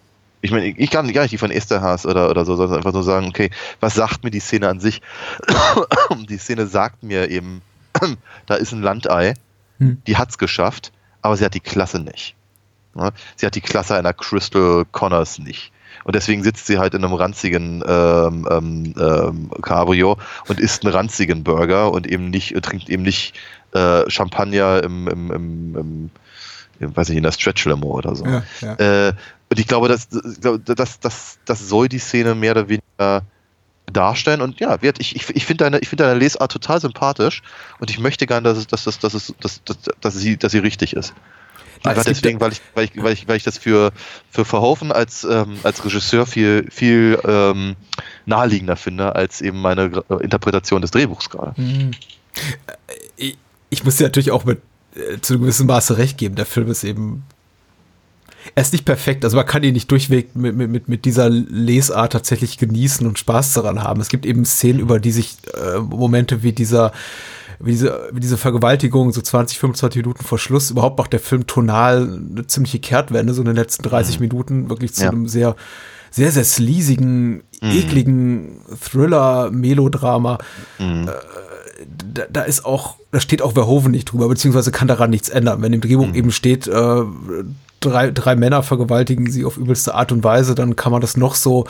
Ich 0.41 0.51
meine, 0.51 0.67
ich 0.67 0.89
kann 0.89 1.11
gar 1.13 1.21
nicht 1.21 1.31
die 1.31 1.37
von 1.37 1.51
Esterhaas 1.51 2.05
oder, 2.05 2.29
oder 2.29 2.45
so, 2.45 2.55
sondern 2.55 2.77
einfach 2.77 2.93
nur 2.93 3.03
sagen, 3.03 3.27
okay, 3.27 3.51
was 3.79 3.93
sagt 3.93 4.23
mir 4.23 4.31
die 4.31 4.39
Szene 4.39 4.69
an 4.69 4.79
sich? 4.79 5.01
die 6.29 6.37
Szene 6.37 6.65
sagt 6.67 7.03
mir 7.03 7.29
eben, 7.29 7.61
da 8.47 8.55
ist 8.55 8.71
ein 8.71 8.81
Landei, 8.81 9.35
Hm. 9.81 9.97
die 10.05 10.15
hat's 10.15 10.37
geschafft, 10.37 10.93
aber 11.23 11.35
sie 11.35 11.43
hat 11.43 11.55
die 11.55 11.59
Klasse 11.59 11.99
nicht. 11.99 12.35
Ne? 12.93 13.11
Sie 13.35 13.45
hat 13.45 13.55
die 13.55 13.61
Klasse 13.61 13.95
einer 13.95 14.13
Crystal 14.13 14.85
Connors 14.91 15.39
nicht. 15.39 15.71
Und 16.03 16.15
deswegen 16.15 16.43
sitzt 16.43 16.67
sie 16.67 16.77
halt 16.77 16.93
in 16.93 17.03
einem 17.03 17.13
ranzigen 17.15 17.83
ähm, 17.85 18.47
ähm, 18.49 18.93
ähm, 18.97 19.51
Cabrio 19.61 20.17
und 20.47 20.59
isst 20.59 20.85
einen 20.85 20.93
ranzigen 20.93 21.43
Burger 21.43 21.91
und 21.91 22.07
eben 22.07 22.29
nicht, 22.29 22.55
trinkt 22.61 22.89
eben 22.89 23.03
nicht 23.03 23.35
äh, 23.73 24.09
Champagner 24.09 24.83
im, 24.83 25.07
im, 25.07 25.31
im, 25.31 25.75
im, 25.75 25.75
im, 25.75 26.09
weiß 26.81 27.09
nicht, 27.09 27.17
in 27.17 27.23
der 27.23 27.31
Stretch 27.31 27.65
Limo 27.65 27.87
oder 27.97 28.15
so. 28.15 28.25
Ja, 28.25 28.43
ja. 28.61 29.07
Äh, 29.07 29.13
und 29.49 29.59
ich 29.59 29.67
glaube, 29.67 29.87
das, 29.89 30.07
das, 30.09 30.99
das, 30.99 31.39
das 31.45 31.67
soll 31.69 31.89
die 31.89 31.99
Szene 31.99 32.35
mehr 32.35 32.51
oder 32.51 32.69
weniger 32.69 33.23
darstellen. 33.91 34.41
Und 34.41 34.59
ja, 34.59 34.81
wird- 34.81 34.99
ich, 34.99 35.15
ich, 35.15 35.29
ich 35.35 35.45
finde 35.45 35.65
deine, 35.65 35.79
ich 35.79 35.89
finde 35.89 36.05
deine 36.05 36.19
Lesart 36.19 36.51
total 36.51 36.79
sympathisch 36.79 37.41
und 37.79 37.89
ich 37.89 37.99
möchte 37.99 38.25
gerne, 38.27 38.47
dass, 38.47 38.57
es, 38.57 38.67
dass, 38.67 38.83
dass, 38.85 38.99
dass, 38.99 39.13
es, 39.13 39.33
dass, 39.39 39.63
dass, 39.63 39.77
dass, 39.99 40.13
sie, 40.15 40.37
dass 40.37 40.51
sie 40.53 40.59
richtig 40.59 40.95
ist. 40.95 41.13
Einfach 41.83 42.03
deswegen, 42.05 42.39
weil 42.39 42.51
ich, 42.51 42.61
weil 42.75 42.85
ich, 42.85 42.91
weil 43.03 43.11
ich, 43.13 43.27
weil 43.27 43.37
ich 43.37 43.43
das 43.43 43.57
für, 43.57 43.91
für 44.29 44.45
Verhoeven 44.45 44.91
als, 44.91 45.23
ähm, 45.23 45.57
als 45.63 45.83
Regisseur 45.83 46.27
viel, 46.27 46.69
viel 46.69 47.19
ähm, 47.25 47.75
naheliegender 48.27 48.75
finde, 48.75 49.15
als 49.15 49.41
eben 49.41 49.59
meine 49.61 50.03
äh, 50.09 50.23
Interpretation 50.23 50.81
des 50.81 50.91
Drehbuchs 50.91 51.29
gerade. 51.31 51.55
ich, 53.17 53.35
ich 53.71 53.83
muss 53.83 53.97
dir 53.97 54.03
natürlich 54.03 54.29
auch 54.31 54.45
mit 54.45 54.59
äh, 54.59 54.61
zu 55.21 55.33
einem 55.33 55.43
gewissen 55.43 55.67
Maße 55.67 55.97
recht 55.97 56.17
geben. 56.17 56.35
Der 56.35 56.45
Film 56.45 56.69
ist 56.69 56.83
eben. 56.83 57.23
Er 58.55 58.63
ist 58.63 58.73
nicht 58.73 58.85
perfekt, 58.85 59.23
also 59.23 59.37
man 59.37 59.45
kann 59.45 59.61
ihn 59.61 59.73
nicht 59.73 59.91
durchweg 59.91 60.35
mit, 60.35 60.55
mit, 60.55 60.87
mit- 60.87 61.05
dieser 61.05 61.29
Lesart 61.29 62.11
tatsächlich 62.13 62.57
genießen 62.57 63.05
und 63.05 63.19
Spaß 63.19 63.53
daran 63.53 63.83
haben. 63.83 64.01
Es 64.01 64.09
gibt 64.09 64.25
eben 64.25 64.45
Szenen, 64.45 64.79
über 64.79 64.99
die 64.99 65.11
sich 65.11 65.37
äh, 65.53 65.77
Momente 65.77 66.41
wie 66.41 66.51
dieser, 66.51 66.91
wie 67.59 67.69
diese, 67.71 68.09
wie 68.11 68.19
diese 68.19 68.37
Vergewaltigung, 68.39 69.13
so 69.13 69.21
20, 69.21 69.59
25 69.59 70.01
Minuten 70.01 70.23
vor 70.25 70.39
Schluss, 70.39 70.71
überhaupt 70.71 70.97
macht 70.97 71.13
der 71.13 71.19
Film 71.19 71.45
tonal 71.45 72.19
eine 72.31 72.47
ziemliche 72.47 72.79
Kehrtwende, 72.79 73.35
so 73.35 73.41
in 73.43 73.45
den 73.45 73.55
letzten 73.55 73.83
30 73.83 74.19
Minuten, 74.19 74.69
wirklich 74.71 74.95
zu 74.95 75.03
Ja. 75.03 75.11
einem 75.11 75.27
sehr, 75.27 75.55
sehr, 76.09 76.31
sehr 76.31 76.43
sleasigen, 76.43 77.43
ekligen 77.61 78.59
Thriller-Melodrama 78.83 80.39
da, 82.13 82.23
da 82.29 82.41
ist 82.41 82.65
auch, 82.65 82.95
da 83.11 83.19
steht 83.19 83.41
auch 83.41 83.53
Verhoeven 83.53 83.91
nicht 83.91 84.05
drüber, 84.05 84.27
beziehungsweise 84.27 84.71
kann 84.71 84.87
daran 84.87 85.09
nichts 85.09 85.29
ändern. 85.29 85.61
Wenn 85.61 85.73
im 85.73 85.81
Drehbuch 85.81 86.13
eben 86.13 86.31
steht, 86.31 86.67
äh, 86.67 87.03
drei, 87.79 88.11
drei 88.11 88.35
Männer 88.35 88.63
vergewaltigen 88.63 89.29
sie 89.29 89.45
auf 89.45 89.57
übelste 89.57 89.93
Art 89.93 90.11
und 90.11 90.23
Weise, 90.23 90.55
dann 90.55 90.75
kann 90.75 90.91
man 90.91 91.01
das 91.01 91.17
noch 91.17 91.35
so 91.35 91.65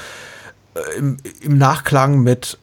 äh, 0.76 0.98
im, 0.98 1.18
im 1.42 1.58
Nachklang 1.58 2.20
mit 2.20 2.58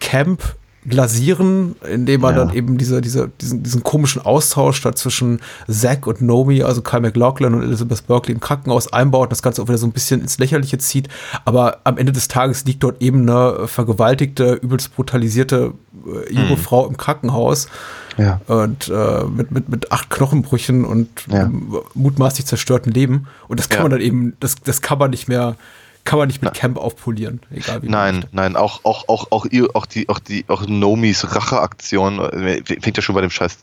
Camp 0.00 0.56
glasieren, 0.86 1.76
indem 1.90 2.20
man 2.20 2.34
Ja. 2.36 2.44
dann 2.44 2.54
eben 2.54 2.78
diese, 2.78 3.00
diese, 3.00 3.30
diesen, 3.40 3.62
diesen 3.62 3.82
komischen 3.82 4.22
Austausch 4.22 4.80
da 4.82 4.94
zwischen 4.94 5.40
Zack 5.68 6.06
und 6.06 6.20
Nomi, 6.22 6.62
also 6.62 6.82
Kyle 6.82 7.00
MacLachlan 7.00 7.54
und 7.54 7.62
Elizabeth 7.62 8.06
Berkley 8.06 8.34
im 8.34 8.40
Krankenhaus 8.40 8.92
einbaut 8.92 9.24
und 9.24 9.32
das 9.32 9.42
Ganze 9.42 9.62
auch 9.62 9.68
wieder 9.68 9.78
so 9.78 9.86
ein 9.86 9.92
bisschen 9.92 10.20
ins 10.20 10.38
Lächerliche 10.38 10.78
zieht. 10.78 11.08
Aber 11.44 11.78
am 11.84 11.96
Ende 11.98 12.12
des 12.12 12.28
Tages 12.28 12.64
liegt 12.64 12.82
dort 12.82 13.00
eben 13.02 13.22
eine 13.28 13.66
vergewaltigte, 13.66 14.54
übelst 14.54 14.94
brutalisierte 14.94 15.72
äh, 16.06 16.32
junge 16.34 16.56
Frau 16.56 16.86
im 16.86 16.96
Krankenhaus 16.96 17.68
Ja. 18.16 18.40
und 18.46 18.88
äh, 18.88 19.24
mit, 19.24 19.50
mit, 19.50 19.68
mit 19.68 19.90
acht 19.92 20.10
Knochenbrüchen 20.10 20.84
und 20.84 21.08
Ja. 21.30 21.50
mutmaßlich 21.94 22.46
zerstörten 22.46 22.92
Leben. 22.92 23.26
Und 23.48 23.58
das 23.58 23.68
kann 23.68 23.82
man 23.82 23.90
dann 23.90 24.00
eben, 24.00 24.34
das, 24.40 24.56
das 24.62 24.82
kann 24.82 24.98
man 24.98 25.10
nicht 25.10 25.28
mehr, 25.28 25.56
kann 26.04 26.18
man 26.18 26.28
nicht 26.28 26.42
mit 26.42 26.52
Camp 26.54 26.76
aufpolieren, 26.76 27.40
egal 27.50 27.82
wie 27.82 27.88
Nein, 27.88 28.26
nein, 28.32 28.56
auch, 28.56 28.84
auch, 28.84 29.08
auch, 29.08 29.32
auch, 29.32 29.46
ihr, 29.46 29.68
auch 29.74 29.86
die, 29.86 30.08
auch 30.08 30.18
die, 30.18 30.44
auch 30.48 30.66
Nomis 30.66 31.34
Racheaktion 31.34 32.18
äh, 32.20 32.62
fängt 32.80 32.96
ja 32.96 33.02
schon 33.02 33.14
bei 33.14 33.20
dem 33.22 33.30
scheiß 33.30 33.58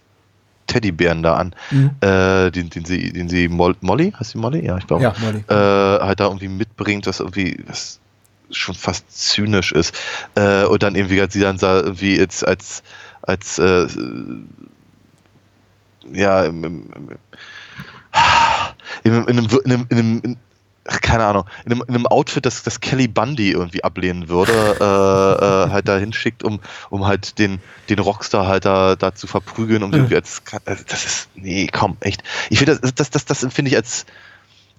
Teddybären 0.67 1.21
da 1.21 1.35
an, 1.35 1.53
Mhm. 1.69 1.91
äh, 2.01 2.49
den, 2.51 2.69
den 2.69 2.85
sie, 2.85 3.11
den 3.11 3.27
sie 3.29 3.47
Mol 3.47 3.75
Molly, 3.81 4.11
heißt 4.17 4.31
sie 4.31 4.37
Molly? 4.37 4.65
Ja, 4.65 4.77
ich 4.77 4.87
glaube. 4.87 5.03
Ja, 5.03 5.13
Molly. 5.19 5.43
Äh, 5.49 5.53
halt 6.03 6.19
da 6.19 6.25
irgendwie 6.25 6.47
mitbringt, 6.47 7.07
was 7.07 7.19
irgendwie, 7.19 7.59
was 7.67 7.99
schon 8.51 8.75
fast 8.75 9.05
zynisch 9.11 9.71
ist. 9.71 9.93
Äh, 10.35 10.63
und 10.65 10.81
dann 10.83 10.95
irgendwie, 10.95 11.19
als 11.21 11.33
sie 11.33 11.41
dann 11.41 11.57
sah, 11.57 11.79
irgendwie 11.81 12.17
jetzt 12.17 12.47
als, 12.47 12.83
als, 13.21 13.59
äh, 13.59 13.87
ja, 16.11 16.43
im, 16.45 16.63
im, 16.63 16.85
im, 16.95 17.09
in 19.03 19.11
einem, 19.13 19.27
in 19.27 19.37
einem, 19.37 19.47
in 19.63 19.71
einem, 19.71 19.87
in 19.89 19.97
einem 20.23 20.37
keine 20.85 21.25
Ahnung, 21.25 21.45
in 21.65 21.71
einem, 21.71 21.83
in 21.87 21.95
einem 21.95 22.07
Outfit, 22.07 22.45
das, 22.45 22.63
das 22.63 22.79
Kelly 22.79 23.07
Bundy 23.07 23.51
irgendwie 23.51 23.83
ablehnen 23.83 24.29
würde, 24.29 24.51
äh, 24.79 24.83
äh, 24.83 25.71
halt 25.71 25.87
da 25.87 25.97
hinschickt, 25.97 26.43
um, 26.43 26.59
um 26.89 27.05
halt 27.05 27.37
den, 27.37 27.59
den 27.89 27.99
Rockstar 27.99 28.47
halt 28.47 28.65
da, 28.65 28.95
da 28.95 29.13
zu 29.13 29.27
verprügeln, 29.27 29.83
um 29.83 29.93
irgendwie 29.93 30.15
als, 30.15 30.41
also 30.65 30.83
das 30.87 31.05
ist, 31.05 31.29
nee, 31.35 31.67
komm, 31.71 31.97
echt. 31.99 32.23
Ich 32.49 32.57
finde, 32.57 32.79
das, 32.79 32.95
das, 32.95 33.09
das, 33.11 33.25
das 33.25 33.43
empfinde 33.43 33.69
ich 33.69 33.77
als, 33.77 34.05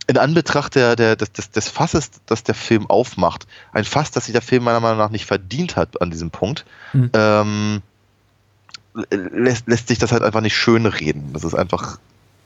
in 0.09 0.19
Anbetracht 0.19 0.75
der, 0.75 0.97
der, 0.97 1.15
des, 1.15 1.31
des, 1.33 1.51
des 1.53 1.69
Fasses, 1.69 2.11
das 2.27 2.43
der 2.43 2.57
Film 2.57 2.91
aufmacht, 2.91 3.47
ein 3.73 3.85
Fass, 3.85 4.11
das 4.11 4.25
sich 4.27 4.33
der 4.33 4.43
Film 4.43 4.65
meiner 4.65 4.81
Meinung 4.81 4.99
nach 4.99 5.11
nicht 5.11 5.27
verdient 5.27 5.77
hat 5.77 6.03
an 6.03 6.11
diesem 6.11 6.31
Punkt, 6.31 6.65
Mhm. 6.93 7.11
ähm, 7.15 7.83
lässt, 9.11 9.69
lässt 9.69 9.89
sich 9.89 9.99
das 9.99 10.13
halt 10.13 10.23
einfach 10.23 10.43
nicht 10.43 10.57
schön 10.57 10.85
reden. 10.85 11.31
Das 11.33 11.45
ist 11.45 11.55
einfach, 11.55 11.99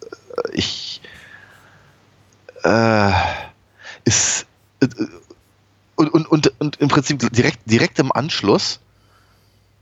äh, 0.03 0.53
ich, 0.53 1.01
äh, 2.67 3.13
ist, 4.05 4.47
äh, 4.81 4.87
und, 5.97 6.09
und, 6.09 6.27
und, 6.27 6.53
und 6.59 6.77
im 6.77 6.89
Prinzip 6.89 7.19
direkt, 7.33 7.61
direkt 7.65 7.99
im 7.99 8.13
Anschluss, 8.13 8.81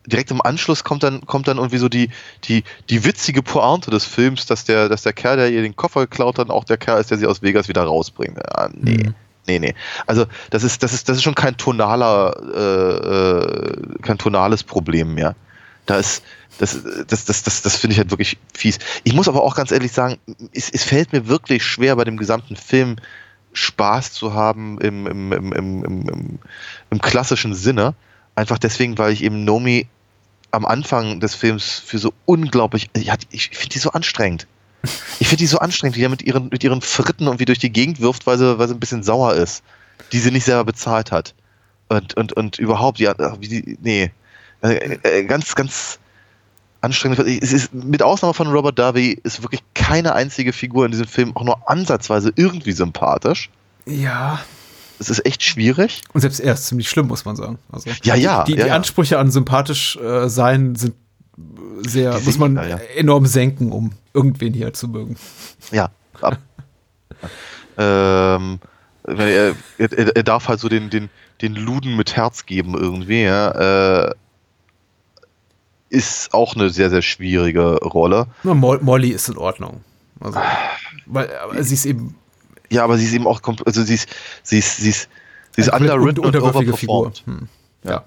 direkt 0.06 0.31
im 0.31 0.43
Anschluss 0.43 0.85
kommt 0.85 1.02
dann, 1.02 1.27
kommt 1.27 1.48
dann 1.48 1.56
irgendwie 1.56 1.78
so 1.78 1.89
die, 1.89 2.11
die, 2.44 2.62
die 2.90 3.05
witzige 3.05 3.43
Pointe 3.43 3.90
des 3.90 4.05
Films, 4.05 4.47
dass 4.47 4.65
der, 4.65 4.89
dass 4.89 5.02
der 5.02 5.12
Kerl, 5.12 5.36
der 5.39 5.51
ihr 5.51 5.62
den 5.62 5.77
Koffer 5.77 6.01
geklaut 6.02 6.39
hat, 6.39 6.51
auch 6.51 6.65
der 6.65 6.77
Kerl 6.77 7.01
ist, 7.01 7.11
der 7.11 7.19
sie 7.19 7.27
aus 7.27 7.43
Vegas 7.43 7.69
wieder 7.69 7.82
rausbringt. 7.82 8.36
Ja, 8.36 8.69
nee. 8.73 9.05
Mhm. 9.05 9.15
Nee, 9.47 9.59
nee. 9.59 9.74
Also 10.06 10.24
das 10.51 10.62
ist, 10.65 10.82
das 10.82 10.94
ist, 10.94 11.09
das 11.09 11.19
ist 11.19 11.23
schon 11.23 11.35
kein 11.35 11.56
tonaler, 11.59 12.35
äh, 12.55 12.97
äh, 12.97 13.98
kein 14.01 14.16
tonales 14.16 14.62
Problem 14.62 15.15
mehr. 15.15 15.35
Da 15.86 15.97
ist, 15.97 16.23
das, 16.59 16.82
das, 17.09 17.24
das, 17.24 17.43
das, 17.43 17.62
das 17.62 17.77
finde 17.77 17.93
ich 17.94 17.98
halt 17.98 18.11
wirklich 18.11 18.39
fies. 18.55 18.78
Ich 19.02 19.12
muss 19.12 19.28
aber 19.28 19.43
auch 19.43 19.55
ganz 19.55 19.70
ehrlich 19.70 19.93
sagen, 19.93 20.19
es, 20.52 20.70
es 20.70 20.85
fällt 20.85 21.12
mir 21.12 21.27
wirklich 21.27 21.65
schwer, 21.65 21.97
bei 21.97 22.05
dem 22.05 22.16
gesamten 22.16 22.56
Film 22.56 22.97
Spaß 23.52 24.12
zu 24.12 24.35
haben 24.35 24.78
im, 24.81 25.06
im, 25.06 25.32
im, 25.32 25.52
im, 25.52 25.85
im, 25.85 26.39
im, 26.90 27.01
klassischen 27.01 27.55
Sinne. 27.55 27.94
Einfach 28.35 28.59
deswegen, 28.59 28.98
weil 28.98 29.12
ich 29.12 29.23
eben 29.23 29.44
Nomi 29.44 29.86
am 30.51 30.65
Anfang 30.65 31.20
des 31.20 31.35
Films 31.35 31.82
für 31.85 31.98
so 31.98 32.12
unglaublich, 32.27 32.90
ich, 32.94 33.11
ich 33.31 33.51
finde 33.51 33.74
die 33.74 33.78
so 33.78 33.90
anstrengend. 33.90 34.47
Ich 35.19 35.28
finde 35.28 35.40
die 35.40 35.47
so 35.47 35.59
anstrengend, 35.59 35.97
wie 35.97 36.05
er 36.05 36.09
mit 36.09 36.23
ihren, 36.23 36.48
mit 36.51 36.62
ihren 36.62 36.82
Fritten 36.82 37.24
irgendwie 37.24 37.47
durch 37.47 37.59
die 37.59 37.73
Gegend 37.73 38.01
wirft, 38.01 38.27
weil 38.27 38.39
sie, 38.39 38.59
weil 38.59 38.69
sie 38.69 38.74
ein 38.74 38.81
bisschen 38.81 39.02
sauer 39.02 39.35
ist, 39.35 39.62
die 40.12 40.19
sie 40.19 40.31
nicht 40.31 40.44
selber 40.44 40.65
bezahlt 40.65 41.11
hat. 41.11 41.35
Und, 41.89 42.15
und, 42.16 42.32
und 42.32 42.59
überhaupt, 42.59 42.98
ja, 42.98 43.15
wie 43.40 43.48
die, 43.48 43.78
nee. 43.81 44.11
Äh, 44.65 44.99
äh, 45.03 45.24
ganz, 45.24 45.55
ganz 45.55 45.99
anstrengend. 46.81 47.19
Es 47.20 47.53
ist, 47.53 47.74
mit 47.74 48.03
Ausnahme 48.03 48.32
von 48.35 48.49
Robert 48.49 48.78
Darby 48.78 49.19
ist 49.23 49.43
wirklich 49.43 49.62
keine 49.74 50.15
einzige 50.15 50.53
Figur 50.53 50.86
in 50.86 50.91
diesem 50.91 51.07
Film 51.07 51.36
auch 51.36 51.45
nur 51.45 51.69
ansatzweise 51.70 52.32
irgendwie 52.35 52.73
sympathisch. 52.73 53.51
Ja. 53.85 54.41
Es 54.99 55.11
ist 55.11 55.27
echt 55.27 55.43
schwierig. 55.43 56.03
Und 56.15 56.23
selbst 56.23 56.41
er 56.41 56.55
ist 56.55 56.66
ziemlich 56.66 56.89
schlimm, 56.89 57.09
muss 57.09 57.24
man 57.27 57.36
sagen. 57.36 57.59
Also, 57.70 57.91
Ja, 58.05 58.15
ja, 58.15 58.45
Die, 58.45 58.55
die 58.55 58.61
ja. 58.61 58.74
Ansprüche 58.74 59.19
an 59.19 59.31
sympathisch 59.31 59.97
äh, 59.97 60.28
sein 60.28 60.77
sind 60.77 60.95
sehr, 61.86 62.19
Die 62.19 62.24
muss 62.24 62.39
man 62.39 62.55
da, 62.55 62.66
ja. 62.66 62.77
enorm 62.97 63.27
senken, 63.27 63.73
um 63.73 63.93
irgendwen 64.15 64.55
hier 64.55 64.73
zu 64.73 64.89
mögen. 64.89 65.16
Ja. 65.73 65.91
Ab. 66.23 66.39
ähm, 67.77 68.61
er, 69.03 69.55
er, 69.78 70.16
er 70.16 70.23
darf 70.23 70.49
halt 70.49 70.61
so 70.61 70.69
den, 70.69 70.89
den, 70.91 71.11
den 71.43 71.55
Luden 71.57 71.97
mit 71.97 72.16
Herz 72.16 72.47
geben 72.47 72.74
irgendwie, 72.74 73.24
ja. 73.24 74.07
Äh, 74.07 74.15
ist 75.95 76.35
auch 76.35 76.55
eine 76.57 76.71
sehr, 76.71 76.91
sehr 76.91 77.03
schwierige 77.03 77.77
Rolle. 77.77 78.27
Na, 78.43 78.55
Mo 78.55 78.77
Molly 78.81 79.11
ist 79.11 79.29
in 79.29 79.39
Ordnung. 79.39 79.81
Also, 80.21 80.39
weil, 81.07 81.31
aber 81.37 81.62
sie 81.62 81.75
ist 81.75 81.87
eben 81.87 82.15
Ja, 82.71 82.85
aber 82.85 82.99
sie 82.99 83.05
ist 83.07 83.12
eben 83.15 83.27
auch, 83.27 83.41
also 83.65 83.83
sie 83.83 83.95
ist, 83.95 84.09
sie 84.43 84.59
ist, 84.59 84.77
sie 84.79 84.91
ist, 84.91 85.09
sie 85.53 85.61
ist 85.62 85.71
eine 85.71 85.93
underwritten 85.93 86.21
und 86.21 86.33
Figur. 86.35 86.49
overperformed. 86.49 87.23
Hm. 87.27 87.49
Ja. 87.85 88.05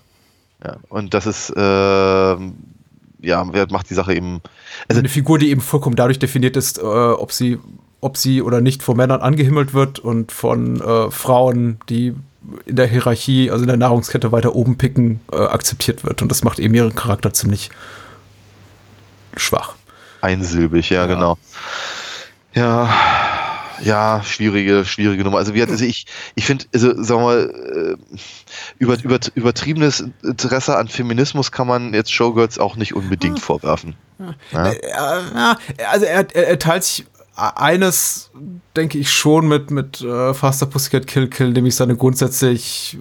Ja, 0.63 0.77
und 0.89 1.13
das 1.13 1.27
ist, 1.27 1.53
ähm, 1.55 2.55
ja, 3.21 3.45
wer 3.51 3.71
macht 3.71 3.89
die 3.89 3.93
Sache 3.93 4.15
eben, 4.15 4.41
also 4.87 4.99
eine 4.99 5.09
Figur, 5.09 5.37
die 5.37 5.51
eben 5.51 5.61
vollkommen 5.61 5.95
dadurch 5.95 6.17
definiert 6.19 6.57
ist, 6.57 6.79
äh, 6.79 6.81
ob 6.81 7.31
sie, 7.31 7.59
ob 8.01 8.17
sie 8.17 8.41
oder 8.41 8.59
nicht 8.59 8.81
von 8.81 8.97
Männern 8.97 9.21
angehimmelt 9.21 9.73
wird 9.75 9.99
und 9.99 10.31
von 10.31 10.81
äh, 10.81 11.11
Frauen, 11.11 11.79
die 11.89 12.15
in 12.65 12.75
der 12.75 12.87
Hierarchie, 12.87 13.51
also 13.51 13.63
in 13.63 13.67
der 13.67 13.77
Nahrungskette 13.77 14.31
weiter 14.31 14.55
oben 14.55 14.77
picken, 14.77 15.19
äh, 15.31 15.37
akzeptiert 15.37 16.03
wird. 16.03 16.21
Und 16.21 16.29
das 16.29 16.43
macht 16.43 16.59
eben 16.59 16.73
ihren 16.73 16.95
Charakter 16.95 17.33
ziemlich 17.33 17.69
schwach. 19.35 19.75
einsilbig, 20.21 20.89
ja, 20.89 21.05
genau. 21.05 21.37
Ja, 22.53 22.89
ja, 23.83 24.23
schwierige, 24.23 24.85
schwierige 24.85 25.23
Nummer. 25.23 25.37
Also, 25.37 25.53
wie, 25.53 25.61
also 25.61 25.85
ich, 25.85 26.07
ich 26.35 26.45
finde, 26.45 26.65
also, 26.73 27.01
sagen 27.03 27.21
wir 27.21 27.25
mal, 27.25 27.97
äh, 28.11 28.17
über, 28.79 28.97
über, 29.03 29.19
übertriebenes 29.35 30.05
Interesse 30.23 30.77
an 30.77 30.87
Feminismus 30.87 31.51
kann 31.51 31.67
man 31.67 31.93
jetzt 31.93 32.11
Showgirls 32.11 32.57
auch 32.57 32.75
nicht 32.75 32.95
unbedingt 32.95 33.39
vorwerfen. 33.39 33.95
Ja? 34.51 34.71
Äh, 34.71 34.89
ja, 34.89 35.57
also 35.91 36.05
er, 36.05 36.35
er, 36.35 36.47
er 36.47 36.59
teilt 36.59 36.83
sich 36.83 37.05
eines, 37.37 38.31
denke 38.75 38.97
ich, 38.97 39.11
schon 39.11 39.47
mit, 39.47 39.71
mit 39.71 40.01
äh, 40.01 40.33
Faster 40.33 40.65
Pussycat 40.65 41.07
Kill 41.07 41.27
Kill, 41.27 41.51
nämlich 41.51 41.75
seine 41.75 41.95
grundsätzlich 41.95 42.97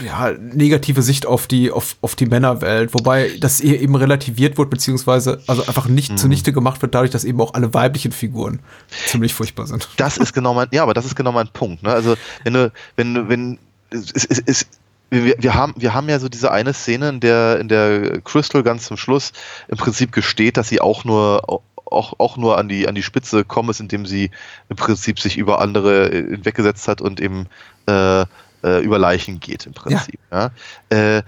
äh, 0.00 0.04
ja, 0.04 0.32
negative 0.32 1.02
Sicht 1.02 1.26
auf 1.26 1.46
die, 1.46 1.72
auf, 1.72 1.96
auf 2.00 2.14
die 2.14 2.26
Männerwelt, 2.26 2.94
wobei 2.94 3.36
das 3.40 3.60
eher 3.60 3.80
eben 3.80 3.96
relativiert 3.96 4.56
wird, 4.56 4.70
beziehungsweise 4.70 5.42
also 5.48 5.62
einfach 5.66 5.88
nicht 5.88 6.18
zunichte 6.18 6.52
gemacht 6.52 6.80
wird, 6.82 6.94
dadurch, 6.94 7.10
dass 7.10 7.24
eben 7.24 7.40
auch 7.40 7.54
alle 7.54 7.74
weiblichen 7.74 8.12
Figuren 8.12 8.60
ziemlich 9.06 9.34
furchtbar 9.34 9.66
sind. 9.66 9.88
Das 9.96 10.16
ist 10.16 10.32
genau 10.32 10.54
mein, 10.54 10.68
ja, 10.70 10.84
aber 10.84 10.94
das 10.94 11.04
ist 11.04 11.16
genau 11.16 11.32
mein 11.32 11.48
Punkt. 11.48 11.82
Ne? 11.82 11.90
Also 11.90 12.14
wenn 12.44 12.54
du, 12.54 12.72
wenn 12.94 13.14
du, 13.14 13.28
wenn 13.28 13.58
es, 13.90 14.12
es, 14.12 14.42
es 14.46 14.66
wir, 15.10 15.34
wir, 15.38 15.54
haben, 15.54 15.74
wir 15.76 15.94
haben 15.94 16.08
ja 16.08 16.18
so 16.18 16.28
diese 16.28 16.52
eine 16.52 16.74
Szene, 16.74 17.08
in 17.08 17.20
der, 17.20 17.58
in 17.60 17.68
der 17.68 18.20
Crystal 18.20 18.62
ganz 18.62 18.86
zum 18.86 18.96
Schluss 18.96 19.32
im 19.68 19.78
Prinzip 19.78 20.12
gesteht, 20.12 20.56
dass 20.56 20.68
sie 20.68 20.80
auch 20.80 21.04
nur 21.04 21.62
auch, 21.90 22.14
auch 22.18 22.36
nur 22.36 22.58
an 22.58 22.68
die, 22.68 22.88
an 22.88 22.94
die 22.94 23.02
Spitze 23.02 23.44
kommen 23.44 23.70
ist, 23.70 23.80
indem 23.80 24.06
sie 24.06 24.30
im 24.68 24.76
Prinzip 24.76 25.20
sich 25.20 25.36
über 25.36 25.60
andere 25.60 26.10
äh, 26.10 26.44
weggesetzt 26.44 26.88
hat 26.88 27.00
und 27.00 27.20
eben 27.20 27.46
äh, 27.86 28.22
äh, 28.62 28.82
über 28.82 28.98
Leichen 28.98 29.40
geht 29.40 29.66
im 29.66 29.72
Prinzip. 29.72 30.18
Ja. 30.30 30.50
Äh, 30.90 31.22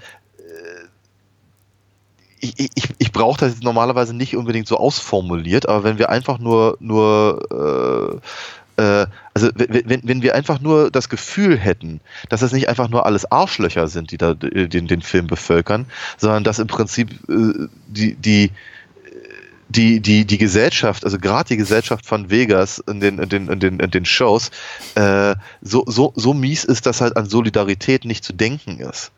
ich, 2.41 2.71
ich, 2.75 2.85
ich 2.99 3.13
brauche 3.13 3.39
das 3.39 3.53
jetzt 3.53 3.63
normalerweise 3.63 4.15
nicht 4.15 4.37
unbedingt 4.37 4.67
so 4.67 4.79
ausformuliert, 4.79 5.69
aber 5.69 5.85
wenn 5.85 5.99
wir 5.99 6.09
einfach 6.09 6.39
nur, 6.39 6.77
nur 6.81 8.21
äh, 8.79 8.83
äh, 8.83 9.07
also 9.35 9.51
wenn, 9.55 10.01
wenn 10.05 10.23
wir 10.23 10.35
einfach 10.35 10.61
nur 10.61 10.91
das 10.91 11.09
Gefühl 11.09 11.59
hätten, 11.59 12.01
dass 12.29 12.41
das 12.41 12.53
nicht 12.53 12.69
einfach 12.69 12.89
nur 12.89 13.07
alles 13.07 13.31
Arschlöcher 13.31 13.89
sind, 13.89 14.11
die 14.11 14.19
da 14.19 14.35
den, 14.35 14.87
den 14.87 15.03
Film 15.03 15.27
bevölkern, 15.27 15.87
sondern 16.17 16.45
dass 16.45 16.59
im 16.59 16.67
Prinzip 16.67 17.11
äh, 17.29 17.69
die, 17.87 18.15
die 18.15 18.51
die, 19.71 20.01
die, 20.01 20.25
die 20.25 20.39
Gesellschaft, 20.39 21.05
also 21.05 21.19
gerade 21.19 21.49
die 21.49 21.57
Gesellschaft 21.57 22.05
von 22.05 22.29
Vegas 22.29 22.81
in 22.81 23.01
den, 23.01 23.19
in 23.19 23.29
den, 23.29 23.49
in 23.49 23.61
den, 23.61 23.81
in 23.81 23.91
den 23.91 24.05
Shows, 24.05 24.51
äh, 24.97 25.37
so, 25.63 25.85
so, 25.87 26.13
so 26.17 26.35
mies 26.35 26.65
ist, 26.65 26.87
dass 26.87 27.01
halt 27.01 27.17
an 27.17 27.27
Solidarität 27.27 28.05
nicht 28.05 28.25
zu 28.25 28.33
denken 28.33 28.81
ist. 28.81 29.13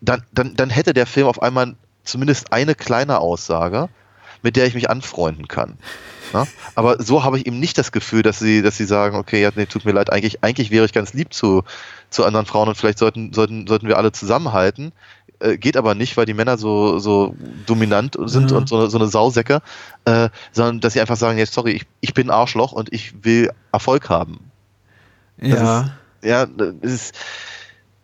Dann, 0.00 0.22
dann, 0.32 0.56
dann 0.56 0.70
hätte 0.70 0.94
der 0.94 1.06
Film 1.06 1.26
auf 1.26 1.42
einmal 1.42 1.76
zumindest 2.02 2.52
eine 2.52 2.74
kleine 2.74 3.18
Aussage, 3.18 3.88
mit 4.42 4.56
der 4.56 4.66
ich 4.66 4.74
mich 4.74 4.88
anfreunden 4.88 5.48
kann. 5.48 5.78
Ja? 6.32 6.46
Aber 6.74 7.02
so 7.02 7.22
habe 7.22 7.38
ich 7.38 7.46
eben 7.46 7.60
nicht 7.60 7.76
das 7.76 7.92
Gefühl, 7.92 8.22
dass 8.22 8.38
sie, 8.38 8.62
dass 8.62 8.76
sie 8.76 8.86
sagen, 8.86 9.16
okay, 9.16 9.42
ja, 9.42 9.50
nee, 9.54 9.66
tut 9.66 9.84
mir 9.84 9.92
leid, 9.92 10.10
eigentlich, 10.10 10.42
eigentlich 10.42 10.70
wäre 10.70 10.86
ich 10.86 10.92
ganz 10.92 11.12
lieb 11.12 11.32
zu, 11.32 11.62
zu 12.10 12.24
anderen 12.24 12.46
Frauen 12.46 12.68
und 12.68 12.76
vielleicht 12.76 12.98
sollten, 12.98 13.32
sollten, 13.32 13.66
sollten 13.66 13.86
wir 13.86 13.98
alle 13.98 14.12
zusammenhalten. 14.12 14.92
Äh, 15.42 15.58
geht 15.58 15.76
aber 15.76 15.94
nicht, 15.94 16.16
weil 16.16 16.26
die 16.26 16.34
Männer 16.34 16.56
so, 16.56 16.98
so 17.00 17.34
dominant 17.66 18.16
sind 18.26 18.50
Ja. 18.50 18.56
und 18.56 18.68
so, 18.68 18.86
so 18.86 18.98
eine 18.98 19.08
Sausäcke, 19.08 19.60
äh, 20.04 20.28
sondern 20.52 20.80
dass 20.80 20.92
sie 20.92 21.00
einfach 21.00 21.16
sagen, 21.16 21.36
jetzt 21.38 21.52
sorry, 21.52 21.72
ich, 21.72 21.86
ich 22.00 22.14
bin 22.14 22.30
Arschloch 22.30 22.72
und 22.72 22.92
ich 22.92 23.24
will 23.24 23.50
Erfolg 23.72 24.08
haben. 24.08 24.38
Das 25.38 25.50
Ja. 25.50 25.80
Ist, 25.80 25.90
ja, 26.24 26.46
das 26.46 26.74
ist, 26.82 27.14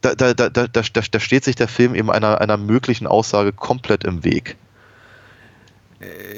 da, 0.00 0.14
da, 0.14 0.34
da, 0.34 0.48
da, 0.48 0.66
da, 0.66 0.82
da 0.82 1.20
steht 1.20 1.44
sich 1.44 1.54
der 1.54 1.68
Film 1.68 1.94
eben 1.94 2.10
einer, 2.10 2.40
einer 2.40 2.56
möglichen 2.56 3.06
Aussage 3.06 3.52
komplett 3.52 4.02
im 4.04 4.24
Weg. 4.24 4.56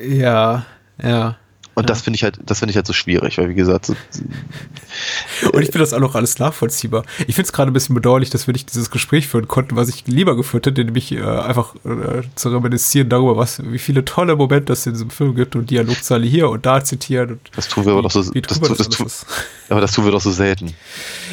Ja, 0.07 0.65
ja. 1.03 1.37
Und 1.81 1.91
das 1.91 2.03
finde 2.03 2.17
ich 2.17 2.23
halt, 2.23 2.39
das 2.45 2.59
finde 2.61 2.71
ich 2.71 2.77
halt 2.77 2.87
so 2.87 2.93
schwierig, 2.93 3.39
weil 3.39 3.49
wie 3.49 3.55
gesagt, 3.55 3.87
so, 3.87 3.95
Und 5.53 5.61
ich 5.63 5.67
finde 5.67 5.79
das 5.81 5.93
auch 5.93 6.01
noch 6.01 6.15
alles 6.15 6.39
nachvollziehbar. 6.39 7.05
Ich 7.27 7.35
finde 7.35 7.43
es 7.49 7.53
gerade 7.53 7.71
ein 7.71 7.75
bisschen 7.75 7.95
bedauerlich, 7.95 8.31
dass 8.31 8.47
wir 8.47 8.53
nicht 8.53 8.71
dieses 8.73 8.91
Gespräch 8.91 9.29
führen 9.29 9.49
konnten, 9.49 9.77
was 9.77 9.89
ich 9.89 10.07
lieber 10.07 10.37
geführt 10.37 10.67
hätte, 10.67 10.85
nämlich 10.85 11.13
äh, 11.13 11.23
einfach 11.23 11.75
äh, 11.85 12.23
zu 12.35 12.51
reminiszieren 12.51 13.09
darüber, 13.09 13.37
was, 13.37 13.63
wie 13.65 13.79
viele 13.79 14.05
tolle 14.05 14.37
Momente 14.37 14.73
es 14.73 14.87
in 14.87 14.93
diesem 14.93 15.11
Film 15.11 15.35
gibt 15.35 15.57
und 15.57 15.71
Dialogzeile 15.71 16.27
hier 16.27 16.49
und 16.51 16.67
da 16.67 16.83
zitieren. 16.85 17.31
Und 17.33 17.41
das 17.57 17.69
tun 17.69 17.85
wir 17.87 17.93
aber 17.93 18.03
doch 18.03 18.11
so, 18.11 18.23
das, 18.23 18.31
tu- 18.33 18.41
das, 18.75 18.89
tu- 18.89 19.05
ist. 19.05 19.27
aber 19.69 19.81
das 19.81 19.93
tun 19.93 20.05
wir 20.05 20.13
doch 20.13 20.21
so 20.21 20.31
selten. 20.31 20.75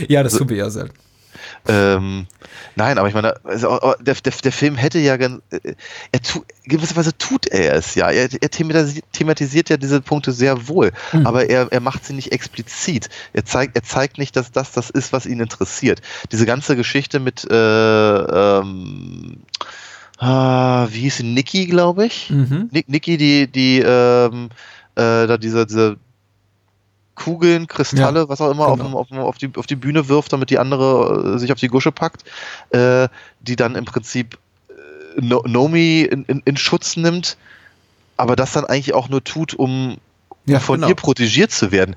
Ja, 0.07 0.23
das 0.23 0.33
tun 0.35 0.49
wir 0.49 0.57
ja 0.57 0.69
selten. 0.69 0.93
Ähm, 1.67 2.27
nein, 2.75 2.97
aber 2.97 3.07
ich 3.07 3.13
meine, 3.13 3.33
also, 3.43 3.71
oh, 3.71 3.93
der, 3.99 4.15
der, 4.15 4.33
der 4.43 4.51
Film 4.51 4.75
hätte 4.75 4.99
ja 4.99 5.17
ganz, 5.17 5.41
äh, 5.51 5.73
er 6.11 6.21
tu, 6.21 6.43
gewisserweise 6.65 7.17
tut 7.17 7.47
er 7.47 7.75
es 7.75 7.95
ja. 7.95 8.09
Er, 8.09 8.29
er 8.39 8.49
thematisiert, 8.49 9.05
thematisiert 9.11 9.69
ja 9.69 9.77
diese 9.77 10.01
Punkte 10.01 10.31
sehr 10.31 10.67
wohl, 10.67 10.91
mhm. 11.11 11.27
aber 11.27 11.49
er, 11.49 11.67
er 11.71 11.79
macht 11.79 12.05
sie 12.05 12.13
nicht 12.13 12.31
explizit. 12.31 13.09
Er 13.33 13.45
zeigt, 13.45 13.75
er 13.75 13.83
zeigt 13.83 14.17
nicht, 14.17 14.35
dass 14.35 14.51
das 14.51 14.71
das 14.71 14.89
ist, 14.89 15.13
was 15.13 15.25
ihn 15.25 15.39
interessiert. 15.39 16.01
Diese 16.31 16.45
ganze 16.45 16.75
Geschichte 16.75 17.19
mit, 17.19 17.45
äh, 17.49 17.55
ähm, 17.55 19.37
ah, 20.17 20.87
wie 20.89 21.01
hieß 21.01 21.17
sie, 21.17 21.23
Nikki, 21.23 21.65
glaube 21.65 22.05
ich? 22.05 22.29
Mhm. 22.29 22.69
Nikki, 22.71 23.17
die, 23.17 23.51
die, 23.51 23.79
ähm, 23.79 24.49
äh, 24.95 25.27
da 25.27 25.37
diese, 25.37 25.65
diese 25.65 25.97
Kugeln, 27.17 27.67
Kristalle, 27.67 28.21
ja, 28.21 28.29
was 28.29 28.39
auch 28.39 28.51
immer, 28.51 28.75
genau. 28.75 28.97
auf, 28.97 29.11
auf, 29.11 29.17
auf, 29.17 29.37
die, 29.37 29.49
auf 29.57 29.65
die 29.65 29.75
Bühne 29.75 30.07
wirft, 30.07 30.31
damit 30.33 30.51
die 30.51 30.59
andere 30.59 31.35
äh, 31.35 31.39
sich 31.39 31.51
auf 31.51 31.59
die 31.59 31.67
Gusche 31.67 31.91
packt, 31.91 32.23
äh, 32.69 33.09
die 33.41 33.55
dann 33.55 33.75
im 33.75 33.85
Prinzip 33.85 34.37
äh, 34.69 34.73
no 35.21 35.43
Nomi 35.45 36.01
in, 36.01 36.23
in, 36.25 36.41
in, 36.45 36.57
Schutz 36.57 36.95
nimmt, 36.95 37.35
aber 38.17 38.35
das 38.35 38.51
dann 38.51 38.65
eigentlich 38.65 38.93
auch 38.93 39.09
nur 39.09 39.23
tut, 39.23 39.55
um, 39.55 39.97
ja, 40.45 40.59
von 40.59 40.75
genau. 40.75 40.89
ihr 40.89 40.95
protegiert 40.95 41.51
zu 41.51 41.71
werden. 41.71 41.95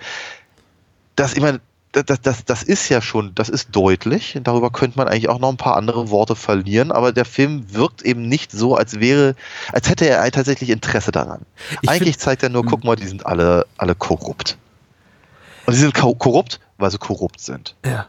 Das, 1.17 1.35
ich 1.35 1.41
meine, 1.41 1.61
das, 1.93 2.21
das, 2.23 2.45
das 2.47 2.63
ist 2.63 2.89
ja 2.89 3.03
schon, 3.03 3.35
das 3.35 3.51
ist 3.51 3.69
deutlich. 3.73 4.39
Darüber 4.43 4.71
könnte 4.71 4.97
man 4.97 5.07
eigentlich 5.07 5.29
auch 5.29 5.39
noch 5.39 5.51
ein 5.51 5.59
paar 5.59 5.77
andere 5.77 6.09
Worte 6.09 6.35
verlieren, 6.35 6.93
aber 6.93 7.13
der 7.13 7.27
Film 7.27 7.75
wirkt 7.75 8.03
eben 8.03 8.23
nicht 8.27 8.53
so, 8.53 8.75
als 8.75 9.01
wäre, 9.01 9.35
als 9.71 9.91
hätte 9.91 10.09
er 10.09 10.31
tatsächlich 10.31 10.71
Interesse 10.71 11.13
daran. 11.13 11.43
Ich 11.83 11.91
eigentlich 11.91 12.19
zeigt 12.19 12.43
er 12.43 12.49
nur, 12.49 12.65
guck 12.65 12.81
hm. 12.81 12.87
mal, 12.87 12.97
die 12.97 13.07
sind 13.07 13.27
alle, 13.27 13.67
alle 13.77 13.95
korrupt. 13.95 14.57
Und 15.67 15.75
sie 15.75 15.81
sind 15.81 15.95
korrupt, 15.95 16.61
weil 16.79 16.91
sie 16.91 16.99
korrupt 16.99 17.41
sind. 17.41 17.77
Ja. 17.85 18.07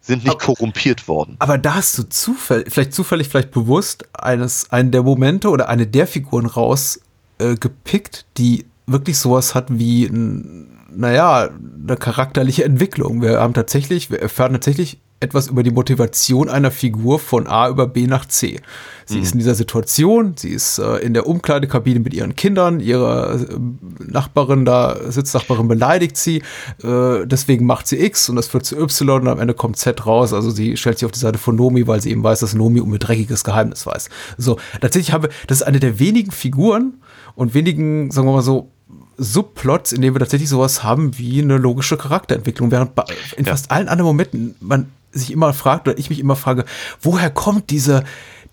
Sind 0.00 0.24
nicht 0.24 0.30
aber, 0.30 0.38
korrumpiert 0.38 1.08
worden. 1.08 1.36
Aber 1.40 1.58
da 1.58 1.74
hast 1.74 1.98
du 1.98 2.04
zufällig, 2.04 2.72
vielleicht 2.72 2.94
zufällig, 2.94 3.28
vielleicht 3.28 3.50
bewusst 3.50 4.06
eines, 4.12 4.70
einen 4.70 4.92
der 4.92 5.02
Momente 5.02 5.48
oder 5.50 5.68
eine 5.68 5.86
der 5.86 6.06
Figuren 6.06 6.46
rausgepickt, 6.46 8.18
äh, 8.18 8.24
die 8.36 8.66
wirklich 8.86 9.18
sowas 9.18 9.54
hat 9.56 9.66
wie 9.68 10.06
ein, 10.06 10.78
naja, 10.94 11.50
eine 11.50 11.96
charakterliche 11.96 12.64
Entwicklung. 12.64 13.20
Wir 13.20 13.40
haben 13.40 13.52
tatsächlich, 13.52 14.10
wir 14.10 14.22
erfahren 14.22 14.52
tatsächlich 14.52 15.00
etwas 15.20 15.48
über 15.48 15.62
die 15.62 15.70
Motivation 15.70 16.48
einer 16.48 16.70
Figur 16.70 17.18
von 17.18 17.46
A 17.46 17.68
über 17.68 17.86
B 17.86 18.06
nach 18.06 18.26
C. 18.26 18.60
Sie 19.06 19.16
mhm. 19.16 19.22
ist 19.22 19.32
in 19.32 19.38
dieser 19.38 19.54
Situation, 19.54 20.34
sie 20.36 20.50
ist 20.50 20.78
äh, 20.78 20.96
in 20.96 21.14
der 21.14 21.26
Umkleidekabine 21.26 22.00
mit 22.00 22.12
ihren 22.12 22.36
Kindern, 22.36 22.80
ihre 22.80 23.48
äh, 23.48 24.04
Nachbarin 24.04 24.64
da, 24.64 24.96
Sitznachbarin 25.10 25.68
beleidigt 25.68 26.16
sie, 26.16 26.42
äh, 26.82 27.24
deswegen 27.24 27.64
macht 27.64 27.86
sie 27.86 28.04
X 28.04 28.28
und 28.28 28.36
das 28.36 28.48
führt 28.48 28.66
zu 28.66 28.76
Y 28.76 29.22
und 29.22 29.28
am 29.28 29.40
Ende 29.40 29.54
kommt 29.54 29.78
Z 29.78 30.04
raus. 30.04 30.34
Also 30.34 30.50
sie 30.50 30.76
stellt 30.76 30.98
sich 30.98 31.06
auf 31.06 31.12
die 31.12 31.20
Seite 31.20 31.38
von 31.38 31.56
Nomi, 31.56 31.86
weil 31.86 32.02
sie 32.02 32.10
eben 32.10 32.22
weiß, 32.22 32.40
dass 32.40 32.54
Nomi 32.54 32.80
um 32.80 32.92
ihr 32.92 32.98
dreckiges 32.98 33.42
Geheimnis 33.42 33.86
weiß. 33.86 34.10
So, 34.36 34.58
tatsächlich 34.80 35.12
habe, 35.12 35.30
das 35.46 35.60
ist 35.60 35.66
eine 35.66 35.80
der 35.80 35.98
wenigen 35.98 36.30
Figuren 36.30 36.94
und 37.36 37.54
wenigen, 37.54 38.10
sagen 38.10 38.28
wir 38.28 38.32
mal 38.32 38.42
so, 38.42 38.70
Subplots, 39.18 39.92
in 39.92 40.02
denen 40.02 40.14
wir 40.14 40.20
tatsächlich 40.20 40.50
sowas 40.50 40.82
haben 40.82 41.16
wie 41.16 41.40
eine 41.40 41.56
logische 41.56 41.96
Charakterentwicklung, 41.96 42.70
während 42.70 42.92
in 43.36 43.46
ja. 43.46 43.52
fast 43.52 43.70
allen 43.70 43.88
anderen 43.88 44.06
Momenten 44.06 44.56
man 44.60 44.88
sich 45.18 45.30
immer 45.30 45.52
fragt 45.52 45.88
oder 45.88 45.98
ich 45.98 46.10
mich 46.10 46.18
immer 46.18 46.36
frage, 46.36 46.64
woher 47.00 47.30
kommt 47.30 47.70
diese 47.70 48.04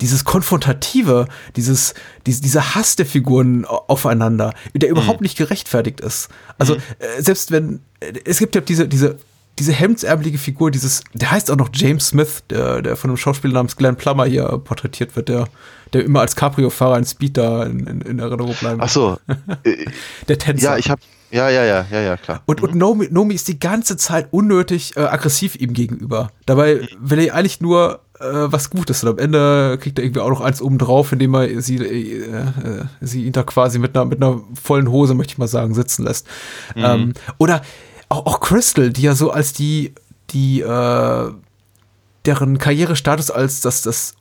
dieses 0.02 0.26
konfrontative, 0.26 1.28
dieses 1.56 1.94
diese, 2.26 2.42
dieser 2.42 2.76
Hass 2.76 2.96
der 2.96 3.06
Figuren 3.06 3.66
aufeinander, 3.66 4.54
der 4.74 4.90
überhaupt 4.90 5.22
mhm. 5.22 5.26
nicht 5.26 5.38
gerechtfertigt 5.38 6.02
ist. 6.02 6.30
Also 6.58 6.76
mhm. 6.76 6.82
äh, 7.00 7.22
selbst 7.22 7.52
wenn 7.52 7.82
äh, 8.00 8.14
es 8.26 8.40
gibt 8.40 8.56
ja 8.56 8.62
diese 8.62 8.88
diese 8.88 9.18
diese 9.60 9.72
hemdsärmelige 9.72 10.38
Figur, 10.38 10.72
dieses, 10.72 11.04
der 11.14 11.30
heißt 11.30 11.52
auch 11.52 11.56
noch 11.56 11.70
James 11.74 12.08
Smith, 12.08 12.44
der, 12.50 12.82
der 12.82 12.96
von 12.96 13.12
einem 13.12 13.18
Schauspieler 13.18 13.54
namens 13.54 13.76
Glenn 13.76 13.96
Plummer 13.96 14.26
hier 14.26 14.46
porträtiert 14.64 15.16
wird, 15.16 15.30
der, 15.30 15.48
der 15.94 16.04
immer 16.04 16.22
als 16.22 16.36
Cabrio-Fahrer 16.36 16.98
in 16.98 17.06
Speed 17.06 17.38
da 17.38 17.64
in, 17.64 17.86
in, 17.86 18.02
in 18.02 18.20
Erinnerung 18.20 18.56
bleibt. 18.56 18.82
Ach 18.82 18.90
so. 18.90 19.18
der 20.28 20.38
Tänzer. 20.40 20.72
Ja, 20.72 20.78
ich 20.78 20.90
habe 20.90 21.02
ja, 21.34 21.50
ja, 21.50 21.64
ja, 21.64 21.86
ja, 21.90 22.00
ja, 22.00 22.18
klar. 22.18 22.44
Und, 22.46 22.62
mhm. 22.62 22.70
und 22.70 22.76
Nomi, 22.76 23.08
Nomi 23.10 23.34
ist 23.34 23.48
die 23.48 23.60
ganze 23.60 23.98
Zeit 23.98 24.28
unnötig 24.32 24.96
äh, 24.96 25.02
aggressiv 25.02 25.56
ihm 25.56 25.74
gegenüber. 25.74 26.30
Dabei 26.46 26.76
mhm. 26.76 27.10
will 27.10 27.20
er 27.20 27.34
eigentlich 27.34 27.60
nur 27.60 28.02
äh, 28.20 28.24
was 28.24 28.70
Gutes. 28.70 29.04
Und 29.04 29.10
am 29.10 29.18
Ende 29.18 29.80
kriegt 29.82 29.98
er 29.98 30.06
irgendwie 30.06 30.22
auch 30.22 30.30
noch 30.30 30.42
eins 30.42 30.62
oben 30.62 30.78
drauf, 30.78 31.12
indem 31.12 31.34
er 31.34 31.62
sie, 31.62 31.78
äh, 31.78 32.22
äh, 32.22 32.86
sie 33.02 33.26
ihn 33.26 33.34
da 33.34 33.42
quasi 33.42 33.80
mit 33.80 33.96
einer, 33.96 34.06
mit 34.06 34.22
einer 34.22 34.42
vollen 34.62 34.92
Hose, 34.92 35.16
möchte 35.16 35.34
ich 35.34 35.38
mal 35.40 35.48
sagen, 35.48 35.74
sitzen 35.74 36.04
lässt. 36.04 36.28
Mhm. 36.76 36.84
Ähm, 36.84 37.14
oder 37.40 37.62
auch, 38.10 38.28
auch 38.28 38.40
Crystal, 38.40 38.92
die 38.92 39.02
ja 39.02 39.16
so 39.16 39.32
als 39.32 39.54
die, 39.54 39.94
die, 40.30 40.62
äh, 40.62 41.32
deren 42.26 42.58
Karrierestatus 42.60 43.32
als 43.32 43.62
das, 43.62 43.82
das 43.82 44.14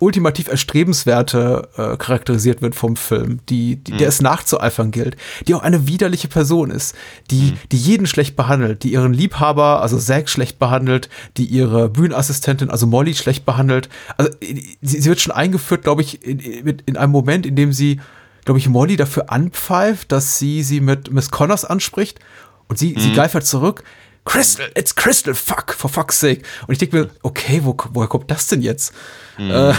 ultimativ 0.00 0.48
erstrebenswerte 0.48 1.68
äh, 1.76 1.96
charakterisiert 1.96 2.62
wird 2.62 2.74
vom 2.74 2.96
Film, 2.96 3.40
die, 3.48 3.76
die 3.76 3.92
mhm. 3.92 3.98
der 3.98 4.08
es 4.08 4.20
nachzueifern 4.20 4.90
gilt, 4.90 5.16
die 5.46 5.54
auch 5.54 5.62
eine 5.62 5.86
widerliche 5.86 6.28
Person 6.28 6.70
ist, 6.70 6.96
die, 7.30 7.52
mhm. 7.52 7.58
die 7.70 7.76
jeden 7.76 8.06
schlecht 8.06 8.34
behandelt, 8.34 8.82
die 8.82 8.92
ihren 8.92 9.12
Liebhaber, 9.12 9.82
also 9.82 9.98
Zack, 9.98 10.28
schlecht 10.28 10.58
behandelt, 10.58 11.08
die 11.36 11.44
ihre 11.44 11.88
Bühnenassistentin, 11.88 12.70
also 12.70 12.86
Molly, 12.86 13.14
schlecht 13.14 13.44
behandelt. 13.44 13.88
Also 14.16 14.32
sie, 14.40 15.00
sie 15.00 15.08
wird 15.08 15.20
schon 15.20 15.34
eingeführt, 15.34 15.82
glaube 15.82 16.02
ich, 16.02 16.26
in, 16.26 16.40
in 16.40 16.96
einem 16.96 17.12
Moment, 17.12 17.46
in 17.46 17.54
dem 17.54 17.72
sie, 17.72 18.00
glaube 18.44 18.58
ich, 18.58 18.68
Molly 18.68 18.96
dafür 18.96 19.30
anpfeift, 19.30 20.10
dass 20.12 20.38
sie 20.38 20.62
sie 20.62 20.80
mit 20.80 21.12
Miss 21.12 21.30
Connors 21.30 21.64
anspricht 21.64 22.20
und 22.68 22.78
sie, 22.78 22.94
mhm. 22.94 23.00
sie 23.00 23.12
geifert 23.12 23.46
zurück. 23.46 23.84
Crystal, 24.24 24.68
it's 24.74 24.94
Crystal, 24.94 25.34
fuck, 25.34 25.72
for 25.72 25.88
fuck's 25.88 26.20
sake. 26.20 26.42
Und 26.66 26.72
ich 26.72 26.78
denke 26.78 26.96
mir, 26.96 27.10
okay, 27.22 27.60
wo, 27.64 27.76
woher 27.92 28.08
kommt 28.08 28.30
das 28.30 28.46
denn 28.46 28.62
jetzt? 28.62 28.92
Mhm. 29.38 29.50
Äh, 29.50 29.74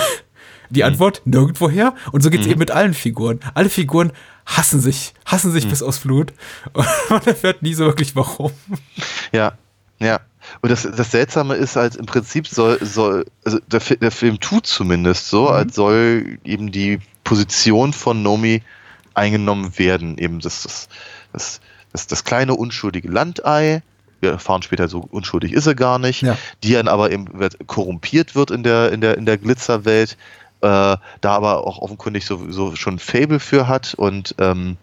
die 0.69 0.83
Antwort, 0.83 1.21
mhm. 1.25 1.31
nirgendwoher. 1.31 1.95
Und 2.11 2.21
so 2.21 2.29
geht's 2.29 2.45
mhm. 2.45 2.51
eben 2.51 2.59
mit 2.59 2.71
allen 2.71 2.93
Figuren. 2.93 3.39
Alle 3.53 3.69
Figuren 3.69 4.11
hassen 4.45 4.79
sich, 4.79 5.13
hassen 5.25 5.51
sich 5.51 5.65
mhm. 5.65 5.69
bis 5.69 5.83
aufs 5.83 5.99
Blut. 5.99 6.33
Und 6.73 6.87
man 7.09 7.23
erfährt 7.23 7.61
nie 7.61 7.73
so 7.73 7.85
wirklich 7.85 8.15
warum. 8.15 8.51
Ja, 9.31 9.53
ja. 9.99 10.19
Und 10.61 10.69
das, 10.69 10.81
das 10.83 11.11
Seltsame 11.11 11.55
ist 11.55 11.75
halt 11.75 11.95
im 11.95 12.07
Prinzip 12.07 12.47
soll, 12.47 12.83
soll 12.83 13.25
also 13.45 13.59
der, 13.67 13.79
der 13.79 14.11
Film 14.11 14.39
tut 14.39 14.65
zumindest 14.65 15.29
so, 15.29 15.43
mhm. 15.43 15.49
als 15.49 15.75
soll 15.75 16.39
eben 16.43 16.71
die 16.71 16.99
Position 17.23 17.93
von 17.93 18.23
Nomi 18.23 18.63
eingenommen 19.13 19.77
werden. 19.77 20.17
Eben 20.17 20.39
das, 20.39 20.63
das, 20.63 20.89
das 21.31 21.61
das, 21.91 22.07
das 22.07 22.23
kleine 22.23 22.55
unschuldige 22.55 23.09
Landei, 23.09 23.83
wir 24.21 24.31
erfahren 24.31 24.61
später, 24.61 24.87
so 24.87 24.99
unschuldig 24.99 25.53
ist 25.53 25.67
er 25.67 25.75
gar 25.75 25.99
nicht, 25.99 26.21
ja. 26.21 26.37
die 26.63 26.73
dann 26.73 26.87
aber 26.87 27.11
eben 27.11 27.27
korrumpiert 27.67 28.35
wird 28.35 28.51
in 28.51 28.63
der, 28.63 28.91
in 28.91 29.01
der, 29.01 29.17
in 29.17 29.25
der 29.25 29.37
Glitzerwelt, 29.37 30.17
äh, 30.61 30.67
da 30.67 30.99
aber 31.23 31.65
auch 31.65 31.79
offenkundig 31.79 32.25
so, 32.25 32.51
so 32.51 32.75
schon 32.75 32.99
Fable 32.99 33.39
für 33.39 33.67
hat 33.67 33.93
und 33.93 34.35
ähm, 34.37 34.77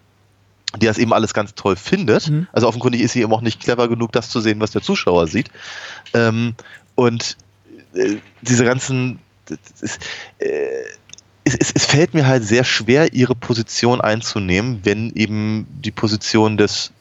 die 0.77 0.85
das 0.85 0.97
eben 0.97 1.13
alles 1.13 1.33
ganz 1.33 1.55
toll 1.55 1.75
findet. 1.75 2.29
Mhm. 2.29 2.47
Also 2.51 2.67
offenkundig 2.67 3.01
ist 3.01 3.13
sie 3.13 3.21
eben 3.21 3.33
auch 3.33 3.41
nicht 3.41 3.59
clever 3.59 3.87
genug, 3.87 4.11
das 4.11 4.29
zu 4.29 4.39
sehen, 4.39 4.59
was 4.59 4.71
der 4.71 4.81
Zuschauer 4.81 5.27
sieht. 5.27 5.49
Ähm, 6.13 6.53
und 6.95 7.37
äh, 7.93 8.17
diese 8.41 8.65
ganzen 8.65 9.19
das, 9.45 9.97
äh, 10.37 10.83
es, 11.43 11.55
es, 11.55 11.71
es, 11.73 11.85
fällt 11.85 12.13
mir 12.13 12.27
halt 12.27 12.43
sehr 12.43 12.63
schwer, 12.63 13.13
ihre 13.13 13.33
Position 13.33 14.01
einzunehmen, 14.01 14.81
wenn 14.83 15.11
eben 15.15 15.65
die 15.69 15.91
Position 15.91 16.57
des 16.57 16.91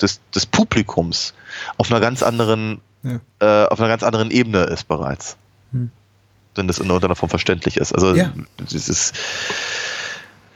des, 0.00 0.20
des 0.34 0.46
Publikums 0.46 1.34
auf 1.76 1.90
einer 1.90 2.00
ganz 2.00 2.22
anderen, 2.22 2.80
ja. 3.02 3.20
äh, 3.40 3.66
auf 3.68 3.78
einer 3.80 3.88
ganz 3.88 4.02
anderen 4.02 4.30
Ebene 4.30 4.64
ist 4.64 4.88
bereits. 4.88 5.36
Hm. 5.72 5.90
Wenn 6.54 6.66
das 6.66 6.78
in 6.78 6.86
irgendeiner 6.86 7.16
Form 7.16 7.30
verständlich 7.30 7.76
ist. 7.76 7.92
Also 7.94 8.14
ja. 8.14 8.32
das 8.56 8.72
ist 8.72 9.14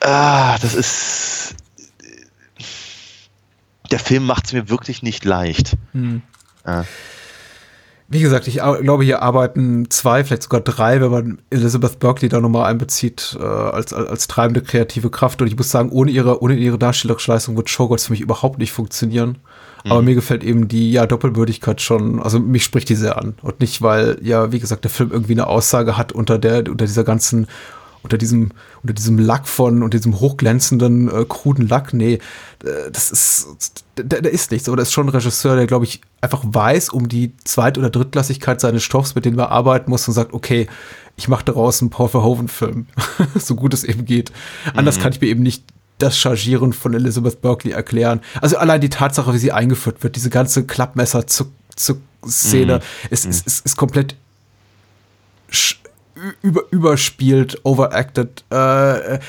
ah, 0.00 0.58
das 0.58 0.74
ist 0.74 1.54
der 3.90 3.98
Film 3.98 4.24
macht 4.24 4.46
es 4.46 4.52
mir 4.52 4.68
wirklich 4.68 5.02
nicht 5.02 5.24
leicht. 5.24 5.76
Hm. 5.92 6.22
Ja. 6.66 6.86
Wie 8.12 8.20
gesagt, 8.20 8.46
ich 8.46 8.56
glaube, 8.56 9.04
hier 9.04 9.22
arbeiten 9.22 9.88
zwei, 9.88 10.22
vielleicht 10.22 10.42
sogar 10.42 10.60
drei, 10.60 11.00
wenn 11.00 11.10
man 11.10 11.38
Elizabeth 11.48 11.98
Berkeley 11.98 12.28
da 12.28 12.40
nochmal 12.40 12.70
einbezieht, 12.70 13.38
äh, 13.40 13.42
als, 13.42 13.94
als, 13.94 14.08
als 14.08 14.28
treibende 14.28 14.60
kreative 14.60 15.08
Kraft. 15.08 15.40
Und 15.40 15.48
ich 15.48 15.56
muss 15.56 15.70
sagen, 15.70 15.88
ohne 15.88 16.10
ihre, 16.10 16.42
ohne 16.42 16.54
ihre 16.54 16.76
darstellerische 16.76 17.32
Leistung 17.32 17.56
wird 17.56 17.70
Showgirls 17.70 18.06
für 18.06 18.12
mich 18.12 18.20
überhaupt 18.20 18.58
nicht 18.58 18.72
funktionieren. 18.72 19.38
Mhm. 19.84 19.92
Aber 19.92 20.02
mir 20.02 20.14
gefällt 20.14 20.44
eben 20.44 20.68
die 20.68 20.92
ja, 20.92 21.06
Doppelbürdigkeit 21.06 21.80
schon, 21.80 22.20
also 22.20 22.38
mich 22.38 22.64
spricht 22.64 22.90
die 22.90 22.96
sehr 22.96 23.16
an. 23.16 23.34
Und 23.40 23.60
nicht, 23.60 23.80
weil, 23.80 24.18
ja, 24.22 24.52
wie 24.52 24.60
gesagt, 24.60 24.84
der 24.84 24.90
Film 24.90 25.10
irgendwie 25.10 25.32
eine 25.32 25.46
Aussage 25.46 25.96
hat 25.96 26.12
unter 26.12 26.38
der, 26.38 26.58
unter 26.70 26.84
dieser 26.84 27.04
ganzen 27.04 27.46
unter 28.02 28.18
diesem, 28.18 28.50
unter 28.82 28.94
diesem 28.94 29.18
Lack 29.18 29.48
von, 29.48 29.82
und 29.82 29.94
diesem 29.94 30.20
hochglänzenden, 30.20 31.08
äh, 31.08 31.24
kruden 31.28 31.68
Lack, 31.68 31.94
nee, 31.94 32.14
äh, 32.14 32.20
das 32.90 33.10
ist, 33.10 33.84
der, 33.96 34.22
der 34.22 34.32
ist 34.32 34.50
nichts, 34.50 34.68
aber 34.68 34.76
das 34.76 34.88
ist 34.88 34.94
schon 34.94 35.06
ein 35.06 35.10
Regisseur, 35.10 35.56
der, 35.56 35.66
glaube 35.66 35.84
ich, 35.84 36.00
einfach 36.20 36.42
weiß 36.44 36.90
um 36.90 37.08
die 37.08 37.32
Zweit- 37.44 37.78
oder 37.78 37.90
Drittklassigkeit 37.90 38.60
seines 38.60 38.82
Stoffs, 38.82 39.14
mit 39.14 39.24
dem 39.24 39.38
er 39.38 39.50
arbeiten 39.50 39.90
muss 39.90 40.08
und 40.08 40.14
sagt, 40.14 40.32
okay, 40.32 40.66
ich 41.16 41.28
mache 41.28 41.44
daraus 41.44 41.80
einen 41.80 41.90
Paul 41.90 42.08
Verhoeven-Film, 42.08 42.86
so 43.38 43.54
gut 43.54 43.74
es 43.74 43.84
eben 43.84 44.04
geht. 44.04 44.32
Anders 44.74 44.98
mhm. 44.98 45.02
kann 45.02 45.12
ich 45.12 45.20
mir 45.20 45.28
eben 45.28 45.42
nicht 45.42 45.62
das 45.98 46.18
Chargieren 46.18 46.72
von 46.72 46.94
Elizabeth 46.94 47.42
Berkeley 47.42 47.72
erklären. 47.72 48.20
Also 48.40 48.56
allein 48.56 48.80
die 48.80 48.88
Tatsache, 48.88 49.32
wie 49.32 49.38
sie 49.38 49.52
eingeführt 49.52 50.02
wird, 50.02 50.16
diese 50.16 50.30
ganze 50.30 50.64
Klappmesser-Szene, 50.64 52.76
mhm. 52.76 52.80
ist, 53.10 53.26
ist, 53.26 53.46
ist, 53.46 53.64
ist 53.64 53.76
komplett 53.76 54.16
über, 56.42 56.62
überspielt, 56.70 57.60
overacted. 57.64 58.44
Äh, 58.50 59.14
äh, 59.14 59.20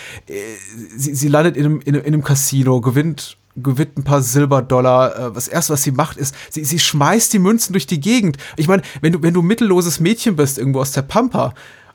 sie, 0.95 1.15
sie 1.15 1.27
landet 1.27 1.57
in 1.57 1.65
einem, 1.65 1.81
in, 1.81 1.95
in 1.95 2.05
einem 2.05 2.23
Casino, 2.23 2.81
gewinnt 2.81 3.37
gewinnt 3.55 3.97
ein 3.97 4.03
paar 4.03 4.21
Silberdollar. 4.21 5.29
Äh, 5.29 5.31
das 5.33 5.47
erste, 5.47 5.73
was 5.73 5.83
sie 5.83 5.91
macht, 5.91 6.17
ist, 6.17 6.35
sie, 6.49 6.63
sie 6.63 6.79
schmeißt 6.79 7.31
die 7.33 7.39
Münzen 7.39 7.73
durch 7.73 7.87
die 7.87 7.99
Gegend. 7.99 8.37
Ich 8.57 8.67
meine, 8.67 8.81
wenn 9.01 9.13
du, 9.13 9.21
wenn 9.21 9.33
du 9.33 9.41
mittelloses 9.41 9.99
Mädchen 9.99 10.35
bist, 10.35 10.57
irgendwo 10.57 10.81
aus 10.81 10.91
der 10.91 11.03
Pampa 11.03 11.53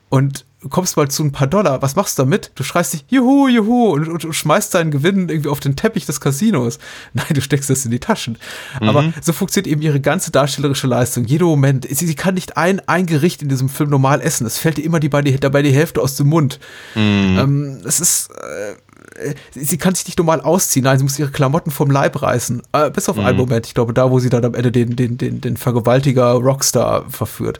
und 0.09 0.45
kommst 0.69 0.97
mal 0.97 1.09
zu 1.09 1.23
ein 1.23 1.31
paar 1.31 1.47
Dollar, 1.47 1.83
was 1.83 1.95
machst 1.95 2.19
du 2.19 2.25
damit? 2.25 2.51
Du 2.57 2.65
schreist 2.65 2.93
dich, 2.93 3.05
juhu, 3.09 3.47
juhu, 3.47 3.93
und, 3.93 4.09
und, 4.09 4.25
und 4.25 4.33
schmeißt 4.33 4.75
deinen 4.75 4.91
Gewinn 4.91 5.29
irgendwie 5.29 5.49
auf 5.49 5.61
den 5.61 5.77
Teppich 5.77 6.05
des 6.05 6.21
Casinos. 6.21 6.79
Nein, 7.13 7.27
du 7.31 7.41
steckst 7.41 7.71
das 7.71 7.85
in 7.85 7.93
die 7.93 8.01
Taschen. 8.01 8.39
Mhm. 8.81 8.89
Aber 8.89 9.13
so 9.23 9.33
funktioniert 9.33 9.71
eben 9.71 9.83
ihre 9.83 10.01
ganze 10.01 10.33
darstellerische 10.33 10.89
Leistung. 10.89 11.25
Jeder 11.25 11.47
Moment, 11.47 11.87
sie, 11.89 12.07
sie, 12.07 12.15
kann 12.17 12.35
nicht 12.35 12.57
ein, 12.57 12.81
ein 12.89 13.07
Gericht 13.07 13.41
in 13.43 13.49
diesem 13.49 13.69
Film 13.69 13.91
normal 13.91 14.21
essen. 14.21 14.47
Es 14.47 14.59
fällt 14.59 14.79
ihr 14.79 14.85
immer 14.85 14.99
die, 14.99 15.11
dabei 15.39 15.63
die 15.63 15.73
Hälfte 15.73 16.03
aus 16.03 16.17
dem 16.17 16.29
Mund. 16.29 16.59
Mhm. 16.97 17.39
Ähm, 17.39 17.79
es 17.85 18.01
ist, 18.01 18.31
äh, 18.33 19.35
sie 19.53 19.79
kann 19.79 19.95
sich 19.95 20.07
nicht 20.07 20.19
normal 20.19 20.41
ausziehen, 20.41 20.85
nein, 20.85 20.99
sie 20.99 21.05
muss 21.05 21.19
ihre 21.19 21.31
Klamotten 21.31 21.71
vom 21.71 21.91
Leib 21.91 22.21
reißen. 22.21 22.63
Äh, 22.73 22.91
bis 22.91 23.09
auf 23.09 23.17
mhm. 23.17 23.27
einen 23.27 23.39
Moment, 23.39 23.67
ich 23.67 23.75
glaube, 23.75 23.95
da, 23.95 24.11
wo 24.11 24.19
sie 24.19 24.31
dann 24.31 24.45
am 24.45 24.55
Ende 24.55 24.73
den, 24.73 24.97
den, 24.97 25.19
den, 25.19 25.41
den 25.41 25.57
Vergewaltiger 25.57 26.33
Rockstar 26.33 27.09
verführt. 27.09 27.59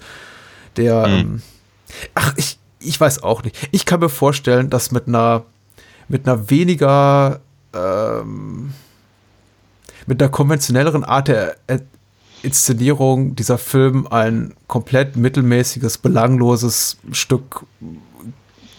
Der, 0.77 1.07
mhm. 1.07 1.15
ähm, 1.15 1.43
ach, 2.15 2.35
ich, 2.37 2.59
ich 2.81 3.01
weiß 3.01 3.23
auch 3.23 3.43
nicht. 3.43 3.69
Ich 3.73 3.87
kann 3.87 4.01
mir 4.01 4.09
vorstellen, 4.09 4.71
dass 4.71 4.91
mit 4.91 5.09
einer, 5.09 5.45
mit 6.09 6.29
einer 6.29 6.51
weniger, 6.51 7.41
ähm, 7.75 8.73
mit 10.07 10.23
einer 10.23 10.31
konventionelleren 10.31 11.05
Art 11.05 11.29
der 11.29 11.57
Inszenierung 12.43 13.35
dieser 13.35 13.59
Film 13.59 14.07
ein 14.09 14.55
komplett 14.69 15.17
mittelmäßiges, 15.17 15.99
belangloses 15.99 16.99
Stück 17.13 17.67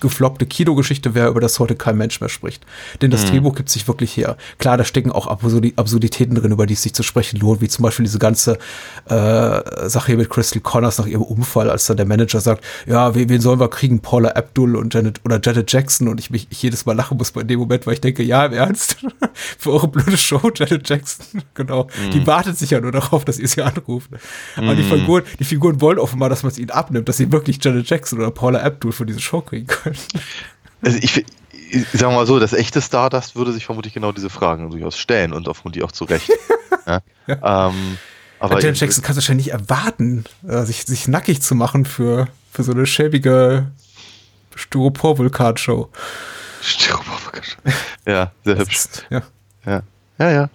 gefloppte 0.02 0.46
Kinogeschichte 0.46 1.16
wäre, 1.16 1.30
über 1.30 1.42
das 1.42 1.60
heute 1.60 1.76
kein 1.76 1.98
Mensch 1.98 2.22
mehr 2.22 2.30
spricht. 2.30 2.66
Denn 3.02 3.12
das 3.12 3.26
mhm. 3.26 3.30
Drehbuch 3.30 3.56
gibt 3.56 3.70
sich 3.70 3.88
wirklich 3.88 4.16
her. 4.18 4.38
Klar, 4.58 4.78
da 4.78 4.84
stecken 4.84 5.12
auch 5.12 5.28
Absurditäten 5.28 6.36
drin, 6.36 6.52
über 6.52 6.66
die 6.66 6.74
es 6.74 6.84
sich 6.84 6.94
zu 6.94 7.04
sprechen 7.04 7.40
lohnt, 7.40 7.62
wie 7.62 7.68
zum 7.68 7.84
Beispiel 7.84 8.06
diese 8.06 8.20
ganze 8.20 8.58
äh, 9.06 9.90
Sache 9.90 10.08
hier 10.08 10.18
mit 10.18 10.30
Crystal 10.30 10.62
Connors 10.62 10.98
nach 10.98 11.08
ihrem 11.08 11.24
Unfall, 11.24 11.70
als 11.70 11.86
dann 11.86 11.98
der 11.98 12.06
Manager 12.06 12.40
sagt, 12.42 12.64
ja, 12.86 13.16
wen 13.16 13.42
sollen 13.42 13.60
wir 13.60 13.70
kriegen? 13.70 14.00
Paula 14.00 14.30
Abdul 14.30 14.76
und 14.76 14.94
Janet 14.94 15.22
oder 15.26 15.40
Janet 15.42 15.72
Jackson 15.72 16.08
und 16.08 16.20
ich 16.20 16.30
mich 16.30 16.48
ich 16.50 16.62
jedes 16.62 16.86
Mal 16.86 16.96
lachen 16.96 17.18
muss 17.18 17.32
bei 17.32 17.44
dem 17.44 17.60
Moment, 17.60 17.86
weil 17.88 17.94
ich 17.94 18.02
denke, 18.02 18.24
ja, 18.24 18.46
im 18.46 18.54
Ernst? 18.54 18.98
Für 19.58 19.74
eure 19.74 19.88
blöde 19.88 20.18
Show, 20.18 20.52
Janet 20.54 20.90
Jackson, 20.90 21.42
genau. 21.54 21.86
Mhm. 21.86 22.12
Die 22.12 22.28
wartet 22.28 22.58
sich 22.58 22.72
ja 22.72 22.82
nur 22.82 22.92
darauf, 22.92 23.26
dass 23.26 23.40
ihr 23.40 23.48
sie 23.48 23.62
anruft. 23.62 24.10
Aber 24.56 24.74
mhm. 24.74 24.78
die 24.78 24.84
Figuren, 24.84 25.24
die 25.40 25.44
Figuren 25.44 25.82
wollen 25.82 26.00
offenbar, 26.00 26.30
dass 26.30 26.44
man 26.44 26.52
es 26.52 26.58
ihnen 26.58 26.72
abnimmt, 26.72 27.08
dass 27.10 27.18
sie 27.18 27.32
wirklich 27.32 27.64
Janet 27.64 27.90
Jackson 27.90 28.20
oder 28.20 28.32
Paula 28.32 28.60
Abdul 28.60 28.92
für 28.92 29.06
diese 29.06 29.20
Show 29.20 29.42
kriegen 29.42 29.68
können. 29.68 29.89
Also 30.82 30.98
ich, 31.02 31.26
ich 31.72 31.86
sage 31.92 32.16
mal 32.16 32.26
so, 32.26 32.40
das 32.40 32.54
echte 32.54 32.82
Stardust 32.82 33.36
würde 33.36 33.52
sich 33.52 33.66
vermutlich 33.66 33.94
genau 33.94 34.12
diese 34.12 34.30
Fragen 34.30 34.70
durchaus 34.72 34.98
stellen 34.98 35.34
und 35.34 35.44
vermutlich 35.44 35.84
auch 35.84 35.92
zu 35.92 36.06
Recht. 36.06 36.30
ja? 36.86 37.02
ja. 37.28 37.70
Ähm, 37.70 37.98
aber 38.40 38.62
Janet 38.62 38.80
Jackson 38.80 39.04
kannst 39.04 39.18
du 39.18 39.22
wahrscheinlich 39.22 39.48
nicht 39.48 39.54
erwarten, 39.54 40.24
äh, 40.48 40.64
sich, 40.64 40.86
sich 40.86 41.08
nackig 41.08 41.42
zu 41.42 41.56
machen 41.56 41.86
für, 41.86 42.30
für 42.52 42.64
so 42.64 42.72
eine 42.72 42.86
schäbige 42.86 43.72
Styropor-Vulkan-Show. 44.56 45.90
Styropor-Vulkan-Show. 46.62 47.58
Ja, 48.08 48.32
sehr 48.46 48.58
hübsch. 48.58 48.76
Ist, 48.76 49.06
ja. 49.10 49.22
ja. 49.66 49.84
Ja, 50.18 50.32
ja. 50.32 50.50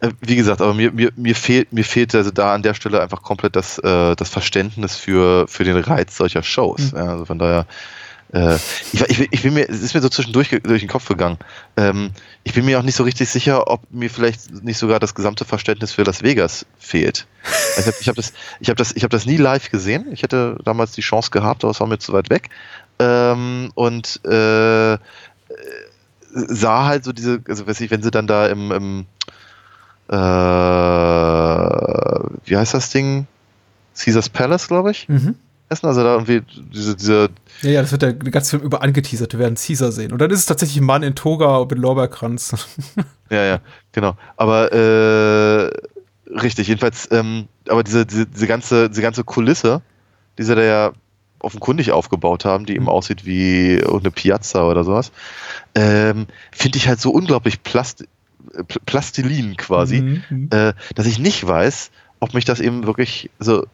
Äh, 0.00 0.10
wie 0.20 0.36
gesagt, 0.36 0.60
aber 0.60 0.74
mir, 0.74 0.92
mir, 0.92 1.12
mir 1.16 1.34
fehlt, 1.34 1.72
mir 1.72 1.84
fehlt 1.84 2.14
also 2.14 2.30
da 2.30 2.54
an 2.54 2.62
der 2.62 2.74
Stelle 2.74 3.00
einfach 3.02 3.22
komplett 3.22 3.56
das, 3.56 3.78
äh, 3.78 4.14
das 4.14 4.28
Verständnis 4.28 4.96
für, 4.96 5.48
für 5.48 5.64
den 5.64 5.76
Reiz 5.76 6.16
solcher 6.16 6.42
Shows. 6.42 6.92
Mhm. 6.92 6.98
Ja, 6.98 7.04
also 7.04 7.24
von 7.24 7.38
daher, 7.38 7.66
äh, 8.32 8.56
ich, 8.92 9.00
ich, 9.08 9.28
ich, 9.30 9.42
bin 9.42 9.54
mir, 9.54 9.68
es 9.68 9.82
ist 9.82 9.94
mir 9.94 10.02
so 10.02 10.08
zwischendurch 10.08 10.50
durch 10.62 10.82
den 10.82 10.88
Kopf 10.88 11.08
gegangen. 11.08 11.38
Ähm, 11.76 12.10
ich 12.44 12.52
bin 12.52 12.64
mir 12.64 12.78
auch 12.78 12.82
nicht 12.82 12.96
so 12.96 13.04
richtig 13.04 13.28
sicher, 13.28 13.68
ob 13.68 13.82
mir 13.90 14.10
vielleicht 14.10 14.62
nicht 14.62 14.78
sogar 14.78 15.00
das 15.00 15.14
gesamte 15.14 15.44
Verständnis 15.44 15.92
für 15.92 16.02
Las 16.02 16.22
Vegas 16.22 16.66
fehlt. 16.78 17.26
Ich 17.78 17.86
habe 17.86 17.96
ich 18.00 18.08
hab 18.08 18.16
das, 18.16 18.32
ich 18.60 18.68
hab 18.70 18.76
das, 18.76 18.90
hab 18.90 19.10
das 19.10 19.26
nie 19.26 19.36
live 19.36 19.70
gesehen. 19.70 20.06
Ich 20.12 20.22
hätte 20.22 20.58
damals 20.64 20.92
die 20.92 21.00
Chance 21.00 21.30
gehabt, 21.30 21.64
aber 21.64 21.70
es 21.70 21.80
war 21.80 21.86
mir 21.86 21.98
zu 21.98 22.12
weit 22.12 22.28
weg. 22.28 22.50
Ähm, 22.98 23.70
und 23.74 24.20
äh, 24.24 24.98
sah 26.30 26.86
halt 26.86 27.04
so 27.04 27.12
diese, 27.12 27.40
also 27.48 27.66
weiß 27.66 27.80
ich, 27.80 27.90
wenn 27.90 28.02
sie 28.02 28.10
dann 28.10 28.26
da 28.26 28.46
im, 28.48 28.72
im 28.72 29.06
äh, 30.08 30.14
wie 32.44 32.56
heißt 32.56 32.74
das 32.74 32.90
Ding? 32.90 33.26
Caesars 33.96 34.28
Palace, 34.28 34.68
glaube 34.68 34.90
ich. 34.90 35.08
Mhm. 35.08 35.34
Essen, 35.68 35.86
also 35.86 36.02
da 36.02 36.14
irgendwie 36.14 36.42
diese, 36.72 36.96
diese 36.96 37.28
ja, 37.62 37.70
ja, 37.70 37.82
das 37.82 37.92
wird 37.92 38.02
der 38.02 38.14
ganze 38.14 38.50
Film 38.50 38.62
über 38.62 38.82
angeteasert. 38.82 39.32
Wir 39.32 39.40
werden 39.40 39.56
Caesar 39.56 39.92
sehen. 39.92 40.12
Und 40.12 40.20
dann 40.20 40.30
ist 40.30 40.40
es 40.40 40.46
tatsächlich 40.46 40.78
ein 40.78 40.84
Mann 40.84 41.02
in 41.02 41.14
Toga 41.14 41.66
mit 41.68 41.78
Lorbeerkranz. 41.78 42.66
ja, 43.30 43.44
ja, 43.44 43.60
genau. 43.92 44.16
Aber 44.36 44.72
äh, 44.72 45.70
richtig, 46.30 46.68
jedenfalls, 46.68 47.08
ähm, 47.10 47.48
aber 47.68 47.82
diese, 47.82 48.06
diese, 48.06 48.26
diese, 48.26 48.46
ganze, 48.46 48.88
diese 48.88 49.02
ganze 49.02 49.24
Kulisse, 49.24 49.82
die 50.38 50.44
sie 50.44 50.54
da 50.54 50.62
ja 50.62 50.92
offenkundig 51.40 51.92
aufgebaut 51.92 52.44
haben, 52.44 52.66
die 52.66 52.74
eben 52.74 52.84
mhm. 52.84 52.90
aussieht 52.90 53.24
wie 53.24 53.82
eine 53.84 54.10
Piazza 54.10 54.68
oder 54.68 54.84
sowas, 54.84 55.12
ähm, 55.74 56.26
finde 56.52 56.78
ich 56.78 56.88
halt 56.88 57.00
so 57.00 57.10
unglaublich 57.10 57.62
plast 57.62 58.04
Plastilin 58.86 59.56
quasi, 59.56 60.00
mhm, 60.00 60.22
mhm. 60.30 60.48
äh, 60.50 60.72
dass 60.94 61.06
ich 61.06 61.18
nicht 61.18 61.46
weiß, 61.46 61.90
ob 62.20 62.34
mich 62.34 62.44
das 62.44 62.60
eben 62.60 62.86
wirklich 62.86 63.30
so, 63.38 63.66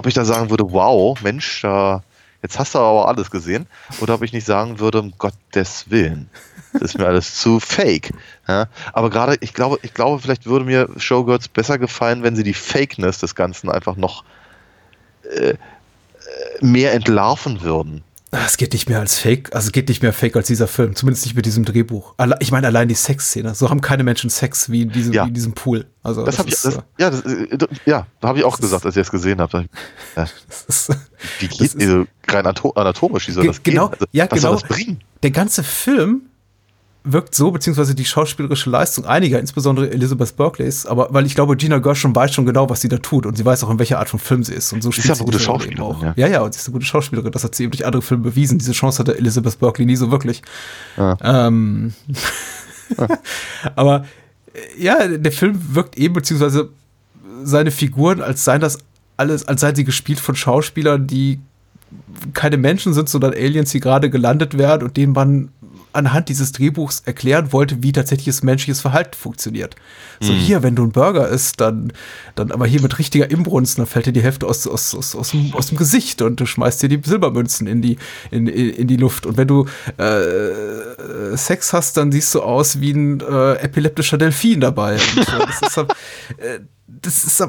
ob 0.00 0.06
ich 0.06 0.14
da 0.14 0.24
sagen 0.24 0.48
würde, 0.48 0.72
wow, 0.72 1.20
Mensch, 1.20 1.60
da 1.60 2.02
jetzt 2.42 2.58
hast 2.58 2.74
du 2.74 2.78
aber 2.78 3.06
alles 3.06 3.30
gesehen. 3.30 3.66
Oder 4.00 4.14
ob 4.14 4.22
ich 4.22 4.32
nicht 4.32 4.46
sagen 4.46 4.78
würde, 4.78 4.98
um 4.98 5.12
Gottes 5.18 5.90
Willen. 5.90 6.30
Das 6.72 6.82
ist 6.82 6.98
mir 6.98 7.06
alles 7.06 7.34
zu 7.34 7.60
fake. 7.60 8.14
Ja? 8.48 8.68
Aber 8.94 9.10
gerade, 9.10 9.36
ich 9.42 9.52
glaube, 9.52 9.78
ich 9.82 9.92
glaube, 9.92 10.18
vielleicht 10.22 10.46
würde 10.46 10.64
mir 10.64 10.88
Showgirls 10.96 11.48
besser 11.48 11.76
gefallen, 11.76 12.22
wenn 12.22 12.34
sie 12.34 12.42
die 12.42 12.54
Fakeness 12.54 13.18
des 13.18 13.34
Ganzen 13.34 13.70
einfach 13.70 13.96
noch 13.96 14.24
äh, 15.24 15.50
äh 15.50 15.56
mehr 16.62 16.94
entlarven 16.94 17.60
würden. 17.60 18.02
Es 18.32 18.56
geht 18.56 18.72
nicht 18.72 18.88
mehr 18.88 19.00
als 19.00 19.18
Fake, 19.18 19.52
also 19.54 19.66
es 19.66 19.72
geht 19.72 19.88
nicht 19.88 20.02
mehr 20.02 20.12
Fake 20.12 20.36
als 20.36 20.46
dieser 20.46 20.68
Film, 20.68 20.94
zumindest 20.94 21.24
nicht 21.24 21.34
mit 21.34 21.46
diesem 21.46 21.64
Drehbuch. 21.64 22.14
Ich 22.38 22.52
meine 22.52 22.68
allein 22.68 22.86
die 22.86 22.94
Sexszene. 22.94 23.56
So 23.56 23.70
haben 23.70 23.80
keine 23.80 24.04
Menschen 24.04 24.30
Sex 24.30 24.70
wie 24.70 24.82
in 24.82 24.90
diesem, 24.90 25.12
ja. 25.12 25.24
wie 25.24 25.28
in 25.28 25.34
diesem 25.34 25.52
Pool. 25.52 25.86
Also 26.04 26.24
das, 26.24 26.36
das 26.36 26.38
habe 26.38 26.48
ich, 26.48 26.60
das, 26.60 26.78
ja, 26.98 27.10
das, 27.10 27.22
äh, 27.22 27.58
ja, 27.86 28.06
da 28.20 28.28
habe 28.28 28.38
ich 28.38 28.44
auch 28.44 28.58
gesagt, 28.58 28.86
als 28.86 28.96
ich 28.96 29.02
es 29.02 29.10
gesehen 29.10 29.40
habe. 29.40 29.66
Ja. 30.16 30.26
wie 31.38 31.48
geht 31.48 31.80
also, 31.80 32.04
rein 32.28 32.46
anatomisch, 32.46 33.28
wie 33.28 33.32
soll 33.32 33.46
das 33.46 33.62
genau, 33.62 33.88
gehen? 33.88 33.94
Also, 34.00 34.06
ja, 34.12 34.26
genau. 34.26 34.58
Der 35.22 35.30
ganze 35.30 35.62
Film 35.62 36.22
wirkt 37.02 37.34
so, 37.34 37.50
beziehungsweise 37.50 37.94
die 37.94 38.04
schauspielerische 38.04 38.68
Leistung 38.68 39.06
einiger, 39.06 39.40
insbesondere 39.40 39.90
Elizabeth 39.90 40.36
Berkeleys, 40.36 40.84
aber 40.84 41.08
weil 41.10 41.24
ich 41.24 41.34
glaube, 41.34 41.56
Gina 41.56 41.78
Gershon 41.78 42.14
weiß 42.14 42.34
schon 42.34 42.44
genau, 42.44 42.68
was 42.68 42.82
sie 42.82 42.88
da 42.88 42.98
tut 42.98 43.24
und 43.24 43.36
sie 43.36 43.44
weiß 43.44 43.64
auch, 43.64 43.70
in 43.70 43.78
welcher 43.78 43.98
Art 43.98 44.10
von 44.10 44.18
Film 44.18 44.44
sie 44.44 44.54
ist. 44.54 44.72
Und 44.72 44.82
so 44.82 44.90
sie 44.90 45.00
ist 45.00 45.06
ja 45.06 45.14
eine 45.14 45.24
gute 45.24 45.40
Schauspielerin 45.40 45.82
auch. 45.82 46.02
Ja. 46.02 46.12
ja, 46.16 46.26
ja, 46.26 46.42
und 46.42 46.52
sie 46.52 46.58
ist 46.58 46.66
eine 46.66 46.74
gute 46.74 46.84
Schauspielerin. 46.84 47.32
Das 47.32 47.44
hat 47.44 47.54
sie 47.54 47.64
eben 47.64 47.72
durch 47.72 47.86
andere 47.86 48.02
Filme 48.02 48.24
bewiesen. 48.24 48.58
Diese 48.58 48.72
Chance 48.72 48.98
hatte 48.98 49.16
Elizabeth 49.16 49.58
Berkley 49.58 49.86
nie 49.86 49.96
so 49.96 50.10
wirklich. 50.10 50.42
Ja. 50.98 51.16
Ähm, 51.22 51.94
ja. 52.98 53.08
aber 53.76 54.04
äh, 54.52 54.82
ja, 54.82 55.08
der 55.08 55.32
Film 55.32 55.58
wirkt 55.74 55.96
eben, 55.96 56.14
beziehungsweise 56.14 56.68
seine 57.42 57.70
Figuren, 57.70 58.20
als 58.20 58.44
seien 58.44 58.60
das 58.60 58.78
alles, 59.16 59.48
als 59.48 59.62
seien 59.62 59.74
sie 59.74 59.84
gespielt 59.84 60.20
von 60.20 60.34
Schauspielern, 60.34 61.06
die 61.06 61.40
keine 62.34 62.56
Menschen 62.56 62.92
sind, 62.92 63.08
sondern 63.08 63.32
Aliens, 63.32 63.70
die 63.70 63.80
gerade 63.80 64.10
gelandet 64.10 64.58
werden 64.58 64.84
und 64.84 64.96
denen 64.96 65.12
man 65.12 65.50
anhand 65.92 66.28
dieses 66.28 66.52
Drehbuchs 66.52 67.02
erklären 67.04 67.52
wollte, 67.52 67.82
wie 67.82 67.92
tatsächliches 67.92 68.42
menschliches 68.42 68.80
Verhalten 68.80 69.14
funktioniert. 69.14 69.76
So, 70.20 70.32
mhm. 70.32 70.36
hier, 70.36 70.62
wenn 70.62 70.76
du 70.76 70.84
ein 70.84 70.92
Burger 70.92 71.28
isst, 71.28 71.60
dann, 71.60 71.92
dann 72.34 72.52
aber 72.52 72.66
hier 72.66 72.80
mit 72.82 72.98
richtiger 72.98 73.30
Imbrunst, 73.30 73.78
dann 73.78 73.86
fällt 73.86 74.06
dir 74.06 74.12
die 74.12 74.22
Hälfte 74.22 74.46
aus, 74.46 74.66
aus, 74.66 74.94
aus, 74.94 75.14
aus, 75.14 75.30
dem, 75.30 75.54
aus 75.54 75.68
dem 75.68 75.78
Gesicht 75.78 76.22
und 76.22 76.40
du 76.40 76.46
schmeißt 76.46 76.82
dir 76.82 76.88
die 76.88 77.00
Silbermünzen 77.02 77.66
in 77.66 77.82
die, 77.82 77.98
in, 78.30 78.46
in 78.46 78.86
die 78.86 78.96
Luft. 78.96 79.26
Und 79.26 79.36
wenn 79.36 79.48
du 79.48 79.66
äh, 79.96 81.36
Sex 81.36 81.72
hast, 81.72 81.96
dann 81.96 82.12
siehst 82.12 82.34
du 82.34 82.42
aus 82.42 82.80
wie 82.80 82.92
ein 82.92 83.20
äh, 83.20 83.54
epileptischer 83.54 84.18
Delfin 84.18 84.60
dabei. 84.60 84.94
Und, 84.94 85.28
äh, 85.28 85.46
das 85.46 85.62
ist, 85.62 85.78
äh, 85.78 86.60
das 86.86 87.24
ist 87.24 87.40
äh, 87.40 87.46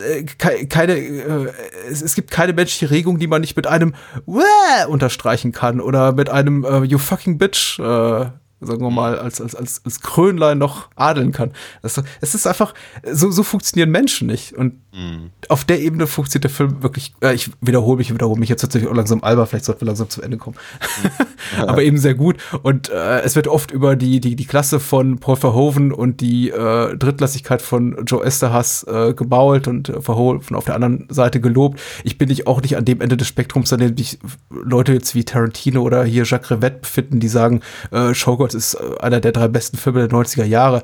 äh, 0.00 0.24
keine, 0.24 0.94
äh, 0.94 1.52
es, 1.90 2.14
gibt 2.14 2.30
keine 2.30 2.52
menschliche 2.52 2.90
Regung, 2.90 3.18
die 3.18 3.26
man 3.26 3.40
nicht 3.40 3.56
mit 3.56 3.66
einem 3.66 3.94
Wäh 4.26 4.86
unterstreichen 4.88 5.52
kann 5.52 5.80
oder 5.80 6.12
mit 6.12 6.28
einem 6.30 6.64
äh, 6.64 6.82
You 6.84 6.98
fucking 6.98 7.38
bitch 7.38 7.78
äh, 7.78 8.26
sagen 8.60 8.82
wir 8.82 8.90
mal, 8.90 9.18
als, 9.18 9.40
als, 9.40 9.54
als, 9.54 9.80
als 9.84 10.00
Krönlein 10.00 10.58
noch 10.58 10.88
adeln 10.96 11.32
kann. 11.32 11.52
Das, 11.82 12.00
es 12.20 12.34
ist 12.34 12.46
einfach, 12.46 12.74
so, 13.10 13.30
so 13.30 13.42
funktionieren 13.42 13.90
Menschen 13.90 14.26
nicht. 14.26 14.52
Und 14.52 14.74
mhm. 14.92 15.30
auf 15.48 15.64
der 15.64 15.80
Ebene 15.80 16.06
funktioniert 16.06 16.44
der 16.44 16.50
Film 16.50 16.82
wirklich, 16.82 17.14
äh, 17.22 17.34
ich 17.34 17.50
wiederhole 17.60 17.98
mich, 17.98 18.12
wiederhole 18.12 18.38
mich 18.38 18.48
jetzt 18.48 18.60
tatsächlich 18.60 18.90
auch 18.90 18.94
langsam 18.94 19.24
alber, 19.24 19.46
vielleicht 19.46 19.64
sollten 19.64 19.80
wir 19.82 19.86
langsam 19.86 20.10
zum 20.10 20.22
Ende 20.22 20.36
kommen. 20.36 20.56
Mhm. 21.02 21.66
Aber 21.66 21.82
eben 21.82 21.98
sehr 21.98 22.14
gut. 22.14 22.36
Und 22.62 22.90
äh, 22.90 23.20
es 23.20 23.34
wird 23.34 23.48
oft 23.48 23.70
über 23.70 23.96
die, 23.96 24.20
die, 24.20 24.36
die 24.36 24.46
Klasse 24.46 24.78
von 24.78 25.18
Paul 25.18 25.36
Verhoeven 25.36 25.92
und 25.92 26.20
die 26.20 26.50
äh, 26.50 26.96
Drittlassigkeit 26.96 27.62
von 27.62 28.04
Joe 28.06 28.24
Esterhass 28.24 28.84
äh, 28.84 29.14
gebault 29.14 29.68
und 29.68 29.88
äh, 29.88 30.00
Verhoeven 30.00 30.56
auf 30.56 30.64
der 30.64 30.74
anderen 30.74 31.06
Seite 31.08 31.40
gelobt. 31.40 31.80
Ich 32.04 32.18
bin 32.18 32.28
nicht 32.28 32.46
auch 32.46 32.60
nicht 32.60 32.76
an 32.76 32.84
dem 32.84 33.00
Ende 33.00 33.16
des 33.16 33.26
Spektrums, 33.26 33.72
an 33.72 33.80
dem 33.80 33.96
sich 33.96 34.18
Leute 34.50 34.92
jetzt 34.92 35.14
wie 35.14 35.24
Tarantino 35.24 35.82
oder 35.82 36.04
hier 36.04 36.24
Jacques 36.24 36.50
Rivette 36.50 36.80
befinden, 36.80 37.20
die 37.20 37.28
sagen, 37.28 37.60
äh, 37.90 38.12
Showgirls 38.50 38.54
ist 38.54 38.74
äh, 38.74 38.98
einer 39.00 39.20
der 39.20 39.32
drei 39.32 39.48
besten 39.48 39.76
Filme 39.76 40.06
der 40.06 40.10
90er 40.10 40.44
Jahre. 40.44 40.82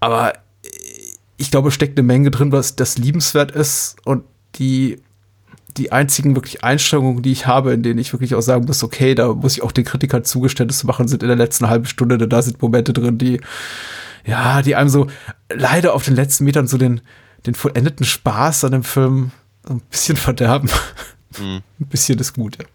Aber 0.00 0.34
ich 1.36 1.50
glaube, 1.50 1.70
steckt 1.70 1.98
eine 1.98 2.06
Menge 2.06 2.30
drin, 2.30 2.52
was 2.52 2.76
das 2.76 2.98
liebenswert 2.98 3.50
ist 3.50 3.96
und 4.04 4.24
die 4.56 5.00
die 5.76 5.90
einzigen 5.90 6.36
wirklich 6.36 6.62
Einstellungen, 6.62 7.20
die 7.22 7.32
ich 7.32 7.48
habe, 7.48 7.72
in 7.72 7.82
denen 7.82 7.98
ich 7.98 8.12
wirklich 8.12 8.36
auch 8.36 8.40
sagen 8.40 8.64
muss, 8.64 8.84
okay, 8.84 9.16
da 9.16 9.34
muss 9.34 9.56
ich 9.56 9.62
auch 9.64 9.72
den 9.72 9.84
Kritikern 9.84 10.22
Zugeständnisse 10.22 10.86
machen, 10.86 11.08
sind 11.08 11.24
in 11.24 11.28
der 11.28 11.36
letzten 11.36 11.68
halben 11.68 11.86
Stunde, 11.86 12.16
denn 12.16 12.28
da 12.28 12.42
sind 12.42 12.62
Momente 12.62 12.92
drin, 12.92 13.18
die, 13.18 13.40
ja, 14.24 14.62
die 14.62 14.76
einem 14.76 14.88
so 14.88 15.08
leider 15.52 15.94
auf 15.94 16.04
den 16.04 16.14
letzten 16.14 16.44
Metern 16.44 16.68
so 16.68 16.78
den, 16.78 17.00
den 17.44 17.56
vollendeten 17.56 18.06
Spaß 18.06 18.62
an 18.62 18.70
dem 18.70 18.84
Film 18.84 19.32
ein 19.68 19.80
bisschen 19.90 20.16
verderben. 20.16 20.70
Mhm. 21.40 21.62
Ein 21.80 21.86
bisschen 21.86 22.20
ist 22.20 22.34
gut, 22.34 22.56
ja. 22.56 22.66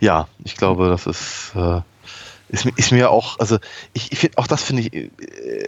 Ja, 0.00 0.28
ich 0.42 0.56
glaube, 0.56 0.88
das 0.88 1.04
ist, 1.04 1.52
äh, 1.54 1.82
ist, 2.50 2.66
ist 2.66 2.92
mir 2.92 3.10
auch, 3.10 3.38
also 3.38 3.58
ich, 3.92 4.12
ich 4.12 4.18
finde, 4.18 4.38
auch 4.38 4.46
das 4.46 4.62
finde 4.62 4.82
ich, 4.82 4.94
äh, 4.94 5.10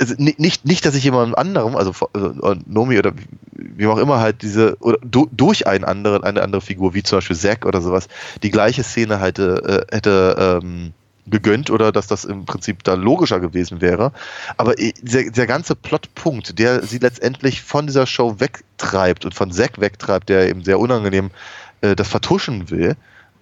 also 0.00 0.14
nicht, 0.16 0.64
nicht, 0.64 0.84
dass 0.84 0.94
ich 0.94 1.04
jemand 1.04 1.36
anderem, 1.36 1.74
also, 1.74 1.92
also 2.12 2.54
Nomi 2.66 2.98
oder 2.98 3.12
wie 3.52 3.86
auch 3.86 3.98
immer 3.98 4.20
halt 4.20 4.42
diese, 4.42 4.76
oder 4.80 4.98
do, 5.02 5.28
durch 5.32 5.66
einen 5.66 5.84
anderen, 5.84 6.22
eine 6.22 6.42
andere 6.42 6.60
Figur, 6.60 6.94
wie 6.94 7.02
zum 7.02 7.18
Beispiel 7.18 7.36
Zack 7.36 7.66
oder 7.66 7.80
sowas, 7.80 8.08
die 8.42 8.50
gleiche 8.50 8.84
Szene 8.84 9.20
hätte, 9.20 9.86
äh, 9.90 9.94
hätte 9.94 10.60
ähm, 10.62 10.92
gegönnt 11.30 11.70
oder 11.70 11.92
dass 11.92 12.06
das 12.06 12.24
im 12.24 12.44
Prinzip 12.44 12.84
da 12.84 12.94
logischer 12.94 13.40
gewesen 13.40 13.80
wäre. 13.80 14.12
Aber 14.56 14.74
der, 14.74 15.30
der 15.30 15.46
ganze 15.46 15.74
Plotpunkt, 15.74 16.58
der 16.58 16.82
sie 16.84 16.98
letztendlich 16.98 17.62
von 17.62 17.86
dieser 17.86 18.06
Show 18.06 18.36
wegtreibt 18.38 19.24
und 19.24 19.34
von 19.34 19.50
Zack 19.50 19.80
wegtreibt, 19.80 20.28
der 20.28 20.48
eben 20.48 20.64
sehr 20.64 20.78
unangenehm 20.78 21.30
äh, 21.80 21.96
das 21.96 22.08
vertuschen 22.08 22.70
will, 22.70 22.96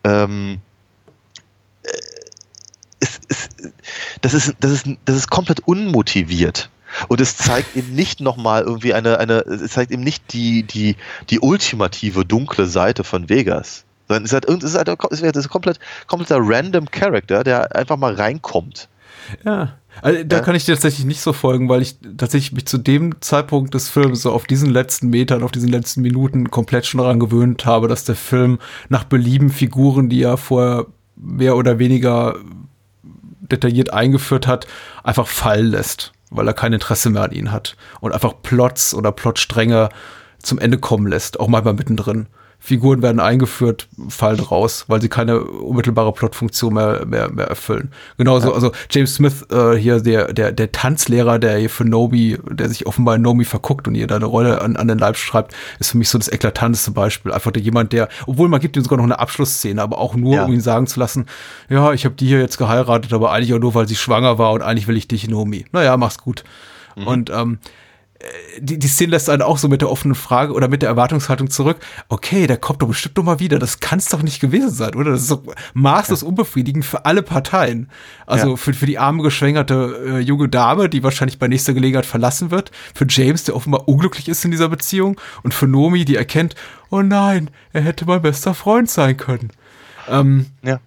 ähm, 0.05 0.61
äh, 1.83 1.89
ist, 3.01 3.25
ist, 3.29 3.51
das, 4.23 4.35
ist, 4.35 4.55
das, 4.61 4.71
ist, 4.71 4.87
das 5.05 5.17
ist 5.17 5.31
komplett 5.31 5.61
unmotiviert. 5.61 6.71
Und 7.09 7.21
es 7.21 7.37
zeigt 7.37 7.77
eben 7.77 7.95
nicht 7.95 8.21
nochmal 8.21 8.63
irgendwie 8.63 8.95
eine, 8.95 9.19
eine, 9.19 9.41
es 9.41 9.73
zeigt 9.73 9.91
eben 9.91 10.03
nicht 10.03 10.33
die, 10.33 10.63
die, 10.63 10.97
die 11.31 11.41
ultimative 11.41 12.25
dunkle 12.25 12.67
Seite 12.67 13.05
von 13.05 13.29
Vegas. 13.29 13.85
Sondern 14.09 14.25
es 14.25 14.31
ist 14.31 14.35
halt, 14.35 14.49
es 14.49 14.65
ist 14.65 15.23
halt 15.23 15.37
es 15.37 15.41
ist 15.41 15.47
ein 15.47 15.51
komplett, 15.51 15.81
kompletter 16.07 16.39
random 16.41 16.91
Character, 16.91 17.45
der 17.45 17.75
einfach 17.75 17.97
mal 17.97 18.15
reinkommt. 18.15 18.89
Ja. 19.45 19.75
Also, 20.03 20.25
da 20.25 20.37
ja. 20.37 20.43
kann 20.43 20.55
ich 20.55 20.65
dir 20.65 20.75
tatsächlich 20.75 21.07
nicht 21.07 21.21
so 21.21 21.33
folgen, 21.33 21.69
weil 21.69 21.83
ich 21.83 21.99
tatsächlich 22.17 22.53
mich 22.53 22.67
zu 22.67 22.79
dem 22.79 23.21
Zeitpunkt 23.21 23.75
des 23.75 23.89
Films 23.89 24.23
so 24.23 24.33
auf 24.33 24.47
diesen 24.47 24.71
letzten 24.71 25.09
Metern, 25.09 25.43
auf 25.43 25.53
diesen 25.53 25.69
letzten 25.69 26.03
Minuten 26.03 26.51
komplett 26.51 26.87
schon 26.87 26.99
daran 26.99 27.21
gewöhnt 27.21 27.65
habe, 27.65 27.89
dass 27.89 28.05
der 28.05 28.17
Film 28.17 28.59
nach 28.89 29.05
Belieben 29.05 29.51
Figuren, 29.51 30.09
die 30.09 30.23
er 30.23 30.37
vorher 30.37 30.87
mehr 31.17 31.57
oder 31.57 31.79
weniger 31.79 32.37
detailliert 33.41 33.93
eingeführt 33.93 34.47
hat, 34.47 34.67
einfach 35.03 35.27
fallen 35.27 35.67
lässt, 35.67 36.13
weil 36.31 36.47
er 36.47 36.55
kein 36.55 36.73
Interesse 36.73 37.11
mehr 37.11 37.23
an 37.23 37.33
ihnen 37.33 37.53
hat 37.53 37.77
und 38.01 38.13
einfach 38.13 38.35
Plots 38.43 38.95
oder 38.95 39.13
Plotstränge 39.13 39.89
zum 40.43 40.59
Ende 40.59 40.79
kommen 40.79 41.07
lässt, 41.07 41.41
auch 41.41 41.49
manchmal 41.49 41.75
mittendrin. 41.75 42.27
Figuren 42.59 43.03
werden 43.03 43.21
eingeführt, 43.21 43.89
fallen 44.09 44.41
raus, 44.41 44.87
weil 44.89 45.01
sie 45.01 45.09
keine 45.09 45.41
unmittelbare 45.41 46.13
Plotfunktion 46.13 46.75
mehr, 46.75 47.07
mehr, 47.07 47.31
mehr 47.31 47.47
erfüllen. 47.47 47.93
Genauso, 48.19 48.49
ja. 48.49 48.55
also 48.55 48.73
James 48.91 49.15
Smith, 49.15 49.47
äh, 49.53 49.75
hier 49.75 50.01
der, 50.01 50.33
der, 50.33 50.53
der 50.53 50.73
Tanzlehrer, 50.73 51.39
der 51.39 51.59
hier 51.59 51.71
für 51.71 51.85
Nomi, 51.85 52.39
der 52.51 52.69
sich 52.69 52.87
offenbar 52.87 53.17
in 53.17 53.23
Nomi 53.23 53.45
verguckt 53.45 53.87
und 53.87 53.95
ihr 53.95 54.07
da 54.07 54.17
eine 54.17 54.25
Rolle 54.25 54.63
an, 54.63 54.77
an 54.77 54.89
den 54.89 54.99
Leib 54.99 55.17
schreibt, 55.17 55.55
ist 55.79 55.93
für 55.93 55.99
mich 55.99 56.09
so 56.09 56.19
das 56.19 56.29
eklatanteste 56.29 56.91
Beispiel. 56.91 57.31
Einfach 57.31 57.53
der 57.53 57.63
jemand, 57.63 57.93
der, 57.93 58.09
obwohl 58.27 58.49
man 58.49 58.61
gibt 58.61 58.77
ihm 58.77 58.83
sogar 58.83 58.97
noch 58.97 59.05
eine 59.05 59.19
Abschlussszene, 59.19 59.81
aber 59.81 59.99
auch 59.99 60.17
nur, 60.17 60.35
ja. 60.35 60.45
um 60.45 60.53
ihn 60.53 60.61
sagen 60.61 60.87
zu 60.87 60.99
lassen, 60.99 61.27
ja, 61.69 61.93
ich 61.93 62.05
habe 62.05 62.17
die 62.17 62.27
hier 62.27 62.41
jetzt 62.41 62.59
geheiratet, 62.59 63.13
aber 63.13 63.33
eigentlich 63.33 63.55
auch 63.55 63.61
nur, 63.61 63.75
weil 63.75 63.87
sie 63.87 63.97
schwanger 63.97 64.39
war 64.39 64.53
und 64.53 64.63
eigentlich 64.63 64.89
will 64.89 64.97
ich 64.97 65.07
dich, 65.07 65.29
Nomi. 65.29 65.67
Naja, 65.73 65.97
mach's 65.97 66.19
gut. 66.19 66.43
Mhm. 66.97 67.07
Und 67.07 67.31
ähm, 67.31 67.59
die, 68.59 68.79
die 68.79 68.89
Szene 68.89 69.13
lässt 69.13 69.29
einen 69.29 69.43
auch 69.43 69.59
so 69.59 69.69
mit 69.69 69.83
der 69.83 69.91
offenen 69.91 70.15
Frage 70.15 70.53
oder 70.53 70.69
mit 70.69 70.83
der 70.83 70.89
Erwartungshaltung 70.89 71.51
zurück. 71.51 71.79
Okay, 72.09 72.47
der 72.47 72.57
kommt 72.57 72.83
doch 72.83 72.89
bestimmt 72.89 73.17
noch 73.17 73.25
mal 73.25 73.41
wieder. 73.41 73.59
Das 73.59 73.81
kann 73.81 73.99
es 73.99 74.07
doch 74.07 74.23
nicht 74.23 74.41
gewesen 74.41 74.71
sein, 74.71 74.95
oder? 74.95 75.13
Das 75.13 75.23
ist 75.23 75.31
doch 75.31 75.43
maßlos 75.75 76.23
ja. 76.23 76.29
unbefriedigend 76.29 76.85
für 76.85 77.05
alle 77.05 77.23
Parteien. 77.23 77.91
Also 78.27 78.51
ja. 78.51 78.57
für, 78.57 78.73
für 78.73 78.87
die 78.87 78.99
arme, 78.99 79.23
geschwängerte 79.23 80.03
äh, 80.07 80.19
junge 80.21 80.49
Dame, 80.49 80.89
die 80.89 81.03
wahrscheinlich 81.03 81.39
bei 81.39 81.49
nächster 81.49 81.75
Gelegenheit 81.75 82.07
verlassen 82.07 82.51
wird. 82.51 82.71
Für 82.95 83.07
James, 83.09 83.45
der 83.45 83.55
offenbar 83.55 83.89
unglücklich 83.89 84.29
ist 84.29 84.45
in 84.45 84.51
dieser 84.51 84.69
Beziehung. 84.69 85.21
Und 85.43 85.53
für 85.53 85.67
Nomi, 85.67 86.05
die 86.05 86.17
erkennt, 86.17 86.55
oh 86.91 87.03
nein, 87.03 87.51
er 87.73 87.83
hätte 87.83 88.07
mein 88.07 88.23
bester 88.23 88.55
Freund 88.55 88.91
sein 88.91 89.17
können. 89.17 89.51
Ähm, 90.09 90.47
ja. 90.63 90.81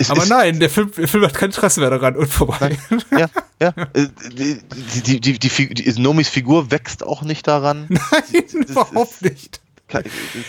Es 0.00 0.10
Aber 0.10 0.22
ist- 0.22 0.28
nein, 0.28 0.60
der 0.60 0.70
Film, 0.70 0.92
der 0.96 1.08
Film 1.08 1.24
hat 1.24 1.34
kein 1.34 1.50
Interesse 1.50 1.80
mehr 1.80 1.90
daran 1.90 2.14
und 2.16 2.28
vorbei. 2.32 2.78
Ja, 3.10 3.26
ja. 3.60 3.72
Äh, 3.94 4.06
Die, 4.32 4.60
die, 5.02 5.20
die, 5.20 5.38
die, 5.38 5.74
die, 5.74 6.00
Nomis 6.00 6.28
Figur 6.28 6.70
wächst 6.70 7.04
auch 7.04 7.22
nicht 7.22 7.46
daran. 7.48 7.86
Nein, 7.88 8.44
überhaupt 8.52 9.20
nicht. 9.22 9.60
Kein- 9.88 10.04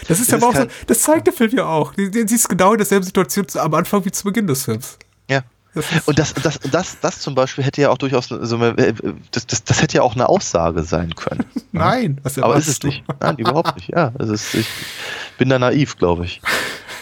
Das 0.08 0.20
ist 0.20 0.28
es 0.28 0.34
aber 0.34 0.50
auch 0.50 0.56
so, 0.56 0.68
das 0.86 1.00
zeigt 1.02 1.26
der 1.28 1.34
Film 1.34 1.52
ja 1.56 1.66
auch. 1.66 1.94
Sie 1.96 2.04
ist 2.20 2.48
genau 2.48 2.74
in 2.74 2.78
derselben 2.78 3.06
Situation 3.06 3.48
am 3.56 3.74
Anfang 3.74 4.06
wie 4.06 4.12
zu 4.12 4.24
Beginn 4.26 4.46
des 4.48 4.66
Films. 4.66 5.00
Ja. 5.30 5.42
Das 5.74 5.92
ist- 5.92 6.08
Und 6.08 6.20
das, 6.20 6.34
das, 6.36 6.60
das, 6.72 7.00
das 7.00 7.20
zum 7.20 7.34
Beispiel 7.36 7.64
hätte 7.64 7.82
ja 7.82 7.90
auch 7.90 7.98
durchaus 7.98 8.28
so 8.28 8.56
eine, 8.56 8.78
äh, 8.78 8.94
das, 9.32 9.48
das, 9.48 9.64
das 9.64 9.82
hätte 9.82 9.98
ja 9.98 10.02
auch 10.04 10.14
eine 10.14 10.30
Aussage 10.30 10.84
sein 10.84 11.16
können. 11.16 11.46
Nein, 11.72 12.20
was 12.22 12.38
Aber 12.38 12.56
ist 12.56 12.68
es 12.68 12.80
du? 12.80 12.88
nicht. 12.88 13.04
Nein, 13.20 13.38
überhaupt 13.38 13.76
nicht. 13.78 13.90
Ja, 13.90 14.12
es 14.20 14.30
ist, 14.30 14.54
ich 14.54 14.68
bin 15.40 15.50
da 15.50 15.58
naiv, 15.58 15.98
glaube 15.98 16.26
ich. 16.26 16.40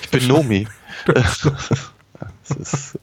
Ich 0.03 0.09
bin 0.09 0.27
Nomi. 0.27 0.65
Ist, 2.51 2.97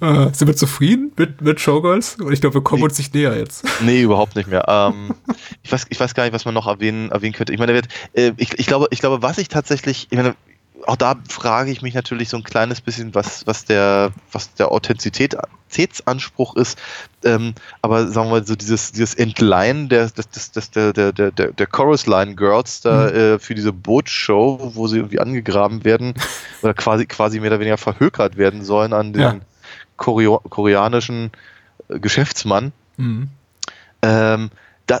Äh, 0.00 0.30
sind 0.32 0.48
wir 0.48 0.56
zufrieden 0.56 1.12
mit, 1.16 1.40
mit 1.40 1.60
Showgirls? 1.60 2.16
Und 2.16 2.32
ich 2.32 2.40
glaube, 2.40 2.54
wir 2.54 2.62
kommen 2.62 2.82
uns 2.82 2.98
nicht 2.98 3.14
näher 3.14 3.36
jetzt. 3.36 3.64
Nee, 3.80 4.02
überhaupt 4.02 4.36
nicht 4.36 4.48
mehr. 4.48 4.64
Ähm, 4.66 5.14
ich, 5.62 5.70
weiß, 5.70 5.86
ich 5.88 6.00
weiß 6.00 6.14
gar 6.14 6.24
nicht, 6.24 6.32
was 6.32 6.44
man 6.44 6.54
noch 6.54 6.66
erwähnen, 6.66 7.10
erwähnen 7.10 7.32
könnte. 7.32 7.52
Ich 7.52 7.58
meine, 7.58 7.80
äh, 8.12 8.32
ich, 8.36 8.58
ich, 8.58 8.66
glaube, 8.66 8.88
ich 8.90 9.00
glaube, 9.00 9.22
was 9.22 9.38
ich 9.38 9.48
tatsächlich, 9.48 10.08
ich 10.10 10.16
meine, 10.16 10.34
auch 10.86 10.96
da 10.96 11.16
frage 11.28 11.70
ich 11.70 11.82
mich 11.82 11.94
natürlich 11.94 12.28
so 12.28 12.36
ein 12.36 12.44
kleines 12.44 12.80
bisschen, 12.80 13.14
was, 13.14 13.46
was 13.46 13.64
der, 13.64 14.12
was 14.32 14.54
der 14.54 14.70
Authentizitätsanspruch 14.70 16.56
ist. 16.56 16.78
Ähm, 17.24 17.54
aber 17.82 18.08
sagen 18.08 18.28
wir 18.28 18.40
mal, 18.40 18.46
so 18.46 18.54
dieses, 18.54 18.92
dieses 18.92 19.14
Entleihen 19.14 19.88
der, 19.88 20.08
des, 20.08 20.28
des, 20.28 20.52
des, 20.52 20.70
der, 20.70 20.92
der, 20.92 21.12
der, 21.12 21.30
der 21.30 21.52
der 21.52 21.66
Chorus 21.66 22.06
Line 22.06 22.34
Girls 22.34 22.80
da 22.82 23.08
äh, 23.08 23.38
für 23.38 23.54
diese 23.54 23.72
Bootshow, 23.72 24.72
wo 24.74 24.86
sie 24.86 24.98
irgendwie 24.98 25.20
angegraben 25.20 25.84
werden 25.84 26.14
oder 26.62 26.74
quasi, 26.74 27.06
quasi 27.06 27.40
mehr 27.40 27.50
oder 27.50 27.60
weniger 27.60 27.78
verhökert 27.78 28.36
werden 28.36 28.64
sollen 28.64 28.92
an 28.92 29.12
den 29.12 29.22
Ja. 29.22 29.36
Koreo 29.96 30.38
koreanischen 30.38 31.30
äh, 31.88 31.98
Geschäftsmann. 31.98 32.72
Mhm. 32.96 33.28
Ähm, 34.02 34.50
da, 34.86 35.00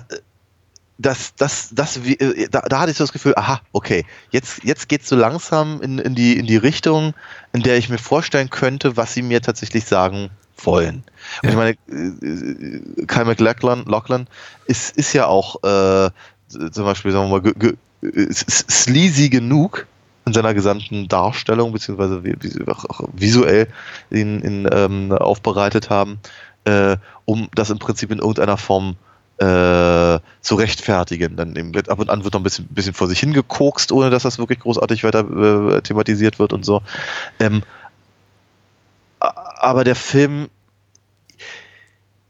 das, 0.98 1.34
das, 1.34 1.70
das, 1.72 1.96
äh, 1.96 2.48
da, 2.48 2.60
da 2.60 2.80
hatte 2.80 2.92
ich 2.92 2.96
so 2.96 3.04
das 3.04 3.12
Gefühl, 3.12 3.34
aha, 3.36 3.60
okay, 3.72 4.04
jetzt, 4.30 4.62
jetzt 4.62 4.88
geht 4.88 5.02
es 5.02 5.08
so 5.08 5.16
langsam 5.16 5.80
in, 5.82 5.98
in, 5.98 6.14
die, 6.14 6.38
in 6.38 6.46
die 6.46 6.56
Richtung, 6.56 7.14
in 7.52 7.62
der 7.62 7.76
ich 7.76 7.88
mir 7.88 7.98
vorstellen 7.98 8.50
könnte, 8.50 8.96
was 8.96 9.14
sie 9.14 9.22
mir 9.22 9.42
tatsächlich 9.42 9.84
sagen 9.84 10.30
wollen. 10.58 11.02
Und 11.42 11.48
ich 11.48 11.56
meine, 11.56 11.76
äh, 11.88 13.02
äh, 13.02 13.06
Kyle 13.06 13.24
MacLachlan 13.24 13.84
Lachlan 13.86 14.28
ist, 14.66 14.96
ist 14.96 15.12
ja 15.12 15.26
auch 15.26 15.62
äh, 15.64 16.10
zum 16.48 16.84
Beispiel, 16.84 17.10
sagen 17.10 17.28
wir 17.28 17.40
mal, 17.40 17.42
ge, 17.42 17.76
ge, 18.02 18.32
sleazy 18.32 19.30
genug 19.30 19.86
in 20.26 20.32
seiner 20.32 20.54
gesamten 20.54 21.08
Darstellung, 21.08 21.72
beziehungsweise 21.72 22.24
wie, 22.24 22.36
wie 22.40 22.48
sie 22.48 22.66
auch, 22.68 22.84
auch 22.84 23.08
visuell 23.12 23.66
ihn, 24.10 24.42
ihn 24.42 24.68
ähm, 24.70 25.12
aufbereitet 25.12 25.90
haben, 25.90 26.18
äh, 26.64 26.96
um 27.24 27.48
das 27.54 27.70
im 27.70 27.78
Prinzip 27.78 28.10
in 28.12 28.18
irgendeiner 28.18 28.56
Form 28.56 28.90
äh, 28.90 28.94
zu 29.38 30.54
rechtfertigen. 30.54 31.36
Dann 31.36 31.56
eben 31.56 31.72
ab 31.88 31.98
und 31.98 32.10
an 32.10 32.22
wird 32.24 32.34
noch 32.34 32.40
ein 32.40 32.44
bisschen, 32.44 32.66
bisschen 32.68 32.94
vor 32.94 33.08
sich 33.08 33.20
hingekokst, 33.20 33.90
ohne 33.92 34.10
dass 34.10 34.22
das 34.22 34.38
wirklich 34.38 34.60
großartig 34.60 35.02
weiter 35.04 35.76
äh, 35.76 35.82
thematisiert 35.82 36.38
wird 36.38 36.52
und 36.52 36.64
so. 36.64 36.82
Ähm, 37.40 37.62
aber 39.18 39.84
der 39.84 39.96
Film, 39.96 40.48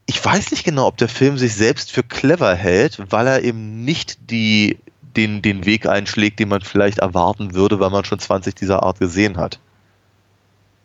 ich 0.07 0.25
weiß 0.25 0.51
nicht 0.51 0.65
genau, 0.65 0.87
ob 0.87 0.97
der 0.97 1.09
Film 1.09 1.39
sich 1.39 1.55
selbst 1.55 1.91
für 1.91 2.03
clever 2.03 2.55
hält, 2.55 2.99
weil 3.11 3.27
er 3.27 3.43
eben 3.43 3.85
nicht 3.85 4.31
die, 4.31 4.79
den, 5.03 5.43
den 5.43 5.67
Weg 5.67 5.87
einschlägt, 5.87 6.39
den 6.39 6.49
man 6.49 6.63
vielleicht 6.63 6.99
erwarten 6.99 7.55
würde, 7.55 7.81
weil 7.81 7.91
man 7.91 8.05
schon 8.05 8.19
20 8.19 8.55
dieser 8.55 8.83
Art 8.83 8.99
gesehen 8.99 9.37
hat. 9.37 9.59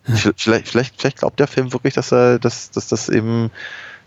Vielleicht, 0.04 0.68
vielleicht, 0.68 1.00
vielleicht 1.00 1.20
glaubt 1.20 1.40
der 1.40 1.48
Film 1.48 1.72
wirklich, 1.72 1.94
dass 1.94 2.12
er, 2.12 2.40
dass, 2.40 2.72
dass 2.72 2.88
das 2.88 3.10
eben 3.10 3.52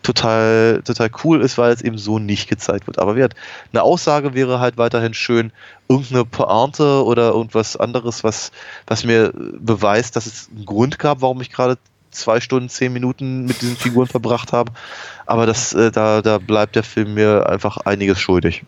total, 0.03 0.83
total 0.85 1.11
cool 1.25 1.41
ist, 1.43 1.59
weil 1.59 1.73
es 1.73 1.83
eben 1.83 1.99
so 1.99 2.19
nicht 2.19 2.49
gezeigt 2.49 2.87
wird. 2.87 2.99
Aber 2.99 3.15
gesagt, 3.15 3.37
eine 3.73 3.83
Aussage 3.83 4.35
wäre 4.35 4.61
halt 4.61 4.77
weiterhin 4.79 5.15
schön, 5.15 5.53
irgendeine 5.89 6.25
Pointe 6.25 7.05
oder 7.05 7.31
irgendwas 7.31 7.77
anderes, 7.77 8.25
was, 8.25 8.51
was 8.87 9.05
mir 9.05 9.33
beweist, 9.35 10.17
dass 10.17 10.27
es 10.27 10.49
einen 10.55 10.67
Grund 10.67 10.99
gab, 10.99 11.21
warum 11.23 11.41
ich 11.41 11.51
gerade 11.51 11.79
zwei 12.11 12.41
Stunden, 12.41 12.69
zehn 12.69 12.93
Minuten 12.93 13.47
mit 13.47 13.63
diesen 13.63 13.77
Figuren 13.77 14.07
verbracht 14.07 14.53
habe. 14.53 14.73
Aber 15.25 15.47
das, 15.47 15.73
äh, 15.73 15.91
da, 15.91 16.21
da 16.21 16.39
bleibt 16.39 16.77
der 16.77 16.83
Film 16.83 17.15
mir 17.15 17.49
einfach 17.49 17.79
einiges 17.79 18.21
schuldig. 18.21 18.65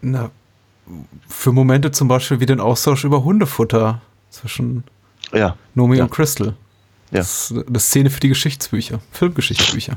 Na, 0.00 0.30
für 1.28 1.52
Momente 1.52 1.90
zum 1.90 2.08
Beispiel 2.08 2.40
wie 2.40 2.46
den 2.46 2.60
Austausch 2.60 3.04
über 3.04 3.24
Hundefutter 3.24 4.00
zwischen 4.30 4.84
Ja. 5.32 5.56
Nomi 5.74 5.96
Ja. 5.98 6.04
und 6.04 6.10
Crystal. 6.10 6.54
Ja. 7.10 7.18
Das 7.18 7.50
ist 7.50 7.66
eine 7.68 7.78
Szene 7.80 8.10
für 8.10 8.20
die 8.20 8.28
Geschichtsbücher, 8.28 9.00
Filmgeschichtsbücher. 9.12 9.96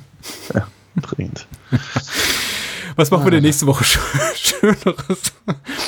Dringend. 1.01 1.47
Was 2.95 3.11
machen 3.11 3.25
wir 3.25 3.31
denn 3.31 3.43
nächste 3.43 3.67
Woche 3.67 3.83
Schö- 3.83 3.99
Schöneres? 4.35 5.31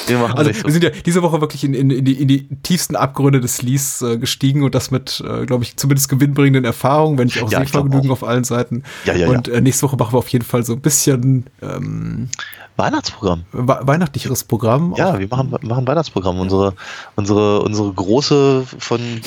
Wir 0.06 0.20
machen 0.20 0.38
Also 0.38 0.52
wir 0.54 0.72
sind 0.72 0.84
ja 0.84 0.92
diese 0.92 1.24
Woche 1.24 1.42
wirklich 1.42 1.64
in, 1.64 1.74
in, 1.74 1.90
in, 1.90 2.06
die, 2.06 2.14
in 2.22 2.28
die 2.28 2.48
tiefsten 2.62 2.96
Abgründe 2.96 3.40
des 3.40 3.64
Lies 3.64 4.04
äh, 4.04 4.20
gestiegen 4.20 4.62
und 4.62 4.76
das 4.76 4.92
mit, 4.92 5.24
äh, 5.28 5.48
glaube 5.48 5.64
ich, 5.64 5.76
zumindest 5.76 6.08
gewinnbringenden 6.10 6.66
Erfahrungen, 6.66 7.18
wenn 7.18 7.26
nicht 7.26 7.42
auch 7.42 7.52
Ja, 7.52 7.64
ich 7.64 7.70
Sehvergnügen 7.70 8.12
auf 8.12 8.24
allen 8.24 8.44
Seiten. 8.44 8.84
Ja, 9.06 9.14
ja, 9.16 9.22
ja. 9.22 9.30
und 9.30 9.48
Äh, 9.48 9.60
nächste 9.62 9.88
Woche 9.88 9.98
machen 9.98 10.14
wir 10.14 10.20
auf 10.20 10.28
jeden 10.28 10.46
Fall 10.46 10.64
so 10.64 10.74
ein 10.74 10.82
bisschen 10.82 11.48
ähm, 11.64 12.30
Weihnachtsprogramm. 12.80 13.46
we 13.52 13.80
weihnachtlicheres 13.82 14.46
Programm. 14.46 14.96
Ja, 14.98 15.20
wir 15.20 15.28
machen, 15.28 15.54
machen 15.62 15.88
Weihnachtsprogramm. 15.88 16.40
Unsere, 16.40 16.74
unsere, 17.16 17.62
unsere 17.62 17.94
große 17.94 18.66
von 18.66 19.00
äh, 19.00 19.22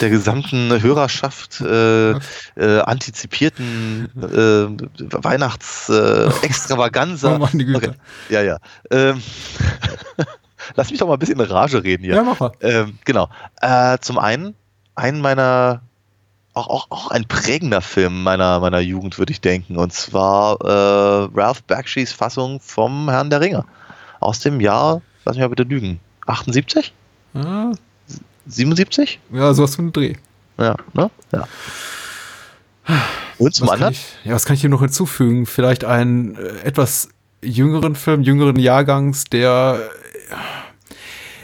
der 0.00 0.10
gesamten 0.10 0.82
Hörerschaft 0.82 1.60
äh, 1.60 2.12
äh, 2.12 2.18
antizipierten 2.56 4.08
äh, 4.16 5.22
Weihnachts 5.22 5.88
äh. 5.88 6.30
Oh, 7.34 7.38
meine 7.38 7.64
Güte. 7.64 7.88
Okay. 7.88 7.96
Ja, 8.30 8.42
ja. 8.42 8.58
Ähm, 8.90 9.22
lass 10.74 10.90
mich 10.90 10.98
doch 10.98 11.06
mal 11.06 11.14
ein 11.14 11.18
bisschen 11.18 11.38
in 11.38 11.46
Rage 11.46 11.84
reden 11.84 12.04
hier. 12.04 12.14
Ja, 12.14 12.22
mach 12.22 12.40
mal. 12.40 12.52
Ähm, 12.60 12.98
genau. 13.04 13.28
Äh, 13.60 13.98
zum 14.00 14.18
einen, 14.18 14.54
einen 14.94 15.20
meiner, 15.20 15.82
auch, 16.54 16.68
auch, 16.68 16.86
auch 16.90 17.10
ein 17.10 17.24
prägender 17.26 17.80
Film 17.80 18.22
meiner, 18.22 18.60
meiner 18.60 18.80
Jugend, 18.80 19.18
würde 19.18 19.32
ich 19.32 19.40
denken. 19.40 19.76
Und 19.76 19.92
zwar 19.92 20.60
äh, 20.60 21.28
Ralph 21.34 21.62
Bakshi's 21.64 22.12
Fassung 22.12 22.60
vom 22.60 23.08
Herrn 23.08 23.30
der 23.30 23.40
Ringe. 23.40 23.64
Aus 24.20 24.40
dem 24.40 24.60
Jahr, 24.60 25.02
lass 25.24 25.36
mich 25.36 25.42
mal 25.42 25.48
bitte 25.48 25.64
lügen, 25.64 25.98
78? 26.26 26.92
Ah, 27.34 27.72
77? 28.46 29.18
ja, 29.32 29.54
sowas 29.54 29.76
von 29.76 29.92
Dreh. 29.92 30.14
Ja, 30.58 30.76
ne? 30.92 31.10
Ja. 31.32 31.48
Und 33.38 33.54
zum 33.54 33.68
Was 33.68 33.74
anderen? 33.74 33.94
ich, 33.94 34.06
ja, 34.24 34.34
was 34.34 34.44
kann 34.44 34.54
ich 34.54 34.60
hier 34.60 34.70
noch 34.70 34.80
hinzufügen? 34.80 35.46
Vielleicht 35.46 35.84
einen 35.84 36.36
äh, 36.36 36.60
etwas 36.64 37.08
jüngeren 37.42 37.94
Film, 37.96 38.22
jüngeren 38.22 38.56
Jahrgangs, 38.56 39.24
der 39.24 39.80
äh, 39.80 40.34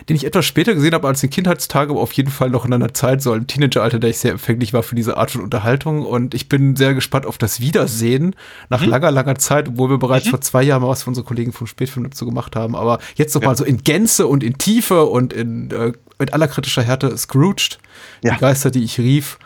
den 0.09 0.17
ich 0.17 0.25
etwas 0.25 0.47
später 0.47 0.75
gesehen 0.75 0.95
habe 0.95 1.07
als 1.07 1.23
in 1.23 1.31
Kindheitstage, 1.31 1.91
aber 1.91 2.01
auf 2.01 2.13
jeden 2.13 2.31
Fall 2.31 2.51
noch 2.51 2.65
in 2.65 2.73
einer 2.73 2.95
Zeit, 2.95 3.23
so 3.23 3.35
im 3.35 3.47
Teenageralter, 3.47 3.99
der 3.99 4.11
ich 4.11 4.19
sehr 4.19 4.33
empfänglich 4.33 4.73
war 4.73 4.83
für 4.83 4.95
diese 4.95 5.17
Art 5.17 5.31
von 5.31 5.43
Unterhaltung. 5.43 6.05
Und 6.07 6.35
ich 6.35 6.49
bin 6.49 6.77
sehr 6.77 6.95
gespannt 6.95 7.27
auf 7.27 7.39
das 7.39 7.61
Wiedersehen 7.61 8.35
nach 8.71 8.85
langer, 8.85 9.11
langer 9.11 9.37
Zeit, 9.37 9.69
obwohl 9.69 9.91
wir 9.91 9.99
bereits 9.99 10.29
vor 10.29 10.41
zwei 10.41 10.63
Jahren 10.63 10.83
mal 10.83 10.89
was 10.89 11.03
für 11.03 11.11
unsere 11.11 11.27
Kollegen 11.27 11.53
vom 11.53 11.67
Spätfilm 11.67 12.05
dazu 12.09 12.25
gemacht 12.25 12.57
haben. 12.57 12.75
Aber 12.75 12.99
jetzt 13.17 13.35
noch 13.35 13.43
mal 13.43 13.57
so 13.57 13.65
in 13.65 13.85
Gänze 13.85 14.27
und 14.27 14.43
in 14.43 14.57
Tiefe 14.59 15.05
und 15.05 15.33
in 15.33 15.71
äh, 15.71 15.93
mit 16.19 16.33
aller 16.33 16.49
kritischer 16.49 16.83
Härte 16.83 17.17
Scrooged. 17.17 17.79
Ja. 18.25 18.35
Die 18.35 18.41
Geister, 18.41 18.71
die 18.71 18.83
ich 18.83 18.99
rief, 18.99 19.39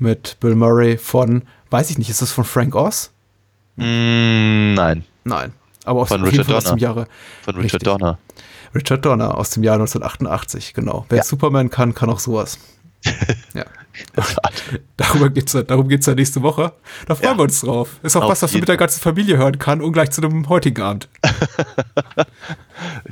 mit 0.00 0.36
Bill 0.40 0.54
Murray 0.54 0.98
von, 0.98 1.42
weiß 1.70 1.90
ich 1.90 1.98
nicht, 1.98 2.10
ist 2.10 2.20
das 2.22 2.32
von 2.32 2.44
Frank 2.44 2.74
Oz? 2.74 3.12
Mm, 3.76 4.74
nein, 4.74 5.04
Nein. 5.24 5.52
Aber 5.84 6.02
aus, 6.02 6.08
Von 6.08 6.22
auf 6.22 6.30
jeden 6.32 6.44
Richard 6.46 6.66
Donner. 6.66 6.78
Jahre. 6.78 7.06
von 7.42 7.54
Richard 7.56 7.64
Richtig. 7.64 7.82
Donner. 7.84 8.18
Richard 8.74 9.04
Donner 9.04 9.36
aus 9.36 9.50
dem 9.50 9.62
Jahr 9.62 9.74
1988, 9.74 10.74
genau. 10.74 11.06
Wer 11.08 11.18
Ja. 11.18 11.24
Superman 11.24 11.70
kann, 11.70 11.94
kann 11.94 12.08
auch 12.10 12.18
sowas. 12.20 12.58
ja. 13.54 13.64
Darüber 14.96 15.28
geht's, 15.28 15.52
ja- 15.52 15.62
darum 15.62 15.88
geht's 15.88 16.06
ja 16.06 16.14
nächste 16.14 16.40
Woche. 16.42 16.72
Da 17.06 17.14
freuen 17.14 17.32
Ja. 17.32 17.36
wir 17.38 17.42
uns 17.42 17.60
drauf. 17.60 17.90
Ist 18.02 18.16
auch 18.16 18.22
Auf 18.22 18.30
was, 18.30 18.42
was 18.42 18.52
man 18.52 18.60
mit 18.60 18.68
der 18.68 18.76
ganzen 18.76 19.00
Familie 19.00 19.36
hören 19.36 19.58
kann, 19.58 19.80
ungleich 19.82 20.10
zu 20.12 20.20
dem 20.20 20.48
heutigen 20.48 20.80
Abend. 20.82 21.08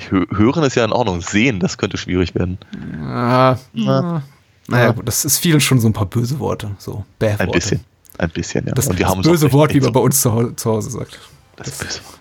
Hö 0.08 0.24
Hören 0.34 0.64
ist 0.64 0.76
ja 0.76 0.84
in 0.84 0.92
Ordnung. 0.92 1.20
Sehen, 1.20 1.60
das 1.60 1.76
könnte 1.78 1.96
schwierig 1.96 2.34
werden. 2.34 2.58
Ah, 3.04 3.56
ah. 3.86 4.22
Naja, 4.68 4.92
gut, 4.92 5.06
das 5.08 5.24
ist 5.24 5.38
vielen 5.38 5.60
schon 5.60 5.80
so 5.80 5.88
ein 5.88 5.92
paar 5.92 6.06
böse 6.06 6.38
Worte. 6.38 6.70
So, 6.78 7.04
Bäh-Worte. 7.18 7.42
Ein 7.44 7.50
bisschen. 7.50 7.80
Ein 8.18 8.30
bisschen, 8.30 8.66
ja. 8.66 8.72
Das, 8.74 8.86
Und 8.86 8.98
wir 8.98 9.06
das 9.06 9.14
haben 9.16 9.22
böse 9.22 9.52
Wort, 9.52 9.74
wie 9.74 9.80
man 9.80 9.86
so- 9.86 9.92
bei 9.92 10.00
uns 10.00 10.20
zu 10.20 10.32
Hause, 10.32 10.54
zu 10.56 10.70
Hause 10.70 10.90
sagt. 10.90 11.18
Das 11.56 11.70
böse 11.72 11.98
Wort. 12.04 12.19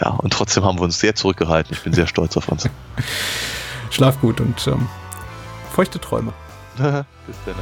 Ja, 0.00 0.10
und 0.10 0.32
trotzdem 0.32 0.64
haben 0.64 0.78
wir 0.78 0.84
uns 0.84 0.98
sehr 0.98 1.14
zurückgehalten. 1.14 1.72
Ich 1.74 1.82
bin 1.82 1.92
sehr 1.92 2.06
stolz 2.06 2.36
auf 2.36 2.48
uns. 2.48 2.68
Schlaf 3.90 4.20
gut 4.20 4.40
und 4.40 4.66
ähm, 4.66 4.88
feuchte 5.72 6.00
Träume. 6.00 6.32
Bis 6.76 7.36
dann. 7.46 7.54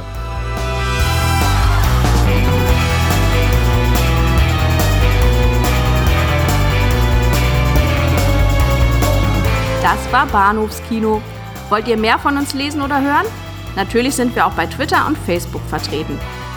Das 9.81 10.11
war 10.11 10.27
Bahnhofskino. 10.27 11.21
Wollt 11.69 11.87
ihr 11.87 11.97
mehr 11.97 12.19
von 12.19 12.37
uns 12.37 12.53
lesen 12.53 12.81
oder 12.81 13.01
hören? 13.01 13.25
Natürlich 13.75 14.15
sind 14.15 14.35
wir 14.35 14.45
auch 14.45 14.53
bei 14.53 14.67
Twitter 14.67 15.07
und 15.07 15.17
Facebook 15.17 15.61
vertreten. 15.69 16.19